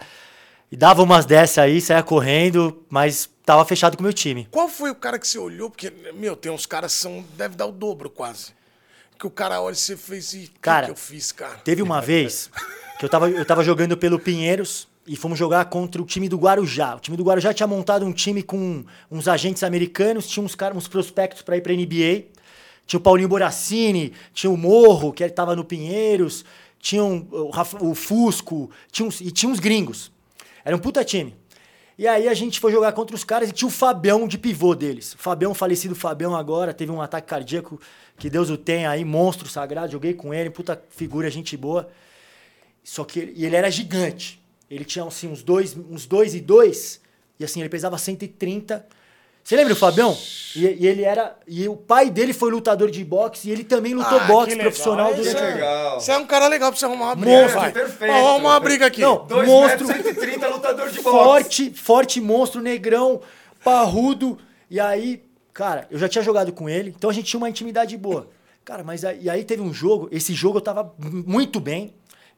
E 0.71 0.75
dava 0.75 1.03
umas 1.03 1.27
dessas 1.27 1.59
aí, 1.59 1.79
saia 1.79 2.01
correndo, 2.01 2.83
mas 2.89 3.29
tava 3.45 3.63
fechado 3.65 3.95
com 3.95 4.01
o 4.01 4.03
meu 4.03 4.13
time. 4.13 4.47
Qual 4.49 4.67
foi 4.67 4.89
o 4.89 4.95
cara 4.95 5.19
que 5.19 5.27
você 5.27 5.37
olhou? 5.37 5.69
Porque, 5.69 5.93
meu, 6.15 6.35
tem 6.35 6.51
uns 6.51 6.65
caras 6.65 6.91
que 6.91 6.99
são. 7.01 7.23
Deve 7.37 7.55
dar 7.55 7.67
o 7.67 7.71
dobro 7.71 8.09
quase. 8.09 8.51
Que 9.19 9.27
o 9.27 9.29
cara 9.29 9.61
olha 9.61 9.73
e 9.73 9.77
você 9.77 9.95
fez. 9.95 10.33
E 10.33 10.37
o 10.37 10.41
que 10.41 10.59
Cara, 10.59 10.87
que 10.87 10.91
eu 10.91 10.95
fiz, 10.95 11.31
cara? 11.31 11.57
Teve 11.57 11.83
uma 11.83 12.01
vez 12.01 12.49
que 12.97 13.05
eu 13.05 13.09
tava, 13.09 13.29
eu 13.29 13.45
tava 13.45 13.63
jogando 13.63 13.95
pelo 13.95 14.17
Pinheiros 14.19 14.87
e 15.05 15.15
fomos 15.15 15.37
jogar 15.37 15.65
contra 15.65 16.01
o 16.01 16.05
time 16.05 16.29
do 16.29 16.37
Guarujá. 16.37 16.95
O 16.95 16.99
time 16.99 17.17
do 17.17 17.23
Guarujá 17.23 17.53
tinha 17.53 17.67
montado 17.67 18.05
um 18.05 18.13
time 18.13 18.41
com 18.41 18.83
uns 19.11 19.27
agentes 19.27 19.63
americanos, 19.63 20.27
tinha 20.27 20.43
uns 20.43 20.55
uns 20.75 20.87
prospectos 20.87 21.41
para 21.41 21.57
ir 21.57 21.61
pra 21.61 21.73
NBA. 21.73 22.25
Tinha 22.85 22.97
o 22.99 23.01
Paulinho 23.01 23.29
Boracini, 23.29 24.13
tinha 24.33 24.51
o 24.51 24.57
Morro, 24.57 25.13
que 25.13 25.27
tava 25.29 25.55
no 25.55 25.63
Pinheiros, 25.63 26.43
tinha 26.79 27.03
um- 27.03 27.25
o, 27.31 27.89
o 27.89 27.95
Fusco, 27.95 28.69
tinha 28.91 29.07
uns, 29.07 29.21
e 29.21 29.31
tinha 29.31 29.49
uns 29.49 29.59
gringos. 29.59 30.11
Era 30.65 30.75
um 30.75 30.79
puta 30.79 31.03
time. 31.03 31.33
E 31.97 32.07
aí 32.07 32.27
a 32.27 32.33
gente 32.33 32.59
foi 32.59 32.71
jogar 32.71 32.91
contra 32.91 33.15
os 33.15 33.23
caras 33.23 33.49
e 33.49 33.53
tinha 33.53 33.67
o 33.67 33.71
Fabião 33.71 34.27
de 34.27 34.37
pivô 34.37 34.73
deles. 34.75 35.13
O 35.13 35.17
Fabião, 35.17 35.53
falecido 35.53 35.95
Fabião 35.95 36.35
agora, 36.35 36.73
teve 36.73 36.91
um 36.91 37.01
ataque 37.01 37.27
cardíaco, 37.27 37.79
que 38.17 38.29
Deus 38.29 38.49
o 38.49 38.57
tenha 38.57 38.89
aí, 38.89 39.05
monstro 39.05 39.47
sagrado, 39.47 39.91
joguei 39.91 40.13
com 40.13 40.33
ele, 40.33 40.49
puta 40.49 40.81
figura, 40.89 41.29
gente 41.29 41.55
boa. 41.55 41.89
Só 42.83 43.03
que 43.05 43.19
ele, 43.19 43.45
ele 43.45 43.55
era 43.55 43.69
gigante. 43.69 44.42
Ele 44.69 44.85
tinha 44.85 45.05
assim, 45.05 45.27
uns 45.27 45.43
dois, 45.43 45.75
uns 45.77 46.05
dois 46.05 46.33
e 46.33 46.39
dois, 46.41 46.99
e 47.39 47.43
assim, 47.45 47.59
ele 47.59 47.69
pesava 47.69 47.97
130. 47.97 48.85
Você 49.43 49.57
lembra 49.57 49.73
o 49.73 49.75
Fabião? 49.75 50.17
E, 50.55 50.61
e 50.65 50.87
ele 50.87 51.03
era. 51.03 51.37
E 51.45 51.67
o 51.67 51.75
pai 51.75 52.09
dele 52.09 52.31
foi 52.31 52.49
lutador 52.49 52.89
de 52.89 53.03
boxe 53.03 53.49
e 53.49 53.51
ele 53.51 53.63
também 53.65 53.93
lutou 53.93 54.17
Ah, 54.17 54.23
boxe 54.25 54.51
que 54.51 54.55
legal. 54.55 54.71
profissional 54.71 55.11
Isso 55.11 55.21
durante. 55.23 55.37
é- 55.43 55.53
legal. 55.55 55.99
Você 55.99 56.11
é 56.13 56.17
um 56.17 56.25
cara 56.25 56.47
legal 56.47 56.71
pra 56.71 56.79
você 56.79 56.85
arrumar 56.85 57.05
uma 57.07 57.15
briga. 57.15 57.41
Monstro, 57.41 57.59
vai. 57.59 57.71
perfeito. 57.73 58.11
Ó, 58.11 58.15
Vamos 58.15 58.29
arrumar 58.31 58.49
uma 58.51 58.59
briga 58.61 58.85
aqui. 58.85 59.01
Não, 59.01 59.25
2 59.27 59.47
monstro. 59.47 59.87
metros, 59.87 60.05
130, 60.15 60.47
lutador 60.47 60.89
de 60.89 61.01
boxe. 61.01 61.17
forte, 61.25 61.73
forte 61.73 62.21
monstro, 62.21 62.61
negrão, 62.61 63.19
parrudo. 63.63 64.37
E 64.69 64.79
aí, 64.79 65.21
cara, 65.53 65.87
eu 65.91 65.99
já 65.99 66.07
tinha 66.07 66.23
jogado 66.23 66.53
com 66.53 66.69
ele, 66.69 66.93
então 66.95 67.09
a 67.09 67.13
gente 67.13 67.25
tinha 67.25 67.37
uma 67.37 67.49
intimidade 67.49 67.97
boa. 67.97 68.29
Cara, 68.63 68.81
mas 68.81 69.03
aí, 69.03 69.23
e 69.23 69.29
aí 69.29 69.43
teve 69.43 69.61
um 69.61 69.73
jogo, 69.73 70.07
esse 70.09 70.33
jogo 70.33 70.57
eu 70.59 70.61
tava 70.61 70.93
muito 70.97 71.59
bem. 71.59 71.93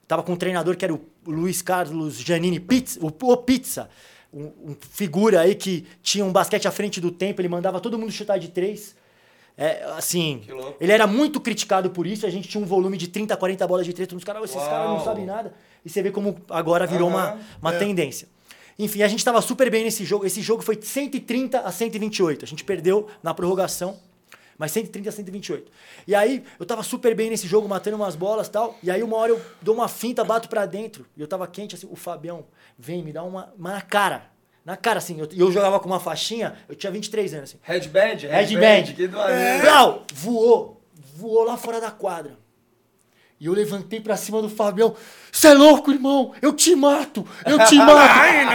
Tava 0.08 0.22
com 0.22 0.32
um 0.32 0.36
treinador 0.36 0.76
que 0.76 0.84
era 0.84 0.94
o 0.94 1.00
Luiz 1.26 1.62
Carlos 1.62 2.18
Giannini 2.18 2.60
Pizza, 2.60 3.00
o, 3.02 3.08
o 3.08 3.36
Pizza. 3.36 3.88
Um, 4.32 4.52
um 4.64 4.76
figura 4.92 5.40
aí 5.40 5.54
que 5.54 5.86
tinha 6.02 6.24
um 6.24 6.32
basquete 6.32 6.68
à 6.68 6.70
frente 6.70 7.00
do 7.00 7.10
tempo, 7.10 7.40
ele 7.40 7.48
mandava 7.48 7.80
todo 7.80 7.98
mundo 7.98 8.12
chutar 8.12 8.38
de 8.38 8.48
três. 8.48 8.94
É, 9.58 9.84
assim, 9.96 10.42
ele 10.78 10.92
era 10.92 11.06
muito 11.06 11.40
criticado 11.40 11.88
por 11.90 12.06
isso. 12.06 12.26
A 12.26 12.30
gente 12.30 12.46
tinha 12.46 12.62
um 12.62 12.66
volume 12.66 12.96
de 12.96 13.08
30, 13.08 13.36
40 13.36 13.66
bolas 13.66 13.86
de 13.86 13.92
três. 13.92 14.06
Todos 14.06 14.20
os 14.20 14.24
caras, 14.24 14.44
esses 14.44 14.62
caras 14.62 14.90
não 14.90 15.02
sabem 15.02 15.24
nada. 15.24 15.54
E 15.84 15.88
você 15.88 16.02
vê 16.02 16.10
como 16.10 16.36
agora 16.50 16.86
virou 16.86 17.08
uma, 17.08 17.30
Aham, 17.30 17.40
uma 17.62 17.72
tendência. 17.72 18.28
Enfim, 18.78 19.02
a 19.02 19.08
gente 19.08 19.20
estava 19.20 19.40
super 19.40 19.70
bem 19.70 19.84
nesse 19.84 20.04
jogo. 20.04 20.26
Esse 20.26 20.42
jogo 20.42 20.62
foi 20.62 20.76
de 20.76 20.86
130 20.86 21.60
a 21.60 21.72
128. 21.72 22.44
A 22.44 22.48
gente 22.48 22.62
perdeu 22.62 23.08
na 23.22 23.32
prorrogação, 23.32 23.98
mas 24.58 24.72
130 24.72 25.08
a 25.08 25.12
128. 25.12 25.70
E 26.06 26.14
aí, 26.14 26.44
eu 26.58 26.66
tava 26.66 26.82
super 26.82 27.14
bem 27.14 27.30
nesse 27.30 27.46
jogo, 27.46 27.68
matando 27.68 27.96
umas 27.96 28.16
bolas 28.16 28.46
e 28.46 28.50
tal. 28.50 28.78
E 28.82 28.90
aí, 28.90 29.02
uma 29.02 29.16
hora 29.16 29.32
eu 29.32 29.40
dou 29.60 29.74
uma 29.74 29.88
finta, 29.88 30.24
bato 30.24 30.48
pra 30.48 30.66
dentro. 30.66 31.06
E 31.16 31.20
eu 31.20 31.26
tava 31.26 31.46
quente, 31.46 31.74
assim, 31.74 31.88
o 31.90 31.96
Fabião 31.96 32.44
vem 32.78 33.02
me 33.02 33.12
dá 33.12 33.22
uma, 33.22 33.52
uma 33.58 33.72
na 33.72 33.80
cara. 33.82 34.30
Na 34.64 34.76
cara, 34.76 34.98
assim. 34.98 35.20
Eu, 35.20 35.28
e 35.32 35.40
eu 35.40 35.52
jogava 35.52 35.78
com 35.78 35.86
uma 35.86 36.00
faixinha, 36.00 36.56
eu 36.68 36.74
tinha 36.74 36.90
23 36.90 37.34
anos, 37.34 37.50
assim. 37.50 37.58
Headband? 37.62 38.28
Headband. 38.28 38.94
Que 38.94 39.06
do 39.06 39.20
é. 39.20 39.60
Voou. 40.12 40.82
Voou 41.14 41.44
lá 41.44 41.56
fora 41.56 41.80
da 41.80 41.90
quadra. 41.90 42.36
E 43.38 43.46
eu 43.46 43.52
levantei 43.52 44.00
pra 44.00 44.16
cima 44.16 44.40
do 44.40 44.48
Fabião. 44.48 44.94
Você 45.30 45.48
é 45.48 45.52
louco, 45.54 45.90
irmão? 45.92 46.32
Eu 46.40 46.52
te 46.54 46.74
mato! 46.74 47.26
Eu 47.44 47.58
te 47.66 47.76
mato! 47.78 47.98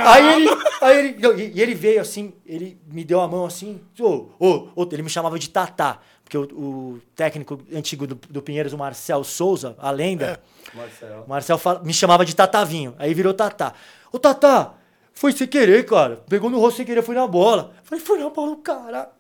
aí 0.08 0.34
ele. 0.44 0.50
Aí 0.82 0.98
ele 0.98 1.44
e- 1.44 1.52
e 1.58 1.62
ele 1.62 1.76
veio 1.76 2.02
assim, 2.02 2.34
ele 2.46 2.80
me 2.92 3.04
deu 3.04 3.22
a 3.22 3.28
mão 3.28 3.46
assim. 3.46 3.80
Ô, 4.00 4.30
ô, 4.40 4.68
ô, 4.76 4.88
ele 4.92 5.04
me 5.04 5.10
chamava 5.10 5.38
de 5.38 5.50
Tatá. 5.50 6.00
Porque 6.24 6.38
o, 6.38 6.42
o 6.44 7.02
técnico 7.16 7.60
antigo 7.76 8.08
do, 8.08 8.16
do 8.16 8.42
Pinheiros, 8.42 8.72
o 8.74 8.78
Marcel 8.78 9.24
Souza, 9.24 9.76
a 9.78 9.92
lenda, 9.92 10.42
Marcelo. 10.74 11.24
o 11.26 11.30
Marcel 11.30 11.58
fala- 11.58 11.84
me 11.84 11.94
chamava 11.94 12.26
de 12.26 12.36
Tatavinho. 12.36 12.96
Aí 12.98 13.14
virou 13.14 13.34
Tatá. 13.34 13.74
Ô, 14.12 14.18
Tatá, 14.18 14.74
foi 15.14 15.32
sem 15.34 15.46
querer, 15.46 15.86
cara. 15.86 16.24
Pegou 16.28 16.50
no 16.50 16.58
rosto 16.58 16.78
sem 16.78 16.86
querer, 16.86 17.04
foi 17.04 17.14
na 17.16 17.28
bola. 17.28 17.74
Falei, 17.84 18.04
foi 18.04 18.18
na 18.18 18.30
bola, 18.30 18.56
cara. 18.64 19.12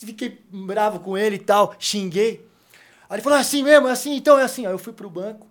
Fiquei 0.00 0.40
bravo 0.50 1.00
com 1.00 1.16
ele 1.16 1.36
e 1.36 1.40
tal, 1.40 1.74
xinguei. 1.78 2.46
Aí 3.10 3.16
ele 3.16 3.22
falou, 3.22 3.36
é 3.36 3.40
assim 3.40 3.64
mesmo, 3.64 3.88
é 3.88 3.90
assim, 3.90 4.14
então 4.14 4.38
é 4.38 4.44
assim. 4.44 4.64
Aí 4.64 4.72
eu 4.72 4.78
fui 4.78 4.92
pro 4.92 5.10
banco, 5.10 5.48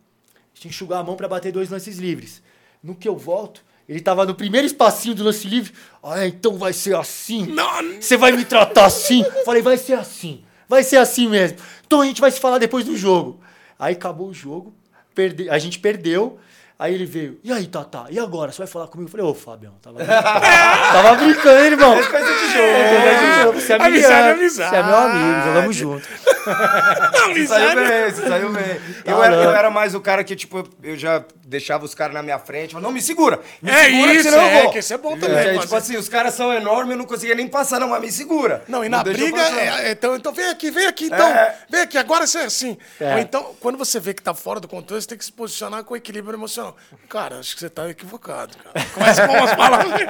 tinha 0.53 0.61
que 0.61 0.67
enxugar 0.69 1.01
a 1.01 1.03
mão 1.03 1.17
pra 1.17 1.27
bater 1.27 1.51
dois 1.51 1.69
lances 1.69 1.97
livres. 1.97 2.41
No 2.81 2.95
que 2.95 3.07
eu 3.07 3.17
volto, 3.17 3.61
ele 3.87 3.99
tava 3.99 4.25
no 4.25 4.33
primeiro 4.33 4.65
espacinho 4.65 5.13
do 5.13 5.25
lance 5.25 5.45
livre. 5.45 5.73
Ah, 6.01 6.25
então 6.25 6.57
vai 6.57 6.71
ser 6.71 6.95
assim? 6.95 7.47
Não. 7.47 7.99
Você 7.99 8.15
vai 8.15 8.31
me 8.31 8.45
tratar 8.45 8.85
assim? 8.85 9.25
Falei, 9.43 9.61
vai 9.61 9.77
ser 9.77 9.93
assim. 9.93 10.41
Vai 10.69 10.83
ser 10.83 10.97
assim 10.97 11.27
mesmo. 11.27 11.57
Então 11.85 11.99
a 11.99 12.05
gente 12.05 12.21
vai 12.21 12.31
se 12.31 12.39
falar 12.39 12.59
depois 12.59 12.85
do 12.85 12.95
jogo. 12.95 13.41
Aí 13.77 13.93
acabou 13.93 14.29
o 14.29 14.33
jogo, 14.33 14.73
perde... 15.13 15.49
a 15.49 15.57
gente 15.57 15.79
perdeu. 15.79 16.39
Aí 16.79 16.93
ele 16.93 17.05
veio, 17.05 17.37
e 17.43 17.51
aí, 17.51 17.67
Tata, 17.67 18.05
e 18.09 18.17
agora? 18.17 18.53
Você 18.53 18.59
vai 18.59 18.67
falar 18.67 18.87
comigo? 18.87 19.09
Eu 19.09 19.11
falei, 19.11 19.25
ô, 19.25 19.33
Fabião, 19.35 19.73
tava 19.81 19.97
brincando. 19.99 20.23
tava 20.23 21.15
brincando, 21.15 21.59
hein, 21.59 21.65
irmão. 21.65 21.95
Coisa 21.95 22.33
de 22.33 22.53
jogo. 22.53 22.63
É, 22.63 23.19
de 23.19 23.41
jogo. 23.43 23.59
Você 23.59 23.73
é, 23.73 23.75
Amizade, 23.75 23.87
amizade, 23.89 24.29
amizade. 24.39 24.69
Você 24.69 24.75
é 24.77 24.83
meu 24.83 24.95
amigo, 24.97 25.43
jogamos 25.45 25.75
junto. 25.75 26.07
Não, 26.49 27.33
Você 27.33 27.47
saiu 27.47 27.75
bem, 27.75 28.11
você 28.11 28.27
saiu 28.27 28.51
bem. 28.53 28.81
Eu 29.05 29.23
era, 29.23 29.35
eu 29.35 29.51
era 29.51 29.69
mais 29.69 29.93
o 29.93 29.99
cara 30.01 30.23
que, 30.23 30.35
tipo, 30.35 30.67
eu 30.81 30.95
já 30.97 31.23
deixava 31.45 31.83
os 31.85 31.93
caras 31.93 32.13
na 32.13 32.23
minha 32.23 32.39
frente. 32.39 32.71
Falava, 32.71 32.87
não, 32.87 32.93
me 32.93 33.01
segura. 33.01 33.39
Me 33.61 33.69
É 33.69 33.83
segura, 33.83 34.11
que 34.11 34.17
isso, 34.17 34.29
senão 34.29 34.41
eu 34.43 34.49
é, 34.49 34.61
vou. 34.61 34.71
que 34.71 34.79
isso 34.79 34.93
é 34.93 34.97
bom 34.97 35.17
também, 35.19 35.37
É, 35.37 35.57
tipo 35.59 35.75
assim, 35.75 35.97
os 35.97 36.07
caras 36.09 36.33
são 36.33 36.51
enormes, 36.53 36.91
eu 36.91 36.97
não 36.97 37.05
conseguia 37.05 37.35
nem 37.35 37.47
passar, 37.47 37.79
não, 37.79 37.89
mas 37.89 38.01
me 38.01 38.11
segura. 38.11 38.63
Não, 38.67 38.83
e 38.83 38.89
na 38.89 39.03
deixa 39.03 39.21
eu 39.21 39.31
briga, 39.31 39.41
é, 39.41 39.87
é, 39.89 39.91
então, 39.91 40.15
então 40.15 40.31
vem 40.31 40.45
aqui, 40.45 40.71
vem 40.71 40.87
aqui, 40.87 41.05
então. 41.05 41.27
É. 41.27 41.55
Vem 41.69 41.81
aqui, 41.81 41.97
agora 41.97 42.25
você 42.25 42.39
é 42.39 42.45
assim. 42.45 42.77
É. 42.99 43.13
Ou 43.13 43.19
então, 43.19 43.55
quando 43.59 43.77
você 43.77 43.99
vê 43.99 44.13
que 44.13 44.21
tá 44.23 44.33
fora 44.33 44.59
do 44.59 44.67
controle, 44.67 45.01
você 45.01 45.07
tem 45.07 45.17
que 45.17 45.25
se 45.25 45.31
posicionar 45.31 45.83
com 45.83 45.95
equilíbrio 45.95 46.35
emocional. 46.35 46.68
Cara, 47.07 47.39
acho 47.39 47.53
que 47.55 47.61
você 47.61 47.69
tá 47.69 47.89
equivocado, 47.89 48.55
cara. 48.57 48.85
Começa 48.93 49.27
com 49.27 49.33
umas 49.33 49.55
palavras 49.55 50.01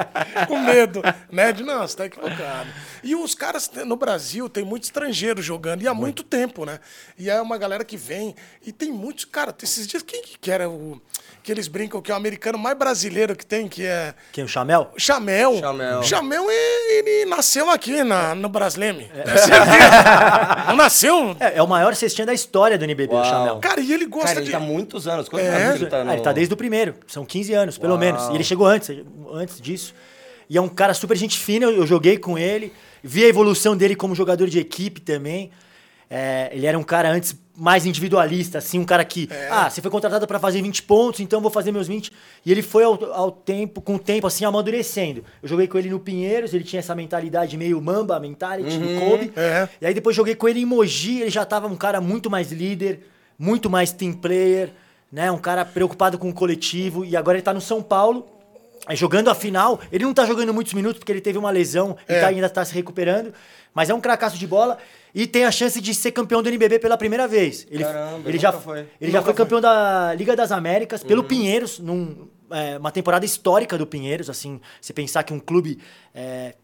com 0.48 0.58
medo, 0.60 1.02
né? 1.32 1.52
De, 1.52 1.64
não, 1.64 1.82
você 1.88 1.96
tá 1.98 2.06
equivocado. 2.06 2.70
E 3.04 3.16
os 3.16 3.34
caras 3.36 3.70
no 3.86 3.96
Brasil, 3.96 4.50
tem 4.50 4.64
muito 4.64 4.84
estrangeiro 4.84 5.42
jogando, 5.42 5.82
e 5.82 5.88
há 5.88 5.94
muito 5.94 6.24
tempo, 6.24 6.66
né? 6.66 6.80
E 7.18 7.30
é 7.30 7.42
uma 7.42 7.58
galera 7.58 7.84
que 7.84 7.98
vem, 7.98 8.36
e 8.66 8.72
tem 8.72 8.92
muitos, 8.92 9.26
cara, 9.26 9.56
esses 9.62 9.88
dias, 9.88 10.04
quem 10.04 10.22
que 10.22 10.52
era 10.52 10.70
o... 10.70 11.02
Que 11.42 11.52
eles 11.54 11.70
brincam 11.70 12.02
que 12.02 12.12
é 12.12 12.14
o 12.14 12.18
americano 12.18 12.58
mais 12.58 12.78
brasileiro 12.78 13.34
que 13.36 13.46
tem, 13.46 13.68
que 13.68 13.86
é... 13.86 14.14
Quem, 14.34 14.44
o 14.44 14.48
Chamel? 14.48 14.92
O 14.96 15.00
Chamel. 15.00 15.58
Chamel. 15.60 16.04
Chamel, 16.04 16.46
ele, 16.52 17.10
ele 17.10 17.26
nasceu 17.30 17.70
aqui 17.70 18.04
na, 18.04 18.36
no 18.36 18.50
Brasleme. 18.50 19.10
É. 19.16 20.68
Não 20.68 20.76
nasceu. 20.76 21.36
É, 21.40 21.58
é 21.58 21.64
o 21.64 21.68
maior 21.68 21.96
cestinha 21.96 22.26
da 22.26 22.34
história 22.34 22.78
do 22.78 22.84
NBB, 22.84 23.14
o 23.14 23.16
Uau. 23.18 23.26
Chamel. 23.26 23.60
Cara, 23.60 23.80
e 23.80 23.92
ele 23.94 24.06
gosta 24.06 24.28
Cara, 24.28 24.40
ele 24.40 24.46
de. 24.48 24.52
tá 24.52 24.58
há 24.58 24.62
muitos 24.62 25.08
anos. 25.08 25.30
Quantos 25.30 25.48
É. 25.48 25.64
anos 25.64 25.82
ele 25.82 25.90
tá 25.90 25.98
Ah, 26.02 26.04
no... 26.04 26.14
ele 26.14 26.22
tá 26.22 26.32
desde 26.34 26.49
o 26.54 26.58
primeiro. 26.58 26.96
São 27.08 27.26
15 27.26 27.54
anos, 27.54 27.78
pelo 27.78 27.94
Uau. 27.94 28.00
menos. 28.00 28.28
E 28.30 28.34
ele 28.36 28.44
chegou 28.44 28.66
antes, 28.68 28.90
antes 29.34 29.60
disso. 29.62 29.94
E 30.50 30.58
é 30.58 30.62
um 30.62 30.70
cara 30.70 30.94
super 30.94 31.16
gente 31.16 31.38
fina, 31.38 31.66
eu, 31.66 31.72
eu 31.72 31.88
joguei 31.88 32.18
com 32.18 32.38
ele. 32.38 32.74
Vi 33.04 33.24
a 33.24 33.28
evolução 33.28 33.78
dele 33.78 33.96
como 33.96 34.16
jogador 34.16 34.48
de 34.50 34.60
equipe 34.60 35.00
também. 35.02 35.52
É, 36.10 36.50
ele 36.52 36.66
era 36.66 36.78
um 36.78 36.82
cara 36.84 37.12
antes 37.12 37.36
mais 37.56 37.86
individualista, 37.86 38.58
assim, 38.58 38.80
um 38.80 38.86
cara 38.86 39.04
que, 39.06 39.28
É. 39.30 39.48
ah, 39.52 39.70
você 39.70 39.80
foi 39.82 39.92
contratado 39.92 40.26
para 40.26 40.40
fazer 40.40 40.60
20 40.62 40.82
pontos, 40.84 41.20
então 41.20 41.40
vou 41.42 41.52
fazer 41.52 41.72
meus 41.72 41.88
20. 41.88 42.12
E 42.46 42.52
ele 42.52 42.62
foi 42.64 42.84
ao, 42.84 43.04
ao 43.14 43.32
tempo, 43.32 43.80
com 43.82 43.96
o 43.96 44.00
tempo, 44.00 44.26
assim, 44.26 44.44
amadurecendo. 44.46 45.24
Eu 45.44 45.48
joguei 45.50 45.68
com 45.68 45.78
ele 45.78 45.90
no 45.90 46.00
Pinheiros, 46.00 46.54
ele 46.54 46.64
tinha 46.64 46.80
essa 46.80 46.96
mentalidade 46.96 47.56
meio 47.58 47.80
mamba 47.82 48.20
mentality 48.20 48.76
do 48.78 49.00
Kobe. 49.02 49.32
é. 49.36 49.68
E 49.82 49.86
aí 49.86 49.94
depois 49.94 50.16
joguei 50.16 50.34
com 50.36 50.48
ele 50.50 50.62
em 50.62 50.66
Mogi, 50.66 51.22
ele 51.22 51.30
já 51.30 51.46
tava 51.46 51.68
um 51.68 51.76
cara 51.76 52.02
muito 52.02 52.28
mais 52.30 52.52
líder, 52.52 53.02
muito 53.38 53.70
mais 53.70 53.92
team 53.92 54.14
player, 54.14 54.72
né? 55.12 55.32
Um 55.32 55.38
cara 55.38 55.64
preocupado 55.66 56.18
com 56.18 56.30
o 56.30 56.34
coletivo. 56.34 57.04
E 57.06 57.16
agora 57.16 57.38
ele 57.38 57.44
tá 57.44 57.54
no 57.54 57.62
São 57.62 57.82
Paulo, 57.82 58.28
aí 58.86 58.96
jogando 58.96 59.30
a 59.30 59.36
final. 59.36 59.80
Ele 59.92 60.04
não 60.04 60.14
tá 60.14 60.26
jogando 60.26 60.54
muitos 60.54 60.74
minutos 60.74 61.00
porque 61.00 61.12
ele 61.12 61.22
teve 61.22 61.38
uma 61.38 61.52
lesão 61.52 61.98
e 62.08 62.14
É. 62.14 62.22
tá- 62.22 62.28
ainda 62.28 62.50
tá 62.50 62.64
se 62.66 62.74
recuperando. 62.74 63.34
Mas 63.74 63.90
é 63.90 63.94
um 63.94 64.02
cracaço 64.02 64.38
de 64.38 64.48
bola 64.48 64.78
e 65.14 65.28
tem 65.28 65.46
a 65.46 65.52
chance 65.52 65.80
de 65.80 65.94
ser 65.94 66.12
campeão 66.12 66.42
do 66.42 66.50
NBB 66.50 66.80
pela 66.80 66.98
primeira 66.98 67.28
vez. 67.28 67.68
Ele, 67.70 67.84
Caramba, 67.84 68.28
ele 68.30 68.40
já 68.40 68.52
foi. 68.52 68.80
Ele 69.00 69.12
já 69.12 69.20
Nunca 69.20 69.26
foi 69.26 69.34
campeão 69.34 69.62
da 69.62 70.14
Liga 70.16 70.36
das 70.36 70.52
Américas 70.52 71.04
pelo 71.04 71.24
Pinheiros, 71.24 71.78
num, 71.80 72.28
é, 72.52 72.78
uma 72.78 72.92
temporada 72.92 73.26
histórica 73.26 73.78
do 73.78 73.86
Pinheiros, 73.86 74.30
assim, 74.30 74.60
você 74.82 74.92
pensar 74.92 75.22
que 75.24 75.32
um 75.34 75.40
clube 75.40 75.80
é, 76.16 76.56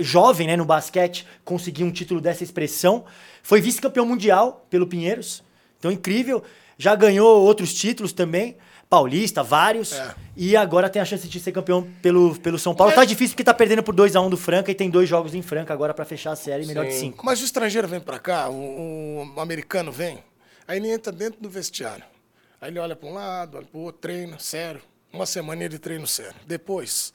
jovem, 0.00 0.46
né, 0.48 0.56
no 0.56 0.64
basquete, 0.64 1.26
conseguir 1.44 1.84
um 1.84 1.90
título 1.92 2.20
dessa 2.20 2.42
expressão. 2.42 3.04
Foi 3.42 3.60
vice-campeão 3.60 4.04
mundial 4.06 4.66
pelo 4.70 4.86
Pinheiros, 4.86 5.42
então 5.78 5.90
incrível. 5.90 6.42
Já 6.78 6.94
ganhou 6.94 7.42
outros 7.42 7.72
títulos 7.74 8.12
também, 8.12 8.56
paulista, 8.88 9.42
vários, 9.42 9.92
É. 9.92 10.14
e 10.36 10.56
agora 10.56 10.88
tem 10.90 11.00
a 11.00 11.04
chance 11.04 11.26
de 11.26 11.40
ser 11.40 11.52
campeão 11.52 11.86
pelo, 12.02 12.34
pelo 12.40 12.58
São 12.58 12.74
Paulo. 12.74 12.92
Tá 12.92 13.04
difícil 13.04 13.34
porque 13.34 13.44
tá 13.44 13.54
perdendo 13.54 13.82
por 13.82 13.94
2 13.94 14.14
a 14.16 14.20
1 14.20 14.28
do 14.30 14.36
Franca 14.36 14.70
e 14.70 14.74
tem 14.74 14.90
dois 14.90 15.08
jogos 15.08 15.34
em 15.34 15.42
Franca 15.42 15.72
agora 15.72 15.94
pra 15.94 16.04
fechar 16.04 16.32
a 16.32 16.36
série, 16.36 16.66
melhor 16.66 16.84
de 16.84 16.92
Sim. 16.92 17.00
cinco. 17.00 17.24
Mas 17.24 17.40
o 17.40 17.44
estrangeiro 17.44 17.88
vem 17.88 18.00
pra 18.00 18.18
cá, 18.18 18.48
o, 18.50 19.30
o 19.34 19.40
americano 19.40 19.90
vem, 19.90 20.18
aí 20.68 20.78
ele 20.78 20.90
entra 20.90 21.10
dentro 21.12 21.40
do 21.40 21.48
vestiário. 21.48 22.04
Aí 22.60 22.70
ele 22.70 22.78
olha 22.78 22.94
pra 22.94 23.08
um 23.08 23.14
lado, 23.14 23.56
olha 23.56 23.66
pro 23.66 23.80
outro, 23.80 24.00
treina, 24.02 24.38
sério. 24.38 24.80
Uma 25.12 25.26
semana 25.26 25.68
de 25.68 25.78
treino 25.78 26.06
sério. 26.06 26.34
Depois, 26.46 27.12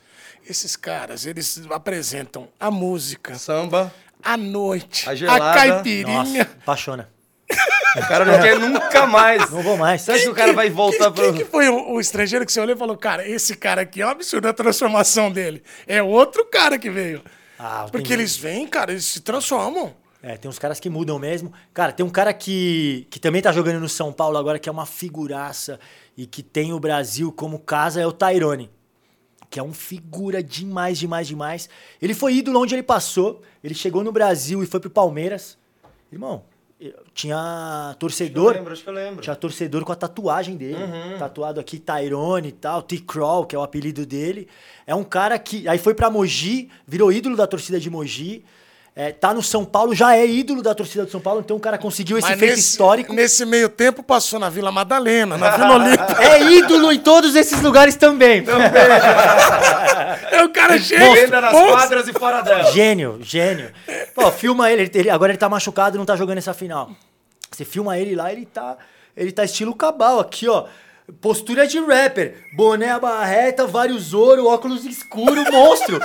esses 0.47 0.75
caras, 0.75 1.25
eles 1.25 1.61
apresentam 1.71 2.47
a 2.59 2.69
música, 2.69 3.33
Samba. 3.35 3.91
a 4.23 4.37
noite, 4.37 5.07
A 5.09 5.13
a, 5.13 5.15
gelada. 5.15 5.53
caipirinha. 5.55 6.17
Nossa, 6.23 6.41
apaixona. 6.41 7.09
O 7.97 8.07
cara 8.07 8.25
não 8.25 8.39
quer 8.41 8.59
nunca 8.59 9.05
mais. 9.07 9.49
Não 9.49 9.61
vou 9.61 9.77
mais. 9.77 10.01
Você 10.01 10.11
acha 10.11 10.23
que 10.23 10.29
o 10.29 10.35
cara 10.35 10.53
vai 10.53 10.69
voltar 10.69 11.11
Quem, 11.11 11.23
pro. 11.23 11.33
que 11.33 11.45
foi 11.45 11.67
o, 11.67 11.93
o 11.93 11.99
estrangeiro 11.99 12.45
que 12.45 12.51
você 12.51 12.59
olhou 12.59 12.75
e 12.75 12.79
falou, 12.79 12.97
cara, 12.97 13.27
esse 13.27 13.55
cara 13.55 13.81
aqui 13.81 14.01
é 14.01 14.05
um 14.05 14.09
absurdo 14.09 14.47
a 14.47 14.53
transformação 14.53 15.31
dele. 15.31 15.63
É 15.87 16.01
outro 16.01 16.45
cara 16.45 16.77
que 16.77 16.89
veio. 16.89 17.21
Ah, 17.57 17.87
Porque 17.91 18.13
eles 18.13 18.37
vêm, 18.37 18.67
cara, 18.67 18.91
eles 18.91 19.05
se 19.05 19.21
transformam. 19.21 19.93
É, 20.21 20.35
tem 20.35 20.49
uns 20.49 20.59
caras 20.59 20.79
que 20.79 20.89
mudam 20.89 21.17
mesmo. 21.17 21.51
Cara, 21.73 21.91
tem 21.91 22.05
um 22.05 22.09
cara 22.09 22.33
que, 22.33 23.07
que 23.09 23.19
também 23.19 23.41
tá 23.41 23.51
jogando 23.51 23.79
no 23.79 23.89
São 23.89 24.11
Paulo 24.11 24.37
agora, 24.37 24.59
que 24.59 24.67
é 24.67 24.71
uma 24.71 24.85
figuraça 24.85 25.79
e 26.15 26.25
que 26.25 26.43
tem 26.43 26.73
o 26.73 26.79
Brasil 26.79 27.31
como 27.31 27.59
casa, 27.59 28.01
é 28.01 28.05
o 28.05 28.11
Tyrone. 28.11 28.69
Que 29.49 29.59
é 29.59 29.63
um 29.63 29.73
figura 29.73 30.43
demais, 30.43 30.97
demais, 30.97 31.27
demais. 31.27 31.69
Ele 32.01 32.13
foi 32.13 32.35
ídolo 32.35 32.61
onde 32.61 32.75
ele 32.75 32.83
passou. 32.83 33.41
Ele 33.63 33.73
chegou 33.73 34.03
no 34.03 34.11
Brasil 34.11 34.61
e 34.61 34.65
foi 34.65 34.79
pro 34.79 34.89
Palmeiras. 34.89 35.57
Irmão, 36.11 36.43
tinha 37.13 37.95
torcedor. 37.99 38.51
Eu 38.51 38.57
lembro, 38.57 38.73
acho 38.73 38.83
que 38.83 38.89
eu 38.89 38.93
lembro. 38.93 39.21
Tinha 39.21 39.35
torcedor 39.35 39.83
com 39.83 39.91
a 39.91 39.95
tatuagem 39.95 40.55
dele. 40.55 40.77
Tatuado 41.17 41.59
aqui 41.59 41.79
Tyrone 41.79 42.49
e 42.49 42.51
tal, 42.51 42.81
T-Crawl, 42.81 43.45
que 43.45 43.55
é 43.55 43.59
o 43.59 43.63
apelido 43.63 44.05
dele. 44.05 44.47
É 44.85 44.93
um 44.93 45.03
cara 45.03 45.37
que. 45.39 45.67
Aí 45.67 45.77
foi 45.77 45.93
pra 45.93 46.09
Mogi, 46.09 46.69
virou 46.85 47.11
ídolo 47.11 47.35
da 47.35 47.47
torcida 47.47 47.79
de 47.79 47.89
Mogi. 47.89 48.43
É, 48.99 49.11
tá 49.11 49.31
no 49.31 49.43
São 49.43 49.63
Paulo, 49.63 49.93
já 49.93 50.15
é 50.17 50.25
ídolo 50.25 50.63
da 50.63 50.73
torcida 50.73 51.05
do 51.05 51.11
São 51.11 51.21
Paulo, 51.21 51.41
então 51.41 51.55
o 51.55 51.59
cara 51.59 51.77
conseguiu 51.77 52.17
esse 52.17 52.27
Mas 52.27 52.39
feito 52.39 52.55
nesse, 52.55 52.69
histórico. 52.71 53.13
Nesse 53.13 53.45
meio 53.45 53.69
tempo 53.69 54.01
passou 54.01 54.39
na 54.39 54.49
Vila 54.49 54.71
Madalena, 54.71 55.37
na 55.37 55.51
Vila 55.55 55.75
Olímpia. 55.75 56.17
É 56.19 56.41
ídolo 56.41 56.91
em 56.91 56.97
todos 56.97 57.35
esses 57.35 57.61
lugares 57.61 57.95
também. 57.95 58.43
É 60.31 60.43
o 60.43 60.49
cara 60.49 60.79
chega. 60.79 61.13
Venda 61.13 61.39
nas 61.41 61.51
quadras 61.53 62.07
e 62.07 62.13
fora 62.13 62.41
dela. 62.41 62.71
Gênio, 62.71 63.19
gênio. 63.21 63.71
Pô, 64.15 64.31
filma 64.31 64.71
ele, 64.71 64.89
ele- 64.93 65.09
agora 65.11 65.31
ele 65.31 65.37
tá 65.37 65.47
machucado 65.47 65.95
e 65.95 65.99
não 65.99 66.05
tá 66.05 66.15
jogando 66.15 66.39
essa 66.39 66.53
final. 66.55 66.89
Você 67.51 67.63
filma 67.65 67.97
ele 67.99 68.15
lá, 68.15 68.31
ele 68.31 68.45
tá, 68.45 68.77
ele 69.15 69.31
tá 69.31 69.43
estilo 69.43 69.75
cabal 69.75 70.19
aqui, 70.19 70.47
ó. 70.47 70.65
Postura 71.21 71.65
de 71.65 71.79
rapper, 71.79 72.35
boné 72.53 72.99
barreta, 72.99 73.65
vários 73.65 74.13
ouro, 74.13 74.45
óculos 74.47 74.83
escuro, 74.85 75.41
monstro. 75.51 76.01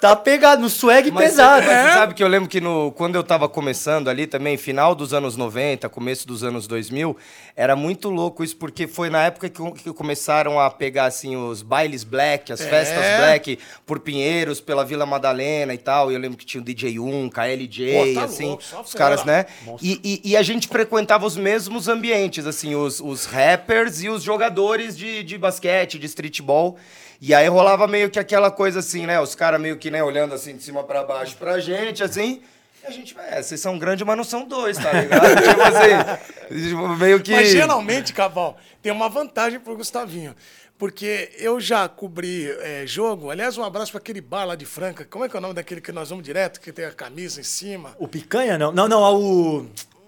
Tá 0.00 0.16
pegado, 0.16 0.62
no 0.62 0.70
swag 0.70 1.10
Mas 1.10 1.24
pesado. 1.30 1.60
Você, 1.62 1.66
mas 1.68 1.86
É. 1.88 1.92
sabe 1.92 2.14
que 2.14 2.22
eu 2.24 2.28
lembro 2.28 2.48
que 2.48 2.58
no, 2.58 2.90
quando 2.92 3.16
eu 3.16 3.22
tava 3.22 3.46
começando 3.50 4.08
ali 4.08 4.26
também, 4.26 4.56
final 4.56 4.94
dos 4.94 5.12
anos 5.12 5.36
90, 5.36 5.90
começo 5.90 6.26
dos 6.26 6.42
anos 6.42 6.66
2000, 6.66 7.14
era 7.54 7.76
muito 7.76 8.08
louco 8.08 8.42
isso, 8.42 8.56
porque 8.56 8.86
foi 8.86 9.10
na 9.10 9.24
época 9.24 9.50
que, 9.50 9.70
que 9.72 9.92
começaram 9.92 10.58
a 10.58 10.70
pegar, 10.70 11.04
assim, 11.04 11.36
os 11.36 11.60
bailes 11.60 12.02
black, 12.02 12.50
as 12.50 12.62
É. 12.62 12.66
festas 12.70 13.04
black, 13.18 13.58
por 13.84 14.00
Pinheiros, 14.00 14.58
pela 14.58 14.86
Vila 14.86 15.04
Madalena 15.04 15.74
e 15.74 15.78
tal. 15.78 16.10
E 16.10 16.14
eu 16.14 16.20
lembro 16.20 16.38
que 16.38 16.46
tinha 16.46 16.62
o 16.62 16.64
DJ 16.64 16.98
1, 16.98 17.28
KLJ, 17.28 17.92
Pô, 18.14 18.20
tá 18.20 18.24
assim, 18.24 18.46
louco, 18.46 18.62
os 18.82 18.94
caras, 18.94 19.24
né? 19.26 19.44
E, 19.82 20.00
e- 20.24 20.30
e 20.30 20.36
a 20.36 20.42
gente 20.42 20.66
frequentava 20.66 21.26
os 21.26 21.36
mesmos 21.36 21.88
ambientes, 21.88 22.46
assim, 22.46 22.74
os, 22.74 23.00
os 23.00 23.26
rappers 23.26 24.02
e 24.02 24.08
os 24.08 24.22
jogadores 24.22 24.96
de, 24.96 25.22
de 25.22 25.36
basquete, 25.36 25.98
de 25.98 26.06
streetball. 26.06 26.78
E 27.20 27.34
aí 27.34 27.46
rolava 27.48 27.86
meio 27.86 28.08
que 28.08 28.18
aquela 28.18 28.50
coisa 28.50 28.78
assim, 28.78 29.06
né? 29.06 29.20
Os 29.20 29.34
caras 29.34 29.60
meio 29.60 29.76
que, 29.76 29.90
né, 29.90 30.02
olhando 30.02 30.34
assim 30.34 30.56
de 30.56 30.62
cima 30.62 30.82
pra 30.82 31.04
baixo 31.04 31.36
pra 31.36 31.60
gente, 31.60 32.02
assim. 32.02 32.42
E 32.82 32.86
a 32.86 32.90
gente, 32.90 33.14
é, 33.18 33.42
vocês 33.42 33.60
são 33.60 33.78
grandes, 33.78 34.06
mas 34.06 34.16
não 34.16 34.24
são 34.24 34.46
dois, 34.46 34.78
tá 34.78 34.90
ligado? 34.90 35.26
tipo 35.42 35.60
assim, 35.60 36.64
tipo, 36.64 36.88
meio 36.96 37.20
que... 37.20 37.32
Mas 37.32 37.50
geralmente, 37.50 38.14
Caval, 38.14 38.56
tem 38.80 38.90
uma 38.90 39.08
vantagem 39.08 39.60
pro 39.60 39.76
Gustavinho. 39.76 40.34
Porque 40.78 41.30
eu 41.36 41.60
já 41.60 41.86
cobri 41.90 42.50
é, 42.62 42.86
jogo. 42.86 43.30
Aliás, 43.30 43.58
um 43.58 43.62
abraço 43.62 43.92
para 43.92 44.00
aquele 44.00 44.22
bar 44.22 44.46
lá 44.46 44.54
de 44.56 44.64
Franca. 44.64 45.04
Como 45.04 45.22
é 45.22 45.28
que 45.28 45.36
é 45.36 45.38
o 45.38 45.42
nome 45.42 45.52
daquele 45.52 45.82
que 45.82 45.92
nós 45.92 46.08
vamos 46.08 46.24
direto, 46.24 46.58
que 46.58 46.72
tem 46.72 46.86
a 46.86 46.90
camisa 46.90 47.38
em 47.38 47.44
cima? 47.44 47.94
O 47.98 48.08
Picanha, 48.08 48.56
não? 48.56 48.72
Não, 48.72 48.88
não, 48.88 49.04
é 49.04 49.10
o. 49.10 49.66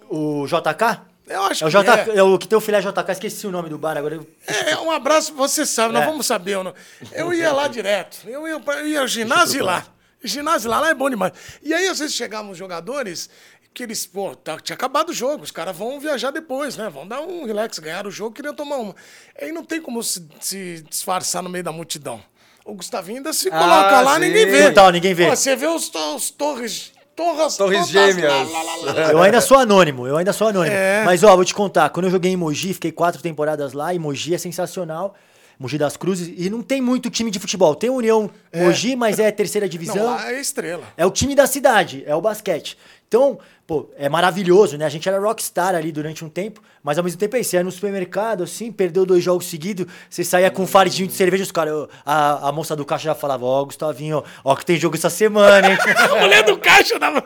O 0.09 0.47
JK? 0.47 1.12
Eu 1.27 1.43
acho 1.45 1.65
É 1.65 1.69
o, 1.69 1.71
que 1.71 2.11
é. 2.11 2.17
é 2.17 2.23
o 2.23 2.39
que 2.39 2.49
tem 2.49 2.59
o 2.59 2.61
filé 2.61 2.81
JK, 2.81 3.11
esqueci 3.13 3.47
o 3.47 3.51
nome 3.51 3.69
do 3.69 3.79
bar 3.79 3.97
agora. 3.97 4.17
eu- 4.17 4.27
É, 4.47 4.77
um 4.79 4.91
abraço, 4.91 5.33
você 5.35 5.65
sabe, 5.65 5.95
nós 5.95 6.03
É. 6.03 6.07
vamos 6.07 6.27
saber. 6.27 6.57
ou 6.59 6.65
não. 6.65 6.75
Eu 7.13 7.33
ia 7.33 7.53
lá 7.53 7.69
direto. 7.69 8.19
Eu 8.29 8.47
ia, 8.47 8.61
eu 8.79 8.87
ia 8.89 9.01
ao 9.01 9.07
ginásio 9.09 9.65
lá. 9.65 9.87
Ginásio 10.23 10.71
lá, 10.71 10.81
lá 10.81 10.91
é 10.91 10.95
bom 10.95 11.09
demais. 11.11 11.33
E 11.63 11.73
aí, 11.75 11.89
às 11.89 11.99
vezes, 11.99 12.15
chegavam 12.15 12.51
os 12.53 12.59
jogadores 12.59 13.29
que 13.75 13.83
eles, 13.85 14.05
pô, 14.07 14.37
tá- 14.37 14.59
tinha 14.61 14.75
acabado 14.75 15.09
o 15.11 15.13
jogo, 15.15 15.43
os 15.45 15.51
caras 15.51 15.75
vão 15.77 15.99
viajar 15.99 16.31
depois, 16.31 16.77
né? 16.77 16.91
Vão 16.91 17.07
dar 17.09 17.21
um 17.23 17.45
relax, 17.47 17.79
ganhar 17.79 18.07
o 18.07 18.11
jogo, 18.11 18.35
queriam 18.35 18.55
tomar 18.55 18.77
uma. 18.77 18.95
Aí 19.41 19.51
não 19.51 19.65
tem 19.65 19.81
como 19.81 20.03
se, 20.03 20.27
se 20.41 20.85
disfarçar 20.89 21.43
no 21.43 21.49
meio 21.49 21.65
da 21.65 21.73
multidão. 21.73 22.23
O 22.65 22.75
Gustavinho 22.75 23.19
ainda 23.19 23.33
se 23.33 23.49
Ah, 23.49 23.59
coloca 23.59 24.01
lá, 24.03 24.15
sim. 24.15 24.21
ninguém 24.21 24.47
vê. 24.47 24.69
Total, 24.69 24.91
ninguém 24.91 25.15
vê. 25.15 25.27
Pô, 25.29 25.35
você 25.35 25.57
vê 25.57 25.67
os, 25.67 25.91
os 26.15 26.31
torres. 26.31 26.93
Torres, 27.15 27.57
Torres 27.57 27.91
todas 27.91 27.91
gêmeas. 27.91 28.33
lá, 28.33 28.63
lá, 28.63 28.77
lá, 28.77 28.93
lá. 28.93 29.13
Eu 29.13 29.23
ainda 29.23 29.41
sou 29.41 29.59
anônimo, 29.59 30.07
eu 30.07 30.17
ainda 30.17 30.33
sou 30.33 30.49
anônimo. 30.49 30.75
É. 30.75 31.05
Mas, 31.05 31.23
ó, 31.23 31.35
vou 31.37 31.45
te 31.45 31.55
contar, 31.55 31.91
quando 31.91 32.07
eu 32.07 32.11
joguei 32.11 32.33
em 32.33 32.37
Mogi, 32.37 32.73
fiquei 32.73 32.91
quatro 32.91 33.23
temporadas 33.23 33.73
lá, 33.73 33.93
e 33.93 33.99
Mogi 33.99 34.35
é 34.35 34.39
sensacional. 34.39 35.15
Mogi 35.63 35.79
das 35.79 35.97
Cruzes, 35.97 36.29
e 36.37 36.51
não 36.51 36.61
tem 36.61 36.83
muito 36.83 37.09
time 37.09 37.31
de 37.31 37.39
futebol. 37.39 37.77
Tem 37.77 37.89
União 37.89 38.29
Mogi, 38.53 38.97
mas 38.97 39.21
é 39.21 39.31
terceira 39.31 39.65
Não, 39.67 39.71
divisão. 39.71 40.05
lá 40.07 40.33
é 40.33 40.41
estrela. 40.41 40.83
É 40.97 41.07
o 41.07 41.11
time 41.11 41.37
da 41.37 41.47
cidade, 41.47 42.03
é 42.05 42.15
o 42.17 42.21
basquete. 42.21 42.77
Então, 43.07 43.39
pô, 43.65 43.89
é 43.97 44.09
maravilhoso, 44.09 44.77
né? 44.77 44.85
A 44.85 44.89
gente 44.89 45.09
era 45.09 45.21
rockstar 45.21 45.75
ali 45.77 45.93
durante 45.93 46.25
um 46.25 46.29
tempo, 46.29 46.61
mas 46.83 46.99
ao 46.99 47.05
mesmo 47.05 47.19
tempo 47.21 47.37
aí, 47.37 47.45
você 47.45 47.57
ia 47.59 47.63
no 47.63 47.71
supermercado, 47.71 48.43
assim, 48.43 48.73
perdeu 48.73 49.07
dois 49.07 49.23
jogos 49.23 49.47
seguidos, 49.47 49.87
você 50.11 50.25
saía 50.25 50.51
com 50.51 50.63
um 50.63 50.67
faridinho 50.67 51.07
de 51.07 51.15
cerveja, 51.15 51.45
os 51.45 51.53
caras, 51.53 51.87
a, 52.05 52.49
a 52.49 52.53
moça 52.53 52.75
do 52.75 52.85
caixa 52.85 53.05
já 53.05 53.15
falava, 53.15 53.45
ó, 53.45 53.65
Gustavinho, 53.65 54.25
ó, 54.43 54.57
que 54.57 54.67
tem 54.67 54.77
jogo 54.81 54.97
essa 54.97 55.11
semana, 55.11 55.71
hein? 55.71 55.79
A 56.11 56.21
mulher 56.21 56.43
do 56.43 56.59
caixa 56.59 56.99
dava. 56.99 57.23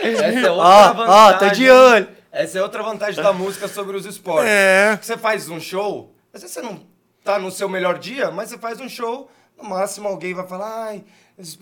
Essa 0.00 0.22
é 0.24 0.50
outra 0.50 0.52
Ó, 0.52 0.90
ó, 0.90 0.92
vantagem. 1.32 1.38
tô 1.48 1.54
de 1.56 1.70
olho. 1.70 2.08
Essa 2.30 2.58
é 2.58 2.62
outra 2.62 2.82
vantagem 2.82 3.22
da 3.22 3.32
música 3.32 3.66
sobre 3.66 3.96
os 3.96 4.04
esportes. 4.06 4.48
É. 4.50 4.98
Você 5.02 5.16
faz 5.16 5.48
um 5.48 5.58
show, 5.58 6.14
às 6.32 6.42
vezes 6.42 6.54
você 6.54 6.60
não 6.62 6.80
tá 7.24 7.38
no 7.38 7.50
seu 7.50 7.68
melhor 7.68 7.98
dia, 7.98 8.30
mas 8.30 8.50
você 8.50 8.58
faz 8.58 8.80
um 8.80 8.88
show, 8.88 9.30
no 9.60 9.68
máximo 9.68 10.06
alguém 10.08 10.34
vai 10.34 10.46
falar, 10.46 10.84
ai, 10.88 11.04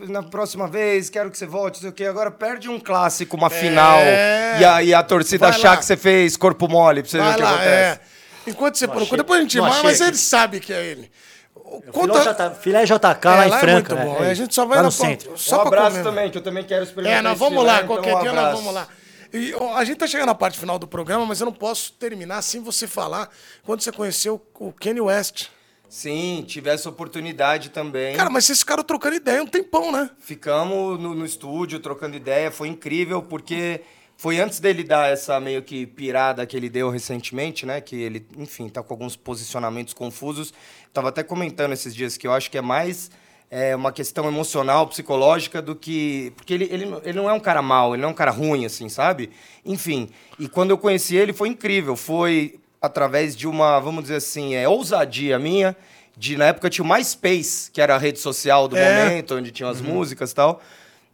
na 0.09 0.23
próxima 0.23 0.67
vez, 0.69 1.09
quero 1.09 1.31
que 1.31 1.39
você 1.39 1.47
volte, 1.47 1.77
não 1.77 1.81
sei 1.83 1.91
o 1.91 1.93
quê. 1.93 2.05
Agora 2.05 2.31
perde 2.31 2.69
um 2.69 2.79
clássico, 2.81 3.37
uma 3.37 3.49
final, 3.49 3.99
e 4.61 4.65
aí 4.65 4.93
a 4.93 5.03
torcida 5.03 5.47
Vai 5.49 5.57
achar 5.57 5.71
lá. 5.71 5.77
que 5.79 5.85
você 5.85 5.97
fez 5.97 6.37
corpo 6.37 6.69
mole, 6.69 7.03
pra 7.03 7.11
você 7.11 7.17
ver 7.19 7.23
o 7.23 7.27
Vai 7.29 7.37
que 7.37 7.43
lá, 7.43 7.51
acontece. 7.51 7.73
é. 7.75 8.01
Enquanto 8.45 8.75
você 8.77 8.87
Não 8.87 8.95
procura, 8.95 9.07
achei- 9.07 9.17
depois 9.19 9.39
a 9.39 9.43
gente 9.43 9.61
vai, 9.61 9.83
mas 9.85 10.01
ele 10.01 10.17
sabe 10.17 10.59
que 10.61 10.73
é 10.73 10.85
ele. 10.85 11.11
Filé, 11.55 11.93
Conta... 11.93 12.21
J- 12.23 12.55
filé 12.57 12.85
JK 12.85 13.25
lá 13.25 13.45
É, 13.45 13.47
em 13.47 13.51
lá 13.51 13.57
é 13.57 13.61
Franca. 13.61 13.95
muito 13.95 14.07
bom, 14.11 14.21
né? 14.21 14.31
a 14.31 14.35
gente 14.35 14.55
só 14.55 14.67
vai 14.67 14.77
lá 14.79 14.83
no 14.83 14.91
centro. 14.93 15.39
Só 15.39 15.59
um 15.65 15.67
abraço 15.69 15.91
comer. 15.93 16.03
também, 16.03 16.31
que 16.31 16.37
eu 16.37 16.43
também 16.43 16.65
quero 16.65 16.83
experimentar 16.83 17.21
É, 17.21 17.23
nós 17.23 17.33
esse 17.33 17.39
vamos 17.41 17.59
filé, 17.61 17.73
lá, 17.73 17.77
então 17.83 17.87
qualquer 17.87 18.15
um 18.17 18.21
dia 18.21 18.33
nós 18.33 18.39
abraço. 18.45 18.57
vamos 18.59 18.75
lá. 18.75 18.89
E, 19.33 19.55
ó, 19.55 19.77
a 19.77 19.85
gente 19.85 19.99
tá 19.99 20.07
chegando 20.07 20.27
na 20.27 20.35
parte 20.35 20.59
final 20.59 20.79
do 20.79 20.87
programa, 20.87 21.25
mas 21.25 21.41
eu 21.41 21.47
não 21.47 21.53
posso 21.53 21.93
terminar 21.93 22.43
sem 22.43 22.61
você 22.61 22.87
falar 22.87 23.31
quando 23.65 23.81
você 23.81 23.91
conheceu 23.91 24.41
o 24.59 24.73
Kanye 24.73 25.01
West. 25.01 25.47
Sim, 25.89 26.45
tive 26.47 26.71
essa 26.71 26.89
oportunidade 26.89 27.71
também. 27.71 28.17
Cara, 28.17 28.31
mas 28.31 28.45
vocês 28.47 28.61
ficaram 28.61 28.83
trocando 28.83 29.17
ideia 29.17 29.43
um 29.43 29.47
tempão, 29.47 29.93
né? 29.93 30.11
Ficamos 30.19 30.99
no, 30.99 31.15
no 31.15 31.25
estúdio 31.25 31.79
trocando 31.81 32.17
ideia, 32.17 32.51
foi 32.51 32.69
incrível 32.69 33.23
porque 33.23 33.83
Foi 34.23 34.39
antes 34.39 34.61
dele 34.61 34.85
dar 34.85 35.11
essa 35.11 35.41
meio 35.41 35.63
que 35.63 35.85
pirada 35.85 36.47
que 36.47 36.57
ele 36.57 36.69
deu 36.69 36.91
recentemente, 36.91 37.67
né? 37.67 37.81
Que 37.81 37.97
ele, 37.97 38.25
enfim, 38.39 38.69
tá 38.69 38.81
com 38.81 38.95
alguns 38.95 39.17
posicionamentos 39.17 39.93
confusos. 39.93 40.55
Tava 40.93 41.09
até 41.09 41.25
comentando 41.25 41.73
esses 41.73 41.93
dias 41.93 42.17
que 42.17 42.27
eu 42.27 42.33
acho 42.33 42.49
que 42.49 42.57
é 42.57 42.61
mais 42.63 43.11
é, 43.55 43.77
uma 43.77 43.93
questão 43.93 44.27
emocional, 44.27 44.87
psicológica 44.87 45.61
do 45.61 45.77
que. 45.77 46.33
Porque 46.37 46.55
ele, 46.55 46.65
ele, 46.71 46.91
ele 47.05 47.13
não 47.19 47.29
é 47.29 47.35
um 47.35 47.39
cara 47.39 47.61
mau, 47.61 47.93
ele 47.95 48.01
não 48.01 48.09
é 48.09 48.13
um 48.13 48.15
cara 48.15 48.31
ruim, 48.31 48.65
assim, 48.65 48.89
sabe? 48.89 49.29
Enfim. 49.63 50.09
E 50.39 50.49
quando 50.49 50.71
eu 50.71 50.79
conheci 50.79 51.17
ele 51.17 51.35
foi 51.35 51.49
incrível. 51.51 51.95
Foi 51.95 52.59
através 52.81 53.37
de 53.37 53.47
uma, 53.47 53.79
vamos 53.79 54.05
dizer 54.05 54.17
assim, 54.17 54.55
é, 54.55 54.67
ousadia 54.67 55.39
minha. 55.39 55.77
De, 56.17 56.37
na 56.37 56.47
época 56.47 56.71
tinha 56.71 56.85
o 56.85 56.89
MySpace, 56.89 57.71
que 57.71 57.81
era 57.81 57.95
a 57.95 57.99
rede 57.99 58.19
social 58.19 58.67
do 58.69 58.77
É. 58.77 59.05
momento, 59.05 59.35
onde 59.35 59.51
tinham 59.51 59.69
as 59.71 59.83
músicas 59.83 60.31
e 60.31 60.35
tal. 60.35 60.63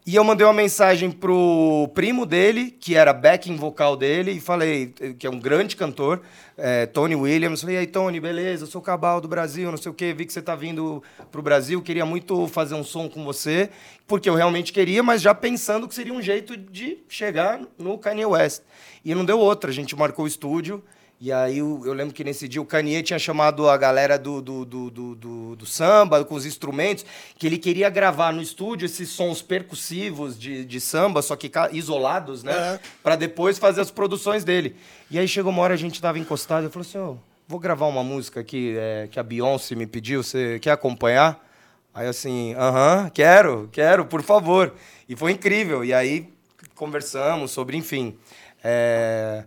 E 0.05 0.15
eu 0.15 0.23
mandei 0.23 0.45
uma 0.47 0.53
mensagem 0.53 1.11
pro 1.11 1.89
primo 1.93 2.25
dele, 2.25 2.71
que 2.71 2.95
era 2.95 3.13
backing 3.13 3.55
vocal 3.57 3.95
dele, 3.95 4.31
e 4.31 4.39
falei, 4.39 4.93
que 5.19 5.27
é 5.27 5.29
um 5.29 5.39
grande 5.39 5.75
cantor, 5.75 6.21
eh, 6.57 6.87
Tony 6.87 7.15
Williams. 7.15 7.61
Falei, 7.61 7.75
e 7.75 7.79
aí, 7.79 7.87
Tony, 7.87 8.19
beleza, 8.19 8.63
eu 8.63 8.67
sou 8.67 8.81
o 8.81 8.83
Cabal 8.83 9.21
do 9.21 9.27
Brasil, 9.27 9.69
não 9.69 9.77
sei 9.77 9.91
o 9.91 9.93
quê, 9.93 10.13
vi 10.13 10.25
que 10.25 10.33
você 10.33 10.41
tá 10.41 10.55
vindo 10.55 11.03
pro 11.31 11.43
Brasil, 11.43 11.81
queria 11.81 12.05
muito 12.05 12.47
fazer 12.47 12.73
um 12.75 12.83
som 12.83 13.07
com 13.07 13.23
você, 13.23 13.69
porque 14.07 14.27
eu 14.27 14.33
realmente 14.33 14.73
queria, 14.73 15.03
mas 15.03 15.21
já 15.21 15.35
pensando 15.35 15.87
que 15.87 15.93
seria 15.93 16.13
um 16.13 16.21
jeito 16.21 16.57
de 16.57 16.97
chegar 17.07 17.61
no 17.77 17.97
Kanye 17.97 18.25
West. 18.25 18.63
E 19.05 19.13
não 19.13 19.23
deu 19.23 19.37
outra, 19.37 19.69
a 19.69 19.73
gente 19.73 19.95
marcou 19.95 20.25
o 20.25 20.27
estúdio. 20.27 20.83
E 21.21 21.33
aí 21.33 21.57
eu, 21.57 21.81
eu 21.85 21.91
lembro 21.91 22.13
que 22.13 22.23
nesse 22.23 22.47
dia 22.47 22.61
o 22.61 22.65
Kanye 22.65 23.03
tinha 23.03 23.19
chamado 23.19 23.69
a 23.69 23.75
galera 23.75 24.17
do, 24.17 24.41
do, 24.41 24.63
do, 24.63 24.89
do, 24.89 25.15
do- 25.57 25.65
samba, 25.65 26.23
com 26.23 26.33
os 26.33 26.45
instrumentos, 26.45 27.05
que 27.37 27.45
ele 27.45 27.57
queria 27.57 27.89
gravar 27.89 28.31
no 28.31 28.41
estúdio 28.41 28.85
esses 28.85 29.09
sons 29.09 29.41
percussivos 29.41 30.39
de, 30.39 30.63
de 30.63 30.79
samba, 30.79 31.21
só 31.21 31.35
que 31.35 31.51
isolados, 31.73 32.41
né? 32.41 32.53
É. 32.53 32.79
Pra 33.03 33.17
depois 33.17 33.59
fazer 33.59 33.81
as 33.81 33.91
produções 33.91 34.45
dele. 34.45 34.77
E 35.11 35.19
aí 35.19 35.27
chegou 35.27 35.51
uma 35.51 35.61
hora, 35.61 35.73
a 35.73 35.77
gente 35.77 36.01
tava 36.01 36.17
encostado, 36.17 36.63
eu 36.63 36.69
falei 36.69 36.87
assim, 36.87 36.97
ô, 36.97 37.17
vou 37.45 37.59
gravar 37.59 37.87
uma 37.87 38.03
música 38.03 38.39
aqui 38.39 38.75
é, 38.77 39.09
que 39.11 39.19
a 39.19 39.23
Beyoncé 39.23 39.75
me 39.75 39.85
pediu, 39.85 40.23
você 40.23 40.57
quer 40.59 40.71
acompanhar? 40.71 41.45
Aí 41.93 42.05
eu 42.05 42.11
assim, 42.11 42.53
aham, 42.53 43.09
quero, 43.13 43.67
quero, 43.73 44.05
por 44.05 44.21
favor. 44.23 44.73
E 45.07 45.17
foi 45.17 45.33
incrível. 45.33 45.83
E 45.83 45.93
aí 45.93 46.29
conversamos 46.75 47.51
sobre, 47.51 47.75
enfim... 47.75 48.15
é. 48.63 49.43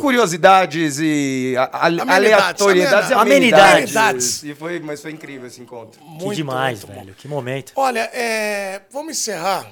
Curiosidades 0.00 0.98
e 1.00 1.54
a- 1.58 1.62
a- 1.64 1.86
Amenidades, 1.86 2.10
aleatoriedades 2.16 3.10
e 3.10 3.14
amenidades. 3.14 3.72
amenidades. 3.96 4.42
E 4.42 4.54
foi, 4.54 4.80
mas 4.80 5.00
foi 5.00 5.12
incrível 5.12 5.46
esse 5.46 5.60
encontro. 5.60 6.00
Que 6.18 6.34
demais, 6.34 6.82
muito 6.84 6.92
bom. 6.94 7.00
velho. 7.04 7.14
Que 7.14 7.28
momento. 7.28 7.72
Olha, 7.76 8.10
é, 8.12 8.82
vamos 8.90 9.12
encerrar 9.18 9.70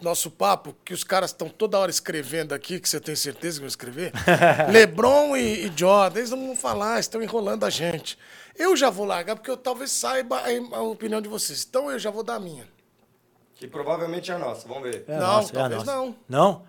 nosso 0.00 0.30
papo, 0.30 0.74
que 0.84 0.92
os 0.92 1.04
caras 1.04 1.30
estão 1.30 1.48
toda 1.48 1.78
hora 1.78 1.90
escrevendo 1.90 2.52
aqui, 2.52 2.80
que 2.80 2.88
você 2.88 2.98
tem 2.98 3.14
certeza 3.14 3.56
que 3.56 3.60
vão 3.60 3.68
escrever. 3.68 4.12
Lebron 4.72 5.36
e, 5.36 5.66
e 5.66 5.72
Jordan, 5.76 6.18
eles 6.18 6.30
não 6.30 6.46
vão 6.48 6.56
falar, 6.56 6.98
estão 6.98 7.22
enrolando 7.22 7.64
a 7.64 7.70
gente. 7.70 8.18
Eu 8.58 8.76
já 8.76 8.90
vou 8.90 9.06
largar, 9.06 9.36
porque 9.36 9.50
eu 9.50 9.56
talvez 9.56 9.92
saiba 9.92 10.38
a, 10.40 10.76
a 10.76 10.82
opinião 10.82 11.20
de 11.20 11.28
vocês. 11.28 11.64
Então 11.68 11.90
eu 11.90 11.98
já 11.98 12.10
vou 12.10 12.22
dar 12.24 12.34
a 12.34 12.40
minha. 12.40 12.64
Que 13.54 13.68
provavelmente 13.68 14.28
é 14.30 14.34
a 14.34 14.38
nossa, 14.38 14.66
vamos 14.66 14.82
ver. 14.82 15.04
É 15.06 15.12
Não, 15.16 15.20
nossa, 15.20 15.50
é 15.52 15.54
talvez 15.54 15.84
nossa. 15.84 15.96
não. 15.96 16.16
Não? 16.28 16.62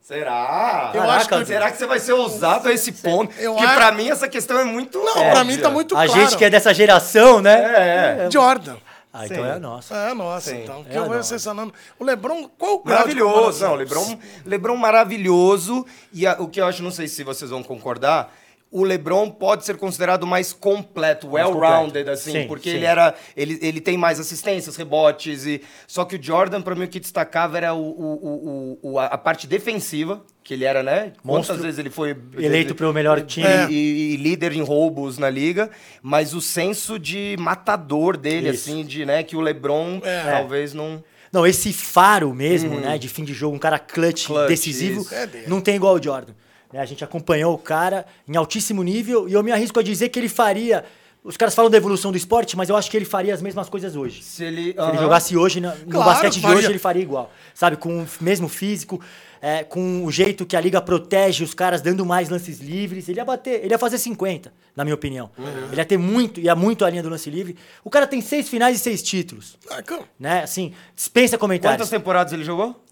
Será? 0.00 0.90
Eu 0.94 1.02
acho 1.08 1.28
que- 1.28 1.44
Será 1.44 1.70
que 1.70 1.76
você 1.78 1.86
vai 1.86 2.00
ser 2.00 2.12
ousado 2.12 2.68
a 2.68 2.72
esse 2.72 2.90
ponto? 2.92 3.32
Eu 3.38 3.52
Porque 3.52 3.66
acho- 3.66 3.74
pra 3.76 3.92
mim 3.92 4.08
essa 4.10 4.26
questão 4.28 4.58
é 4.58 4.64
muito 4.64 4.98
Não, 4.98 5.12
óbvia. 5.18 5.30
pra 5.30 5.44
mim 5.44 5.56
tá 5.58 5.70
muito 5.70 5.96
a 5.96 6.04
claro. 6.06 6.20
gente 6.20 6.36
que 6.36 6.44
é 6.44 6.50
dessa 6.50 6.72
geração, 6.74 7.40
né? 7.40 8.26
É, 8.26 8.30
Jordan. 8.30 8.76
Ah, 9.12 9.26
então 9.26 9.38
Sim. 9.38 9.48
é 9.48 9.52
a 9.52 9.58
nossa. 9.58 9.94
É 9.96 10.10
a 10.10 10.14
nossa, 10.14 10.50
Sim. 10.50 10.62
então. 10.62 10.84
Que 10.84 10.92
É 10.92 10.98
eu 10.98 11.02
a 11.04 11.06
vou 11.06 11.16
sensacionando. 11.22 11.74
O 11.98 12.04
Lebron, 12.04 12.48
qual 12.56 12.76
o 12.76 12.82
Maravilhoso, 12.84 13.64
não, 13.64 13.74
Lebron, 13.74 14.18
Lebron 14.46 14.76
maravilhoso. 14.76 15.84
E 16.12 16.26
a- 16.26 16.36
o 16.38 16.48
que 16.48 16.60
eu 16.60 16.66
acho, 16.66 16.82
não 16.82 16.92
sei 16.92 17.08
se 17.08 17.22
vocês 17.24 17.50
vão 17.50 17.62
concordar, 17.62 18.32
o 18.72 18.84
Lebron 18.84 19.28
pode 19.30 19.64
ser 19.64 19.76
considerado 19.76 20.26
mais 20.26 20.52
completo, 20.52 21.28
well-rounded, 21.32 22.08
assim, 22.08 22.32
Sim, 22.32 22.46
porque 22.46 22.70
sim. 22.70 22.76
ele 22.76 22.84
era. 22.86 23.14
Ele, 23.36 23.58
ele 23.60 23.80
tem 23.80 23.96
mais 23.98 24.20
assistências, 24.20 24.76
rebotes. 24.76 25.44
E, 25.44 25.60
só 25.88 26.04
que 26.04 26.14
o 26.16 26.22
Jordan, 26.22 26.62
pra 26.62 26.74
mim, 26.76 26.84
o 26.84 26.88
que 26.88 27.00
destacava 27.00 27.56
era 27.56 27.74
o, 27.74 27.80
o- 27.80 28.78
o- 28.82 28.92
o- 28.92 28.98
a, 28.98 29.18
parte 29.18 29.46
defensiva, 29.48 30.22
que 30.44 30.54
ele 30.54 30.64
era, 30.64 30.82
né? 30.84 31.12
Quantas 31.22 31.48
Monstro. 31.48 31.56
vezes 31.58 31.78
ele 31.80 31.90
foi 31.90 32.16
Eleito 32.38 32.74
pro 32.76 32.92
melhor 32.92 33.20
time. 33.22 33.46
E, 33.68 33.72
e- 33.74 34.14
e 34.14 34.16
líder 34.16 34.52
em 34.52 34.62
roubos 34.62 35.18
na 35.18 35.28
liga, 35.28 35.68
mas 36.00 36.32
o 36.32 36.40
senso 36.40 36.96
de 36.98 37.36
matador 37.40 38.16
dele, 38.16 38.50
Isso. 38.50 38.70
assim, 38.70 38.84
de, 38.84 39.04
né, 39.04 39.22
que 39.24 39.36
o 39.36 39.40
LeBron 39.40 40.00
É. 40.04 40.30
talvez 40.30 40.72
não. 40.74 41.02
Não, 41.32 41.46
esse 41.46 41.72
faro 41.72 42.34
mesmo, 42.34 42.80
né, 42.80 42.98
de 42.98 43.08
fim 43.08 43.22
de 43.24 43.32
jogo, 43.32 43.54
um 43.54 43.58
cara 43.58 43.78
clutch, 43.78 44.26
Clutch, 44.26 44.48
decisivo, 44.48 45.02
isso. 45.02 45.14
É 45.14 45.28
não 45.46 45.60
tem 45.60 45.76
igual 45.76 45.94
o 45.94 46.02
Jordan. 46.02 46.32
Né, 46.72 46.80
a 46.80 46.84
gente 46.84 47.02
acompanhou 47.02 47.54
o 47.54 47.58
cara 47.58 48.06
em 48.28 48.36
altíssimo 48.36 48.82
nível 48.82 49.28
e 49.28 49.32
eu 49.32 49.42
me 49.42 49.50
arrisco 49.52 49.78
a 49.80 49.82
dizer 49.82 50.08
que 50.08 50.18
ele 50.18 50.28
faria. 50.28 50.84
Os 51.22 51.36
caras 51.36 51.54
falam 51.54 51.70
da 51.70 51.76
evolução 51.76 52.10
do 52.10 52.16
esporte, 52.16 52.56
mas 52.56 52.70
eu 52.70 52.76
acho 52.76 52.90
que 52.90 52.96
ele 52.96 53.04
faria 53.04 53.34
as 53.34 53.42
mesmas 53.42 53.68
coisas 53.68 53.94
hoje. 53.94 54.22
Se 54.22 54.42
ele, 54.42 54.72
Se 54.72 54.80
ele 54.80 54.98
jogasse 54.98 55.36
hoje, 55.36 55.60
no 55.60 55.70
Claro, 55.70 56.10
basquete 56.10 56.34
de 56.34 56.40
faria. 56.40 56.56
hoje, 56.56 56.66
ele 56.68 56.78
faria 56.78 57.02
igual. 57.02 57.30
Sabe, 57.52 57.76
com 57.76 58.02
o 58.04 58.08
mesmo 58.22 58.48
físico, 58.48 58.98
é, 59.42 59.62
com 59.62 60.02
o 60.06 60.10
jeito 60.10 60.46
que 60.46 60.56
a 60.56 60.60
liga 60.62 60.80
protege 60.80 61.44
os 61.44 61.52
caras, 61.52 61.82
dando 61.82 62.06
mais 62.06 62.30
lances 62.30 62.58
livres. 62.60 63.06
Ele 63.06 63.18
ia 63.20 63.24
bater, 63.24 63.62
ele 63.62 63.74
ia 63.74 63.78
fazer 63.78 63.98
50, 63.98 64.50
na 64.74 64.82
minha 64.82 64.94
opinião. 64.94 65.30
Ele 65.70 65.76
ia 65.78 65.84
ter 65.84 65.98
muito, 65.98 66.40
ia 66.40 66.54
muito 66.54 66.86
a 66.86 66.90
linha 66.90 67.02
do 67.02 67.10
lance 67.10 67.28
livre. 67.28 67.54
O 67.84 67.90
cara 67.90 68.06
tem 68.06 68.22
seis 68.22 68.48
finais 68.48 68.76
e 68.76 68.78
seis 68.78 69.02
títulos. 69.02 69.58
Ah, 69.68 69.82
calma. 69.82 70.06
Né? 70.18 70.42
Assim, 70.42 70.72
dispensa 70.96 71.36
comentários. 71.36 71.76
Quantas 71.76 71.90
temporadas 71.90 72.32
ele 72.32 72.44
jogou? 72.44 72.82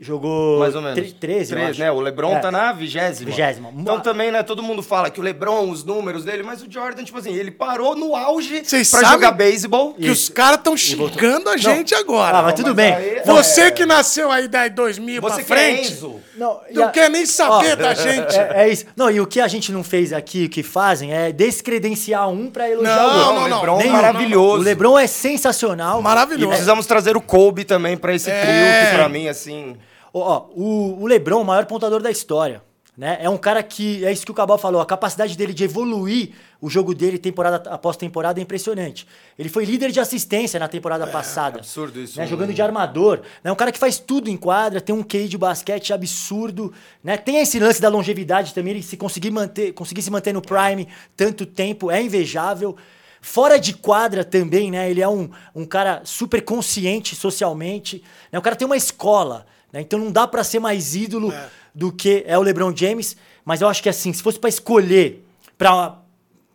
Jogou 0.00 0.60
Mais 0.60 0.76
ou 0.76 0.80
menos. 0.80 0.94
tre- 0.96 1.10
13, 1.12 1.50
eu 1.52 1.56
Três, 1.58 1.70
acho. 1.72 1.80
né? 1.80 1.90
O 1.90 2.00
LeBron 2.00 2.36
É. 2.36 2.38
tá 2.38 2.52
na 2.52 2.72
vigésima. 2.72 3.28
Vigésima. 3.28 3.70
Então 3.76 3.98
também, 3.98 4.30
né? 4.30 4.44
Todo 4.44 4.62
mundo 4.62 4.80
fala 4.80 5.10
que 5.10 5.18
o 5.18 5.22
LeBron, 5.24 5.68
os 5.68 5.82
números 5.82 6.24
dele, 6.24 6.44
mas 6.44 6.62
o 6.62 6.70
Jordan, 6.70 7.02
tipo 7.02 7.18
assim, 7.18 7.34
ele 7.34 7.50
parou 7.50 7.96
no 7.96 8.14
auge 8.14 8.62
Vocês 8.64 8.88
pra 8.92 9.00
sabem 9.00 9.14
jogar 9.16 9.32
beisebol. 9.32 9.94
Que 9.94 10.08
os 10.08 10.28
caras 10.28 10.58
estão 10.58 10.76
xingando 10.76 11.48
a 11.50 11.56
gente 11.56 11.96
agora. 11.96 12.38
Ah, 12.38 12.42
mas 12.42 12.54
tudo 12.54 12.66
mas 12.68 12.76
bem. 12.76 12.94
aí- 12.94 13.22
Você 13.24 13.72
que 13.72 13.84
nasceu 13.84 14.30
aí 14.30 14.46
da 14.46 14.68
2000 14.68 15.20
Você 15.20 15.42
pra 15.42 15.44
que 15.44 15.52
é 15.52 15.56
frente, 15.74 15.92
Enzo. 15.92 16.20
Não, 16.36 16.60
e 16.70 16.74
não 16.74 16.84
a- 16.84 16.90
quer 16.90 17.10
nem 17.10 17.26
saber 17.26 17.72
Ó, 17.72 17.76
da 17.76 17.92
gente. 17.94 18.36
É, 18.36 18.52
é 18.54 18.68
isso. 18.68 18.84
Não, 18.96 19.10
e 19.10 19.20
o 19.20 19.26
que 19.26 19.40
a 19.40 19.48
gente 19.48 19.72
não 19.72 19.82
fez 19.82 20.12
aqui, 20.12 20.44
o 20.44 20.48
que 20.48 20.62
fazem, 20.62 21.12
é 21.12 21.32
descredenciar 21.32 22.28
um 22.28 22.48
pra 22.48 22.70
elogiar 22.70 22.94
Não, 22.94 23.02
o 23.02 23.18
outro. 23.18 23.34
não, 23.34 23.44
o 23.44 23.48
não. 23.48 23.56
LeBron 23.58 23.78
Nenhum. 23.78 23.92
maravilhoso. 23.94 24.60
O 24.60 24.64
LeBron 24.64 24.96
é 24.96 25.08
sensacional. 25.08 25.98
E 25.98 26.02
Maravilhoso. 26.04 26.48
precisamos 26.50 26.86
trazer 26.86 27.16
o 27.16 27.20
Kobe 27.20 27.64
também 27.64 27.96
pra 27.96 28.14
esse 28.14 28.30
É. 28.30 28.40
trio, 28.40 28.90
que 28.90 28.96
pra 28.96 29.08
mim, 29.08 29.26
assim... 29.26 29.76
Ó, 30.12 30.46
o, 30.54 31.02
o 31.02 31.06
LeBron, 31.06 31.40
o 31.40 31.44
maior 31.44 31.66
pontador 31.66 32.02
da 32.02 32.10
história. 32.10 32.62
Né? 32.98 33.16
É 33.20 33.30
um 33.30 33.36
cara 33.36 33.62
que, 33.62 34.04
é 34.04 34.10
isso 34.10 34.24
que 34.24 34.32
o 34.32 34.34
Cabal 34.34 34.58
falou, 34.58 34.80
a 34.80 34.84
capacidade 34.86 35.36
dele 35.36 35.54
de 35.54 35.62
evoluir 35.62 36.32
o 36.60 36.68
jogo 36.68 36.92
dele 36.92 37.16
temporada 37.16 37.70
após 37.70 37.96
temporada 37.96 38.40
é 38.40 38.42
impressionante. 38.42 39.06
Ele 39.38 39.48
foi 39.48 39.64
líder 39.64 39.92
de 39.92 40.00
assistência 40.00 40.58
na 40.58 40.66
temporada 40.66 41.06
passada. 41.06 41.58
absurdo 41.60 42.00
isso, 42.00 42.18
Né? 42.18 42.24
né? 42.24 42.28
Jogando 42.28 42.52
de 42.52 42.60
armador. 42.60 43.20
É 43.44 43.52
um 43.52 43.54
cara 43.54 43.70
que 43.70 43.78
faz 43.78 44.00
tudo 44.00 44.28
em 44.28 44.36
quadra, 44.36 44.80
tem 44.80 44.92
um 44.92 45.04
QI 45.04 45.28
de 45.28 45.38
basquete 45.38 45.92
absurdo. 45.92 46.72
Né? 47.04 47.16
Tem 47.16 47.38
esse 47.38 47.60
lance 47.60 47.80
da 47.80 47.88
longevidade 47.88 48.52
também, 48.52 48.72
ele 48.72 48.82
se 48.82 48.96
conseguir, 48.96 49.30
manter, 49.30 49.72
conseguir 49.74 50.02
se 50.02 50.10
manter 50.10 50.32
no 50.32 50.42
prime 50.42 50.88
tanto 51.16 51.46
tempo, 51.46 51.92
é 51.92 52.02
invejável. 52.02 52.76
Fora 53.20 53.60
de 53.60 53.74
quadra 53.74 54.24
também, 54.24 54.72
né? 54.72 54.90
Ele 54.90 55.00
é 55.00 55.08
um, 55.08 55.30
um 55.54 55.64
cara 55.64 56.02
super 56.04 56.42
consciente 56.42 57.14
socialmente. 57.14 58.02
Né? 58.32 58.38
O 58.40 58.42
cara 58.42 58.56
tem 58.56 58.66
uma 58.66 58.76
escola, 58.76 59.46
né? 59.78 59.82
Então 59.82 59.98
não 59.98 60.10
dá 60.10 60.26
pra 60.26 60.42
ser 60.42 60.58
mais 60.58 60.94
ídolo 60.96 61.32
do 61.74 61.92
que 61.92 62.24
é 62.26 62.36
o 62.36 62.42
LeBron 62.42 62.74
James. 62.76 63.16
Mas 63.44 63.60
eu 63.60 63.68
acho 63.68 63.82
que 63.82 63.88
assim, 63.88 64.12
se 64.12 64.22
fosse 64.22 64.38
pra 64.38 64.48
escolher 64.48 65.24
pra, 65.56 65.98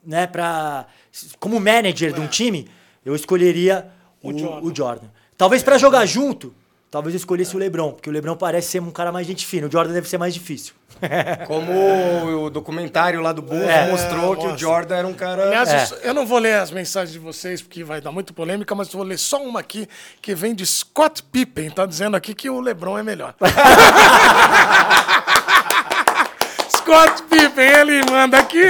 né, 0.06 0.28
pra, 0.28 0.86
como 1.40 1.60
manager 1.60 2.14
de 2.14 2.20
um 2.20 2.28
time, 2.28 2.68
eu 3.06 3.16
escolheria 3.16 3.90
o, 4.22 4.30
O 4.30 4.38
Jordan. 4.38 4.68
o 4.68 4.76
Jordan. 4.76 5.08
Talvez 5.38 5.64
pra 5.64 5.78
jogar 5.78 6.06
junto, 6.06 6.54
talvez 6.94 7.16
eu 7.16 7.18
escolhesse 7.18 7.56
o 7.56 7.60
LeBron, 7.60 7.92
porque 7.92 8.08
o 8.08 8.14
LeBron 8.14 8.36
parece 8.36 8.68
ser 8.68 8.80
um 8.82 8.92
cara 8.92 9.12
mais 9.12 9.26
gente 9.26 9.48
fina. 9.48 9.66
O 9.68 9.72
Jordan 9.72 9.94
deve 9.94 10.08
ser 10.08 10.20
mais 10.20 10.32
difícil. 10.32 10.76
Como 11.48 12.46
o 12.46 12.50
documentário 12.52 13.20
lá 13.20 13.34
do 13.34 13.42
Bulls 13.42 13.64
É. 13.68 13.90
mostrou 13.90 14.36
que 14.38 14.46
o. 14.46 14.56
Jordan 14.56 14.96
era 14.96 15.08
um 15.08 15.14
cara... 15.14 15.48
Aliás, 15.48 15.70
É. 15.92 16.10
eu- 16.10 16.14
não 16.14 16.24
vou 16.28 16.38
ler 16.38 16.54
as 16.54 16.70
mensagens 16.70 17.12
de 17.12 17.18
vocês, 17.18 17.64
porque 17.64 17.84
vai 17.84 18.00
dar 18.00 18.12
muito 18.12 18.32
polêmica, 18.32 18.76
mas 18.76 18.90
vou 18.94 19.02
ler 19.04 19.18
só 19.18 19.42
uma 19.44 19.60
aqui, 19.60 19.88
que 20.22 20.36
vem 20.36 20.54
de 20.54 20.66
Scott 20.68 21.24
Pippen, 21.24 21.72
tá 21.72 21.88
dizendo 21.88 22.16
aqui 22.16 22.36
que 22.36 22.48
o 22.48 22.60
LeBron 22.62 22.96
é 23.00 23.04
melhor. 23.04 23.34
Scott 26.84 27.24
Pippen, 27.24 27.66
ele 27.66 28.02
manda 28.12 28.38
aqui, 28.38 28.62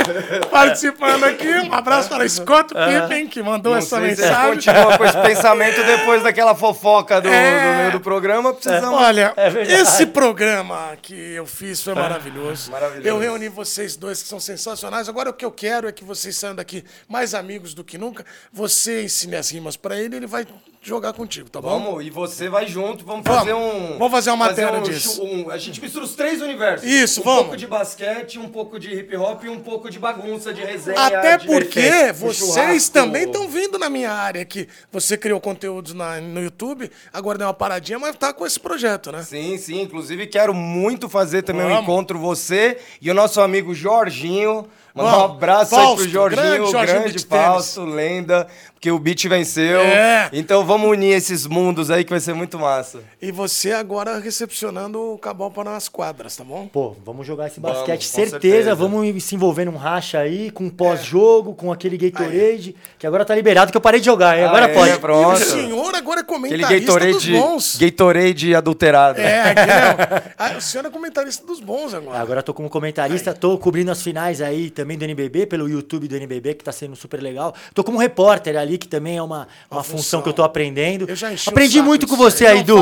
participando 0.52 1.24
aqui. 1.24 1.48
Um 1.48 1.74
abraço 1.74 2.10
para 2.10 2.30
Scott 2.30 2.72
Pippen, 2.74 3.28
que 3.28 3.42
mandou 3.42 3.72
Não 3.72 3.80
essa 3.80 4.00
sei 4.00 4.16
se 4.16 4.22
mensagem. 4.22 4.54
continua 4.54 4.98
com 5.00 5.06
esse 5.06 5.18
pensamento 5.22 5.84
depois 5.84 6.22
daquela 6.22 6.54
fofoca 6.54 7.20
do, 7.20 7.28
É. 7.28 7.72
do 7.72 7.78
meio 7.80 7.92
do 7.94 8.00
programa. 8.00 8.54
Precisamos. 8.54 9.00
Olha, 9.02 9.34
É 9.36 9.50
esse 9.82 10.06
programa 10.06 10.96
que 11.02 11.14
eu 11.34 11.48
fiz 11.48 11.82
foi 11.82 11.96
maravilhoso. 11.96 12.72
Maravilhoso. 12.72 13.08
Eu 13.08 13.18
reuni 13.18 13.50
vocês 13.50 13.96
dois 13.96 14.22
que 14.22 14.30
são 14.30 14.40
sensacionais. 14.40 15.10
Agora 15.10 15.32
o 15.32 15.34
que 15.34 15.44
eu 15.44 15.52
quero 15.52 15.88
é 15.88 15.92
que 15.92 16.04
vocês 16.04 16.38
saiam 16.38 16.56
daqui 16.56 16.84
mais 17.10 17.34
amigos 17.34 17.74
do 17.74 17.84
que 17.84 17.98
nunca. 17.98 18.24
Você 18.52 19.04
ensine 19.04 19.36
as 19.36 19.50
rimas 19.50 19.76
pra 19.76 19.98
ele, 20.00 20.18
ele 20.18 20.28
vai 20.28 20.46
jogar 20.82 21.14
contigo, 21.14 21.50
tá 21.50 21.62
bom? 21.62 21.80
Vamos, 21.80 22.06
e 22.06 22.10
você 22.10 22.50
vai 22.50 22.68
junto, 22.68 23.06
vamos 23.06 23.24
Vamos. 23.24 23.40
fazer 23.40 23.54
um. 23.54 23.98
Vamos 23.98 24.12
fazer 24.12 24.30
uma 24.32 24.48
matéria 24.48 24.80
um 24.80 24.84
disso. 24.84 25.24
um- 25.24 25.50
a 25.50 25.58
gente 25.58 25.82
mistura 25.82 26.04
os 26.04 26.14
três 26.14 26.42
universos. 26.42 26.86
Isso, 26.88 27.22
um 27.22 27.24
vamos. 27.24 27.42
pouco 27.44 27.58
de 27.58 27.66
basquete, 27.66 28.03
um 28.40 28.50
pouco 28.50 28.80
de 28.80 28.94
hip 28.94 29.16
hop 29.16 29.44
e 29.44 29.50
um 29.50 29.60
pouco 29.60 29.90
de 29.90 29.98
bagunça, 30.00 30.54
de 30.54 30.62
resenha. 30.62 31.00
Até 31.00 31.38
de- 31.38 31.46
porque 31.48 31.82
Perfeito. 31.82 32.16
Um 32.26 32.28
vocês 32.34 32.90
também 32.90 33.24
estão 33.24 33.48
vindo 33.48 33.78
na 33.80 33.90
minha 33.90 34.12
área 34.12 34.44
que 34.46 34.68
você 34.92 35.18
criou 35.18 35.40
conteúdos 35.40 35.94
na- 35.94 36.20
no 36.20 36.42
YouTube, 36.42 36.90
agora 37.12 37.38
deu 37.38 37.48
uma 37.48 37.54
paradinha, 37.54 37.98
mas 38.00 38.16
tá 38.16 38.34
com 38.34 38.46
esse 38.46 38.60
projeto, 38.60 39.12
né? 39.12 39.24
Sim, 39.24 39.58
sim. 39.58 39.82
Inclusive, 39.82 40.28
quero 40.28 40.54
muito 40.54 41.08
fazer 41.08 41.42
também 41.44 41.66
um 41.66 41.70
Vamos. 41.70 41.84
encontro 41.84 42.20
você 42.20 42.78
e 43.02 43.10
o 43.10 43.14
nosso 43.14 43.40
amigo 43.42 43.74
Jorginho. 43.74 44.68
Mandar 44.96 45.18
um 45.18 45.24
abraço 45.24 45.76
aí 45.76 45.82
Fausto, 45.82 46.02
pro 46.04 46.10
Jorginho, 46.10 46.42
grande 46.44 46.58
grande, 46.58 46.72
Jorginho 46.72 47.04
Beach 47.14 47.26
Fausto, 47.26 47.84
lenda, 47.84 48.48
porque 48.84 48.92
o 48.92 49.00
beat 49.00 49.30
venceu. 49.30 49.80
É. 49.80 50.30
Então 50.34 50.66
vamos 50.66 50.90
unir 50.90 51.14
esses 51.14 51.48
mundos 51.48 51.90
aí 51.90 52.04
que 52.04 52.10
vai 52.10 52.20
ser 52.20 52.34
muito 52.34 52.60
massa. 52.60 53.00
E 53.22 53.32
você 53.32 53.72
agora 53.72 54.20
recepcionando 54.20 55.00
o 55.00 55.18
Cabal 55.18 55.50
para 55.50 55.74
as 55.78 55.88
quadras, 55.88 56.36
tá 56.36 56.44
bom? 56.44 56.68
Pô, 56.68 56.94
vamos 57.06 57.26
jogar 57.26 57.48
esse 57.48 57.62
Vamos, 57.62 57.78
basquete, 57.78 58.06
com 58.06 58.14
certeza. 58.14 58.42
certeza. 58.42 58.76
Vamos 58.76 59.24
se 59.24 59.36
envolver 59.36 59.64
num 59.64 59.78
racha 59.78 60.20
aí, 60.20 60.52
com 60.52 60.70
pós-jogo, 60.70 61.54
com 61.54 61.72
aquele 61.72 61.96
Gatorade, 61.96 62.76
que 63.00 63.08
agora 63.08 63.24
tá 63.24 63.34
liberado, 63.34 63.72
que 63.72 63.78
eu 63.78 63.82
parei 63.82 64.02
de 64.02 64.06
jogar, 64.06 64.38
hein? 64.38 64.44
agora 64.44 64.66
é, 64.66 64.74
pode. 64.74 64.92
E 64.92 64.96
o 64.96 65.00
Pronto. 65.00 65.40
senhor 65.40 65.96
agora 65.96 66.20
é 66.20 66.24
Aquele 66.24 66.26
comentarista 66.26 66.76
dos 66.76 66.86
Gatorade, 66.86 67.32
bons. 67.32 67.78
Gatorade 67.78 68.56
adulterado. 68.56 69.22
É, 69.22 69.52
aqui 69.52 69.66
não. 69.66 70.34
Ah, 70.38 70.58
o 70.58 70.62
senhor 70.62 70.86
é 70.86 70.90
comentarista 70.90 71.46
dos 71.46 71.62
bons 71.62 71.94
agora. 71.94 72.20
Agora 72.20 72.40
eu 72.40 72.44
tô 72.44 72.54
como 72.54 72.70
comentarista, 72.70 73.34
tô 73.34 73.58
cobrindo 73.58 73.92
as 73.92 74.02
finais 74.02 74.42
aí 74.42 74.70
também 74.70 74.98
do 74.98 75.06
NBB, 75.06 75.46
pelo 75.46 75.70
YouTube 75.70 76.10
do 76.10 76.18
NBB, 76.18 76.56
que 76.56 76.66
tá 76.66 76.72
sendo 76.74 76.98
super 76.98 77.22
legal. 77.22 77.56
Tô 77.74 77.82
como 77.82 77.98
repórter 77.98 78.58
ali, 78.58 78.73
que 78.78 78.88
também 78.88 79.18
é 79.18 79.22
uma, 79.22 79.48
uma 79.70 79.84
função, 79.84 79.98
função. 79.98 80.22
que 80.22 80.30
eu 80.30 80.34
tô 80.34 80.44
aprendendo. 80.44 81.06
Eu 81.08 81.16
já 81.16 81.30
Aprendi 81.48 81.82
muito 81.82 82.08
com 82.08 82.16
você 82.16 82.46
aí. 82.46 82.64
Du. 82.64 82.78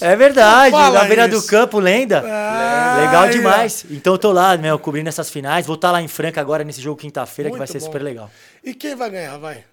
É 0.00 0.16
verdade, 0.16 0.74
na 0.74 1.04
beira 1.04 1.28
do 1.28 1.38
isso. 1.38 1.46
campo, 1.46 1.78
lenda. 1.78 2.22
Ah, 2.26 2.98
legal 3.00 3.28
demais. 3.28 3.84
Então 3.90 4.14
eu 4.14 4.18
tô 4.18 4.32
lá, 4.32 4.56
meu, 4.56 4.78
cobrindo 4.78 5.08
essas 5.08 5.30
finais. 5.30 5.66
Vou 5.66 5.76
estar 5.76 5.90
lá 5.90 6.00
em 6.02 6.08
Franca 6.08 6.40
agora 6.40 6.64
nesse 6.64 6.80
jogo 6.80 7.00
quinta-feira, 7.00 7.50
que 7.50 7.58
vai 7.58 7.66
ser 7.66 7.80
bom. 7.80 7.86
super 7.86 8.02
legal. 8.02 8.30
E 8.62 8.74
quem 8.74 8.94
vai 8.94 9.10
ganhar, 9.10 9.38
vai? 9.38 9.64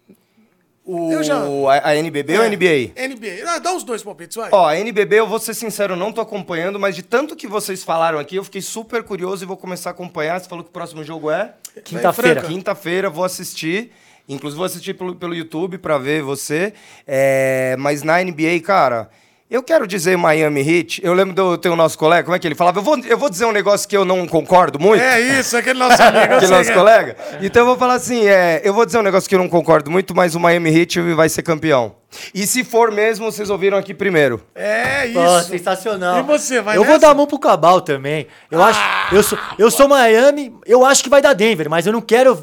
O, 0.84 1.12
Eu 1.12 1.24
já- 1.24 1.38
a, 1.38 1.90
a 1.90 1.96
NBB 1.96 2.40
ou 2.40 2.44
a 2.44 2.48
NBA? 2.50 2.92
NBA. 2.98 3.44
Ah, 3.48 3.60
dá 3.60 3.74
os 3.74 3.84
dois 3.84 4.02
palpites, 4.02 4.36
vai. 4.36 4.50
Ó, 4.52 4.66
a 4.66 4.76
NBB, 4.80 5.20
eu 5.20 5.28
vou 5.28 5.40
ser 5.40 5.54
sincero, 5.54 5.94
eu 5.94 5.98
não 5.98 6.12
tô 6.12 6.22
acompanhando, 6.22 6.80
mas 6.80 6.96
de 6.96 7.04
tanto 7.04 7.36
que 7.36 7.48
vocês 7.48 7.84
falaram 7.84 8.18
aqui, 8.18 8.36
eu 8.36 8.44
fiquei 8.44 8.62
super 8.62 9.04
curioso 9.04 9.44
e 9.44 9.48
vou 9.48 9.56
começar 9.56 9.92
a 9.92 9.94
acompanhar. 9.94 10.40
Você 10.42 10.50
falou 10.50 10.64
que 10.64 10.70
o 10.72 10.74
próximo 10.74 11.04
jogo 11.04 11.30
é? 11.30 11.54
Quinta-feira. 11.86 12.42
Quinta-feira, 12.42 13.10
vou 13.12 13.24
assistir. 13.24 13.92
Inclusive, 14.32 14.58
vou 14.58 14.66
assistir 14.66 14.94
pelo, 14.94 15.16
pelo 15.16 15.36
YouTube 15.36 15.78
pra 15.78 15.98
ver 15.98 16.22
você. 16.24 16.74
É, 17.08 17.76
mas 17.78 18.02
na 18.04 18.24
NBA, 18.24 18.60
cara, 18.66 19.10
eu 19.50 19.62
quero 19.62 19.86
dizer 19.86 20.18
Miami 20.18 20.62
Heat. 20.62 21.02
Eu 21.04 21.14
lembro 21.14 21.34
do 21.36 21.58
teu 21.58 21.76
nosso 21.76 21.98
colega, 21.98 22.24
como 22.24 22.36
é 22.36 22.40
que 22.40 22.48
ele 22.48 22.56
falava? 22.56 22.80
Eu 22.80 22.84
vou, 22.84 22.98
eu 23.00 23.18
vou 23.18 23.30
dizer 23.30 23.46
um 23.46 23.52
negócio 23.52 23.88
que 23.88 23.98
eu 23.98 24.06
não 24.06 24.26
concordo 24.26 24.80
muito. 24.80 25.02
É 25.04 25.20
isso, 25.20 25.58
aquele 25.58 25.78
nosso 25.78 26.02
amigo. 26.02 26.36
Aquele 26.36 26.52
nosso 26.52 26.72
é. 26.72 26.74
colega? 26.74 27.18
Então 27.42 27.64
eu 27.64 27.66
vou 27.66 27.76
falar 27.78 27.96
assim, 27.96 28.26
é, 28.26 28.62
eu 28.64 28.74
vou 28.74 28.86
dizer 28.86 28.98
um 29.00 29.04
negócio 29.04 29.28
que 29.28 29.36
eu 29.36 29.40
não 29.40 29.50
concordo 29.50 29.92
muito, 29.92 30.16
mas 30.16 30.36
o 30.36 30.40
Miami 30.40 30.70
Heat 30.74 31.02
vai 31.14 31.28
ser 31.28 31.42
campeão. 31.44 31.96
E 32.34 32.48
se 32.48 32.64
for 32.64 32.92
mesmo, 32.92 33.30
vocês 33.30 33.50
ouviram 33.50 33.78
aqui 33.78 33.94
primeiro. 33.94 34.42
É 34.56 35.08
isso. 35.08 35.20
Ó, 35.20 35.42
sensacional. 35.42 36.20
E 36.20 36.24
você, 36.24 36.62
vai 36.62 36.78
Eu 36.78 36.84
vou 36.84 36.94
nessa? 36.94 37.08
dar 37.08 37.12
a 37.12 37.14
mão 37.16 37.28
pro 37.28 37.38
Cabal 37.40 37.82
também. 37.82 38.28
Eu 38.50 38.62
Ah! 38.64 38.68
acho, 38.68 39.16
eu 39.16 39.24
sou, 39.24 39.38
eu 39.58 39.70
sou 39.72 39.88
Miami, 39.88 40.54
eu 40.66 40.86
acho 40.86 41.04
que 41.04 41.10
vai 41.10 41.22
dar 41.22 41.34
Denver, 41.34 41.70
mas 41.70 41.86
eu 41.86 41.92
não 41.94 42.02
quero 42.02 42.42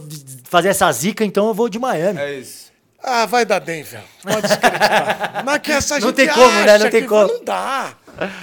fazer 0.48 0.68
essa 0.68 0.90
zica, 0.92 1.24
então 1.24 1.48
eu 1.48 1.54
vou 1.54 1.68
de 1.68 1.78
Miami. 1.78 2.18
É 2.18 2.34
isso. 2.34 2.68
Ah, 3.02 3.26
vai 3.26 3.44
dar 3.46 3.60
Denver. 3.60 4.00
Pode 4.22 4.42
desacreditar. 4.42 5.42
Mas 5.44 5.58
que 5.58 5.70
essa 5.72 5.94
Não 6.00 6.08
gente 6.08 6.16
tem 6.16 6.28
como, 6.28 6.50
né? 6.64 6.78
Não 6.78 6.90
tem 6.90 7.06
como. 7.06 7.28
Não 7.28 7.44
dá. 7.44 7.92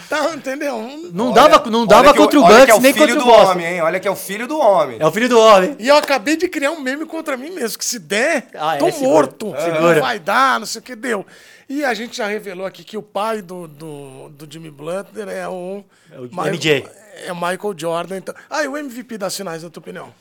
Tá, 0.07 0.34
entendeu? 0.34 0.80
Não 1.11 1.34
dava, 1.34 1.69
não 1.69 1.86
dava 1.86 2.07
Olha 2.11 2.18
contra 2.18 2.40
o 2.40 2.44
olha 2.44 2.60
Bucks 2.60 2.69
é 2.69 2.73
o 2.77 2.80
nem 2.80 2.94
filho 2.94 3.07
contra 3.07 3.22
o 3.22 3.26
do 3.26 3.30
Boston. 3.30 3.52
homem, 3.52 3.65
hein? 3.73 3.82
Olha 3.82 3.99
que 3.99 4.07
é 4.07 4.11
o 4.11 4.15
filho 4.15 4.48
do 4.48 4.57
homem. 4.57 4.98
É 5.02 5.06
o 5.06 5.11
filho 5.11 5.27
do 5.27 5.38
homem. 5.38 5.76
E 5.77 5.90
eu 5.90 5.98
acabei 5.98 6.38
de 6.38 6.48
criar 6.48 6.72
um 6.72 6.80
meme 6.80 7.06
contra 7.06 7.36
mim 7.36 7.49
mesmo, 7.49 7.77
que 7.77 7.84
se 7.84 7.99
der, 7.99 8.48
Ah, 8.56 8.76
é, 8.76 8.77
tô 8.77 8.90
segura. 8.90 9.10
morto. 9.10 9.53
Segura. 9.61 9.95
Não 9.95 10.02
vai 10.02 10.18
dar, 10.18 10.57
não 10.61 10.65
sei 10.65 10.80
o 10.80 10.82
que 10.82 10.95
deu. 10.95 11.26
E 11.68 11.84
a 11.84 11.94
gente 11.94 12.15
já 12.15 12.26
revelou 12.27 12.65
aqui 12.65 12.86
que 12.86 12.95
o 12.95 13.02
pai 13.02 13.41
do, 13.41 13.68
do, 13.68 14.30
do 14.30 14.48
Jimmy 14.49 14.72
Butler 14.72 15.27
é 15.27 15.45
o... 15.49 15.84
É 16.10 16.19
o 16.19 16.22
Michael- 16.23 16.53
MJ. 16.53 16.88
É 17.27 17.32
o 17.34 17.36
Michael 17.36 17.73
Jordan. 17.76 18.18
Então... 18.18 18.34
Ah, 18.49 18.64
e 18.64 18.68
o 18.69 18.77
MVP 18.77 19.18
das 19.18 19.36
finais, 19.36 19.61
na 19.64 19.69
tua 19.69 19.82
opinião? 19.82 20.14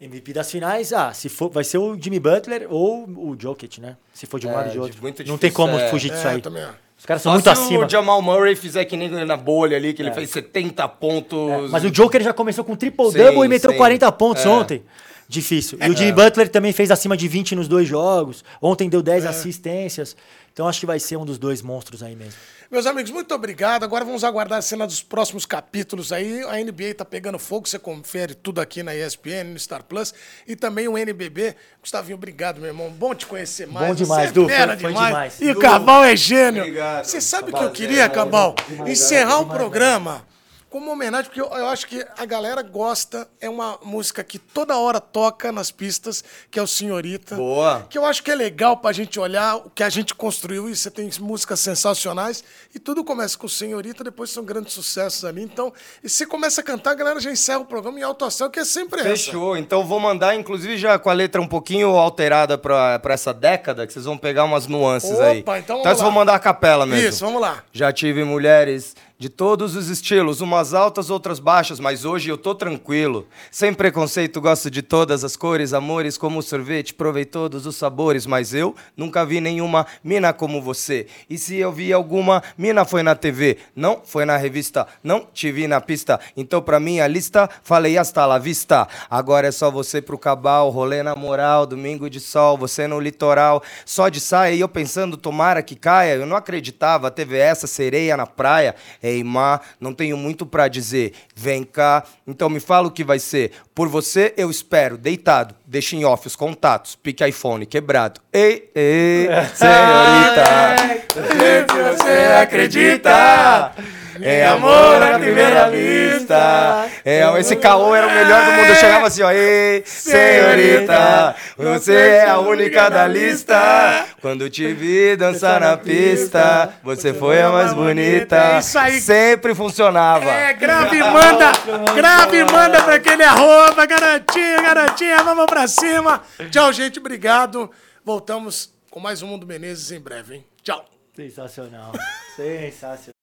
MVP 0.00 0.32
das 0.32 0.50
finais, 0.50 0.92
ah, 0.92 1.12
se 1.12 1.28
for, 1.28 1.50
vai 1.50 1.62
ser 1.62 1.76
o 1.78 1.94
Jimmy 2.00 2.18
Butler 2.18 2.66
ou 2.70 3.04
o 3.06 3.36
Jokic, 3.38 3.80
né? 3.80 3.96
Se 4.14 4.24
for 4.26 4.40
de 4.40 4.46
um 4.46 4.50
É, 4.50 4.54
lado 4.54 4.66
ou 4.66 4.72
de 4.72 4.78
outro. 4.78 5.02
muito 5.02 5.18
não 5.26 5.36
tem 5.36 5.50
difícil, 5.50 5.52
como 5.66 5.78
é. 5.78 5.88
fugir 5.88 6.10
disso 6.10 6.26
É, 6.26 6.30
aí. 6.30 6.36
eu 6.36 6.42
também. 6.42 6.64
Os 6.98 7.06
caras 7.06 7.22
são 7.22 7.30
Só 7.30 7.34
muito 7.34 7.44
se 7.44 7.50
acima. 7.50 7.86
o 7.86 7.88
Jamal 7.88 8.20
Murray 8.20 8.54
fizer 8.56 8.84
que 8.84 8.96
nem 8.96 9.08
na 9.08 9.36
bolha 9.36 9.76
ali, 9.76 9.92
que 9.94 10.02
ele 10.02 10.12
fez 10.12 10.28
70 10.30 10.86
pontos. 10.88 11.70
Mas 11.70 11.82
o 11.84 11.90
Joker 11.90 12.22
já 12.22 12.32
começou 12.32 12.62
com 12.64 12.76
triple-double 12.76 13.38
Sim, 13.40 13.44
e 13.44 13.48
meteu 13.48 13.70
sim. 13.70 13.76
40 13.76 14.12
pontos 14.12 14.44
É. 14.44 14.48
ontem. 14.48 14.82
Difícil. 15.30 15.78
E 15.80 15.88
o 15.88 15.96
Jimmy 15.96 16.10
Butler 16.12 16.48
também 16.48 16.72
fez 16.72 16.90
acima 16.90 17.16
de 17.16 17.28
20 17.28 17.54
nos 17.54 17.68
dois 17.68 17.86
jogos. 17.86 18.42
Ontem 18.60 18.88
deu 18.88 18.98
É. 18.98 19.02
10 19.04 19.26
assistências. 19.26 20.16
Então 20.52 20.66
acho 20.66 20.80
que 20.80 20.86
vai 20.86 20.98
ser 20.98 21.16
um 21.16 21.24
dos 21.24 21.38
dois 21.38 21.62
monstros 21.62 22.02
aí 22.02 22.16
mesmo. 22.16 22.34
Meus 22.68 22.84
amigos, 22.84 23.12
muito 23.12 23.32
obrigado. 23.32 23.84
Agora 23.84 24.04
vamos 24.04 24.24
aguardar 24.24 24.58
a 24.58 24.62
cena 24.62 24.88
dos 24.88 25.02
próximos 25.04 25.46
capítulos 25.46 26.10
aí. 26.12 26.42
A 26.48 26.56
NBA 26.58 26.94
tá 26.96 27.04
pegando 27.04 27.38
fogo, 27.38 27.68
você 27.68 27.78
confere 27.78 28.34
tudo 28.34 28.60
aqui 28.60 28.82
na 28.82 28.92
ESPN, 28.94 29.44
no 29.52 29.58
Star 29.58 29.84
Plus. 29.84 30.12
E 30.48 30.56
também 30.56 30.88
o 30.88 30.98
NBB. 30.98 31.54
Gustavinho, 31.80 32.16
obrigado, 32.16 32.58
meu 32.60 32.66
irmão. 32.68 32.90
Bom 32.90 33.14
te 33.14 33.24
conhecer 33.26 33.68
mais. 33.68 33.86
Bom 33.86 33.94
demais, 33.94 34.28
você 34.30 34.34
Du, 34.34 34.50
é 34.50 34.56
foi- 34.66 34.66
foi 34.66 34.76
demais. 34.92 35.06
demais. 35.06 35.40
E 35.40 35.50
o 35.52 35.58
Cabal 35.60 36.02
é 36.04 36.16
gênio. 36.16 36.62
obrigado. 36.62 37.04
Você 37.04 37.20
sabe 37.20 37.52
o 37.52 37.54
que 37.56 37.62
eu 37.64 37.70
queria, 37.70 38.02
é, 38.02 38.08
Cabal? 38.08 38.56
Encerrar 38.84 39.38
o 39.38 39.44
demais, 39.44 39.58
programa 39.60 40.26
como 40.70 40.90
homenagem, 40.90 41.26
porque 41.26 41.40
eu, 41.40 41.46
eu 41.46 41.66
acho 41.66 41.86
que 41.86 42.06
a 42.16 42.24
galera 42.24 42.62
gosta. 42.62 43.28
É 43.40 43.50
uma 43.50 43.78
música 43.82 44.22
que 44.22 44.38
toda 44.38 44.78
hora 44.78 45.00
toca 45.00 45.50
nas 45.50 45.72
pistas, 45.72 46.22
que 46.48 46.58
é 46.58 46.62
o 46.62 46.66
Senhorita. 46.66 47.34
Boa. 47.34 47.86
Que 47.90 47.98
eu 47.98 48.04
acho 48.04 48.22
que 48.22 48.30
é 48.30 48.34
legal 48.34 48.76
pra 48.76 48.92
gente 48.92 49.18
olhar 49.18 49.56
o 49.56 49.70
que 49.70 49.82
a 49.82 49.88
gente 49.88 50.14
construiu 50.14 50.68
e 50.68 50.76
você 50.76 50.90
tem 50.90 51.10
músicas 51.18 51.58
sensacionais 51.58 52.44
e 52.72 52.78
tudo 52.78 53.02
começa 53.02 53.36
com 53.36 53.48
Senhorita, 53.48 54.04
depois 54.04 54.30
são 54.30 54.44
grandes 54.44 54.72
sucessos 54.72 55.24
ali. 55.24 55.42
Então, 55.42 55.72
e 56.04 56.08
você 56.08 56.24
começa 56.24 56.60
a 56.60 56.64
cantar, 56.64 56.92
a 56.92 56.94
galera 56.94 57.20
já 57.20 57.32
encerra 57.32 57.58
o 57.58 57.64
programa 57.64 57.98
em 57.98 58.02
alto 58.02 58.24
astral, 58.24 58.48
que 58.48 58.60
é 58.60 58.64
sempre 58.64 59.00
essa. 59.00 59.10
Fechou. 59.10 59.56
Então 59.56 59.84
vou 59.84 59.98
mandar, 59.98 60.36
inclusive, 60.36 60.78
já 60.78 60.98
com 60.98 61.10
a 61.10 61.12
letra 61.12 61.40
um 61.40 61.48
pouquinho 61.48 61.88
alterada 61.96 62.56
pra, 62.56 62.98
pra 63.00 63.14
essa 63.14 63.34
década, 63.34 63.86
que 63.86 63.92
vocês 63.92 64.04
vão 64.04 64.16
pegar 64.16 64.44
umas 64.44 64.68
nuances 64.68 65.18
aí. 65.18 65.40
Opa, 65.40 65.58
então 65.58 65.78
vamos 65.78 65.88
vocês 65.88 65.98
lá. 65.98 66.04
vão 66.04 66.12
mandar 66.12 66.34
a 66.36 66.38
capela 66.38 66.86
mesmo. 66.86 67.08
Isso, 67.08 67.24
vamos 67.24 67.40
lá. 67.40 67.64
Já 67.72 67.92
tive 67.92 68.22
mulheres 68.22 68.94
de 69.20 69.28
todos 69.28 69.76
os 69.76 69.90
estilos, 69.90 70.40
umas 70.40 70.72
altas, 70.72 71.10
outras 71.10 71.38
baixas, 71.38 71.78
mas 71.78 72.06
hoje 72.06 72.30
eu 72.30 72.38
tô 72.38 72.54
tranquilo. 72.54 73.28
Sem 73.50 73.74
preconceito, 73.74 74.40
gosto 74.40 74.70
de 74.70 74.80
todas 74.80 75.22
as 75.22 75.36
cores, 75.36 75.74
amores 75.74 76.16
como 76.16 76.40
sorvete, 76.40 76.94
provei 76.94 77.26
todos 77.26 77.66
os 77.66 77.76
sabores, 77.76 78.24
mas 78.24 78.54
eu 78.54 78.74
nunca 78.96 79.22
vi 79.26 79.38
nenhuma 79.38 79.86
mina 80.02 80.32
como 80.32 80.62
você. 80.62 81.06
E 81.28 81.36
se 81.36 81.56
eu 81.56 81.70
vi 81.70 81.92
alguma 81.92 82.42
mina 82.56 82.86
foi 82.86 83.02
na 83.02 83.14
TV, 83.14 83.58
não 83.76 84.00
foi 84.02 84.24
na 84.24 84.38
revista, 84.38 84.86
não 85.04 85.26
te 85.34 85.52
vi 85.52 85.68
na 85.68 85.82
pista. 85.82 86.18
Então 86.34 86.62
pra 86.62 86.80
minha 86.80 87.06
lista, 87.06 87.46
falei 87.62 87.98
hasta 87.98 88.24
la 88.24 88.38
vista. 88.38 88.88
Agora 89.10 89.48
é 89.48 89.52
só 89.52 89.70
você 89.70 90.00
pro 90.00 90.16
cabal, 90.16 90.70
rolê 90.70 91.02
na 91.02 91.14
moral, 91.14 91.66
domingo 91.66 92.08
de 92.08 92.20
sol, 92.20 92.56
você 92.56 92.86
no 92.86 92.98
litoral, 92.98 93.62
só 93.84 94.08
de 94.08 94.18
saia 94.18 94.54
e 94.54 94.60
eu 94.60 94.68
pensando 94.68 95.18
tomara 95.18 95.62
que 95.62 95.76
caia. 95.76 96.14
Eu 96.14 96.24
não 96.24 96.38
acreditava, 96.38 97.10
teve 97.10 97.36
essa 97.36 97.66
sereia 97.66 98.16
na 98.16 98.26
praia. 98.26 98.74
Ei, 99.02 99.09
má, 99.24 99.60
não 99.80 99.92
tenho 99.92 100.16
muito 100.16 100.46
pra 100.46 100.68
dizer. 100.68 101.12
Vem 101.34 101.64
cá, 101.64 102.04
então 102.26 102.48
me 102.48 102.60
fala 102.60 102.88
o 102.88 102.90
que 102.90 103.04
vai 103.04 103.18
ser. 103.18 103.52
Por 103.74 103.88
você 103.88 104.32
eu 104.36 104.50
espero, 104.50 104.96
deitado, 104.96 105.54
deixa 105.66 105.96
em 105.96 106.04
off 106.04 106.26
os 106.26 106.36
contatos, 106.36 106.96
pique 106.96 107.26
iPhone 107.26 107.66
quebrado. 107.66 108.20
Ei, 108.32 108.70
ei, 108.74 109.28
senhorita. 109.54 110.80
Se 111.10 111.82
você 111.82 112.42
acredita. 112.42 113.99
É 114.22 114.46
amor 114.46 115.02
à 115.02 115.18
primeira 115.18 115.70
vista. 115.70 116.88
É, 117.04 117.22
esse 117.38 117.56
caô 117.56 117.94
era 117.94 118.06
o 118.06 118.10
melhor 118.10 118.44
do 118.44 118.52
mundo. 118.52 118.68
Eu 118.68 118.74
chegava 118.74 119.06
assim, 119.06 119.22
ó. 119.22 119.30
Ei, 119.30 119.82
senhorita, 119.84 121.34
você 121.56 121.94
é 121.94 122.28
a 122.28 122.38
única 122.38 122.88
da 122.88 123.06
lista. 123.06 124.06
Quando 124.20 124.48
te 124.50 124.72
vi 124.72 125.16
dançar 125.16 125.60
na 125.60 125.76
pista, 125.76 126.74
você 126.82 127.14
foi 127.14 127.40
a 127.40 127.50
mais 127.50 127.72
bonita. 127.72 128.36
É 128.36 128.58
isso 128.58 128.78
aí. 128.78 129.00
Sempre 129.00 129.54
funcionava. 129.54 130.24
É, 130.24 130.52
grave 130.52 130.96
e 130.96 131.02
manda, 131.02 131.52
grave 131.94 132.38
e 132.38 132.44
manda 132.44 132.82
pra 132.82 132.94
aquele 132.94 133.22
arroba, 133.22 133.86
garotinha, 133.86 134.62
garotinha, 134.62 135.22
vamos 135.22 135.46
pra 135.46 135.66
cima. 135.66 136.22
Tchau, 136.50 136.72
gente, 136.72 136.98
obrigado. 136.98 137.70
Voltamos 138.04 138.72
com 138.90 138.98
mais 138.98 139.22
um 139.22 139.26
Mundo 139.28 139.46
Menezes 139.46 139.92
em 139.92 140.00
breve, 140.00 140.36
hein? 140.36 140.46
Tchau. 140.62 140.84
Sensacional. 141.14 141.92
Sensacional. 142.36 143.19